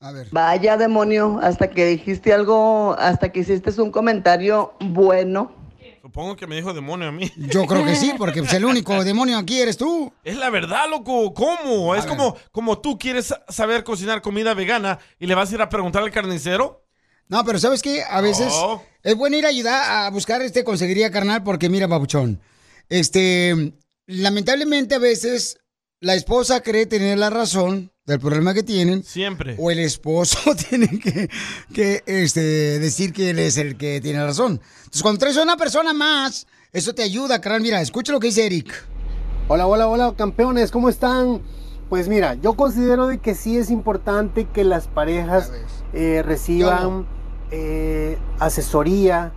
A 0.00 0.12
ver. 0.12 0.26
vaya 0.32 0.76
demonio, 0.76 1.38
hasta 1.42 1.70
que 1.70 1.86
dijiste 1.86 2.32
algo, 2.32 2.96
hasta 2.98 3.30
que 3.30 3.40
hiciste 3.40 3.80
un 3.80 3.92
comentario 3.92 4.74
bueno. 4.80 5.54
Supongo 6.02 6.34
que 6.36 6.46
me 6.46 6.56
dijo 6.56 6.72
demonio 6.74 7.08
a 7.08 7.12
mí. 7.12 7.30
Yo 7.36 7.64
creo 7.66 7.84
que 7.84 7.94
sí, 7.94 8.12
porque 8.18 8.40
pues, 8.40 8.52
el 8.54 8.64
único 8.72 9.04
demonio 9.04 9.38
aquí 9.38 9.60
eres 9.60 9.76
tú. 9.76 10.12
Es 10.24 10.36
la 10.36 10.50
verdad, 10.50 10.88
loco. 10.90 11.32
¿Cómo? 11.32 11.92
A 11.92 11.98
es 11.98 12.04
ver. 12.06 12.16
como, 12.16 12.36
como 12.50 12.78
tú 12.80 12.98
quieres 12.98 13.26
sa- 13.26 13.44
saber 13.48 13.84
cocinar 13.84 14.22
comida 14.22 14.52
vegana 14.54 14.98
y 15.20 15.26
le 15.26 15.34
vas 15.36 15.50
a 15.50 15.54
ir 15.54 15.62
a 15.62 15.68
preguntar 15.68 16.02
al 16.02 16.10
carnicero. 16.10 16.84
No, 17.28 17.44
pero 17.44 17.58
¿sabes 17.58 17.82
qué? 17.82 18.02
A 18.08 18.20
veces 18.20 18.48
No. 18.48 18.82
es 19.02 19.16
bueno 19.16 19.36
ir 19.36 19.46
a 19.46 19.50
ayudar 19.50 20.06
a 20.06 20.10
buscar 20.10 20.42
este 20.42 20.62
conseguiría 20.64 21.10
carnal 21.10 21.42
porque 21.44 21.68
mira, 21.68 21.86
babuchón, 21.88 22.40
este, 22.88 23.72
lamentablemente 24.06 24.94
a 24.94 24.98
veces 24.98 25.58
la 26.00 26.14
esposa 26.14 26.60
cree 26.60 26.86
tener 26.86 27.18
la 27.18 27.30
razón 27.30 27.90
del 28.04 28.20
problema 28.20 28.54
que 28.54 28.62
tienen. 28.62 29.02
Siempre. 29.02 29.56
O 29.58 29.70
el 29.70 29.78
esposo 29.78 30.38
tiene 30.68 30.98
que, 30.98 31.28
que, 31.72 32.02
este, 32.06 32.78
decir 32.78 33.12
que 33.12 33.30
él 33.30 33.38
es 33.38 33.56
el 33.58 33.76
que 33.76 34.00
tiene 34.00 34.24
razón. 34.24 34.60
Entonces, 34.78 35.02
cuando 35.02 35.18
traes 35.18 35.36
a 35.36 35.42
una 35.42 35.56
persona 35.56 35.92
más, 35.92 36.46
eso 36.72 36.94
te 36.94 37.02
ayuda, 37.02 37.40
carnal. 37.40 37.62
Mira, 37.62 37.80
escucha 37.80 38.12
lo 38.12 38.20
que 38.20 38.28
dice 38.28 38.46
Eric. 38.46 38.72
Hola, 39.48 39.66
hola, 39.66 39.88
hola, 39.88 40.14
campeones, 40.16 40.70
¿cómo 40.70 40.88
están? 40.88 41.40
Pues 41.88 42.08
mira, 42.08 42.34
yo 42.34 42.54
considero 42.54 43.06
de 43.06 43.18
que 43.18 43.34
sí 43.34 43.56
es 43.56 43.70
importante 43.70 44.44
que 44.44 44.64
las 44.64 44.88
parejas 44.88 45.52
eh, 45.92 46.22
reciban 46.24 47.06
eh, 47.52 48.18
asesoría, 48.40 49.32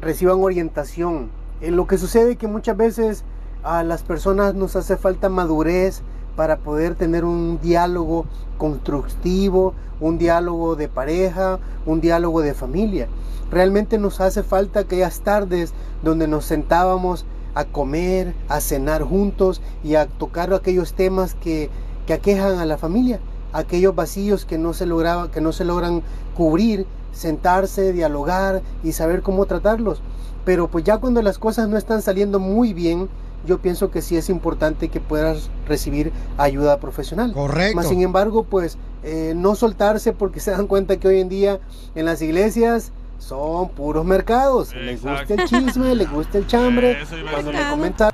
reciban 0.00 0.38
orientación. 0.40 1.30
Eh, 1.62 1.70
lo 1.70 1.86
que 1.86 1.96
sucede 1.96 2.32
es 2.32 2.36
que 2.36 2.46
muchas 2.46 2.76
veces 2.76 3.24
a 3.62 3.82
las 3.82 4.02
personas 4.02 4.54
nos 4.54 4.76
hace 4.76 4.96
falta 4.96 5.28
madurez 5.28 6.02
para 6.36 6.58
poder 6.58 6.94
tener 6.94 7.24
un 7.24 7.60
diálogo 7.60 8.26
constructivo, 8.58 9.74
un 10.00 10.18
diálogo 10.18 10.76
de 10.76 10.88
pareja, 10.88 11.58
un 11.86 12.00
diálogo 12.00 12.42
de 12.42 12.54
familia. 12.54 13.08
Realmente 13.50 13.98
nos 13.98 14.20
hace 14.20 14.42
falta 14.42 14.80
aquellas 14.80 15.20
tardes 15.20 15.74
donde 16.02 16.26
nos 16.26 16.44
sentábamos 16.44 17.26
a 17.54 17.64
comer, 17.64 18.34
a 18.48 18.60
cenar 18.60 19.02
juntos 19.02 19.60
y 19.84 19.94
a 19.94 20.06
tocar 20.06 20.52
aquellos 20.54 20.94
temas 20.94 21.34
que, 21.34 21.70
que 22.06 22.14
aquejan 22.14 22.58
a 22.58 22.66
la 22.66 22.78
familia, 22.78 23.20
aquellos 23.52 23.94
vacíos 23.94 24.46
que 24.46 24.58
no 24.58 24.72
se 24.72 24.86
lograba, 24.86 25.30
que 25.30 25.42
no 25.42 25.52
se 25.52 25.64
logran 25.64 26.02
cubrir, 26.34 26.86
sentarse, 27.12 27.92
dialogar 27.92 28.62
y 28.82 28.92
saber 28.92 29.22
cómo 29.22 29.44
tratarlos. 29.44 30.00
Pero 30.46 30.68
pues 30.68 30.84
ya 30.84 30.98
cuando 30.98 31.22
las 31.22 31.38
cosas 31.38 31.68
no 31.68 31.76
están 31.76 32.02
saliendo 32.02 32.40
muy 32.40 32.72
bien, 32.72 33.08
yo 33.46 33.58
pienso 33.58 33.90
que 33.90 34.02
sí 34.02 34.16
es 34.16 34.28
importante 34.28 34.88
que 34.88 35.00
puedas 35.00 35.50
recibir 35.66 36.12
ayuda 36.38 36.78
profesional. 36.80 37.32
Correcto. 37.32 37.76
Mas, 37.76 37.88
sin 37.88 38.02
embargo, 38.02 38.44
pues 38.44 38.78
eh, 39.02 39.32
no 39.36 39.54
soltarse 39.54 40.12
porque 40.12 40.40
se 40.40 40.50
dan 40.52 40.66
cuenta 40.66 40.98
que 40.98 41.08
hoy 41.08 41.20
en 41.20 41.28
día 41.28 41.60
en 41.94 42.06
las 42.06 42.22
iglesias 42.22 42.92
son 43.18 43.68
puros 43.70 44.04
mercados. 44.04 44.74
Les 44.74 45.02
gusta 45.02 45.34
el 45.34 45.44
chisme, 45.44 45.94
les 45.94 46.10
gusta 46.10 46.38
el 46.38 46.46
chambre. 46.46 46.98
Cuando 47.30 47.52
le 47.52 47.60
comentan 47.70 48.12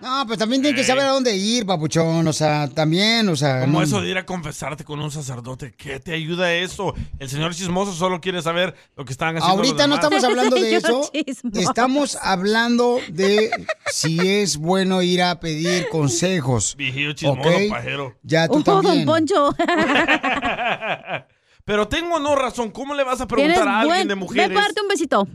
No, 0.00 0.24
pues 0.26 0.38
también 0.38 0.62
tienen 0.62 0.76
que 0.80 0.84
saber 0.86 1.04
a 1.04 1.08
dónde 1.10 1.36
ir, 1.36 1.66
papuchón. 1.66 2.26
O 2.28 2.32
sea, 2.32 2.68
también, 2.68 3.28
o 3.28 3.34
sea. 3.36 3.62
Como 3.62 3.78
no- 3.80 3.84
eso 3.84 4.00
de 4.00 4.08
ir 4.10 4.16
a 4.18 4.24
confesarte 4.24 4.84
con 4.84 5.00
un 5.00 5.10
sacerdote. 5.10 5.72
¿Qué 5.76 5.98
te 5.98 6.14
ayuda 6.14 6.52
eso? 6.54 6.94
El 7.18 7.28
señor 7.28 7.54
chismoso 7.54 7.92
solo 7.92 8.20
quiere 8.20 8.40
saber 8.40 8.74
lo 8.96 9.04
que 9.04 9.12
están 9.12 9.36
haciendo. 9.36 9.56
Ahorita 9.56 9.86
los 9.86 9.98
no 9.98 10.08
demás. 10.10 10.22
estamos 10.22 10.24
hablando 10.24 10.56
de 10.56 10.76
eso. 10.76 11.10
Estamos 11.52 12.16
hablando 12.22 12.98
de 13.10 13.50
si 13.92 14.18
es 14.20 14.56
bueno 14.56 15.02
ir 15.02 15.20
a 15.22 15.40
pedir 15.40 15.88
consejos. 15.90 16.74
Viejillo 16.78 17.12
chismoso, 17.14 17.48
¿ok? 17.48 17.68
pajero. 17.70 18.14
Ya 18.22 18.46
tú 18.46 18.58
Oh, 18.58 18.62
también. 18.62 19.04
don 19.04 19.26
Poncho. 19.26 19.54
Pero 21.68 21.86
tengo 21.86 22.14
o 22.16 22.18
no 22.18 22.34
razón. 22.34 22.70
¿Cómo 22.70 22.94
le 22.94 23.04
vas 23.04 23.20
a 23.20 23.28
preguntar 23.28 23.68
a 23.68 23.80
alguien 23.80 23.96
buen- 23.98 24.08
de 24.08 24.14
Ve 24.14 24.20
mujeres? 24.20 24.48
para 24.48 24.62
darte 24.62 24.80
un 24.80 24.88
besito. 24.88 25.28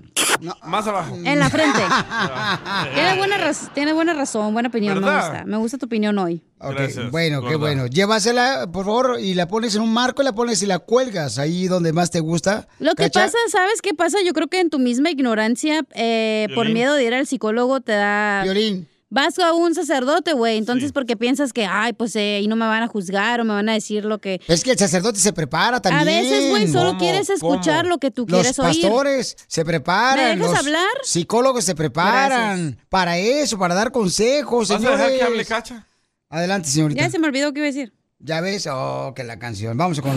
Más 0.66 0.88
abajo. 0.88 1.16
En 1.24 1.38
la 1.38 1.48
frente. 1.52 1.78
Tiene 2.96 3.18
buena, 3.18 3.38
raz- 3.38 3.70
tiene 3.76 3.94
buena 3.94 4.14
razón, 4.16 4.52
buena 4.52 4.70
opinión. 4.70 5.00
Me 5.00 5.06
gusta. 5.06 5.44
Me 5.46 5.58
gusta 5.58 5.78
tu 5.78 5.86
opinión 5.86 6.18
hoy. 6.18 6.42
Ok, 6.58 6.76
bueno, 7.12 7.42
qué 7.48 7.56
bueno. 7.56 7.86
Llévasela, 7.86 8.68
por 8.72 8.86
favor, 8.86 9.20
y 9.20 9.36
la 9.36 9.48
pones 9.48 9.76
en 9.76 9.82
un 9.84 9.94
marco 9.94 10.22
y 10.24 10.26
la 10.26 10.34
pones 10.34 10.64
y 10.64 10.66
la 10.66 10.80
cuelgas 10.80 11.38
ahí 11.38 11.68
donde 11.68 11.94
más 11.94 12.10
te 12.10 12.20
gusta. 12.20 12.68
Lo 12.80 12.96
que 12.96 13.04
¿Cacha? 13.04 13.26
pasa, 13.26 13.38
¿sabes 13.50 13.82
qué 13.84 13.94
pasa? 13.94 14.18
Yo 14.26 14.34
creo 14.34 14.48
que 14.48 14.60
en 14.60 14.70
tu 14.72 14.80
misma 14.80 15.12
ignorancia, 15.12 15.86
eh, 15.94 16.48
por 16.56 16.68
miedo 16.70 16.96
de 16.96 17.04
ir 17.04 17.14
al 17.14 17.28
psicólogo, 17.28 17.82
te 17.82 17.92
da... 17.92 18.42
Violín. 18.44 18.88
Vas 19.14 19.38
a 19.38 19.54
un 19.54 19.76
sacerdote, 19.76 20.34
güey. 20.34 20.58
Entonces, 20.58 20.92
porque 20.92 21.16
piensas 21.16 21.54
que, 21.54 21.68
ay, 21.68 21.94
pues 21.94 22.16
eh, 22.16 22.40
y 22.42 22.48
no 22.48 22.56
me 22.56 22.66
van 22.66 22.82
a 22.82 22.88
juzgar 22.88 23.40
o 23.42 23.44
me 23.44 23.54
van 23.54 23.70
a 23.70 23.74
decir 23.74 24.06
lo 24.06 24.18
que. 24.18 24.42
Es 24.48 24.64
que 24.64 24.72
el 24.72 24.80
sacerdote 24.80 25.20
se 25.20 25.32
prepara 25.34 25.80
también. 25.80 26.02
A 26.02 26.22
veces, 26.22 26.50
güey, 26.50 26.68
solo 26.68 26.98
quieres 26.98 27.30
escuchar 27.30 27.86
lo 27.86 28.00
que 28.00 28.10
tú 28.10 28.26
quieres 28.26 28.58
Los 28.58 28.68
oír. 28.68 28.82
pastores 28.82 29.38
se 29.48 29.64
preparan. 29.64 30.18
¿Me 30.18 30.36
dejas 30.36 30.50
los 30.50 30.58
hablar? 30.58 30.90
Psicólogos 31.04 31.64
se 31.64 31.76
preparan 31.76 32.76
para 32.90 33.20
eso, 33.20 33.60
para 33.60 33.76
dar 33.76 33.92
consejos, 33.92 34.70
¿Vas 34.70 34.84
a 34.84 34.90
dejar 34.90 35.12
que 35.12 35.22
hable 35.22 35.46
Cacha? 35.46 35.88
Adelante, 36.30 36.68
señorita. 36.70 37.00
Ya 37.00 37.12
se 37.12 37.20
me 37.20 37.28
olvidó 37.28 37.54
qué 37.54 37.60
iba 37.60 37.68
a 37.68 37.72
decir. 37.72 37.94
Ya 38.26 38.40
ves, 38.40 38.70
oh, 38.72 39.12
que 39.14 39.26
la 39.26 39.38
canción. 39.38 39.78
Vamos 39.78 40.00
con 40.00 40.14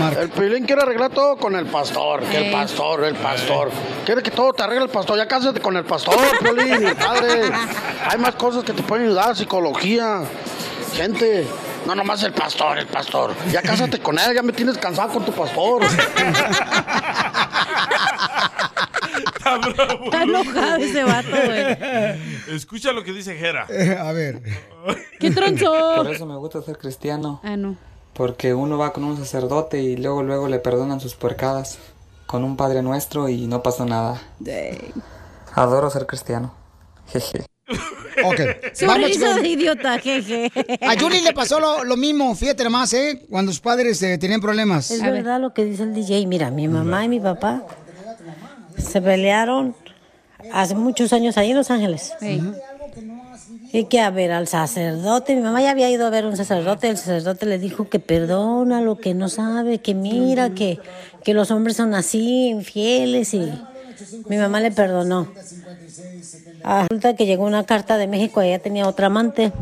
Marco. 0.00 0.20
El 0.20 0.28
Pilín 0.30 0.66
quiere 0.66 0.82
arreglar 0.82 1.10
todo 1.10 1.36
con 1.36 1.54
el 1.54 1.66
pastor, 1.66 2.24
que 2.24 2.46
el 2.46 2.52
pastor, 2.52 3.04
el 3.04 3.14
pastor. 3.14 3.70
Quiere 4.04 4.24
que 4.24 4.32
todo 4.32 4.52
te 4.52 4.64
arregle 4.64 4.86
el 4.86 4.90
pastor. 4.90 5.16
Ya 5.16 5.28
cásate 5.28 5.60
con 5.60 5.76
el 5.76 5.84
pastor, 5.84 6.16
Pilín, 6.40 6.96
padre. 6.96 7.42
Hay 8.08 8.18
más 8.18 8.34
cosas 8.34 8.64
que 8.64 8.72
te 8.72 8.82
pueden 8.82 9.06
ayudar, 9.06 9.36
psicología, 9.36 10.22
gente. 10.94 11.46
No 11.86 11.94
nomás 11.94 12.24
el 12.24 12.32
pastor, 12.32 12.76
el 12.76 12.88
pastor. 12.88 13.32
Ya 13.52 13.62
cásate 13.62 14.00
con 14.00 14.18
él, 14.18 14.34
ya 14.34 14.42
me 14.42 14.52
tienes 14.52 14.76
cansado 14.76 15.12
con 15.12 15.24
tu 15.24 15.30
pastor. 15.30 15.82
Está 19.16 20.22
enojado 20.22 20.76
ese 20.76 21.04
vato, 21.04 21.28
güey. 21.30 22.16
Escucha 22.56 22.92
lo 22.92 23.04
que 23.04 23.12
dice 23.12 23.36
Jera. 23.36 23.66
A 24.00 24.12
ver. 24.12 24.42
¿Qué 25.20 25.30
tronzo? 25.30 25.72
Por 25.96 26.10
eso 26.10 26.26
me 26.26 26.36
gusta 26.36 26.62
ser 26.62 26.78
cristiano. 26.78 27.40
Ah, 27.42 27.56
no. 27.56 27.76
Porque 28.14 28.54
uno 28.54 28.78
va 28.78 28.92
con 28.92 29.04
un 29.04 29.16
sacerdote 29.16 29.82
y 29.82 29.96
luego 29.96 30.22
luego 30.22 30.48
le 30.48 30.58
perdonan 30.58 31.00
sus 31.00 31.14
puercadas. 31.14 31.78
Con 32.26 32.42
un 32.42 32.56
Padre 32.56 32.82
Nuestro 32.82 33.28
y 33.28 33.46
no 33.46 33.62
pasa 33.62 33.84
nada. 33.84 34.20
Adoro 35.54 35.90
ser 35.90 36.06
cristiano. 36.06 36.54
Jeje. 37.08 37.44
Ok. 38.24 38.40
Su 38.74 38.86
Vamos 38.86 39.08
risa 39.08 39.34
de 39.34 39.48
idiota, 39.48 39.98
jeje. 39.98 40.50
A 40.80 40.98
Julie 40.98 41.20
le 41.20 41.32
pasó 41.32 41.58
lo, 41.58 41.82
lo 41.82 41.96
mismo, 41.96 42.32
fíjate 42.36 42.62
nomás, 42.62 42.92
¿eh? 42.92 43.26
Cuando 43.28 43.50
sus 43.50 43.60
padres 43.60 44.00
eh, 44.04 44.16
tenían 44.18 44.40
problemas. 44.40 44.92
Es 44.92 45.02
verdad 45.02 45.40
lo 45.40 45.52
que 45.52 45.64
dice 45.64 45.82
el 45.82 45.92
DJ. 45.92 46.24
Mira, 46.28 46.52
mi 46.52 46.68
mamá 46.68 47.04
y 47.04 47.08
mi 47.08 47.18
papá 47.18 47.64
se 48.76 49.00
pelearon 49.00 49.74
hace 50.52 50.74
muchos 50.74 51.12
años 51.12 51.36
ahí 51.38 51.50
en 51.50 51.56
Los 51.56 51.70
Ángeles. 51.70 52.12
Y 53.72 53.84
que 53.86 54.00
a 54.00 54.10
ver 54.10 54.30
al 54.30 54.46
sacerdote, 54.46 55.34
mi 55.34 55.42
mamá 55.42 55.60
ya 55.60 55.72
había 55.72 55.90
ido 55.90 56.06
a 56.06 56.10
ver 56.10 56.26
un 56.26 56.36
sacerdote, 56.36 56.88
el 56.88 56.96
sacerdote 56.96 57.46
le 57.46 57.58
dijo 57.58 57.88
que 57.88 57.98
perdona 57.98 58.80
lo 58.80 58.98
que 58.98 59.14
no 59.14 59.28
sabe, 59.28 59.78
que 59.78 59.94
mira, 59.94 60.50
que, 60.50 60.78
que 61.24 61.34
los 61.34 61.50
hombres 61.50 61.76
son 61.76 61.92
así, 61.94 62.48
infieles, 62.50 63.34
y 63.34 63.52
mi 64.28 64.36
mamá 64.36 64.60
le 64.60 64.70
perdonó. 64.70 65.28
Resulta 66.64 67.16
que 67.16 67.26
llegó 67.26 67.44
una 67.44 67.64
carta 67.64 67.96
de 67.96 68.06
México, 68.06 68.40
ella 68.40 68.60
tenía 68.60 68.86
otra 68.86 69.06
amante. 69.06 69.52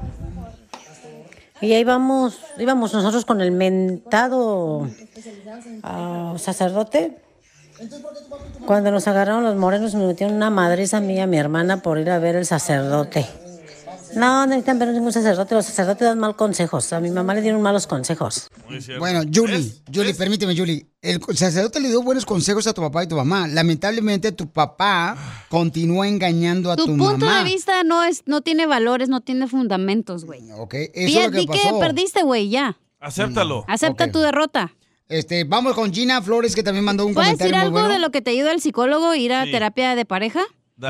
Y 1.63 1.73
ahí 1.73 1.85
vamos, 1.85 2.41
íbamos 2.59 2.93
nosotros 2.93 3.25
con 3.25 3.41
el 3.41 3.53
mentado 3.53 4.89
ah, 5.85 6.35
sacerdote. 6.37 7.17
Cuando 8.67 8.91
nos 8.91 9.07
agarraron 9.09 9.43
los 9.45 9.57
morenos, 9.57 9.95
me 9.95 10.07
metieron 10.07 10.37
una 10.37 10.51
madriza 10.51 10.99
a 10.99 11.01
mí 11.01 11.15
y 11.15 11.21
a 11.21 11.27
mi 11.27 11.37
hermana 11.39 11.83
por 11.83 11.99
ir 11.99 12.11
a 12.11 12.19
ver 12.19 12.37
el 12.37 12.47
sacerdote. 12.47 13.27
No, 14.15 14.41
no 14.41 14.47
necesitan 14.47 14.79
ver 14.79 14.89
ningún 14.89 15.11
sacerdote. 15.13 15.55
Los 15.55 15.65
sacerdotes 15.65 16.03
dan 16.07 16.19
mal 16.19 16.37
consejos. 16.37 16.93
A 16.93 17.01
mi 17.01 17.11
mamá 17.11 17.33
le 17.35 17.41
dieron 17.41 17.63
malos 17.63 17.87
consejos. 17.87 18.49
Bueno, 18.99 19.23
Julie, 19.33 19.73
Julie, 19.93 20.13
permíteme, 20.15 20.55
Julie. 20.55 20.87
El 21.01 21.19
sacerdote 21.35 21.81
le 21.81 21.89
dio 21.89 22.03
buenos 22.03 22.27
consejos 22.27 22.67
a 22.67 22.75
tu 22.75 22.83
papá 22.83 23.05
y 23.05 23.07
tu 23.07 23.17
mamá. 23.17 23.49
Lamentablemente, 23.49 24.31
tu 24.33 24.49
papá 24.49 25.17
continúa 25.49 26.07
engañando 26.09 26.71
a 26.71 26.77
tu, 26.77 26.85
Tu 26.85 26.97
punto 26.99 27.25
mamá. 27.25 27.39
de 27.39 27.45
vista 27.45 27.85
no 27.85 28.05
es, 28.05 28.23
no 28.27 28.43
tiene 28.43 28.67
valores, 28.67 29.09
no 29.09 29.23
tiene 29.23 29.49
fundamentos, 29.49 30.27
güey. 30.27 30.43
Ok, 30.59 30.75
eso 30.75 31.19
es 31.21 31.25
lo 31.27 31.31
que 31.31 31.39
Di 31.39 31.47
que 31.47 31.59
pasó. 31.65 31.79
perdiste, 31.81 32.23
güey, 32.23 32.51
ya. 32.51 32.77
Acéptalo. 33.01 33.65
Acepta 33.67 34.13
tu 34.13 34.21
derrota. 34.21 34.73
Este, 35.13 35.45
vamos 35.45 35.75
con 35.75 35.93
Gina 35.93 36.23
Flores, 36.23 36.55
que 36.55 36.63
también 36.63 36.85
mandó 36.85 37.05
un 37.07 37.13
¿Puedes 37.15 37.29
comentario 37.33 37.53
decir 37.53 37.59
muy 37.59 37.67
algo 37.67 37.81
bueno. 37.81 37.95
de 37.95 37.99
lo 38.01 38.11
que 38.11 38.23
te 38.23 38.31
ayuda 38.31 38.51
el 38.53 38.61
psicólogo, 38.61 39.15
ir 39.15 39.33
a 39.35 39.45
Sí. 39.45 39.51
terapia 39.53 39.95
de 39.95 40.05
pareja? 40.07 40.41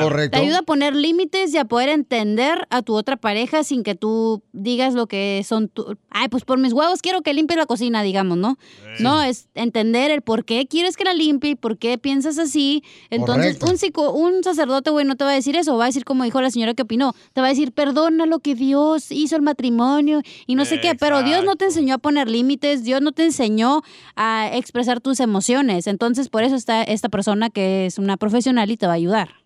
Correcto. 0.00 0.38
Te 0.38 0.44
ayuda 0.44 0.58
a 0.60 0.62
poner 0.62 0.96
límites 0.96 1.52
y 1.52 1.58
a 1.58 1.64
poder 1.64 1.88
entender 1.88 2.66
a 2.70 2.82
tu 2.82 2.94
otra 2.94 3.16
pareja 3.16 3.62
sin 3.64 3.82
que 3.82 3.94
tú 3.94 4.42
digas 4.52 4.94
lo 4.94 5.06
que 5.06 5.42
son 5.46 5.68
tu... 5.68 5.96
Ay, 6.10 6.28
pues 6.28 6.44
por 6.44 6.58
mis 6.58 6.72
huevos 6.72 7.02
quiero 7.02 7.22
que 7.22 7.34
limpie 7.34 7.56
la 7.56 7.66
cocina, 7.66 8.02
digamos, 8.02 8.38
¿no? 8.38 8.58
No, 9.00 9.22
es 9.22 9.48
entender 9.54 10.10
el 10.10 10.22
por 10.22 10.44
qué 10.44 10.66
quieres 10.66 10.96
que 10.96 11.04
la 11.04 11.14
limpie 11.14 11.50
y 11.50 11.54
por 11.54 11.78
qué 11.78 11.98
piensas 11.98 12.38
así. 12.38 12.82
Entonces, 13.10 13.56
Correcto. 13.58 13.66
un, 13.70 13.78
psico- 13.78 14.12
un 14.12 14.44
sacerdote, 14.44 14.90
güey, 14.90 15.04
no 15.04 15.16
te 15.16 15.24
va 15.24 15.30
a 15.30 15.34
decir 15.34 15.56
eso. 15.56 15.76
Va 15.76 15.84
a 15.84 15.86
decir, 15.88 16.04
como 16.04 16.24
dijo 16.24 16.40
la 16.40 16.50
señora 16.50 16.74
que 16.74 16.82
opinó, 16.82 17.14
te 17.32 17.40
va 17.40 17.48
a 17.48 17.50
decir, 17.50 17.72
perdona 17.72 18.26
lo 18.26 18.38
que 18.40 18.54
Dios 18.54 19.10
hizo 19.10 19.36
el 19.36 19.42
matrimonio 19.42 20.22
y 20.46 20.54
no 20.54 20.64
sé 20.64 20.80
qué. 20.80 20.94
Pero 20.94 21.22
Dios 21.22 21.44
no 21.44 21.56
te 21.56 21.66
enseñó 21.66 21.94
a 21.94 21.98
poner 21.98 22.28
límites, 22.30 22.84
Dios 22.84 23.00
no 23.02 23.12
te 23.12 23.24
enseñó 23.24 23.82
a 24.16 24.50
expresar 24.54 25.00
tus 25.00 25.20
emociones. 25.20 25.86
Entonces, 25.86 26.28
por 26.28 26.42
eso 26.44 26.54
está 26.56 26.82
esta 26.82 27.08
persona 27.08 27.50
que 27.50 27.86
es 27.86 27.98
una 27.98 28.16
profesional 28.16 28.70
y 28.70 28.76
te 28.76 28.86
va 28.86 28.92
a 28.92 28.96
ayudar. 28.96 29.41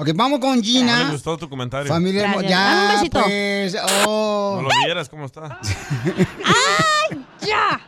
Ok, 0.00 0.10
vamos 0.14 0.38
con 0.38 0.62
Gina. 0.62 1.04
me 1.06 1.10
gustó 1.12 1.36
tu 1.36 1.48
comentario. 1.48 1.88
Familia 1.88 2.22
Gracias. 2.32 2.42
Dame 2.42 2.46
un 2.46 2.50
Ya, 2.50 2.94
besito. 2.94 3.22
pues. 3.24 3.76
Oh. 4.06 4.60
No 4.62 4.68
lo 4.68 4.84
vieras 4.84 5.08
cómo 5.08 5.24
está. 5.26 5.58
¡Ya! 7.40 7.80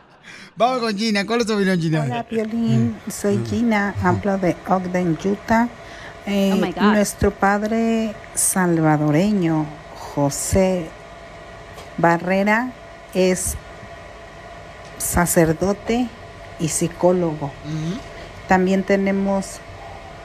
Vamos 0.57 0.79
con 0.79 0.97
Gina. 0.97 1.25
¿Cuál 1.25 1.39
es 1.41 1.47
tu 1.47 1.53
opinión, 1.53 1.79
Gina? 1.79 2.01
Hola, 2.03 2.23
Piolín. 2.23 2.97
Soy 3.09 3.41
Gina. 3.49 3.95
Hablo 4.03 4.37
de 4.37 4.57
Ogden, 4.67 5.17
Utah. 5.23 5.69
Eh, 6.25 6.51
Oh, 6.53 6.57
my 6.57 6.71
God. 6.73 6.81
nuestro 6.93 7.31
padre 7.31 8.13
salvadoreño, 8.35 9.65
José 10.13 10.89
Barrera, 11.97 12.73
es 13.13 13.55
sacerdote 14.97 16.07
y 16.59 16.67
psicólogo. 16.67 17.51
También 18.47 18.83
tenemos 18.83 19.59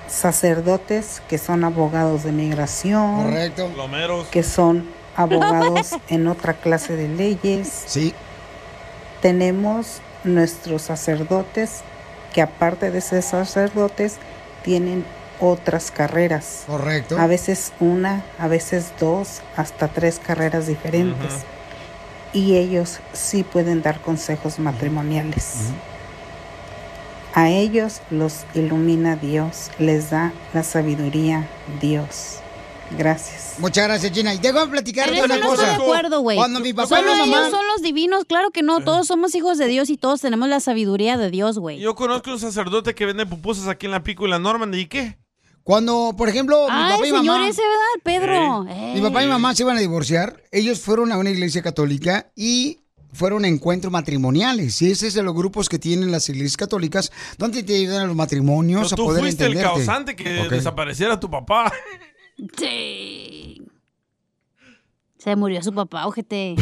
sacerdotes 0.09 1.23
que 1.29 1.39
son 1.39 1.65
abogados 1.65 2.25
de 2.25 2.33
migración, 2.33 3.25
Correcto. 3.25 3.71
Que 4.31 4.43
son 4.43 4.89
abogados 5.17 5.97
en 6.09 6.27
otra 6.27 6.55
clase 6.55 6.97
de 6.97 7.09
leyes. 7.09 7.85
Sí. 7.87 8.15
Tenemos 9.21 10.01
nuestros 10.25 10.83
sacerdotes 10.83 11.81
que 12.33 12.43
aparte 12.43 12.91
de 12.91 13.01
ser 13.01 13.23
sacerdotes 13.23 14.19
tienen 14.63 15.05
otras 15.41 15.91
carreras. 15.91 16.65
Correcto. 16.67 17.19
A 17.19 17.27
veces 17.27 17.73
una, 17.81 18.25
a 18.39 18.49
veces 18.49 18.93
dos, 19.01 19.43
hasta 19.57 19.89
tres 19.89 20.19
carreras 20.19 20.67
diferentes. 20.67 21.45
Y 22.33 22.57
ellos 22.57 23.01
sí 23.13 23.43
pueden 23.43 23.83
dar 23.83 24.01
consejos 24.01 24.59
matrimoniales. 24.59 25.71
A 27.37 27.51
ellos 27.51 28.01
los 28.11 28.47
ilumina 28.55 29.17
Dios, 29.17 29.71
les 29.79 30.09
da 30.09 30.33
la 30.55 30.63
sabiduría 30.63 31.47
Dios. 31.83 32.39
Gracias. 32.97 33.57
Muchas 33.59 33.85
gracias, 33.85 34.11
Gina. 34.11 34.33
Y 34.33 34.39
déjame 34.39 34.71
platicar 34.71 35.11
de 35.11 35.23
una 35.23 35.37
no 35.37 35.49
cosa. 35.49 35.73
estoy 35.73 35.77
de 35.77 35.93
acuerdo, 35.93 36.21
güey. 36.23 36.39
Cuando 36.39 36.61
mi 36.61 36.73
papá 36.73 36.97
Solo 36.97 37.03
y 37.03 37.15
mi 37.15 37.23
ellos 37.25 37.37
mamá... 37.37 37.51
son 37.51 37.67
los 37.67 37.83
divinos, 37.83 38.25
claro 38.25 38.53
que 38.53 38.63
no. 38.63 38.81
Todos 38.81 39.07
somos 39.07 39.35
hijos 39.35 39.59
de 39.59 39.67
Dios 39.67 39.91
y 39.91 39.99
todos 39.99 40.23
tenemos 40.23 40.49
la 40.49 40.61
sabiduría 40.61 41.19
de 41.19 41.31
Dios, 41.31 41.59
güey. 41.59 41.79
Yo 41.79 41.95
conozco 41.95 42.31
un 42.31 42.41
sacerdote 42.41 42.95
que 42.95 43.05
vende 43.05 43.27
pupusas 43.27 43.69
aquí 43.69 43.85
en 43.85 43.93
la 43.93 44.03
Pico 44.03 44.27
y 44.27 44.31
la 44.31 44.39
Normandy. 44.39 44.79
¿Y 44.79 44.87
qué? 44.87 45.19
Cuando, 45.63 46.15
por 46.17 46.31
ejemplo, 46.31 46.63
mi 46.63 46.69
papá 46.69 47.07
y 47.07 47.11
señor 47.11 47.25
mamá... 47.25 47.49
ese, 47.49 47.61
¿verdad? 47.61 48.03
Pedro. 48.03 48.65
Mi 48.95 49.03
papá 49.03 49.25
y 49.25 49.27
mamá 49.27 49.55
se 49.55 49.63
iban 49.63 49.77
a 49.77 49.81
divorciar. 49.81 50.43
Ellos 50.53 50.81
fueron 50.81 51.13
a 51.13 51.19
una 51.19 51.29
iglesia 51.29 51.61
católica 51.61 52.33
y 52.35 52.79
fueron 53.13 53.45
encuentros 53.45 53.93
matrimoniales. 53.93 54.81
Y 54.83 54.91
ese 54.91 55.07
es 55.09 55.15
de 55.15 55.23
los 55.23 55.35
grupos 55.35 55.69
que 55.69 55.79
tienen 55.79 56.11
las 56.13 56.29
iglesias 56.29 56.57
católicas, 56.57 57.11
donde 57.39 57.63
te 57.63 57.77
ayudan 57.77 58.03
a 58.03 58.07
los 58.07 58.17
matrimonios 58.17 58.91
Pero 58.91 58.95
a 58.95 58.97
tú 58.97 59.05
poder 59.05 59.21
fuiste 59.23 59.45
el 59.47 59.53
entenderte. 59.53 59.77
causante 59.87 60.17
que 60.17 60.31
desapareciera 60.49 61.19
tu 61.19 61.31
papá. 61.31 61.73
Sí. 62.59 63.63
Se 65.19 65.35
murió 65.37 65.63
su 65.63 65.73
papá, 65.73 66.07
ojete. 66.07 66.55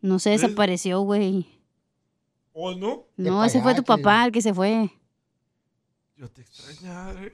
No 0.00 0.18
se 0.18 0.30
desapareció, 0.30 1.00
güey. 1.02 1.46
¿O 2.52 2.74
no? 2.74 3.06
No, 3.16 3.44
ese 3.44 3.60
fue 3.62 3.74
tu 3.74 3.84
papá 3.84 4.24
el 4.24 4.32
que 4.32 4.42
se 4.42 4.52
fue. 4.52 4.90
Yo 6.16 6.28
te 6.30 6.42
extrañaré. 6.42 7.32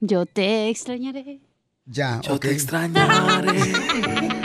Yo 0.00 0.26
te 0.26 0.68
extrañaré. 0.68 1.40
Ya, 1.86 2.20
Yo 2.22 2.38
te 2.38 2.52
extrañaré. 2.52 4.38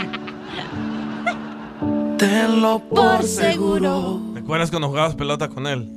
Tenlo 2.18 2.82
por 2.88 3.22
seguro. 3.24 4.20
¿Te 4.34 4.40
acuerdas 4.40 4.70
cuando 4.70 4.88
jugabas 4.88 5.14
pelota 5.14 5.48
con 5.48 5.66
él? 5.66 5.90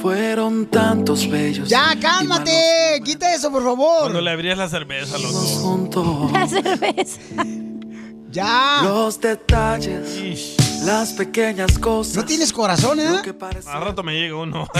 Fueron 0.00 0.66
tantos 0.66 1.28
bellos. 1.28 1.68
Ya, 1.68 1.96
cálmate. 2.00 3.00
Quita 3.04 3.34
eso, 3.34 3.50
por 3.50 3.64
favor. 3.64 4.02
Cuando 4.02 4.20
le 4.20 4.30
abrías 4.30 4.56
la 4.56 4.68
cerveza, 4.68 5.18
loco. 5.18 5.38
Juntos. 5.38 6.32
La 6.32 6.46
cerveza. 6.46 7.20
Ya. 8.30 8.80
Los 8.84 9.20
detalles. 9.20 10.56
Las 10.84 11.12
pequeñas 11.14 11.76
cosas. 11.78 12.14
No 12.14 12.24
tienes 12.24 12.52
corazón, 12.52 13.00
¿eh? 13.00 13.08
Al 13.66 13.82
rato 13.82 14.02
me 14.04 14.12
llega 14.14 14.36
uno. 14.36 14.68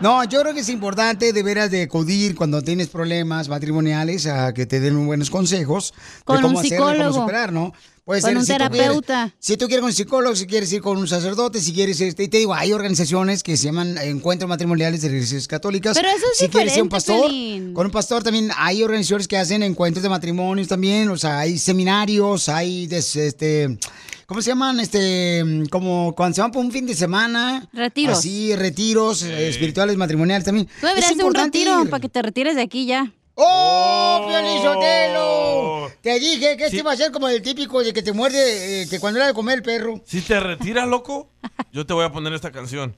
No, 0.00 0.24
yo 0.24 0.40
creo 0.40 0.54
que 0.54 0.60
es 0.60 0.70
importante 0.70 1.30
de 1.34 1.42
veras 1.42 1.70
de 1.70 1.82
acudir 1.82 2.34
cuando 2.34 2.62
tienes 2.62 2.88
problemas 2.88 3.50
matrimoniales 3.50 4.26
a 4.26 4.54
que 4.54 4.64
te 4.64 4.80
den 4.80 4.94
unos 4.94 5.06
buenos 5.08 5.28
consejos 5.28 5.92
Con 6.24 6.36
de 6.36 6.42
cómo 6.42 6.58
un 6.58 6.64
hacerlo, 6.64 6.84
cómo 6.86 6.94
psicólogo. 6.94 7.20
superar, 7.20 7.52
¿no? 7.52 7.74
Puede 8.04 8.22
Con 8.22 8.36
un 8.38 8.44
si 8.44 8.52
tú 8.52 8.58
quieres- 8.58 8.70
terapeuta. 8.78 9.34
si 9.38 9.56
tú 9.56 9.66
quieres 9.66 9.80
con 9.82 9.90
un 9.90 9.94
psicólogo, 9.94 10.34
si 10.36 10.46
quieres 10.46 10.72
ir 10.72 10.80
con 10.80 10.96
un 10.96 11.06
sacerdote, 11.06 11.60
si 11.60 11.72
quieres, 11.72 12.00
este, 12.00 12.24
y 12.24 12.28
te 12.28 12.38
digo, 12.38 12.54
hay 12.54 12.72
organizaciones 12.72 13.42
que 13.42 13.56
se 13.56 13.64
llaman 13.66 13.96
encuentros 13.98 14.48
matrimoniales 14.48 15.02
de 15.02 15.08
iglesias 15.08 15.46
católicas. 15.46 15.96
Pero 15.96 16.08
eso 16.08 16.24
es 16.32 16.38
si 16.38 16.48
quieres 16.48 16.76
ir 16.76 16.82
un 16.82 16.88
pastor, 16.88 17.20
Piolín. 17.20 17.72
con 17.74 17.86
un 17.86 17.92
pastor 17.92 18.22
también 18.22 18.50
hay 18.56 18.82
organizaciones 18.82 19.28
que 19.28 19.36
hacen 19.36 19.62
encuentros 19.62 20.02
de 20.02 20.08
matrimonios 20.08 20.66
también, 20.66 21.08
o 21.10 21.16
sea, 21.16 21.38
hay 21.40 21.58
seminarios, 21.58 22.48
hay 22.48 22.86
des- 22.86 23.14
este 23.16 23.78
¿Cómo 24.26 24.42
se 24.42 24.50
llaman? 24.50 24.78
Este, 24.78 25.42
como 25.72 26.14
cuando 26.16 26.36
se 26.36 26.40
van 26.40 26.52
por 26.52 26.64
un 26.64 26.70
fin 26.70 26.86
de 26.86 26.94
semana. 26.94 27.68
Retiros. 27.72 28.18
Así, 28.18 28.54
retiros 28.54 29.24
eh, 29.24 29.48
espirituales, 29.48 29.96
matrimoniales 29.96 30.44
también. 30.44 30.68
Tú 30.80 30.86
deberías 30.86 31.10
Es 31.10 31.16
de 31.18 31.24
un 31.24 31.34
retiro 31.34 31.82
ir. 31.82 31.90
para 31.90 32.00
que 32.00 32.08
te 32.08 32.22
retires 32.22 32.54
de 32.54 32.62
aquí 32.62 32.86
ya. 32.86 33.12
¡Oh, 33.42 34.26
Piolín 34.28 34.62
Sotelo! 34.62 35.90
Te 36.02 36.18
dije 36.20 36.58
que 36.58 36.66
este 36.66 36.76
iba 36.78 36.92
a 36.92 36.96
ser 36.96 37.10
como 37.10 37.26
el 37.26 37.40
típico 37.40 37.82
de 37.82 37.94
que 37.94 38.02
te 38.02 38.12
muerde, 38.12 38.82
eh, 38.82 38.86
que 38.88 39.00
cuando 39.00 39.18
era 39.18 39.28
de 39.28 39.34
comer 39.34 39.58
el 39.58 39.62
perro. 39.62 40.00
Si 40.04 40.20
te 40.20 40.38
retiras, 40.38 40.86
loco, 40.86 41.30
yo 41.72 41.86
te 41.86 41.94
voy 41.94 42.04
a 42.04 42.12
poner 42.12 42.34
esta 42.34 42.52
canción. 42.52 42.94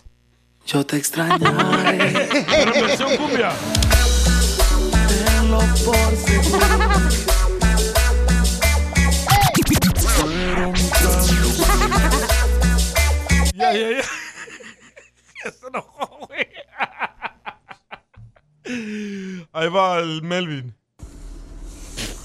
Yo 0.66 0.84
te 0.84 0.96
extrañaré. 0.96 2.28
Pero 2.50 2.72
versión 2.72 3.16
cumbia. 3.16 3.52
Tenlo 5.08 5.60
por 5.84 6.16
seguro. 6.16 7.41
Ahí 19.54 19.68
va 19.68 19.98
el 19.98 20.22
Melvin. 20.22 20.74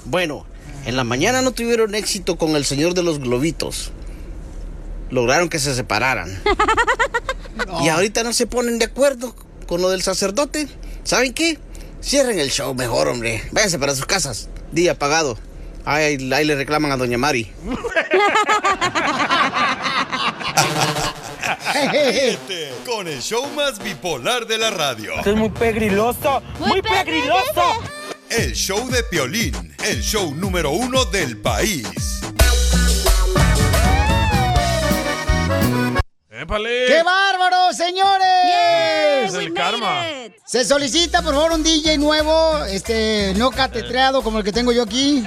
Bueno, 0.05 0.45
en 0.85 0.95
la 0.95 1.03
mañana 1.03 1.41
no 1.41 1.51
tuvieron 1.51 1.93
éxito 1.93 2.37
con 2.37 2.55
el 2.55 2.63
señor 2.63 2.93
de 2.93 3.03
los 3.03 3.19
globitos. 3.19 3.91
Lograron 5.09 5.49
que 5.49 5.59
se 5.59 5.75
separaran. 5.75 6.41
Y 7.81 7.89
ahorita 7.89 8.23
no 8.23 8.33
se 8.33 8.47
ponen 8.47 8.79
de 8.79 8.85
acuerdo 8.85 9.35
con 9.67 9.81
lo 9.81 9.89
del 9.89 10.01
sacerdote. 10.01 10.67
¿Saben 11.03 11.33
qué? 11.33 11.59
Cierren 12.01 12.39
el 12.39 12.51
show 12.51 12.73
mejor, 12.73 13.07
hombre. 13.07 13.43
Váyanse 13.51 13.79
para 13.79 13.95
sus 13.95 14.05
casas. 14.05 14.49
Día 14.71 14.97
pagado. 14.97 15.37
Ahí, 15.83 16.31
ahí 16.33 16.45
le 16.45 16.55
reclaman 16.55 16.91
a 16.91 16.97
Doña 16.97 17.17
Mari. 17.17 17.51
Ríete 21.73 22.73
con 22.85 23.07
el 23.07 23.21
show 23.21 23.45
más 23.55 23.79
bipolar 23.79 24.47
de 24.47 24.57
la 24.57 24.69
radio. 24.69 25.13
Esto 25.15 25.31
es 25.31 25.35
muy 25.35 25.49
pegriloso, 25.49 26.41
muy, 26.59 26.81
pegriloso. 26.81 27.81
El 28.29 28.53
show 28.53 28.89
de 28.89 29.03
Piolín, 29.03 29.75
el 29.83 30.01
show 30.01 30.33
número 30.33 30.71
uno 30.71 31.03
del 31.05 31.37
país. 31.37 32.21
¡Épale! 36.29 36.85
¡Qué 36.87 37.03
bárbaro, 37.03 37.73
señores! 37.73 38.27
Es 39.25 39.33
el 39.33 39.53
karma. 39.53 40.05
Se 40.45 40.63
solicita, 40.63 41.21
por 41.21 41.33
favor, 41.33 41.51
un 41.51 41.63
DJ 41.63 41.97
nuevo, 41.97 42.63
este, 42.65 43.33
no 43.35 43.49
catetreado 43.51 44.21
como 44.21 44.37
el 44.37 44.43
que 44.45 44.51
tengo 44.51 44.71
yo 44.71 44.83
aquí. 44.83 45.23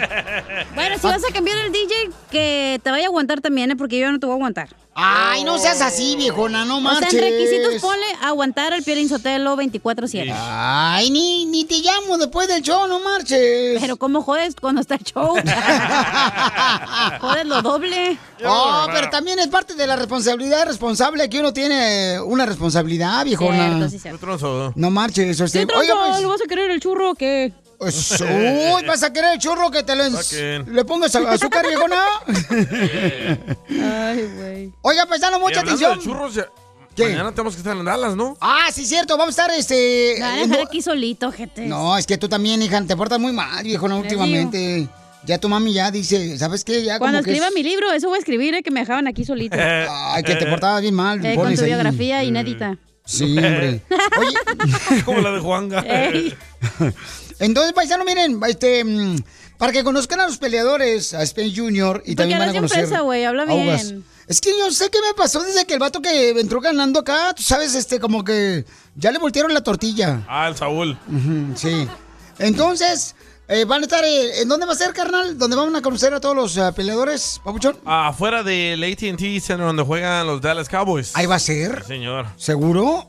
Bueno, 0.74 0.96
si 0.98 1.06
vas 1.06 1.22
a 1.28 1.32
cambiar 1.32 1.58
el 1.58 1.72
DJ, 1.72 2.10
que 2.30 2.80
te 2.82 2.90
vaya 2.90 3.04
a 3.04 3.08
aguantar 3.08 3.40
también, 3.40 3.72
¿eh? 3.72 3.76
porque 3.76 3.98
yo 3.98 4.10
no 4.10 4.18
te 4.18 4.26
voy 4.26 4.34
a 4.34 4.36
aguantar. 4.36 4.68
Ay, 4.94 5.44
no 5.44 5.56
seas 5.58 5.80
así, 5.80 6.16
viejona, 6.16 6.64
no 6.64 6.78
O 6.78 6.80
marches. 6.80 7.10
sea, 7.10 7.20
en 7.20 7.32
requisitos 7.32 7.80
ponle 7.80 8.06
aguantar 8.22 8.72
al 8.72 8.82
Piolín 8.82 9.08
Sotelo 9.08 9.56
24-7. 9.56 10.34
Ay, 10.36 11.10
ni, 11.10 11.46
ni 11.46 11.64
te 11.64 11.76
llamo 11.78 12.18
después 12.18 12.48
del 12.48 12.62
show, 12.62 12.88
no 12.88 12.98
marches. 13.00 13.80
Pero 13.80 13.96
¿cómo 13.96 14.22
jodes 14.22 14.56
cuando 14.60 14.80
está 14.80 14.96
el 14.96 15.04
show? 15.04 15.34
jodes 17.20 17.46
lo 17.46 17.62
doble. 17.62 18.18
Oh, 18.44 18.86
pero 18.92 19.08
también 19.10 19.38
es 19.38 19.48
parte 19.48 19.74
de 19.74 19.86
la 19.86 19.96
responsabilidad 19.96 20.66
responsable 20.66 21.28
que 21.30 21.38
uno 21.38 21.52
tiene 21.52 22.20
una 22.20 22.44
responsabilidad, 22.44 23.24
viejona. 23.24 23.68
Cierto, 23.68 23.88
sí, 23.88 23.98
cierto. 23.98 24.72
No 24.74 24.90
marches, 24.90 25.38
este, 25.40 25.66
¿Qué 25.66 25.74
oiga, 25.74 25.94
pues, 26.08 26.20
¿Lo 26.22 26.28
vas 26.30 26.40
a 26.42 26.46
querer 26.46 26.70
el 26.70 26.80
churro 26.80 27.12
o 27.12 27.14
qué? 27.14 27.52
Uy, 27.80 28.84
vas 28.86 29.02
a 29.02 29.12
querer 29.12 29.32
el 29.34 29.38
churro 29.38 29.70
que 29.70 29.82
te 29.82 29.96
lo 29.96 30.04
le 30.04 30.84
pongas 30.84 31.14
azúcar, 31.14 31.66
viejona. 31.66 31.96
Ay, 33.68 34.28
güey. 34.36 34.72
Oiga, 34.82 35.06
paisano, 35.06 35.38
mucha 35.40 35.60
atención. 35.60 35.98
de 35.98 36.04
churros, 36.04 36.34
ya- 36.34 36.48
¿Qué? 36.94 37.04
mañana 37.04 37.30
tenemos 37.32 37.54
que 37.54 37.60
estar 37.60 37.76
en 37.76 37.84
Dallas, 37.84 38.16
¿no? 38.16 38.36
Ah, 38.40 38.66
sí, 38.72 38.84
cierto, 38.84 39.16
vamos 39.16 39.38
a 39.38 39.42
estar, 39.42 39.58
este... 39.58 40.14
Me 40.18 40.20
van 40.24 40.30
a 40.30 40.42
eh, 40.42 40.46
dejar 40.48 40.66
aquí 40.66 40.82
solito, 40.82 41.30
gente. 41.32 41.66
No, 41.66 41.96
es 41.96 42.06
que 42.06 42.18
tú 42.18 42.28
también, 42.28 42.60
hija, 42.62 42.82
te 42.84 42.96
portas 42.96 43.18
muy 43.18 43.32
mal, 43.32 43.62
viejona, 43.64 43.96
últimamente. 43.96 44.88
Ya 45.24 45.38
tu 45.38 45.48
mami 45.48 45.72
ya 45.72 45.90
dice, 45.90 46.36
¿sabes 46.38 46.64
qué? 46.64 46.82
Ya 46.82 46.98
Cuando 46.98 47.18
como 47.18 47.24
que 47.24 47.30
escriba 47.30 47.48
es- 47.48 47.54
mi 47.54 47.62
libro, 47.62 47.92
eso 47.92 48.08
voy 48.08 48.16
a 48.16 48.18
escribir, 48.18 48.54
eh, 48.54 48.62
que 48.62 48.70
me 48.70 48.80
dejaban 48.80 49.06
aquí 49.06 49.24
solito. 49.24 49.56
Ay, 49.60 50.22
que 50.24 50.34
te 50.34 50.46
portabas 50.46 50.82
bien 50.82 50.94
mal. 50.94 51.24
Eh, 51.24 51.34
con 51.36 51.54
tu 51.54 51.60
ahí. 51.62 51.66
biografía 51.68 52.24
inédita. 52.24 52.76
Sí, 53.06 53.24
hombre. 53.24 53.80
Como 55.04 55.20
la 55.20 55.30
de 55.32 55.40
Juanga. 55.40 55.80
Ey. 55.86 56.34
Entonces, 57.40 57.72
paisano, 57.72 58.04
miren, 58.04 58.40
este, 58.46 58.84
mm, 58.84 59.16
para 59.58 59.72
que 59.72 59.82
conozcan 59.82 60.20
a 60.20 60.26
los 60.26 60.38
peleadores, 60.38 61.12
a 61.14 61.26
Spence 61.26 61.56
Jr. 61.60 62.02
y 62.04 62.14
Porque 62.14 62.14
también 62.14 62.38
van 62.38 62.48
a 62.50 62.52
conocer. 62.52 62.86
fresa, 62.86 63.00
güey, 63.00 63.24
habla 63.24 63.46
bien. 63.46 64.04
Es 64.28 64.40
que 64.40 64.50
yo 64.56 64.70
sé 64.70 64.90
qué 64.90 64.98
me 65.00 65.12
pasó 65.14 65.42
desde 65.42 65.64
que 65.64 65.74
el 65.74 65.80
vato 65.80 66.00
que 66.00 66.30
entró 66.38 66.60
ganando 66.60 67.00
acá, 67.00 67.32
tú 67.34 67.42
sabes, 67.42 67.74
este, 67.74 67.98
como 67.98 68.22
que 68.22 68.64
ya 68.94 69.10
le 69.10 69.18
voltearon 69.18 69.52
la 69.52 69.62
tortilla. 69.64 70.24
Ah, 70.28 70.46
el 70.48 70.54
Saúl. 70.54 70.96
Sí. 71.56 71.88
Entonces, 72.38 73.16
eh, 73.48 73.64
van 73.64 73.80
a 73.80 73.84
estar, 73.84 74.04
eh, 74.04 74.42
¿en 74.42 74.48
dónde 74.48 74.64
va 74.66 74.72
a 74.74 74.76
ser, 74.76 74.92
carnal? 74.92 75.36
¿Dónde 75.36 75.56
van 75.56 75.74
a 75.74 75.82
conocer 75.82 76.14
a 76.14 76.20
todos 76.20 76.36
los 76.36 76.56
eh, 76.56 76.72
peleadores, 76.74 77.40
papuchón? 77.42 77.76
Afuera 77.84 78.44
del 78.44 78.82
AT&T 78.84 79.40
Center 79.40 79.66
donde 79.66 79.82
juegan 79.82 80.26
los 80.26 80.40
Dallas 80.40 80.68
Cowboys. 80.68 81.10
Ahí 81.14 81.26
va 81.26 81.34
a 81.34 81.40
ser. 81.40 81.82
Sí, 81.82 81.88
señor. 81.88 82.26
¿Seguro? 82.36 83.08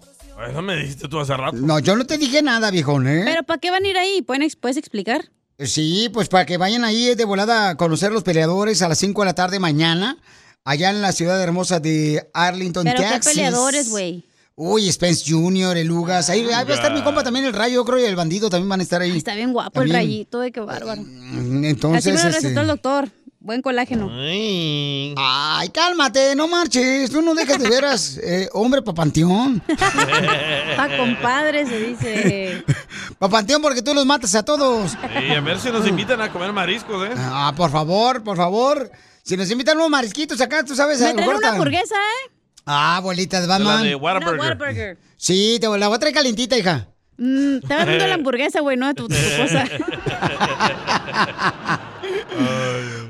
Eso 0.49 0.61
me 0.61 0.75
dijiste 0.77 1.07
tú 1.07 1.19
hace 1.19 1.35
rato. 1.35 1.57
No, 1.57 1.79
yo 1.79 1.95
no 1.95 2.05
te 2.05 2.17
dije 2.17 2.41
nada, 2.41 2.71
viejón, 2.71 3.07
¿eh? 3.07 3.23
¿Pero 3.25 3.43
para 3.43 3.59
qué 3.59 3.71
van 3.71 3.83
a 3.83 3.87
ir 3.87 3.97
ahí? 3.97 4.21
¿Pueden 4.21 4.43
ex- 4.43 4.55
¿Puedes 4.55 4.77
explicar? 4.77 5.29
Sí, 5.59 6.09
pues 6.11 6.27
para 6.27 6.45
que 6.45 6.57
vayan 6.57 6.83
ahí 6.83 7.13
de 7.15 7.25
volada 7.25 7.69
a 7.69 7.77
conocer 7.77 8.11
los 8.11 8.23
peleadores 8.23 8.81
a 8.81 8.89
las 8.89 8.97
5 8.97 9.21
de 9.21 9.25
la 9.27 9.35
tarde 9.35 9.59
mañana, 9.59 10.17
allá 10.63 10.89
en 10.89 11.01
la 11.01 11.11
ciudad 11.11 11.41
hermosa 11.41 11.79
de 11.79 12.29
Arlington, 12.33 12.83
¿Pero 12.83 12.97
qué 13.01 13.07
Texas. 13.09 13.33
peleadores, 13.33 13.89
güey? 13.89 14.25
Uy, 14.55 14.91
Spence 14.91 15.23
Jr., 15.31 15.77
el 15.77 15.89
Ugas. 15.91 16.29
Ahí, 16.29 16.41
ahí 16.41 16.65
va 16.65 16.71
a 16.71 16.75
estar 16.75 16.93
mi 16.93 17.01
compa 17.03 17.23
también, 17.23 17.45
el 17.45 17.53
Rayo, 17.53 17.75
yo 17.75 17.85
creo, 17.85 17.99
y 17.99 18.03
el 18.03 18.15
bandido 18.15 18.49
también 18.49 18.69
van 18.69 18.79
a 18.79 18.83
estar 18.83 19.01
ahí. 19.01 19.17
Está 19.17 19.33
bien 19.35 19.53
guapo 19.53 19.71
También. 19.71 19.95
el 19.95 20.01
rayito, 20.03 20.39
de 20.39 20.51
qué 20.51 20.59
bárbaro. 20.59 21.01
Mm, 21.01 21.63
Entonces, 21.65 21.99
Así 22.05 22.09
me 22.11 22.21
lo 22.23 22.29
este, 22.29 22.41
recetó 22.41 22.61
el 22.61 22.67
doctor. 22.67 23.09
Buen 23.43 23.63
colágeno. 23.63 24.07
Ay, 24.13 25.69
cálmate, 25.69 26.35
no 26.35 26.47
marches. 26.47 27.09
Tú 27.09 27.23
no 27.23 27.33
dejas 27.33 27.57
de 27.59 27.69
veras, 27.69 28.17
eh, 28.23 28.47
hombre, 28.53 28.83
papanteón. 28.83 29.59
Pa' 30.77 30.95
compadre 30.95 31.65
se 31.65 31.79
dice. 31.79 32.63
Papanteón 33.19 33.63
porque 33.63 33.81
tú 33.81 33.95
los 33.95 34.05
matas 34.05 34.35
a 34.35 34.43
todos. 34.43 34.91
Sí, 34.91 35.33
a 35.33 35.41
ver 35.41 35.59
si 35.59 35.71
nos 35.71 35.87
invitan 35.87 36.21
a 36.21 36.31
comer 36.31 36.53
mariscos, 36.53 37.07
¿eh? 37.09 37.13
Ah, 37.17 37.51
por 37.57 37.71
favor, 37.71 38.23
por 38.23 38.37
favor. 38.37 38.91
Si 39.23 39.35
nos 39.35 39.49
invitan 39.49 39.77
unos 39.77 39.89
marisquitos 39.89 40.39
acá, 40.39 40.63
tú 40.63 40.75
sabes. 40.75 41.01
a 41.01 41.07
Me 41.07 41.13
traen 41.15 41.35
una 41.35 41.49
hamburguesa, 41.49 41.95
¿eh? 41.95 42.31
Ah, 42.67 42.97
abuelita 42.97 43.41
de 43.41 43.47
La 43.47 43.57
Batman. 43.57 43.83
de 43.83 43.95
Whataburger. 43.95 44.39
Whataburger. 44.39 44.97
Sí, 45.17 45.57
te 45.59 45.67
la 45.67 45.87
voy 45.87 45.95
a 45.95 45.99
traer 45.99 46.13
calientita, 46.13 46.55
hija. 46.57 46.87
Mm, 47.17 47.59
te 47.59 47.73
van 47.73 47.87
dando 47.87 48.05
la 48.07 48.13
hamburguesa, 48.13 48.59
güey, 48.61 48.77
no 48.77 48.93
tu, 48.93 49.07
tu 49.07 49.15
cosa. 49.37 49.65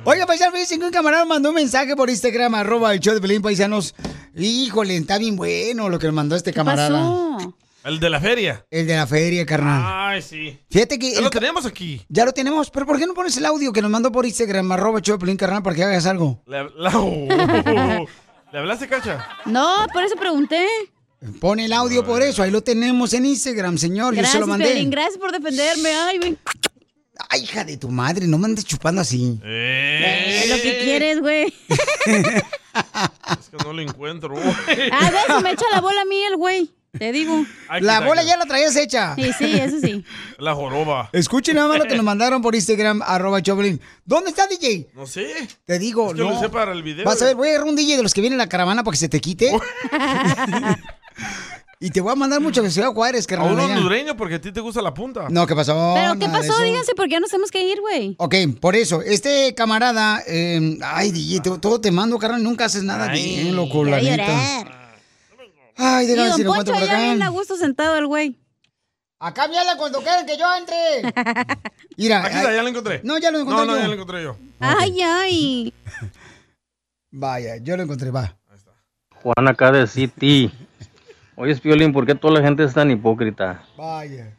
Oiga, 0.03 0.25
paisano, 0.25 0.51
fíjense 0.51 0.79
que 0.79 0.85
un 0.85 0.91
camarada 0.91 1.25
mandó 1.25 1.49
un 1.49 1.55
mensaje 1.55 1.95
por 1.95 2.09
Instagram, 2.09 2.55
arroba 2.55 2.93
el 2.93 2.99
show 2.99 3.13
de 3.13 3.21
Pelín 3.21 3.41
Paisanos. 3.41 3.93
Híjole, 4.35 4.97
está 4.97 5.17
bien 5.17 5.35
bueno 5.35 5.89
lo 5.89 5.99
que 5.99 6.07
me 6.07 6.13
mandó 6.13 6.35
este 6.35 6.51
camarada. 6.53 6.89
pasó? 6.89 7.55
El 7.83 7.99
de 7.99 8.09
la 8.09 8.19
feria. 8.19 8.65
El 8.69 8.87
de 8.87 8.95
la 8.95 9.07
feria, 9.07 9.45
carnal. 9.45 9.81
Ay, 9.85 10.21
sí. 10.21 10.57
Fíjate 10.69 10.99
que... 10.99 11.11
Ya 11.11 11.17
el 11.17 11.23
lo 11.23 11.29
tenemos 11.29 11.65
aquí. 11.65 12.01
Ya 12.09 12.25
lo 12.25 12.31
tenemos, 12.31 12.69
pero 12.69 12.85
¿por 12.85 12.97
qué 12.99 13.05
no 13.07 13.13
pones 13.13 13.35
el 13.37 13.45
audio 13.45 13.73
que 13.73 13.81
nos 13.81 13.89
mandó 13.91 14.11
por 14.11 14.25
Instagram, 14.25 14.71
arroba 14.71 14.99
el 14.99 15.03
show 15.03 15.15
de 15.17 15.19
Pelín, 15.19 15.37
carnal, 15.37 15.63
para 15.63 15.75
que 15.75 15.83
hagas 15.83 16.05
algo? 16.05 16.41
Le, 16.47 16.63
la- 16.77 16.91
oh. 16.95 18.05
¿Le 18.51 18.59
hablaste, 18.59 18.87
Cacha? 18.87 19.27
No, 19.45 19.87
por 19.93 20.03
eso 20.03 20.15
pregunté. 20.15 20.65
Pone 21.39 21.65
el 21.65 21.73
audio 21.73 22.03
por 22.03 22.21
eso, 22.23 22.41
ahí 22.41 22.49
lo 22.49 22.61
tenemos 22.63 23.13
en 23.13 23.25
Instagram, 23.27 23.77
señor, 23.77 24.13
yo 24.13 24.17
se 24.17 24.21
Gracias, 24.21 24.41
lo 24.41 24.47
mandé. 24.47 24.65
Piolín, 24.65 24.89
gracias 24.89 25.17
por 25.19 25.31
defenderme. 25.31 25.89
Ay, 25.89 26.17
güey. 26.17 26.37
Ay, 27.29 27.43
hija 27.43 27.63
de 27.63 27.77
tu 27.77 27.89
madre, 27.89 28.27
no 28.27 28.37
me 28.37 28.45
andes 28.45 28.65
chupando 28.65 29.01
así. 29.01 29.39
Es 29.43 30.49
lo 30.49 30.55
que 30.57 30.79
quieres, 30.83 31.19
güey. 31.19 31.53
Es 32.73 33.49
que 33.49 33.57
no 33.65 33.73
lo 33.73 33.81
encuentro. 33.81 34.33
A 34.37 35.09
ver 35.11 35.21
si 35.37 35.43
me 35.43 35.51
echa 35.51 35.65
la 35.73 35.81
bola 35.81 36.01
a 36.01 36.05
mí 36.05 36.23
el 36.23 36.37
güey. 36.37 36.71
Te 36.97 37.11
digo. 37.11 37.45
La 37.81 37.99
bola 38.01 38.23
ya 38.23 38.37
la 38.37 38.45
traías 38.45 38.75
hecha. 38.77 39.15
Sí, 39.15 39.31
sí, 39.37 39.57
eso 39.59 39.79
sí. 39.81 40.03
La 40.39 40.53
joroba. 40.55 41.09
Escuchen 41.13 41.55
nada 41.55 41.67
más 41.69 41.79
lo 41.79 41.85
que 41.85 41.95
nos 41.95 42.03
mandaron 42.05 42.41
por 42.41 42.53
Instagram, 42.55 43.01
arroba 43.01 43.41
Choplin. 43.41 43.79
¿Dónde 44.05 44.29
está 44.31 44.47
DJ? 44.47 44.89
No 44.93 45.05
sé. 45.05 45.47
Te 45.65 45.79
digo, 45.79 46.07
Es 46.11 46.15
que 46.15 46.21
no. 46.21 46.29
lo 46.31 46.35
hice 46.37 46.49
para 46.49 46.71
el 46.73 46.83
video. 46.83 47.05
Vas 47.05 47.21
a 47.21 47.25
ver, 47.25 47.35
voy 47.35 47.47
a 47.47 47.51
agarrar 47.51 47.67
un 47.69 47.75
DJ 47.75 47.97
de 47.97 48.03
los 48.03 48.13
que 48.13 48.21
vienen 48.21 48.35
en 48.35 48.45
la 48.45 48.49
caravana 48.49 48.83
para 48.83 48.93
que 48.93 48.99
se 48.99 49.09
te 49.09 49.19
quite. 49.21 49.51
y 51.81 51.89
te 51.89 51.99
voy 51.99 52.11
a 52.11 52.15
mandar 52.15 52.39
mucho 52.39 52.61
que 52.61 52.69
Ciudad 52.69 52.93
Juárez, 52.93 53.25
A 53.25 53.27
carnal. 53.27 53.53
un 53.53 53.59
allá. 53.59 53.75
hondureño 53.75 54.15
porque 54.15 54.35
a 54.35 54.41
ti 54.41 54.51
te 54.51 54.59
gusta 54.61 54.81
la 54.81 54.93
punta. 54.93 55.27
No, 55.29 55.45
¿qué 55.47 55.55
pasó? 55.55 55.93
¿Pero 55.95 56.17
qué 56.19 56.27
pasó? 56.29 56.61
Díganse 56.61 56.93
por 56.95 57.09
qué 57.09 57.19
nos 57.19 57.29
tenemos 57.31 57.49
que 57.51 57.61
ir, 57.67 57.81
güey. 57.81 58.15
Ok, 58.19 58.35
por 58.59 58.75
eso, 58.75 59.01
este 59.01 59.53
camarada, 59.55 60.21
eh, 60.27 60.77
ay, 60.83 61.11
DJ, 61.11 61.41
te- 61.41 61.57
todo 61.57 61.81
te 61.81 61.91
mando, 61.91 62.17
carnal, 62.19 62.43
nunca 62.43 62.65
haces 62.65 62.83
nada 62.83 63.09
Ay, 63.09 63.21
bien, 63.43 63.55
loco, 63.55 63.83
la 63.83 63.97
a 63.97 64.01
neta. 64.01 64.77
Ay, 65.75 66.05
Y 66.05 66.09
déjame 66.09 66.29
don 66.29 66.37
si 66.37 66.43
lo 66.43 66.53
Poncho 66.53 66.61
encuentro 66.71 66.73
por 66.75 66.83
ya 66.85 66.93
acá. 66.93 67.03
bien 67.03 67.23
a 67.23 67.29
gusto 67.29 67.57
sentado 67.57 67.97
el 67.97 68.05
güey. 68.07 68.37
Acá 69.19 69.43
habla 69.43 69.75
cuando 69.77 69.99
quieran 69.99 70.25
que 70.25 70.37
yo 70.37 70.45
entre. 70.57 70.75
Mira, 71.97 72.19
Aquí 72.25 72.35
ay- 72.35 72.41
está, 72.41 72.53
ya 72.55 72.61
lo 72.63 72.69
encontré. 72.69 73.01
No, 73.03 73.17
ya 73.17 73.31
lo 73.31 73.39
encontré 73.39 73.65
No, 73.65 73.71
no, 73.71 73.75
yo. 73.77 73.81
ya 73.81 73.87
lo 73.87 73.93
encontré 73.93 74.23
yo. 74.23 74.37
Ay, 74.59 75.01
ay. 75.01 75.73
Vaya, 77.11 77.57
yo 77.57 77.75
lo 77.77 77.83
encontré, 77.83 78.09
va. 78.11 78.37
Juan 79.21 79.47
acá 79.47 79.71
de 79.71 79.85
City. 79.87 80.51
Oye, 81.35 81.55
Piolín, 81.55 81.93
¿por 81.93 82.05
qué 82.05 82.15
toda 82.15 82.33
la 82.35 82.41
gente 82.45 82.63
es 82.63 82.73
tan 82.73 82.91
hipócrita? 82.91 83.63
Vaya. 83.77 84.31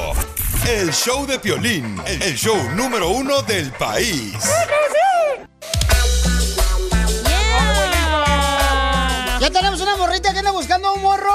El 0.69 0.93
show 0.93 1.25
de 1.27 1.39
Piolín. 1.39 1.97
El 2.07 2.35
show 2.37 2.57
número 2.75 3.09
uno 3.11 3.41
del 3.43 3.71
país. 3.73 4.35
Ya 9.41 9.51
tenemos 9.51 9.81
una 9.81 9.97
morrita 9.97 10.33
que 10.33 10.39
anda 10.41 10.51
buscando 10.51 10.93
un 10.93 11.03
morro. 11.03 11.33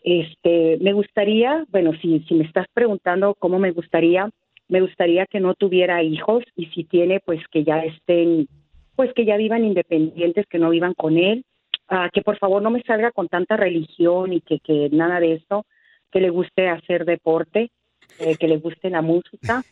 Este, 0.00 0.78
me 0.80 0.92
gustaría, 0.92 1.64
bueno, 1.70 1.90
si, 2.00 2.20
si 2.28 2.34
me 2.34 2.44
estás 2.44 2.66
preguntando 2.72 3.34
cómo 3.34 3.58
me 3.58 3.72
gustaría, 3.72 4.30
me 4.68 4.80
gustaría 4.80 5.26
que 5.26 5.40
no 5.40 5.54
tuviera 5.54 6.02
hijos 6.02 6.44
y 6.56 6.66
si 6.66 6.84
tiene, 6.84 7.20
pues 7.20 7.40
que 7.50 7.64
ya 7.64 7.80
estén, 7.80 8.48
pues 8.94 9.12
que 9.14 9.24
ya 9.24 9.36
vivan 9.36 9.64
independientes, 9.64 10.46
que 10.46 10.58
no 10.58 10.70
vivan 10.70 10.94
con 10.94 11.16
él, 11.16 11.44
Ah, 11.88 12.10
que 12.12 12.22
por 12.22 12.36
favor 12.38 12.62
no 12.62 12.70
me 12.70 12.82
salga 12.82 13.12
con 13.12 13.28
tanta 13.28 13.56
religión 13.56 14.32
y 14.32 14.40
que, 14.40 14.58
que 14.58 14.88
nada 14.90 15.20
de 15.20 15.34
eso, 15.34 15.66
que 16.10 16.20
le 16.20 16.30
guste 16.30 16.68
hacer 16.68 17.04
deporte, 17.04 17.70
eh, 18.18 18.36
que 18.36 18.48
le 18.48 18.56
guste 18.58 18.90
la 18.90 19.02
música, 19.02 19.62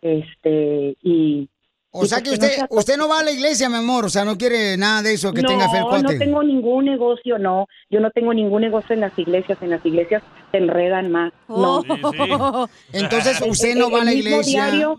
este, 0.00 0.96
y... 1.02 1.48
O 1.94 2.06
sea 2.06 2.20
que 2.22 2.30
no 2.30 2.34
usted, 2.34 2.48
sea 2.48 2.66
usted 2.70 2.96
no 2.96 3.08
va 3.08 3.20
a 3.20 3.22
la 3.22 3.30
iglesia, 3.32 3.68
mi 3.68 3.76
amor, 3.76 4.06
o 4.06 4.08
sea, 4.08 4.24
no 4.24 4.38
quiere 4.38 4.76
nada 4.78 5.02
de 5.02 5.12
eso, 5.12 5.32
que 5.32 5.42
no, 5.42 5.48
tenga 5.48 5.68
fe 5.68 5.78
el 5.78 5.84
cuate. 5.84 6.02
No 6.04 6.18
tengo 6.18 6.42
ningún 6.42 6.84
negocio, 6.86 7.38
no. 7.38 7.66
Yo 7.90 8.00
no 8.00 8.10
tengo 8.10 8.32
ningún 8.32 8.62
negocio 8.62 8.94
en 8.94 9.00
las 9.00 9.18
iglesias. 9.18 9.58
En 9.60 9.70
las 9.70 9.84
iglesias 9.84 10.22
se 10.50 10.56
enredan 10.58 11.10
más. 11.12 11.32
Oh. 11.48 11.82
No. 11.86 12.68
Entonces 12.92 13.40
usted 13.46 13.74
no 13.76 13.90
va 13.90 14.02
a 14.02 14.04
la 14.04 14.12
iglesia. 14.14 14.64
diario, 14.66 14.98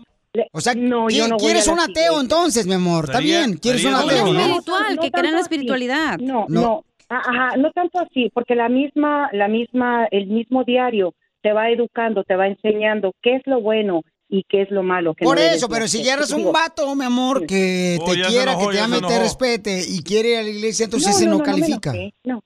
O 0.52 0.60
sea, 0.60 0.74
no, 0.74 1.06
¿qui- 1.08 1.16
yo 1.16 1.28
no 1.28 1.36
¿quieres 1.36 1.66
un 1.68 1.80
ateo 1.80 1.94
iglesias. 1.94 2.22
entonces, 2.22 2.66
mi 2.66 2.74
amor? 2.74 3.04
¿Está 3.06 3.18
bien? 3.20 3.56
¿Quieres 3.56 3.84
un 3.84 3.94
ateo, 3.94 4.32
no? 4.32 4.40
espiritual, 4.40 4.98
que 5.00 5.10
cree 5.10 5.28
en 5.28 5.34
la 5.34 5.40
espiritualidad. 5.40 6.18
No, 6.18 6.46
No. 6.48 6.60
no. 6.60 6.84
Ah, 7.10 7.22
Ajá, 7.26 7.56
no 7.58 7.70
tanto 7.72 7.98
así, 8.00 8.30
porque 8.32 8.54
la 8.54 8.68
misma, 8.70 9.28
la 9.32 9.46
misma, 9.46 10.06
el 10.10 10.26
mismo 10.26 10.64
diario 10.64 11.12
te 11.42 11.52
va 11.52 11.68
educando, 11.70 12.24
te 12.24 12.34
va 12.34 12.46
enseñando 12.46 13.12
qué 13.22 13.36
es 13.36 13.42
lo 13.46 13.60
bueno 13.60 14.00
y 14.28 14.44
qué 14.48 14.62
es 14.62 14.70
lo 14.70 14.82
malo. 14.82 15.14
Que 15.14 15.24
Por 15.24 15.36
no 15.36 15.42
eso, 15.42 15.68
pero 15.68 15.86
si 15.88 15.98
hacer. 16.00 16.12
llegas 16.12 16.32
un 16.32 16.52
vato, 16.52 16.94
mi 16.96 17.04
amor, 17.04 17.46
que 17.46 17.96
Oh, 18.00 18.04
te 18.12 18.18
ya 18.18 18.26
quiera, 18.28 18.52
enojó, 18.52 18.66
que 18.68 18.72
te 18.72 18.78
ya 18.78 18.84
ame, 18.84 19.00
te 19.00 19.18
respete 19.18 19.80
y 19.88 20.02
quiere 20.02 20.30
ir 20.30 20.36
a 20.38 20.42
la 20.42 20.48
iglesia, 20.50 20.84
entonces 20.84 21.16
ese 21.16 21.24
no, 21.26 21.32
no, 21.32 21.38
no 21.38 21.44
me 21.44 21.50
califica. 21.60 21.90
enojé, 21.90 22.14
No. 22.24 22.42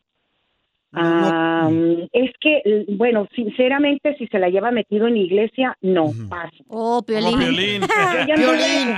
Ah, 0.93 1.71
es 2.13 2.31
que, 2.41 2.85
bueno, 2.89 3.29
sinceramente, 3.35 4.17
si 4.17 4.27
se 4.29 4.39
la 4.39 4.49
lleva 4.49 4.71
metido 4.71 5.07
en 5.07 5.15
la 5.15 5.21
iglesia, 5.21 5.77
no, 5.83 6.13
paso. 6.31 6.65
Oh, 6.69 7.03
Piolín. 7.03 7.33
Como 7.33 7.39
Piolín. 7.39 7.83
Ya 8.27 8.35
Piolín. 8.35 8.89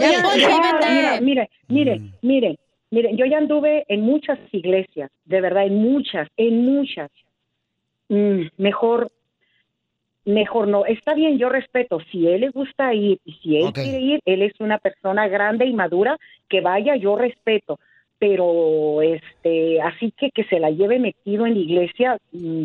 ya- 0.00 0.80
ya, 0.80 1.20
mire, 1.20 1.50
mire, 1.68 2.00
mire, 2.22 2.58
mire, 2.90 3.16
yo 3.16 3.26
ya 3.26 3.38
anduve 3.38 3.84
en 3.88 4.00
muchas 4.00 4.38
iglesias, 4.52 5.10
de 5.26 5.40
verdad, 5.42 5.66
en 5.66 5.76
muchas, 5.82 6.28
en 6.38 6.64
muchas. 6.64 7.10
Mm, 8.08 8.46
mejor, 8.56 9.12
mejor 10.24 10.68
no. 10.68 10.86
Está 10.86 11.14
bien, 11.14 11.38
yo 11.38 11.48
respeto. 11.48 12.00
Si 12.10 12.26
él 12.26 12.42
le 12.42 12.50
gusta 12.50 12.94
ir 12.94 13.20
y 13.24 13.32
si 13.34 13.56
él 13.56 13.72
quiere 13.72 14.00
ir, 14.00 14.20
él 14.24 14.42
es 14.42 14.52
una 14.60 14.78
persona 14.78 15.28
grande 15.28 15.66
y 15.66 15.72
madura, 15.72 16.16
que 16.48 16.60
vaya, 16.60 16.96
yo 16.96 17.16
respeto. 17.16 17.78
Pero, 18.18 19.02
este, 19.02 19.82
así 19.82 20.12
que 20.16 20.30
que 20.30 20.44
se 20.44 20.58
la 20.58 20.70
lleve 20.70 20.98
metido 20.98 21.46
en 21.46 21.54
la 21.54 21.60
iglesia. 21.60 22.18
mm, 22.32 22.64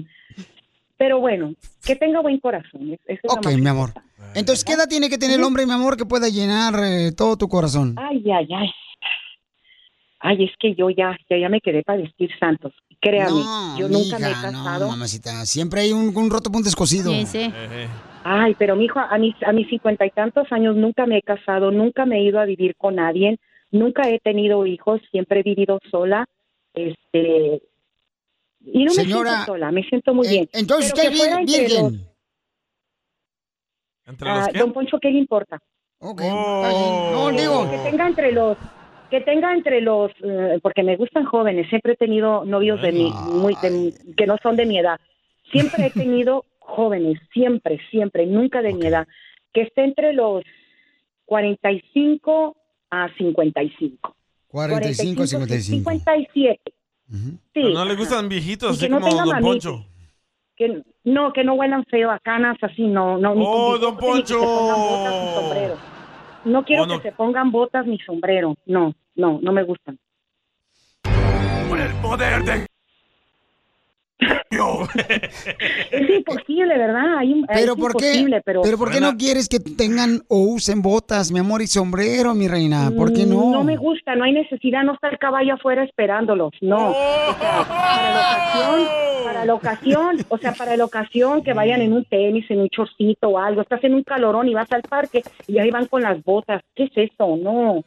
pero 0.98 1.22
bueno, 1.22 1.54
que 1.86 1.96
tenga 1.96 2.20
buen 2.20 2.40
corazón. 2.40 2.98
eso 3.08 3.22
Ok, 3.30 3.48
mi 3.58 3.70
amor. 3.70 3.92
Entonces, 4.36 4.66
¿qué 4.66 4.74
edad 4.74 4.88
tiene 4.88 5.10
que 5.10 5.18
tener 5.18 5.40
el 5.40 5.46
hombre, 5.46 5.66
mi 5.66 5.72
amor, 5.72 5.96
que 5.96 6.06
pueda 6.06 6.28
llenar 6.28 6.76
eh, 6.84 7.14
todo 7.16 7.38
tu 7.38 7.48
corazón? 7.48 7.96
Ay, 7.98 8.22
ay, 8.30 8.48
ay. 8.54 8.70
Ay, 10.20 10.44
es 10.44 10.52
que 10.60 10.76
yo 10.76 10.90
ya, 10.90 11.18
ya, 11.30 11.38
ya 11.38 11.50
me 11.50 11.62
quedé 11.62 11.82
para 11.84 12.02
vestir 12.02 12.30
santos. 12.40 12.74
Créame, 13.00 13.42
No, 13.44 13.78
yo 13.80 13.88
nunca 13.88 14.20
me 14.20 14.28
he 14.28 14.34
casado. 14.34 14.86
No, 14.86 14.92
mamacita, 14.92 15.46
siempre 15.46 15.82
hay 15.82 15.94
un, 15.94 16.16
un 16.16 16.30
roto 16.30 16.52
punto 16.52 16.68
escocido. 16.68 17.12
Sí, 17.12 17.26
sí. 17.26 17.54
Ay, 18.26 18.54
pero 18.60 18.76
mi 18.76 18.86
hijo, 18.86 19.00
a 19.00 19.18
mis, 19.18 19.34
a 19.44 19.54
mis 19.54 19.68
cincuenta 19.70 20.06
y 20.06 20.10
tantos 20.12 20.52
años 20.52 20.76
nunca 20.76 21.06
me 21.06 21.18
he 21.18 21.22
casado, 21.22 21.72
nunca 21.72 22.06
me 22.06 22.18
he 22.18 22.24
ido 22.24 22.40
a 22.40 22.46
vivir 22.46 22.76
con 22.76 22.96
nadie, 22.96 23.40
nunca 23.72 24.10
he 24.10 24.20
tenido 24.20 24.66
hijos, 24.66 25.00
siempre 25.10 25.40
he 25.40 25.44
vivido 25.44 25.80
sola. 25.90 26.26
Este, 26.74 27.62
y 28.66 28.84
no 28.84 28.92
Señora, 28.92 29.32
me 29.32 29.36
siento 29.38 29.46
sola, 29.54 29.72
me 29.72 29.84
siento 29.84 30.14
muy 30.14 30.28
Eh, 30.28 30.32
bien. 30.32 30.50
entonces, 30.52 30.92
Pero 30.94 31.02
¿qué 31.04 31.10
que 31.12 31.18
fuera 31.18 31.36
vir- 31.38 31.40
entre 31.40 31.60
virgen? 31.62 31.84
los- 31.86 31.94
¿Entre 34.06 34.28
los 34.28 34.38
ah, 34.44 34.50
qué? 34.52 34.60
don 34.60 34.74
Poncho, 34.74 35.00
¿qué 35.00 35.12
le 35.12 35.20
importa? 35.20 35.58
Ok, 36.00 36.22
Oh. 36.22 36.70
bien. 36.70 37.12
No, 37.14 37.32
digo, 37.32 37.70
que 37.70 37.78
tenga 37.90 38.06
entre 38.08 38.32
los 38.34 38.58
que 39.10 39.22
tenga 39.22 39.54
entre 39.54 39.82
los 39.82 40.12
eh, 40.24 40.60
porque 40.62 40.84
me 40.84 40.96
gustan 40.98 41.26
jóvenes 41.26 41.68
siempre 41.70 41.94
he 41.94 41.98
tenido 41.98 42.46
novios 42.46 42.82
de 42.82 42.92
mi 42.92 43.12
muy 43.12 43.56
de- 43.62 43.94
que 44.16 44.28
no 44.28 44.38
son 44.44 44.56
de 44.56 44.66
mi 44.66 44.78
edad 44.80 45.00
siempre 45.52 45.88
he 45.88 45.92
tenido 46.04 46.46
jóvenes 46.60 47.20
siempre 47.34 47.80
siempre 47.90 48.26
nunca 48.28 48.62
de 48.62 48.74
mi 48.74 48.86
edad 48.86 49.08
que 49.54 49.62
esté 49.62 49.84
entre 49.84 50.14
los 50.14 50.44
45 51.26 52.56
a 52.92 53.10
55 53.18 54.16
45, 54.48 55.28
55. 55.28 55.76
57 55.78 56.60
sí 57.54 57.74
No 57.74 57.86
le 57.86 57.96
gustan 57.96 58.28
viejitos, 58.30 58.72
así 58.78 58.90
no 58.90 59.00
como 59.00 59.10
tenga 59.10 59.26
Don. 59.26 59.42
Poncho. 59.42 59.86
que 60.56 60.84
no 61.04 61.34
que 61.34 61.44
no 61.44 61.54
huelan 61.54 61.86
feo 61.86 62.12
a 62.12 62.20
canas 62.20 62.58
así 62.62 62.84
no 62.84 63.18
no 63.18 63.34
Oh, 63.34 63.78
don 63.78 63.96
bigote, 63.98 64.18
ni 64.18 64.22
que 64.24 64.28
se 64.28 64.36
pongan 64.36 64.80
botas 64.80 65.14
ni 65.14 65.34
Poncho. 65.36 65.99
No 66.46 66.64
quiero 66.64 66.84
Oh, 66.84 66.86
no. 66.88 66.98
que 67.02 67.10
se 67.10 67.16
pongan 67.16 67.52
botas 67.52 67.86
ni 67.86 67.98
sombrero 68.00 68.56
no 68.66 68.94
no 69.16 69.40
no 69.42 69.52
me 69.52 69.64
gustan 69.64 69.98
Por 71.70 71.80
el 71.80 71.94
poder 72.02 72.44
de 72.44 72.66
Es 75.92 76.10
imposible, 76.10 76.78
¿verdad? 76.78 77.18
Hay 77.20 77.34
un- 77.34 77.46
Pero 77.48 77.74
es 77.74 77.80
¿por 77.80 77.96
qué? 77.96 78.08
imposible, 78.08 78.42
pero... 78.44 78.62
Pero 78.62 78.78
¿por 78.78 78.92
qué 78.92 79.00
no 79.00 79.16
quieres 79.18 79.48
que 79.48 79.60
tengan 79.60 80.22
o 80.28 80.40
usen 80.40 80.82
botas, 80.82 81.32
mi 81.32 81.40
amor, 81.40 81.62
y 81.62 81.68
sombrero, 81.68 82.34
mi 82.36 82.48
reina? 82.48 82.92
¿Por 82.96 83.14
qué 83.14 83.26
no? 83.26 83.48
Mm, 83.48 83.52
No 83.52 83.64
me 83.64 83.78
gusta, 83.78 84.16
no 84.16 84.26
hay 84.26 84.34
necesidad, 84.34 84.84
no 84.84 84.94
está 84.94 85.10
el 85.10 85.18
caballo 85.18 85.54
afuera 85.54 85.84
esperándolos, 85.84 86.52
no. 86.62 86.90
O 86.90 86.94
sea, 87.40 87.66
para 87.68 88.12
la 88.12 88.20
ocasión, 88.20 88.88
para 89.24 89.46
la 89.46 89.54
ocasión, 89.54 90.18
o 90.28 90.38
sea, 90.38 90.52
para 90.54 90.76
la 90.78 90.86
ocasión 90.86 91.44
que 91.44 91.54
vayan 91.54 91.82
en 91.82 91.94
un 91.94 92.04
tenis, 92.06 92.46
en 92.50 92.60
un 92.60 92.70
chorcito 92.70 93.30
o 93.30 93.40
algo, 93.40 93.62
estás 93.62 93.84
en 93.84 93.94
un 93.94 94.04
calorón 94.04 94.48
y 94.50 94.54
vas 94.54 94.72
al 94.72 94.82
parque 94.82 95.24
y 95.48 95.60
ahí 95.60 95.70
van 95.72 95.86
con 95.86 96.02
las 96.02 96.22
botas, 96.24 96.62
¿qué 96.76 96.84
es 96.86 96.92
eso? 97.12 97.38
No, 97.38 97.84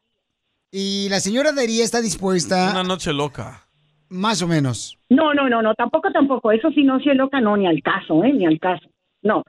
Y 0.77 1.09
la 1.09 1.21
señora 1.21 1.53
Daría 1.53 1.85
está 1.85 2.01
dispuesta, 2.01 2.71
Una 2.73 2.83
noche 2.83 3.13
loca. 3.13 3.65
más 4.09 4.43
o 4.43 4.49
menos. 4.49 4.99
No, 5.09 5.33
no, 5.33 5.49
no, 5.49 5.63
no, 5.63 5.73
tampoco, 5.75 6.11
tampoco. 6.11 6.51
Eso 6.51 6.69
sí 6.73 6.83
no 6.83 6.99
soy 6.99 7.15
loca, 7.15 7.41
no, 7.41 7.57
ni 7.57 7.69
al 7.69 7.81
caso, 7.81 8.25
¿eh? 8.25 8.33
Ni 8.33 8.45
al 8.45 8.59
caso. 8.59 8.85
No. 9.23 9.45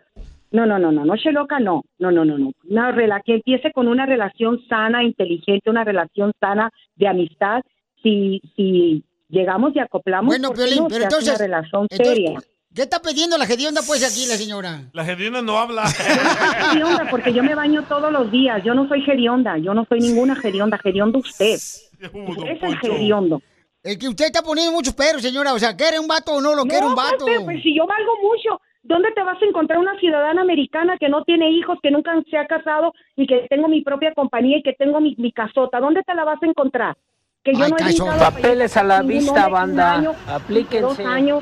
No, 0.51 0.67
no, 0.67 0.77
no, 0.77 0.91
no, 0.91 1.03
no 1.03 1.17
soy 1.17 1.33
loca, 1.33 1.59
no. 1.59 1.81
No, 1.97 2.11
no, 2.11 2.25
no, 2.25 2.37
no. 2.37 2.51
Una 2.69 2.91
rela 2.91 3.21
que 3.25 3.33
empiece 3.35 3.71
con 3.71 3.87
una 3.87 4.05
relación 4.05 4.59
sana, 4.69 5.03
inteligente, 5.03 5.67
una 5.71 5.83
relación 5.83 6.31
sana 6.39 6.69
de 6.95 7.07
amistad. 7.07 7.63
Si, 8.03 8.39
si 8.55 9.03
llegamos 9.29 9.75
y 9.75 9.79
acoplamos, 9.79 10.27
Bueno, 10.27 10.49
¿por 10.49 10.57
qué 10.57 10.63
Piolín, 10.65 10.83
no? 10.83 10.87
pero 10.89 11.03
entonces- 11.05 11.29
una 11.29 11.37
relación 11.39 11.87
entonces, 11.89 12.07
seria. 12.15 12.39
¿Qué 12.75 12.81
está 12.81 13.01
pidiendo 13.01 13.37
la 13.37 13.45
hedionda, 13.45 13.81
pues, 13.87 14.03
aquí 14.03 14.27
la 14.27 14.35
señora? 14.35 14.81
La 14.91 15.05
Gedrina 15.05 15.41
no 15.41 15.57
habla. 15.57 15.87
Gerionda, 16.71 17.07
porque 17.09 17.31
yo 17.31 17.41
me 17.41 17.55
baño 17.55 17.83
todos 17.83 18.11
los 18.11 18.29
días. 18.29 18.61
Yo 18.65 18.73
no 18.73 18.85
soy 18.89 19.01
gerionda, 19.03 19.57
yo 19.57 19.73
no 19.73 19.85
soy 19.87 20.01
ninguna 20.01 20.35
gerionda. 20.35 20.77
Geriondo 20.77 21.19
usted. 21.19 21.53
Es 21.53 21.83
el 22.01 22.77
geriondo. 22.79 23.41
Es 23.81 23.97
que 23.97 24.09
usted 24.09 24.25
está 24.25 24.41
poniendo 24.41 24.73
muchos 24.73 24.93
perros, 24.93 25.21
señora. 25.21 25.53
O 25.53 25.59
sea, 25.59 25.77
¿quiere 25.77 25.99
un 25.99 26.07
vato 26.07 26.33
o 26.33 26.41
no 26.41 26.53
lo 26.53 26.63
quiere 26.63 26.85
un 26.85 26.95
vato? 26.95 27.23
Pues, 27.23 27.43
pues, 27.45 27.63
si 27.63 27.73
yo 27.73 27.87
valgo 27.87 28.11
mucho, 28.21 28.59
¿dónde 28.83 29.09
te 29.13 29.23
vas 29.23 29.41
a 29.41 29.45
encontrar 29.45 29.79
una 29.79 29.97
ciudadana 29.97 30.41
americana 30.41 30.97
que 30.99 31.07
no 31.07 31.23
tiene 31.23 31.51
hijos, 31.51 31.77
que 31.81 31.91
nunca 31.91 32.11
se 32.29 32.37
ha 32.37 32.45
casado 32.45 32.93
y 33.15 33.25
que 33.25 33.47
tengo 33.49 33.69
mi 33.69 33.83
propia 33.83 34.13
compañía 34.13 34.57
y 34.57 34.63
que 34.63 34.73
tengo 34.73 34.99
mi, 34.99 35.15
mi 35.17 35.31
casota? 35.31 35.79
¿Dónde 35.79 36.03
te 36.03 36.13
la 36.13 36.25
vas 36.25 36.43
a 36.43 36.45
encontrar? 36.45 36.97
Que 37.41 37.53
yo 37.53 37.63
Ay, 37.63 37.71
no 37.71 38.15
he 38.15 38.19
Papeles 38.19 38.75
a 38.75 38.83
la 38.83 39.01
vista, 39.01 39.47
banda. 39.47 39.93
año, 39.93 40.13
Aplíquense. 40.27 40.81
Dos 40.81 40.99
años. 40.99 41.41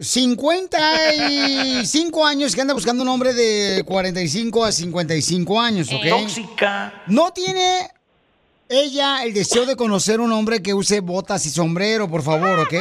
55 0.00 2.26
años 2.26 2.54
que 2.54 2.60
anda 2.62 2.72
buscando 2.74 3.02
un 3.02 3.08
hombre 3.08 3.32
de 3.34 3.82
45 3.84 4.64
a 4.64 4.72
55 4.72 5.60
años, 5.60 5.92
¿ok? 5.92 6.08
Tóxica. 6.08 7.02
No 7.06 7.32
tiene 7.32 7.88
ella 8.68 9.24
el 9.24 9.34
deseo 9.34 9.66
de 9.66 9.76
conocer 9.76 10.20
un 10.20 10.32
hombre 10.32 10.62
que 10.62 10.74
use 10.74 11.00
botas 11.00 11.44
y 11.46 11.50
sombrero, 11.50 12.08
por 12.08 12.22
favor, 12.22 12.60
¿ok? 12.60 12.74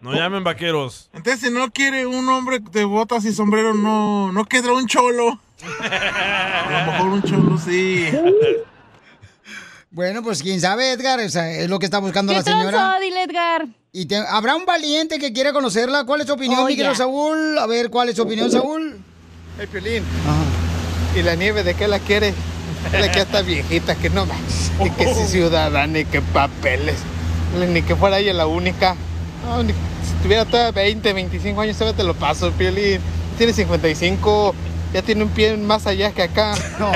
No 0.00 0.14
llamen 0.14 0.44
vaqueros. 0.44 1.10
Entonces, 1.12 1.48
si 1.48 1.50
no 1.50 1.70
quiere 1.72 2.06
un 2.06 2.28
hombre 2.28 2.60
de 2.60 2.84
botas 2.84 3.24
y 3.24 3.32
sombrero, 3.34 3.74
no, 3.74 4.30
no 4.32 4.44
quedará 4.44 4.74
un 4.74 4.86
cholo. 4.86 5.40
A 5.80 6.84
lo 6.86 6.92
mejor 6.92 7.08
un 7.08 7.22
cholo 7.22 7.58
sí. 7.58 8.06
Bueno, 9.90 10.22
pues 10.22 10.42
quién 10.42 10.60
sabe, 10.60 10.92
Edgar, 10.92 11.18
o 11.20 11.28
sea, 11.28 11.50
es 11.50 11.68
lo 11.70 11.78
que 11.78 11.86
está 11.86 11.98
buscando 11.98 12.32
¿Qué 12.32 12.38
la 12.38 12.44
señora. 12.44 12.70
tranzó, 12.70 13.00
dile 13.00 13.22
Edgar? 13.22 13.66
Y 13.98 14.04
te- 14.04 14.16
habrá 14.18 14.56
un 14.56 14.66
valiente 14.66 15.18
que 15.18 15.32
quiera 15.32 15.54
conocerla. 15.54 16.04
¿Cuál 16.04 16.20
es 16.20 16.26
tu 16.26 16.34
opinión, 16.34 16.60
Oh, 16.60 16.66
mi 16.66 16.76
querido 16.76 16.92
ya. 16.92 16.98
Saúl? 16.98 17.58
A 17.58 17.64
ver, 17.66 17.88
¿cuál 17.88 18.10
es 18.10 18.16
tu 18.16 18.24
opinión, 18.24 18.52
Saúl? 18.52 18.98
Hey, 19.58 19.66
Piolín. 19.72 20.02
¿Y 21.18 21.22
la 21.22 21.34
nieve 21.34 21.62
de 21.62 21.72
qué 21.72 21.88
la 21.88 21.98
quiere? 21.98 22.34
La 22.92 23.08
que 23.10 23.16
ya 23.16 23.22
está 23.22 23.40
viejita, 23.40 23.94
que 23.94 24.10
no 24.10 24.26
Ni 24.82 24.90
que 24.90 25.14
si 25.14 25.24
ciudadana, 25.28 25.86
ni 25.86 26.04
que 26.04 26.20
papeles. 26.20 26.96
Ni 27.72 27.80
que 27.80 27.96
fuera 27.96 28.18
ella 28.18 28.34
la 28.34 28.46
única. 28.46 28.96
No, 29.46 29.62
ni- 29.62 29.72
si 29.72 30.22
tuviera 30.22 30.44
toda 30.44 30.72
20, 30.72 31.14
25 31.14 31.58
años, 31.62 31.78
todavía 31.78 31.96
te 31.96 32.04
lo 32.04 32.12
paso, 32.12 32.50
Piolín. 32.52 33.00
Tiene 33.38 33.54
55, 33.54 34.54
ya 34.96 35.02
tiene 35.02 35.24
un 35.24 35.28
pie 35.28 35.54
más 35.58 35.86
allá 35.86 36.10
que 36.12 36.22
acá. 36.22 36.54
No. 36.78 36.90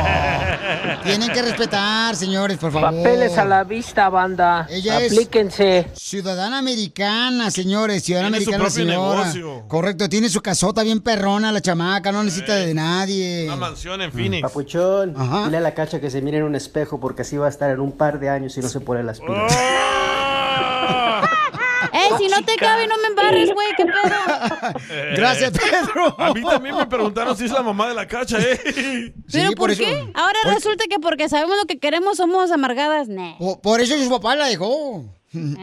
Tienen 1.05 1.31
que 1.31 1.41
respetar, 1.43 2.15
señores, 2.17 2.57
por 2.59 2.73
favor. 2.73 2.91
Papeles 2.95 3.37
a 3.39 3.45
la 3.45 3.65
vista, 3.65 4.09
banda. 4.09 4.67
Ella 4.71 4.97
Aplíquense. 4.99 5.79
es 5.81 5.87
ciudadana 6.01 6.59
americana, 6.59 7.51
señores, 7.51 8.03
ciudadana 8.05 8.39
Tiene 8.39 8.45
su 8.45 8.55
americana, 8.55 8.71
propio 8.71 8.93
señora. 8.93 9.33
negocio. 9.33 9.69
Correcto, 9.69 10.09
tiene 10.09 10.29
su 10.29 10.41
casota 10.43 10.83
bien 10.83 11.01
perrona, 11.01 11.53
la 11.53 11.61
chamaca, 11.61 12.13
no 12.13 12.23
necesita 12.23 12.55
de 12.57 12.75
nadie. 12.75 13.45
Una 13.47 13.57
mansión 13.57 14.01
en 14.03 14.13
Phoenix. 14.13 14.43
Papuchón, 14.43 15.15
dile 15.45 15.57
a 15.57 15.61
la 15.61 15.75
cacha 15.75 16.01
que 16.01 16.11
se 16.11 16.21
mire 16.23 16.39
en 16.39 16.45
un 16.45 16.55
espejo 16.55 17.01
porque 17.01 17.23
así 17.23 17.37
va 17.37 17.47
a 17.47 17.51
estar 17.51 17.71
en 17.71 17.81
un 17.81 17.93
par 17.93 18.19
de 18.21 18.29
años 18.31 18.53
si 18.55 18.61
no 18.61 18.69
se 18.69 18.81
pone 18.81 19.03
las 19.03 19.21
pilas. 19.21 19.53
Ey, 19.57 20.00
si 22.19 22.29
no 22.29 22.45
te 22.45 22.57
cabe, 22.57 22.87
no 22.87 22.97
me 22.99 23.09
embarres, 23.09 23.51
güey, 23.53 23.69
qué 23.77 23.85
pedo. 23.85 24.75
Gracias, 25.17 25.53
Pedro. 25.53 26.15
A 26.19 26.33
mí 26.33 26.43
también 26.43 26.77
me 26.77 26.87
preguntaron 26.87 27.37
si 27.37 27.45
es 27.45 27.53
la 27.53 27.63
mamá 27.63 27.89
de 27.89 27.95
la 27.95 28.07
cacha, 28.07 28.39
¿eh? 28.41 29.15
¿Pero 29.31 29.53
por, 29.53 29.77
qué? 29.77 30.11
Ahora 30.15 30.39
resulta 30.47 30.85
que 30.89 30.99
porque 30.99 31.29
sabemos 31.29 31.57
lo 31.57 31.65
que 31.67 31.79
queremos 31.79 32.17
somos 32.17 32.51
amargadas. 32.51 33.09
Nah. 33.09 33.37
Por, 33.39 33.61
por 33.61 33.81
eso 33.81 33.97
su 33.99 34.11
papá 34.11 34.35
la 34.37 34.47
dejó. 34.47 35.05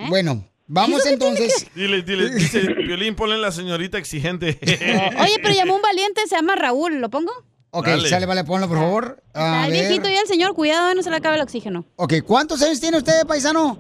Bueno, 0.09 0.45
vamos 0.67 1.05
entonces. 1.05 1.67
Dile, 1.75 2.01
dile, 2.01 2.29
dice 2.29 2.59
Violín, 2.73 3.15
ponle 3.15 3.37
la 3.37 3.51
señorita 3.51 3.97
exigente. 3.97 4.57
Oye, 5.21 5.35
pero 5.41 5.53
llamó 5.53 5.75
un 5.75 5.81
valiente, 5.81 6.21
se 6.27 6.35
llama 6.35 6.55
Raúl, 6.55 6.99
¿lo 6.99 7.09
pongo? 7.09 7.31
Ok, 7.71 7.85
Dale. 7.85 8.09
sale, 8.09 8.25
vale, 8.25 8.43
ponlo, 8.45 8.67
por 8.67 8.77
favor. 8.77 9.23
A 9.33 9.39
Está 9.39 9.65
el 9.65 9.71
ver. 9.71 9.81
viejito 9.81 10.09
y 10.09 10.15
el 10.15 10.25
señor, 10.25 10.53
cuidado, 10.55 10.95
no 10.95 11.03
se 11.03 11.09
le 11.09 11.17
acabe 11.17 11.35
el 11.35 11.41
oxígeno. 11.41 11.85
Ok, 11.97 12.13
¿cuántos 12.25 12.61
años 12.61 12.79
tiene 12.79 12.97
usted, 12.97 13.27
paisano? 13.27 13.77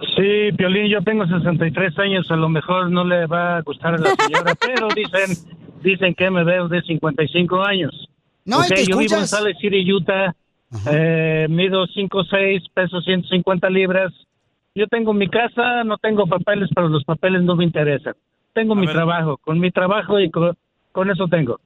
Sí, 0.00 0.52
Piolín, 0.56 0.86
yo 0.86 1.02
tengo 1.02 1.26
63 1.26 1.98
años, 1.98 2.30
a 2.30 2.36
lo 2.36 2.48
mejor 2.48 2.90
no 2.90 3.04
le 3.04 3.26
va 3.26 3.56
a 3.56 3.62
gustar 3.62 3.94
a 3.94 3.98
la 3.98 4.10
señora, 4.14 4.54
pero 4.60 4.88
dicen 4.94 5.36
dicen 5.82 6.14
que 6.14 6.30
me 6.30 6.44
veo 6.44 6.68
de 6.68 6.82
55 6.82 7.62
años. 7.64 8.08
No, 8.44 8.58
y 8.58 8.66
Ok, 8.66 8.68
te 8.68 8.86
yo 8.86 8.98
vivo 8.98 9.16
en. 9.16 9.26
Salt 9.26 9.56
City, 9.60 9.92
Utah, 9.92 10.34
eh, 10.90 11.46
mido 11.50 11.86
5'6", 11.86 12.70
peso 12.72 13.00
150 13.00 13.70
libras. 13.70 14.12
Yo 14.74 14.86
tengo 14.86 15.12
mi 15.12 15.28
casa, 15.28 15.82
no 15.84 15.98
tengo 15.98 16.26
papeles, 16.26 16.70
pero 16.74 16.88
los 16.88 17.04
papeles 17.04 17.42
no 17.42 17.56
me 17.56 17.64
interesan. 17.64 18.14
Tengo 18.52 18.74
mi 18.74 18.86
trabajo, 18.86 19.36
con 19.38 19.58
mi 19.58 19.70
trabajo 19.70 20.20
y 20.20 20.30
con, 20.30 20.56
con 20.92 21.10
eso 21.10 21.26
tengo. 21.28 21.60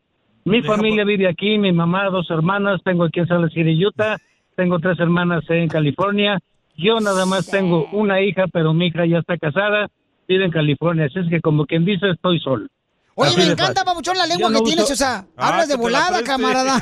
Mi 0.45 0.63
familia 0.63 1.05
vive 1.05 1.29
aquí, 1.29 1.59
mi 1.59 1.73
mamá, 1.73 2.07
dos 2.07 2.31
hermanas, 2.31 2.81
tengo 2.83 3.05
aquí 3.05 3.21
en 3.21 3.29
Salt 3.29 3.53
City, 3.53 3.85
Utah, 3.85 4.17
tengo 4.57 4.79
tres 4.79 4.99
hermanas 4.99 5.45
en 5.51 5.69
California. 5.69 6.41
Yo 6.77 7.01
nada 7.01 7.27
más 7.27 7.47
tengo 7.47 7.87
una 7.93 8.21
hija, 8.23 8.45
pero 8.53 8.73
mi 8.73 8.87
hija 8.87 9.05
ya 9.07 9.19
está 9.19 9.37
casada, 9.37 9.89
vive 10.27 10.45
en 10.47 10.51
California, 10.51 11.07
así 11.07 11.19
es 11.19 11.29
que 11.29 11.41
como 11.41 11.67
quien 11.67 11.85
dice, 11.85 12.11
estoy 12.11 12.41
solo. 12.41 12.67
Oye, 13.15 13.29
Así 13.29 13.37
me 13.41 13.45
encanta, 13.45 13.67
fácil. 13.67 13.85
papuchón, 13.85 14.17
la 14.17 14.27
lengua 14.27 14.49
no 14.51 14.59
que 14.61 14.65
tienes, 14.65 14.91
o 14.91 14.97
sea, 14.97 15.27
Ah, 15.37 15.49
hablas 15.51 15.69
de 15.69 15.77
volada, 15.77 16.23
camarada. 16.25 16.81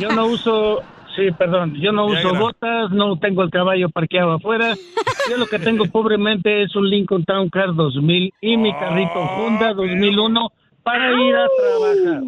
Yo 0.00 0.10
no 0.10 0.26
uso, 0.26 0.82
sí, 1.16 1.32
perdón, 1.36 1.74
yo 1.80 1.90
no 1.90 2.06
uso 2.06 2.32
botas, 2.36 2.90
no 2.92 3.18
tengo 3.18 3.42
el 3.42 3.50
caballo 3.50 3.88
parqueado 3.90 4.34
afuera. 4.34 4.74
Yo 5.28 5.36
lo 5.36 5.46
que 5.46 5.58
tengo 5.58 5.84
pobremente 5.86 6.62
es 6.62 6.76
un 6.76 6.88
Lincoln 6.88 7.24
Town 7.24 7.48
Car 7.50 7.74
2000 7.74 8.32
y 8.40 8.56
mi 8.56 8.72
carrito 8.74 9.18
Honda 9.18 9.74
2001 9.74 10.52
para 10.84 11.10
ir 11.10 11.34
a 11.34 11.46
trabajar. 11.58 12.22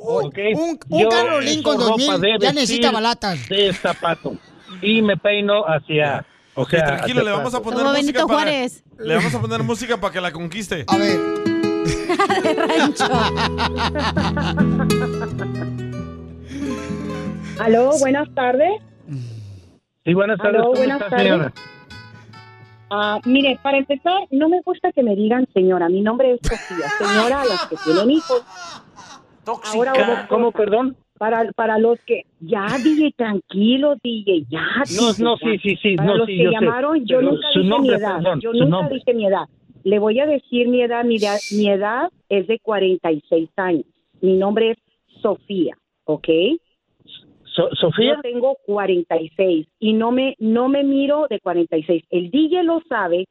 Un, 0.00 0.78
un 0.88 1.00
Yo 1.02 1.08
carro 1.10 1.40
Lincoln 1.40 1.76
uso 1.76 1.88
ropa 1.90 2.12
2000 2.16 2.20
de 2.20 2.38
ya 2.46 2.52
necesita 2.52 2.90
balatas. 2.90 3.46
De 3.48 3.72
zapato. 3.74 4.36
Y 4.82 5.02
me 5.02 5.16
peino 5.16 5.62
hacia... 5.64 6.24
O 6.54 6.62
Ok, 6.62 6.70
sea, 6.70 6.86
tranquilo, 6.86 7.22
le 7.22 7.30
vamos 7.30 7.54
a 7.54 7.62
poner 7.62 7.78
Como 7.78 7.90
música 7.90 8.00
Benito 8.06 8.26
para... 8.26 8.40
Juárez. 8.40 8.84
Le 8.98 9.14
vamos 9.14 9.34
a 9.34 9.40
poner 9.40 9.62
música 9.62 9.96
para 10.00 10.12
que 10.12 10.20
la 10.20 10.32
conquiste. 10.32 10.84
A 10.88 10.96
ver. 10.96 11.18
Aló, 17.60 17.90
buenas 17.98 18.32
tardes. 18.34 18.70
Sí, 20.04 20.14
buenas 20.14 20.38
tardes. 20.38 20.56
Aló, 20.56 20.64
¿Cómo 20.68 20.76
buenas 20.78 21.00
está, 21.00 21.10
tardes. 21.10 21.26
señora? 21.26 21.52
Ah, 22.90 23.20
mire, 23.24 23.58
para 23.62 23.78
empezar, 23.78 24.20
no 24.30 24.48
me 24.48 24.60
gusta 24.62 24.92
que 24.92 25.02
me 25.02 25.14
digan 25.14 25.46
señora. 25.52 25.88
Mi 25.88 26.00
nombre 26.00 26.34
es 26.34 26.40
Sofía. 26.42 26.88
Señora 26.98 27.42
a 27.42 27.44
los 27.44 27.66
que 27.66 27.76
tienen 27.84 28.10
hijos. 28.10 28.42
Ahora, 29.74 29.92
¿Cómo, 29.92 30.16
cómo, 30.28 30.52
perdón? 30.52 30.96
Para, 31.18 31.50
para 31.52 31.78
los 31.78 31.98
que... 32.06 32.22
Ya, 32.40 32.78
DJ, 32.82 33.12
tranquilo, 33.16 33.96
DJ, 34.02 34.44
ya. 34.48 34.60
No, 34.96 35.12
DJ, 35.12 35.24
no, 35.24 35.36
ya. 35.38 35.46
sí, 35.50 35.58
sí, 35.58 35.76
sí, 35.82 35.96
Para 35.96 36.08
no, 36.10 36.16
los 36.18 36.26
sí, 36.26 36.36
que 36.36 36.44
yo 36.44 36.50
sé. 36.50 36.54
llamaron, 36.54 37.04
yo 37.04 37.18
Pero 37.18 37.30
nunca 37.32 37.48
dije 37.54 37.68
nombre, 37.68 37.96
mi 37.96 38.02
edad. 38.02 38.14
perdón, 38.16 38.40
yo 38.40 38.52
nunca 38.52 38.66
nombre. 38.66 38.94
dije 38.94 39.14
mi 39.14 39.26
edad. 39.26 39.44
Le 39.84 39.98
voy 39.98 40.20
a 40.20 40.26
decir 40.26 40.68
mi 40.68 40.82
edad. 40.82 41.04
Mi 41.04 41.16
edad, 41.16 41.38
mi 41.52 41.68
edad 41.70 42.10
es 42.28 42.46
de 42.46 42.58
46 42.60 43.48
años. 43.56 43.84
Mi 44.20 44.34
nombre 44.36 44.72
es 44.72 44.78
Sofía, 45.22 45.76
¿ok? 46.04 46.28
So- 47.44 47.74
¿Sofía? 47.74 48.14
Yo 48.16 48.20
tengo 48.22 48.56
46 48.66 49.66
y 49.80 49.92
no 49.92 50.12
me 50.12 50.36
no 50.38 50.68
me 50.68 50.84
miro 50.84 51.26
de 51.28 51.40
46. 51.40 52.04
El 52.10 52.30
DJ 52.30 52.62
lo 52.64 52.80
sabe 52.88 53.26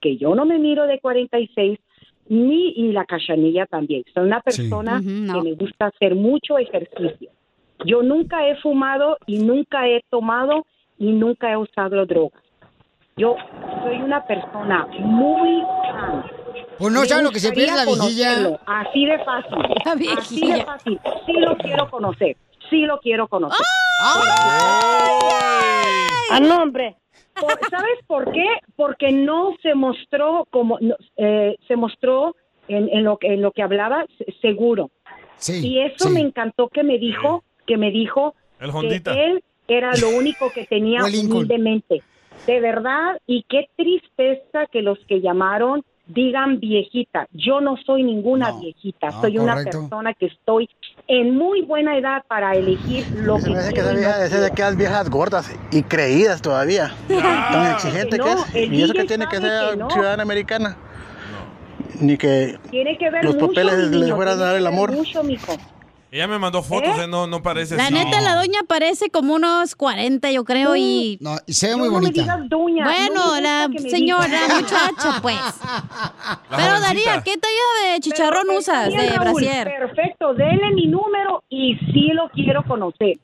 que 0.00 0.16
yo 0.16 0.34
no 0.34 0.44
me 0.44 0.58
miro 0.58 0.86
de 0.86 1.00
46 1.00 1.78
ni 2.28 2.70
y 2.76 2.92
la 2.92 3.04
cachanilla 3.04 3.66
también. 3.66 4.04
Soy 4.14 4.24
una 4.24 4.40
persona 4.40 5.00
no. 5.02 5.34
que 5.34 5.50
me 5.50 5.54
gusta 5.54 5.86
hacer 5.86 6.14
mucho 6.14 6.58
ejercicio. 6.58 7.30
Yo 7.84 8.02
nunca 8.02 8.46
he 8.46 8.56
fumado 8.56 9.18
y 9.26 9.38
nunca 9.38 9.88
he 9.88 10.02
tomado 10.08 10.66
y 10.98 11.12
nunca 11.12 11.50
he 11.50 11.56
usado 11.56 12.06
drogas. 12.06 12.42
Yo 13.16 13.36
soy 13.82 13.96
una 14.00 14.24
persona 14.24 14.86
muy 15.00 15.60
sana. 15.82 16.30
Pues 16.78 16.92
no 16.92 17.04
sabe 17.04 17.22
lo 17.22 17.30
que 17.30 17.40
se 17.40 17.52
pierde 17.52 17.76
la 17.76 17.84
Así 18.66 19.04
de 19.04 19.18
fácil. 19.18 19.58
Así 20.18 20.52
de 20.52 20.64
fácil. 20.64 21.00
Sí 21.26 21.32
lo 21.32 21.56
quiero 21.58 21.90
conocer. 21.90 22.36
Sí 22.70 22.86
lo 22.86 22.98
quiero 23.00 23.28
conocer. 23.28 23.66
A 26.30 26.40
nombre. 26.40 26.96
Por- 27.46 27.70
¿Sabes 27.70 27.98
por 28.06 28.32
qué? 28.32 28.46
Porque 28.76 29.10
no 29.12 29.54
se 29.62 29.74
mostró 29.74 30.46
como 30.50 30.78
no, 30.80 30.94
eh, 31.16 31.56
se 31.68 31.76
mostró 31.76 32.34
en, 32.68 32.88
en 32.88 33.04
lo 33.04 33.16
que 33.18 33.34
en 33.34 33.42
lo 33.42 33.50
que 33.52 33.62
hablaba 33.62 34.04
se- 34.18 34.32
seguro. 34.40 34.90
y 35.48 35.78
eso 35.80 36.08
me 36.10 36.20
encantó 36.20 36.68
que 36.68 36.82
me 36.82 36.98
dijo 36.98 37.42
que 37.66 37.76
me 37.76 37.90
dijo 37.90 38.34
El 38.60 38.70
Hondita. 38.70 39.12
que 39.14 39.24
él 39.24 39.44
era 39.68 39.92
lo 39.96 40.10
único 40.10 40.50
que 40.52 40.66
tenía 40.66 41.00
humildemente. 41.46 42.02
De 42.46 42.60
verdad 42.60 43.20
y 43.26 43.44
qué 43.48 43.68
tristeza 43.76 44.66
que 44.70 44.82
los 44.82 44.98
que 45.06 45.20
llamaron 45.20 45.84
digan 46.06 46.58
viejita. 46.60 47.28
Yo 47.32 47.60
no 47.60 47.76
soy 47.86 48.02
ninguna 48.02 48.52
viejita, 48.60 49.10
no, 49.10 49.20
soy 49.20 49.38
una 49.38 49.54
persona 49.64 50.14
que 50.14 50.26
estoy 50.26 50.68
en 51.08 51.36
muy 51.36 51.62
buena 51.62 51.96
edad 51.96 52.22
para 52.28 52.52
elegir 52.54 53.06
lo 53.16 53.38
Se 53.38 53.44
que 53.44 53.50
me 53.50 53.58
hace 53.58 53.72
que 53.72 53.80
esa 53.80 53.92
no 53.92 53.98
vieja, 53.98 54.24
esa 54.24 54.40
de 54.40 54.46
aquellas 54.46 54.76
viejas 54.76 55.10
gordas 55.10 55.50
y 55.70 55.82
creídas 55.82 56.42
todavía. 56.42 56.94
Tan 57.08 57.72
exigente 57.72 58.16
que 58.16 58.22
que, 58.22 58.34
no, 58.34 58.44
es. 58.44 58.54
el 58.54 58.72
Y 58.72 58.82
eso 58.82 58.92
que 58.94 59.04
tiene 59.04 59.26
que 59.28 59.38
ser 59.38 59.70
que 59.70 59.76
no. 59.76 59.90
ciudadana 59.90 60.22
americana. 60.22 60.76
Ni 62.00 62.16
que 62.16 62.58
Tiene 62.70 62.96
que 62.98 63.10
ver 63.10 63.24
los 63.24 63.34
mucho, 63.34 63.48
papeles 63.48 63.76
mi 63.76 63.82
les 63.82 63.90
niño, 63.90 64.16
fueran 64.16 64.40
a 64.40 64.44
dar 64.44 64.52
que 64.54 64.58
el 64.58 64.66
amor. 64.66 64.92
Mucho, 64.92 65.22
mijo. 65.22 65.56
Ella 66.14 66.28
me 66.28 66.38
mandó 66.38 66.62
fotos, 66.62 66.98
¿eh? 66.98 67.06
No, 67.06 67.26
no 67.26 67.42
parece 67.42 67.74
La 67.74 67.84
así. 67.86 67.94
neta, 67.94 68.20
la 68.20 68.34
doña 68.36 68.60
parece 68.68 69.08
como 69.08 69.32
unos 69.32 69.74
40, 69.74 70.30
yo 70.30 70.44
creo, 70.44 70.76
y... 70.76 71.16
No, 71.22 71.38
y 71.46 71.54
se 71.54 71.68
ve 71.68 71.76
muy 71.76 71.88
No, 71.88 71.94
no 71.94 72.00
me 72.00 72.06
bonita. 72.08 72.20
digas 72.20 72.48
doña, 72.50 72.84
Bueno, 72.84 73.14
no 73.28 73.40
la 73.40 73.68
señora, 73.88 74.26
digas. 74.26 74.48
la 74.48 74.54
muchacha, 74.60 75.22
pues. 75.22 75.38
Pero, 76.50 76.80
Daría, 76.80 77.22
¿qué 77.24 77.38
talla 77.38 77.94
de 77.94 78.00
chicharrón 78.00 78.42
Pero, 78.46 78.58
usas 78.58 78.90
de 78.92 79.08
Raúl, 79.08 79.40
brasier? 79.40 79.72
Perfecto, 79.78 80.34
denle 80.34 80.74
mi 80.74 80.86
número 80.86 81.44
y 81.48 81.76
sí 81.94 82.08
lo 82.12 82.28
quiero 82.34 82.62
conocer. 82.64 83.16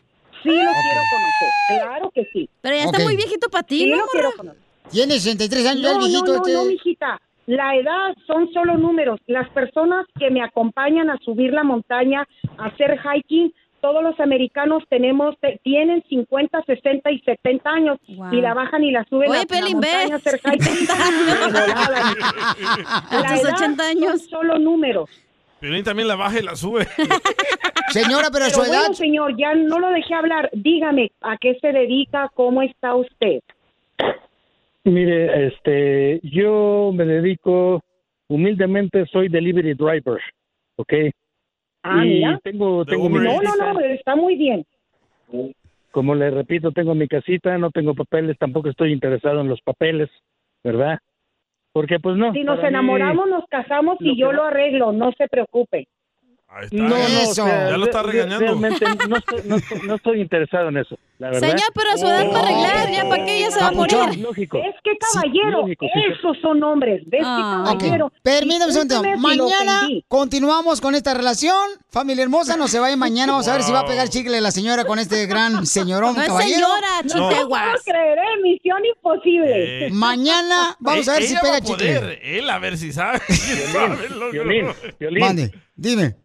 Sí 0.42 0.48
lo 0.48 0.54
quiero 0.54 1.02
conocer, 1.10 1.50
claro 1.84 2.10
que 2.14 2.26
sí. 2.32 2.48
Pero 2.62 2.74
ya 2.74 2.84
está 2.84 3.00
muy 3.00 3.16
viejito 3.16 3.50
para 3.50 3.64
ti, 3.64 3.80
Sí 3.80 3.90
¿no, 3.90 3.96
lo 3.98 4.06
quiero 4.06 4.32
conocer. 4.34 4.62
Tiene 4.90 5.12
63 5.20 5.66
años 5.66 5.82
ya 5.82 5.88
No, 5.88 5.92
el 5.92 5.98
no, 5.98 6.06
viejito 6.06 6.26
no, 6.32 6.36
este. 6.38 6.52
no, 6.54 6.64
mijita. 6.64 7.20
La 7.48 7.74
edad 7.76 8.14
son 8.26 8.52
solo 8.52 8.76
números. 8.76 9.18
Las 9.26 9.48
personas 9.50 10.04
que 10.18 10.30
me 10.30 10.42
acompañan 10.42 11.08
a 11.08 11.16
subir 11.24 11.52
la 11.54 11.64
montaña, 11.64 12.26
a 12.58 12.66
hacer 12.66 12.98
hiking, 13.02 13.52
todos 13.80 14.02
los 14.02 14.20
americanos 14.20 14.82
tenemos, 14.90 15.34
te- 15.40 15.58
tienen 15.62 16.04
50, 16.10 16.62
60 16.64 17.10
y 17.10 17.20
70 17.20 17.70
años 17.70 17.98
Wow. 18.08 18.32
y 18.34 18.40
la 18.42 18.52
bajan 18.52 18.84
y 18.84 18.90
la 18.90 19.02
suben 19.04 19.30
Oye, 19.30 19.38
a 19.38 19.42
la 19.42 19.46
Pelín, 19.46 19.80
ve. 19.80 19.88
montaña 19.88 20.14
a 20.14 20.18
hacer 20.18 20.40
hiking. 20.44 20.86
La 23.22 23.36
edad 23.40 23.54
80 23.54 23.82
años. 23.88 24.20
son 24.22 24.28
solo 24.28 24.58
números. 24.58 25.08
Piolín 25.60 25.84
también 25.84 26.06
la 26.08 26.16
baja 26.16 26.38
y 26.38 26.42
la 26.42 26.54
sube. 26.54 26.86
Señora, 27.90 28.28
pero, 28.32 28.44
su 28.50 28.62
edad. 28.62 28.78
bueno, 28.80 28.94
señor, 28.94 29.36
ya 29.38 29.54
no 29.54 29.78
lo 29.78 29.88
dejé 29.90 30.14
hablar. 30.14 30.50
Dígame, 30.52 31.10
¿a 31.22 31.36
qué 31.38 31.56
se 31.60 31.72
dedica? 31.72 32.30
¿Cómo 32.34 32.60
está 32.62 32.94
usted? 32.94 33.40
Mire, 34.84 35.46
este, 35.48 36.20
yo 36.22 36.90
me 36.94 37.04
dedico, 37.04 37.82
humildemente 38.28 39.06
soy 39.06 39.28
delivery 39.28 39.74
driver, 39.74 40.20
¿ok? 40.76 40.92
Ah, 41.82 42.04
y 42.04 42.08
mira. 42.08 42.40
tengo, 42.42 42.84
tengo 42.84 43.08
mi 43.08 43.18
No, 43.18 43.40
no, 43.42 43.56
no, 43.74 43.80
está 43.80 44.16
muy 44.16 44.36
bien. 44.36 44.64
como 45.90 46.14
le 46.14 46.30
repito, 46.30 46.70
tengo 46.72 46.94
mi 46.94 47.08
casita, 47.08 47.56
no 47.58 47.70
tengo 47.70 47.94
papeles, 47.94 48.38
tampoco 48.38 48.68
estoy 48.68 48.92
interesado 48.92 49.40
en 49.40 49.48
los 49.48 49.60
papeles, 49.62 50.08
¿verdad? 50.62 50.98
Porque 51.72 51.98
pues 51.98 52.16
no. 52.16 52.32
Si 52.32 52.44
nos 52.44 52.60
mí- 52.60 52.68
enamoramos, 52.68 53.28
nos 53.28 53.46
casamos 53.46 53.98
y 54.00 54.16
yo 54.16 54.32
lo 54.32 54.44
arreglo, 54.44 54.92
no 54.92 55.12
se 55.12 55.28
preocupe. 55.28 55.86
Ahí 56.50 56.64
está. 56.64 56.76
No, 56.76 56.88
no, 56.88 57.22
o 57.30 57.34
sea, 57.34 57.70
ya 57.70 57.76
lo 57.76 57.84
está 57.84 58.02
re- 58.02 58.12
regañando. 58.12 58.38
Realmente 58.40 58.84
no 59.06 59.16
estoy, 59.18 59.40
no, 59.44 59.56
estoy, 59.56 59.80
no 59.86 59.94
estoy 59.96 60.20
interesado 60.22 60.68
en 60.70 60.78
eso, 60.78 60.96
la 61.18 61.28
verdad. 61.30 61.40
Señor, 61.50 61.68
pero 61.74 61.90
a 61.90 61.96
su 61.98 62.06
edad 62.06 62.30
para 62.30 62.48
arreglar, 62.48 62.90
ya 62.90 63.08
para 63.08 63.24
qué, 63.26 63.40
ya 63.40 63.50
se 63.50 63.60
va 63.60 63.66
a 63.68 63.72
morir. 63.72 64.18
Lógico. 64.18 64.56
Es 64.58 64.74
que 64.82 64.92
caballero, 64.98 65.60
lógico, 65.60 65.84
sí, 65.86 65.90
sí. 65.94 66.12
esos 66.18 66.38
son 66.40 66.62
hombres. 66.62 67.02
¿Ves 67.06 67.20
Ah. 67.22 67.74
que 67.78 67.84
caballero? 67.84 68.12
permítame 68.22 68.64
un 68.66 68.72
segundo. 68.72 69.02
Si 69.02 69.16
Mañana 69.20 69.80
continuamos 70.08 70.80
con 70.80 70.94
esta 70.94 71.12
relación. 71.12 71.54
Familia 71.90 72.22
hermosa, 72.24 72.56
no 72.56 72.66
se 72.68 72.78
vayan 72.78 72.98
mañana. 72.98 73.32
Vamos 73.32 73.48
a 73.48 73.52
ver 73.52 73.62
si 73.62 73.72
va 73.72 73.80
a 73.80 73.86
pegar 73.86 74.08
chicle 74.08 74.40
la 74.40 74.50
señora 74.50 74.84
con 74.84 74.98
este 74.98 75.26
gran 75.26 75.66
señorón 75.66 76.14
No 76.16 76.22
es 76.22 76.28
caballero. 76.28 76.54
señora, 76.54 76.88
No 77.04 77.30
chiteguas. 77.30 77.62
puedo 77.82 77.82
creer, 77.84 78.18
¿eh? 78.18 78.42
misión 78.42 78.78
imposible. 78.86 79.86
Eh, 79.86 79.90
Mañana 79.92 80.76
vamos 80.80 81.06
a 81.08 81.12
ver 81.12 81.22
eh, 81.22 81.26
si 81.26 81.32
ella 81.32 81.40
pega 81.42 81.52
va 81.52 81.58
a 81.58 81.60
poder, 81.62 82.00
chicle. 82.00 82.38
Él 82.38 82.48
a 82.50 82.58
ver 82.58 82.78
si 82.78 82.90
sabe. 82.92 83.20
Violín, 84.32 84.66
Violín, 84.98 85.20
Mande, 85.24 85.52
dime. 85.76 86.16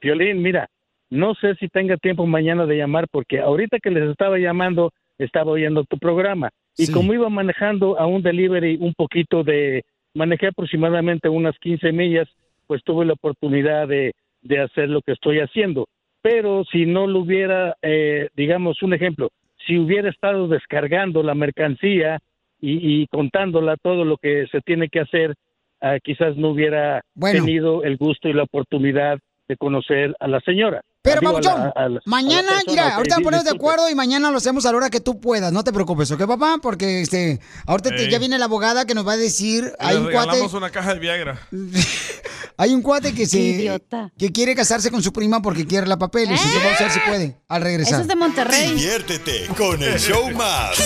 Violín, 0.00 0.42
mira, 0.42 0.68
no 1.10 1.34
sé 1.34 1.54
si 1.56 1.68
tenga 1.68 1.96
tiempo 1.96 2.26
mañana 2.26 2.66
de 2.66 2.76
llamar 2.76 3.06
porque 3.10 3.40
ahorita 3.40 3.78
que 3.80 3.90
les 3.90 4.08
estaba 4.10 4.38
llamando 4.38 4.92
estaba 5.18 5.50
oyendo 5.52 5.84
tu 5.84 5.98
programa 5.98 6.50
y 6.76 6.86
Sí. 6.86 6.92
como 6.92 7.12
iba 7.12 7.28
manejando 7.28 7.98
a 7.98 8.06
un 8.06 8.22
delivery 8.22 8.76
un 8.80 8.94
poquito 8.94 9.42
de, 9.42 9.84
manejé 10.14 10.48
aproximadamente 10.48 11.28
unas 11.28 11.58
15 11.58 11.90
millas, 11.92 12.28
pues 12.66 12.82
tuve 12.84 13.04
la 13.04 13.14
oportunidad 13.14 13.88
de, 13.88 14.12
de 14.42 14.60
hacer 14.60 14.88
lo 14.88 15.00
que 15.02 15.12
estoy 15.12 15.40
haciendo. 15.40 15.86
Pero 16.22 16.64
si 16.70 16.86
no 16.86 17.06
lo 17.06 17.20
hubiera, 17.20 17.74
eh, 17.82 18.28
digamos 18.36 18.82
un 18.82 18.92
ejemplo, 18.94 19.30
si 19.66 19.78
hubiera 19.78 20.08
estado 20.10 20.46
descargando 20.46 21.22
la 21.22 21.34
mercancía 21.34 22.18
y, 22.60 23.02
y 23.02 23.06
contándola 23.08 23.76
todo 23.76 24.04
lo 24.04 24.16
que 24.18 24.46
se 24.52 24.60
tiene 24.60 24.88
que 24.88 25.00
hacer, 25.00 25.34
ah, 25.80 25.98
quizás 26.02 26.36
no 26.36 26.50
hubiera 26.50 27.02
Bueno. 27.14 27.40
tenido 27.44 27.82
el 27.84 27.96
gusto 27.96 28.28
y 28.28 28.32
la 28.34 28.44
oportunidad 28.44 29.18
de 29.48 29.56
conocer 29.56 30.14
a 30.20 30.28
la 30.28 30.40
señora. 30.40 30.82
Pero, 31.00 31.20
Digo, 31.20 31.38
a 31.38 31.40
la- 31.40 31.50
Papuchón, 31.72 32.00
mañana, 32.04 32.48
persona, 32.48 32.62
mira, 32.66 32.94
ahorita 32.96 33.14
nos 33.16 33.24
ponemos 33.24 33.44
de 33.44 33.50
acuerdo 33.52 33.88
y 33.88 33.94
mañana 33.94 34.30
lo 34.30 34.36
hacemos 34.36 34.66
a 34.66 34.72
la 34.72 34.76
hora 34.78 34.90
que 34.90 35.00
tú 35.00 35.20
puedas. 35.20 35.52
No 35.52 35.64
te 35.64 35.72
preocupes, 35.72 36.10
¿ok, 36.10 36.26
papá? 36.26 36.56
Porque 36.60 37.00
este, 37.00 37.40
ahorita 37.66 37.90
te- 37.90 38.10
ya 38.10 38.18
viene 38.18 38.38
la 38.38 38.44
abogada 38.44 38.84
que 38.84 38.94
nos 38.94 39.06
va 39.06 39.12
a 39.12 39.16
decir. 39.16 39.72
Hay 39.78 39.96
un 39.96 40.10
cuate, 40.10 40.40
una 40.54 40.70
caja 40.70 40.92
de 40.94 41.00
Viagra. 41.00 41.38
hay 42.58 42.74
un 42.74 42.82
cuate 42.82 43.14
que 43.14 43.26
se 43.26 43.38
Idiota. 43.38 44.10
que 44.18 44.32
quiere 44.32 44.54
casarse 44.54 44.90
con 44.90 45.02
su 45.02 45.12
prima 45.12 45.40
porque 45.40 45.66
quiere 45.66 45.86
la 45.86 45.96
papeles. 45.98 46.44
Y 46.44 46.48
que 46.50 46.58
vamos 46.58 46.80
a 46.80 46.82
ver 46.84 46.92
si 46.92 47.00
puede 47.00 47.36
al 47.48 47.62
regresar. 47.62 47.94
Eso 47.94 48.02
es 48.02 48.08
de 48.08 48.16
Monterrey. 48.16 48.68
Diviértete 48.74 49.46
con 49.56 49.82
el 49.82 49.98
show 49.98 50.30
más. 50.32 50.76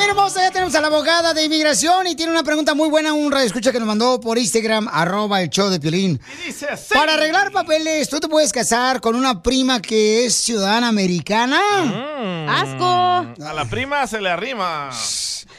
Familia 0.00 0.14
hermosa, 0.14 0.40
ya 0.40 0.50
tenemos 0.50 0.74
a 0.74 0.80
la 0.80 0.86
abogada 0.86 1.34
de 1.34 1.44
inmigración 1.44 2.06
y 2.06 2.14
tiene 2.14 2.32
una 2.32 2.42
pregunta 2.42 2.74
muy 2.74 2.88
buena, 2.88 3.12
un 3.12 3.30
radio 3.30 3.44
escucha 3.44 3.70
que 3.70 3.78
nos 3.78 3.86
mandó 3.86 4.18
por 4.18 4.38
Instagram, 4.38 4.88
arroba 4.90 5.42
el 5.42 5.50
show 5.50 5.68
de 5.68 5.78
Piolín. 5.78 6.18
Y 6.42 6.46
dice 6.46 6.68
así. 6.70 6.94
Para 6.94 7.12
arreglar 7.12 7.52
papeles, 7.52 8.08
¿tú 8.08 8.18
te 8.18 8.26
puedes 8.26 8.50
casar 8.50 9.02
con 9.02 9.14
una 9.14 9.42
prima 9.42 9.82
que 9.82 10.24
es 10.24 10.34
ciudadana 10.36 10.88
americana? 10.88 11.60
Mm. 11.84 12.48
¡Asco! 12.48 13.44
A 13.44 13.52
la 13.54 13.66
prima 13.66 14.06
se 14.06 14.22
le 14.22 14.30
arrima. 14.30 14.88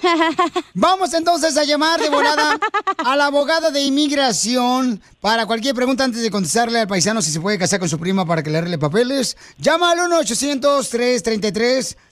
Vamos 0.73 1.13
entonces 1.13 1.55
a 1.57 1.63
llamar 1.63 1.99
de 1.99 2.09
volada 2.09 2.59
a 2.97 3.15
la 3.15 3.27
abogada 3.27 3.69
de 3.69 3.81
inmigración 3.81 5.01
para 5.19 5.45
cualquier 5.45 5.75
pregunta 5.75 6.03
antes 6.03 6.23
de 6.23 6.31
contestarle 6.31 6.79
al 6.79 6.87
paisano 6.87 7.21
si 7.21 7.31
se 7.31 7.39
puede 7.39 7.59
casar 7.59 7.79
con 7.79 7.89
su 7.89 7.99
prima 7.99 8.25
para 8.25 8.41
que 8.41 8.49
le 8.49 8.57
arregle 8.57 8.79
papeles. 8.79 9.37
Llama 9.59 9.91
al 9.91 9.99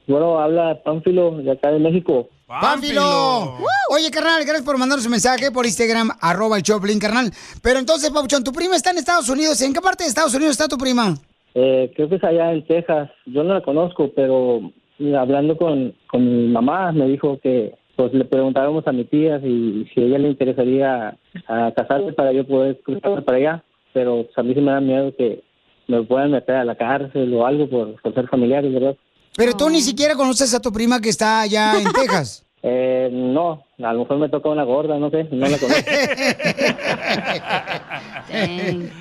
Bueno, 0.06 0.38
habla 0.38 0.80
Pánfilo 0.84 1.38
de 1.38 1.52
acá 1.52 1.72
de 1.72 1.78
México. 1.78 2.28
¡Pánfilo! 2.46 3.58
Oye, 3.90 4.10
carnal, 4.12 4.44
gracias 4.44 4.62
por 4.62 4.78
mandarnos 4.78 5.04
un 5.06 5.10
mensaje 5.10 5.50
por 5.50 5.66
Instagram, 5.66 6.10
arroba 6.20 6.58
el 6.58 6.62
Choplin, 6.62 7.00
carnal. 7.00 7.32
Pero 7.62 7.78
entonces, 7.78 8.10
Papuchón, 8.10 8.44
tu 8.44 8.52
prima 8.52 8.76
está 8.76 8.90
en 8.90 8.98
Estados 8.98 9.28
Unidos. 9.28 9.60
¿En 9.62 9.72
qué 9.72 9.80
parte 9.80 10.04
de 10.04 10.08
Estados 10.08 10.34
Unidos 10.34 10.52
está 10.52 10.68
tu 10.68 10.78
prima? 10.78 11.16
Eh, 11.54 11.90
creo 11.96 12.08
que 12.08 12.16
es 12.16 12.24
allá 12.24 12.52
en 12.52 12.64
Texas. 12.66 13.10
Yo 13.24 13.42
no 13.42 13.54
la 13.54 13.62
conozco, 13.62 14.12
pero 14.14 14.60
mira, 14.98 15.22
hablando 15.22 15.56
con, 15.56 15.94
con 16.06 16.24
mi 16.24 16.52
mamá 16.52 16.92
me 16.92 17.08
dijo 17.08 17.40
que 17.42 17.74
pues 17.96 18.12
le 18.12 18.26
preguntábamos 18.26 18.86
a 18.86 18.92
mi 18.92 19.04
tía 19.06 19.40
si, 19.40 19.86
si 19.92 20.02
a 20.02 20.04
ella 20.04 20.18
le 20.18 20.28
interesaría 20.28 21.16
a 21.48 21.72
casarse 21.74 22.12
para 22.12 22.30
yo 22.32 22.46
poder 22.46 22.78
cruzarme 22.82 23.22
para 23.22 23.38
allá. 23.38 23.64
Pero 23.94 24.24
pues, 24.24 24.38
a 24.38 24.42
mí 24.42 24.54
sí 24.54 24.60
me 24.60 24.72
da 24.72 24.80
miedo 24.80 25.16
que 25.16 25.42
me 25.88 26.02
puedan 26.02 26.30
meter 26.30 26.56
a 26.56 26.64
la 26.64 26.74
cárcel 26.74 27.32
o 27.34 27.46
algo 27.46 27.68
por, 27.68 28.00
por 28.02 28.14
ser 28.14 28.28
familiares, 28.28 28.72
¿verdad? 28.72 28.96
Pero 29.36 29.52
tú 29.54 29.68
ni 29.68 29.80
siquiera 29.82 30.14
conoces 30.16 30.54
a 30.54 30.60
tu 30.60 30.72
prima 30.72 31.00
que 31.00 31.08
está 31.10 31.40
allá 31.42 31.78
en 31.78 31.92
Texas. 31.92 32.42
Eh, 32.62 33.10
no, 33.12 33.62
a 33.78 33.92
lo 33.92 34.00
mejor 34.00 34.18
me 34.18 34.28
toca 34.28 34.48
una 34.48 34.64
gorda, 34.64 34.98
no 34.98 35.10
sé, 35.10 35.24
no 35.30 35.46
la 35.46 35.58
conozco. 35.58 35.82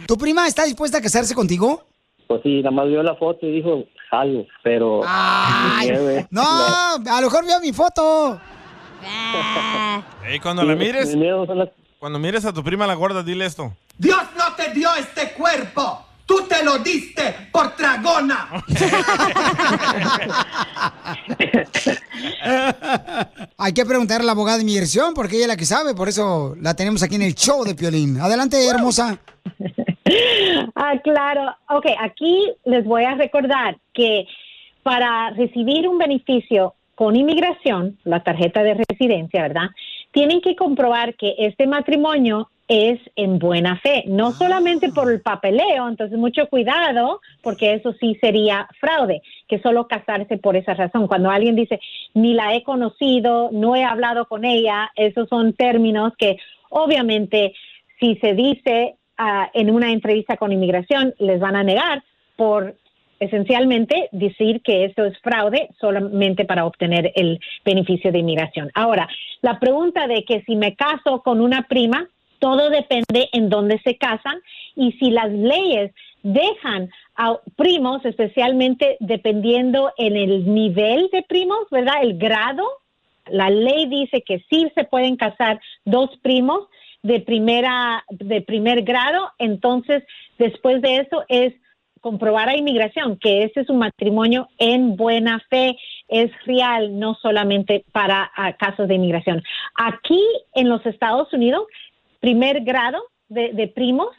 ¿Tu 0.07 0.17
prima 0.17 0.47
está 0.47 0.65
dispuesta 0.65 0.97
a 0.99 1.01
casarse 1.01 1.33
contigo? 1.33 1.83
Pues 2.27 2.41
sí, 2.43 2.57
nada 2.61 2.71
más 2.71 2.87
vio 2.87 3.01
la 3.03 3.15
foto 3.15 3.45
y 3.45 3.51
dijo 3.55 3.83
algo, 4.11 4.45
pero... 4.63 5.01
Ay. 5.05 6.25
No, 6.29 6.41
a 6.43 7.21
lo 7.21 7.27
mejor 7.27 7.45
vio 7.45 7.59
mi 7.61 7.71
foto. 7.73 8.39
Ey, 10.27 10.39
cuando 10.39 10.63
la 10.63 10.75
Mi- 10.75 10.85
mires, 10.85 11.15
cuando 11.99 12.19
mires 12.19 12.45
a 12.45 12.53
tu 12.53 12.63
prima 12.63 12.87
la 12.87 12.95
gorda, 12.95 13.23
dile 13.23 13.45
esto. 13.45 13.73
Dios 13.97 14.21
no 14.37 14.55
te 14.55 14.71
dio 14.73 14.89
este 14.95 15.31
cuerpo. 15.33 16.05
Tú 16.25 16.39
te 16.49 16.63
lo 16.63 16.79
diste 16.79 17.35
por 17.51 17.75
tragona. 17.75 18.49
Hay 23.57 23.73
que 23.73 23.85
preguntarle 23.85 24.23
a 24.23 24.25
la 24.25 24.31
abogada 24.31 24.57
de 24.57 24.63
inmigración 24.63 25.13
porque 25.13 25.35
ella 25.35 25.45
es 25.45 25.49
la 25.49 25.57
que 25.57 25.65
sabe, 25.65 25.93
por 25.93 26.09
eso 26.09 26.55
la 26.59 26.75
tenemos 26.75 27.03
aquí 27.03 27.15
en 27.15 27.21
el 27.21 27.35
show 27.35 27.63
de 27.63 27.75
Piolín. 27.75 28.19
Adelante, 28.19 28.57
hermosa. 28.67 29.19
Ah, 30.75 30.99
claro. 31.03 31.55
Ok, 31.69 31.85
aquí 31.99 32.53
les 32.65 32.85
voy 32.85 33.03
a 33.03 33.15
recordar 33.15 33.77
que 33.93 34.27
para 34.83 35.31
recibir 35.31 35.87
un 35.87 35.97
beneficio 35.97 36.75
con 36.95 37.15
inmigración, 37.15 37.97
la 38.03 38.23
tarjeta 38.23 38.63
de 38.63 38.83
residencia, 38.87 39.41
¿verdad? 39.41 39.69
Tienen 40.11 40.41
que 40.41 40.55
comprobar 40.55 41.15
que 41.15 41.35
este 41.39 41.67
matrimonio 41.67 42.49
es 42.67 42.99
en 43.15 43.37
buena 43.37 43.79
fe, 43.79 44.03
no 44.07 44.31
solamente 44.31 44.89
por 44.89 45.11
el 45.11 45.21
papeleo, 45.21 45.87
entonces 45.87 46.17
mucho 46.17 46.47
cuidado, 46.47 47.21
porque 47.41 47.73
eso 47.73 47.93
sí 47.99 48.17
sería 48.19 48.67
fraude, 48.79 49.21
que 49.47 49.59
solo 49.59 49.87
casarse 49.87 50.37
por 50.37 50.55
esa 50.55 50.73
razón. 50.73 51.07
Cuando 51.07 51.29
alguien 51.29 51.55
dice, 51.55 51.79
ni 52.15 52.33
la 52.33 52.55
he 52.55 52.63
conocido, 52.63 53.49
no 53.51 53.75
he 53.75 53.83
hablado 53.83 54.25
con 54.27 54.45
ella, 54.45 54.91
esos 54.95 55.29
son 55.29 55.53
términos 55.53 56.13
que 56.17 56.37
obviamente 56.69 57.53
si 57.99 58.15
se 58.15 58.33
dice 58.33 58.95
ah, 59.17 59.49
en 59.53 59.69
una 59.69 59.91
entrevista 59.91 60.37
con 60.37 60.51
inmigración, 60.51 61.13
les 61.19 61.39
van 61.39 61.55
a 61.55 61.63
negar 61.63 62.03
por 62.35 62.75
esencialmente 63.19 64.09
decir 64.11 64.61
que 64.61 64.85
eso 64.85 65.05
es 65.05 65.17
fraude 65.19 65.69
solamente 65.79 66.45
para 66.45 66.65
obtener 66.65 67.11
el 67.15 67.39
beneficio 67.63 68.11
de 68.11 68.19
inmigración. 68.19 68.71
Ahora, 68.73 69.07
la 69.41 69.59
pregunta 69.59 70.07
de 70.07 70.25
que 70.25 70.41
si 70.41 70.55
me 70.55 70.75
caso 70.75 71.21
con 71.21 71.39
una 71.39 71.63
prima, 71.63 72.09
todo 72.45 72.69
depende 72.69 73.27
en 73.31 73.49
dónde 73.49 73.81
se 73.83 73.97
casan 73.97 74.39
y 74.75 74.91
si 74.99 75.09
las 75.09 75.31
leyes 75.31 75.91
dejan 76.21 76.91
a 77.15 77.39
primos, 77.55 78.05
especialmente 78.05 78.97
dependiendo 78.99 79.91
en 79.97 80.15
el 80.15 80.53
nivel 80.53 81.09
de 81.11 81.23
primos, 81.23 81.61
¿verdad? 81.71 82.03
El 82.03 82.19
grado. 82.19 82.63
La 83.31 83.49
ley 83.49 83.87
dice 83.87 84.21
que 84.21 84.45
sí 84.47 84.71
se 84.75 84.83
pueden 84.83 85.15
casar 85.15 85.59
dos 85.85 86.11
primos 86.21 86.67
de 87.01 87.19
primera 87.19 88.05
de 88.11 88.41
primer 88.41 88.83
grado, 88.83 89.31
entonces 89.39 90.03
después 90.37 90.83
de 90.83 90.97
eso 90.97 91.23
es 91.27 91.51
comprobar 91.99 92.49
a 92.49 92.55
inmigración 92.55 93.17
que 93.17 93.41
ese 93.41 93.61
es 93.61 93.69
un 93.71 93.79
matrimonio 93.79 94.49
en 94.59 94.95
buena 94.95 95.39
fe, 95.49 95.75
es 96.07 96.29
real, 96.45 96.99
no 96.99 97.15
solamente 97.15 97.85
para 97.91 98.29
ah, 98.35 98.53
casos 98.53 98.87
de 98.87 98.93
inmigración. 98.93 99.41
Aquí 99.73 100.23
en 100.53 100.69
los 100.69 100.85
Estados 100.85 101.33
Unidos, 101.33 101.63
primer 102.19 102.61
grado 102.61 103.01
de, 103.29 103.53
de 103.53 103.67
primos 103.67 104.09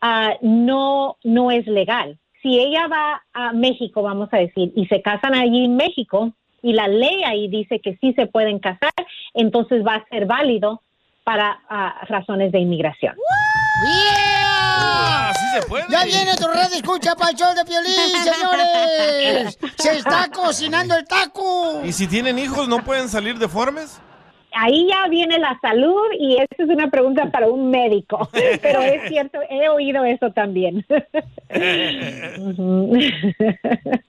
ah, 0.00 0.34
no, 0.42 1.16
no 1.24 1.50
es 1.50 1.66
legal. 1.66 2.18
Si 2.42 2.58
ella 2.58 2.86
va 2.88 3.22
a 3.32 3.52
México, 3.52 4.02
vamos 4.02 4.28
a 4.32 4.38
decir, 4.38 4.72
y 4.74 4.86
se 4.86 5.02
casan 5.02 5.34
allí 5.34 5.66
en 5.66 5.76
México, 5.76 6.32
y 6.62 6.72
la 6.72 6.88
ley 6.88 7.22
ahí 7.24 7.48
dice 7.48 7.80
que 7.80 7.96
sí 8.00 8.12
se 8.14 8.26
pueden 8.26 8.58
casar, 8.58 8.92
entonces 9.34 9.86
va 9.86 9.96
a 9.96 10.08
ser 10.08 10.26
válido 10.26 10.82
para 11.24 11.60
ah, 11.68 12.00
razones 12.08 12.52
de 12.52 12.60
inmigración. 12.60 13.14
¡Yeah! 13.84 15.28
Así 15.30 15.46
se 15.54 15.66
puede. 15.66 15.84
Ya 15.88 16.04
viene 16.04 16.34
tu 16.36 16.48
red 16.48 16.72
escucha 16.72 17.14
para 17.14 17.30
el 17.30 17.36
show 17.36 17.54
de 17.54 17.64
Piolín, 17.64 17.92
señores. 18.24 19.58
Se 19.76 19.98
está 19.98 20.28
cocinando 20.32 20.96
el 20.96 21.06
taco. 21.06 21.82
¿Y 21.84 21.92
si 21.92 22.06
tienen 22.06 22.38
hijos, 22.38 22.68
no 22.68 22.82
pueden 22.82 23.08
salir 23.08 23.38
deformes? 23.38 24.00
Ahí 24.52 24.86
ya 24.88 25.08
viene 25.08 25.38
la 25.38 25.58
salud 25.62 25.96
y 26.18 26.34
esa 26.36 26.46
es 26.58 26.68
una 26.68 26.90
pregunta 26.90 27.30
para 27.30 27.48
un 27.48 27.70
médico, 27.70 28.28
pero 28.62 28.80
es 28.82 29.08
cierto, 29.08 29.38
he 29.48 29.68
oído 29.68 30.04
eso 30.04 30.30
también. 30.32 30.84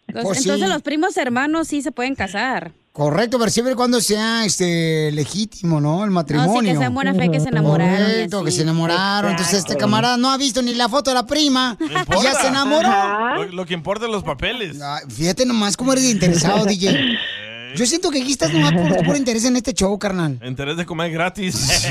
Los- 0.07 0.23
Pues 0.26 0.39
entonces 0.39 0.68
sí. 0.68 0.73
los 0.73 0.81
primos 0.81 1.15
hermanos 1.18 1.68
sí 1.68 1.81
se 1.81 1.91
pueden 1.91 2.15
casar. 2.15 2.72
Correcto, 2.91 3.39
pero 3.39 3.49
siempre 3.49 3.72
y 3.72 3.76
cuando 3.77 4.01
sea 4.01 4.43
este 4.43 5.09
legítimo, 5.13 5.80
¿no? 5.80 6.03
El 6.03 6.11
matrimonio. 6.11 6.73
que 6.73 6.77
sea 6.77 6.88
en 6.88 6.93
buena 6.93 7.13
fe, 7.13 7.31
que 7.31 7.39
se 7.39 7.47
enamoraron 7.47 7.95
Correcto, 7.97 8.43
que 8.43 8.51
se 8.51 8.63
enamoraron. 8.63 9.31
Entonces 9.31 9.59
este 9.59 9.77
camarada 9.77 10.18
no 10.18 10.30
ha 10.30 10.38
visto 10.38 10.61
ni 10.61 10.73
la 10.73 10.89
foto 10.89 11.09
de 11.11 11.13
la 11.15 11.26
prima. 11.26 11.77
y 11.80 12.23
ya 12.23 12.34
se 12.34 12.47
enamoró. 12.47 12.89
Lo, 13.35 13.43
lo 13.45 13.65
que 13.65 13.73
importa 13.73 14.05
es 14.07 14.11
los 14.11 14.23
papeles. 14.23 14.77
Fíjate 15.07 15.45
nomás 15.45 15.77
cómo 15.77 15.93
eres 15.93 16.11
interesado, 16.11 16.65
DJ. 16.65 17.18
Yo 17.76 17.85
siento 17.85 18.10
que 18.10 18.22
aquí 18.22 18.31
estás 18.31 18.53
nomás 18.53 18.73
por, 18.73 19.06
por 19.06 19.18
interés 19.18 19.45
en 19.45 19.56
este 19.56 19.73
show, 19.73 19.98
carnal. 19.98 20.38
Interés 20.43 20.77
de 20.77 20.85
comer 20.85 21.11
gratis. 21.11 21.88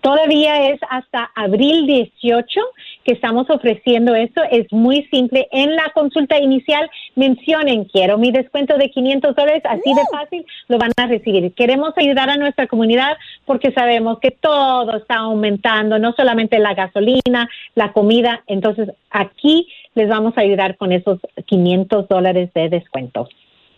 Todavía 0.01 0.71
es 0.71 0.81
hasta 0.89 1.31
abril 1.35 1.87
18 1.87 2.61
que 3.05 3.13
estamos 3.13 3.49
ofreciendo 3.51 4.15
esto. 4.15 4.43
Es 4.51 4.73
muy 4.73 5.07
simple. 5.11 5.49
En 5.53 5.77
la 5.77 5.91
consulta 5.95 6.39
inicial 6.39 6.91
mencionen, 7.15 7.85
quiero 7.85 8.19
mi 8.19 8.33
descuento 8.33 8.77
de 8.77 8.91
500 8.91 9.37
dólares, 9.37 9.63
así 9.65 9.95
de 9.95 10.03
fácil 10.11 10.47
lo 10.69 10.79
van 10.79 10.93
a 10.97 11.07
recibir. 11.07 11.53
Queremos 11.55 11.93
ayudar 11.97 12.31
a 12.31 12.37
nuestra 12.37 12.67
comunidad 12.67 13.17
porque 13.45 13.73
sabemos 13.73 14.19
que 14.21 14.31
todo 14.31 14.97
está 14.97 15.17
aumentando, 15.17 15.99
no 15.99 16.13
solamente 16.13 16.59
la 16.59 16.75
gasolina, 16.75 17.49
la 17.75 17.93
comida. 17.93 18.43
Entonces, 18.47 18.91
aquí 19.11 19.69
les 19.95 20.09
vamos 20.09 20.35
a 20.37 20.41
ayudar 20.41 20.77
con 20.77 20.93
esos 20.93 21.21
500 21.47 22.09
dólares 22.09 22.51
de 22.55 22.69
descuento. 22.69 23.29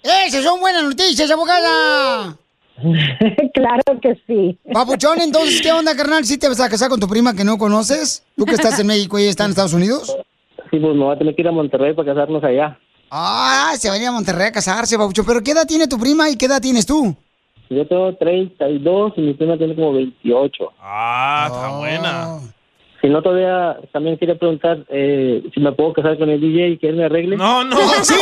¡Esas 0.02 0.44
son 0.44 0.60
buenas 0.60 0.84
noticias, 0.84 1.30
abogada! 1.30 2.36
claro 3.54 4.00
que 4.02 4.20
sí. 4.26 4.58
Papuchón, 4.72 5.20
entonces, 5.20 5.60
¿qué 5.62 5.72
onda, 5.72 5.96
carnal? 5.96 6.24
¿Sí 6.24 6.38
te 6.38 6.48
vas 6.48 6.60
a 6.60 6.68
casar 6.68 6.88
con 6.88 7.00
tu 7.00 7.08
prima 7.08 7.34
que 7.34 7.44
no 7.44 7.58
conoces? 7.58 8.24
¿Tú 8.36 8.44
que 8.44 8.54
estás 8.54 8.78
en 8.78 8.86
México 8.86 9.18
y 9.18 9.22
ella 9.22 9.30
está 9.30 9.44
en 9.44 9.50
Estados 9.50 9.72
Unidos? 9.72 10.16
Sí, 10.70 10.78
pues 10.78 10.94
me 10.94 11.04
voy 11.04 11.14
a 11.14 11.18
tener 11.18 11.34
que 11.34 11.42
ir 11.42 11.48
a 11.48 11.52
Monterrey 11.52 11.94
para 11.94 12.14
casarnos 12.14 12.44
allá. 12.44 12.78
Ah, 13.10 13.72
se 13.76 13.88
va 13.88 13.94
a 13.94 13.98
ir 13.98 14.06
a 14.06 14.12
Monterrey 14.12 14.48
a 14.48 14.52
casarse, 14.52 14.98
Papuchón. 14.98 15.24
¿Pero 15.26 15.42
qué 15.42 15.52
edad 15.52 15.66
tiene 15.66 15.86
tu 15.86 15.98
prima 15.98 16.28
y 16.28 16.36
qué 16.36 16.46
edad 16.46 16.60
tienes 16.60 16.84
tú? 16.84 17.16
Yo 17.70 17.86
tengo 17.86 18.14
32 18.14 19.12
y 19.16 19.20
mi 19.22 19.34
prima 19.34 19.56
tiene 19.56 19.74
como 19.74 19.92
28. 19.92 20.72
Ah, 20.80 21.48
está 21.50 21.78
buena. 21.78 22.38
Si 23.00 23.08
no, 23.08 23.22
todavía 23.22 23.78
también 23.92 24.18
quería 24.18 24.36
preguntar 24.36 24.84
eh, 24.88 25.42
si 25.52 25.60
me 25.60 25.70
puedo 25.72 25.92
casar 25.92 26.16
con 26.18 26.30
el 26.30 26.40
DJ 26.40 26.68
y 26.70 26.78
que 26.78 26.88
él 26.88 26.96
me 26.96 27.04
arregle. 27.04 27.36
No, 27.36 27.62
no. 27.64 27.76
Sí, 28.02 28.02
sí, 28.02 28.14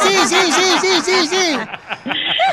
sí, 0.00 0.16
sí, 0.26 0.52
sí, 0.52 0.78
sí, 0.80 1.00
sí, 1.02 1.26
sí. 1.26 1.58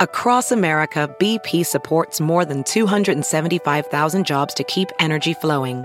Across 0.00 0.52
America, 0.52 1.08
BP 1.18 1.64
supports 1.64 2.20
more 2.20 2.44
than 2.46 2.62
275,000 2.62 4.24
jobs 4.24 4.54
to 4.54 4.64
keep 4.64 4.88
energy 4.98 5.34
flowing. 5.34 5.84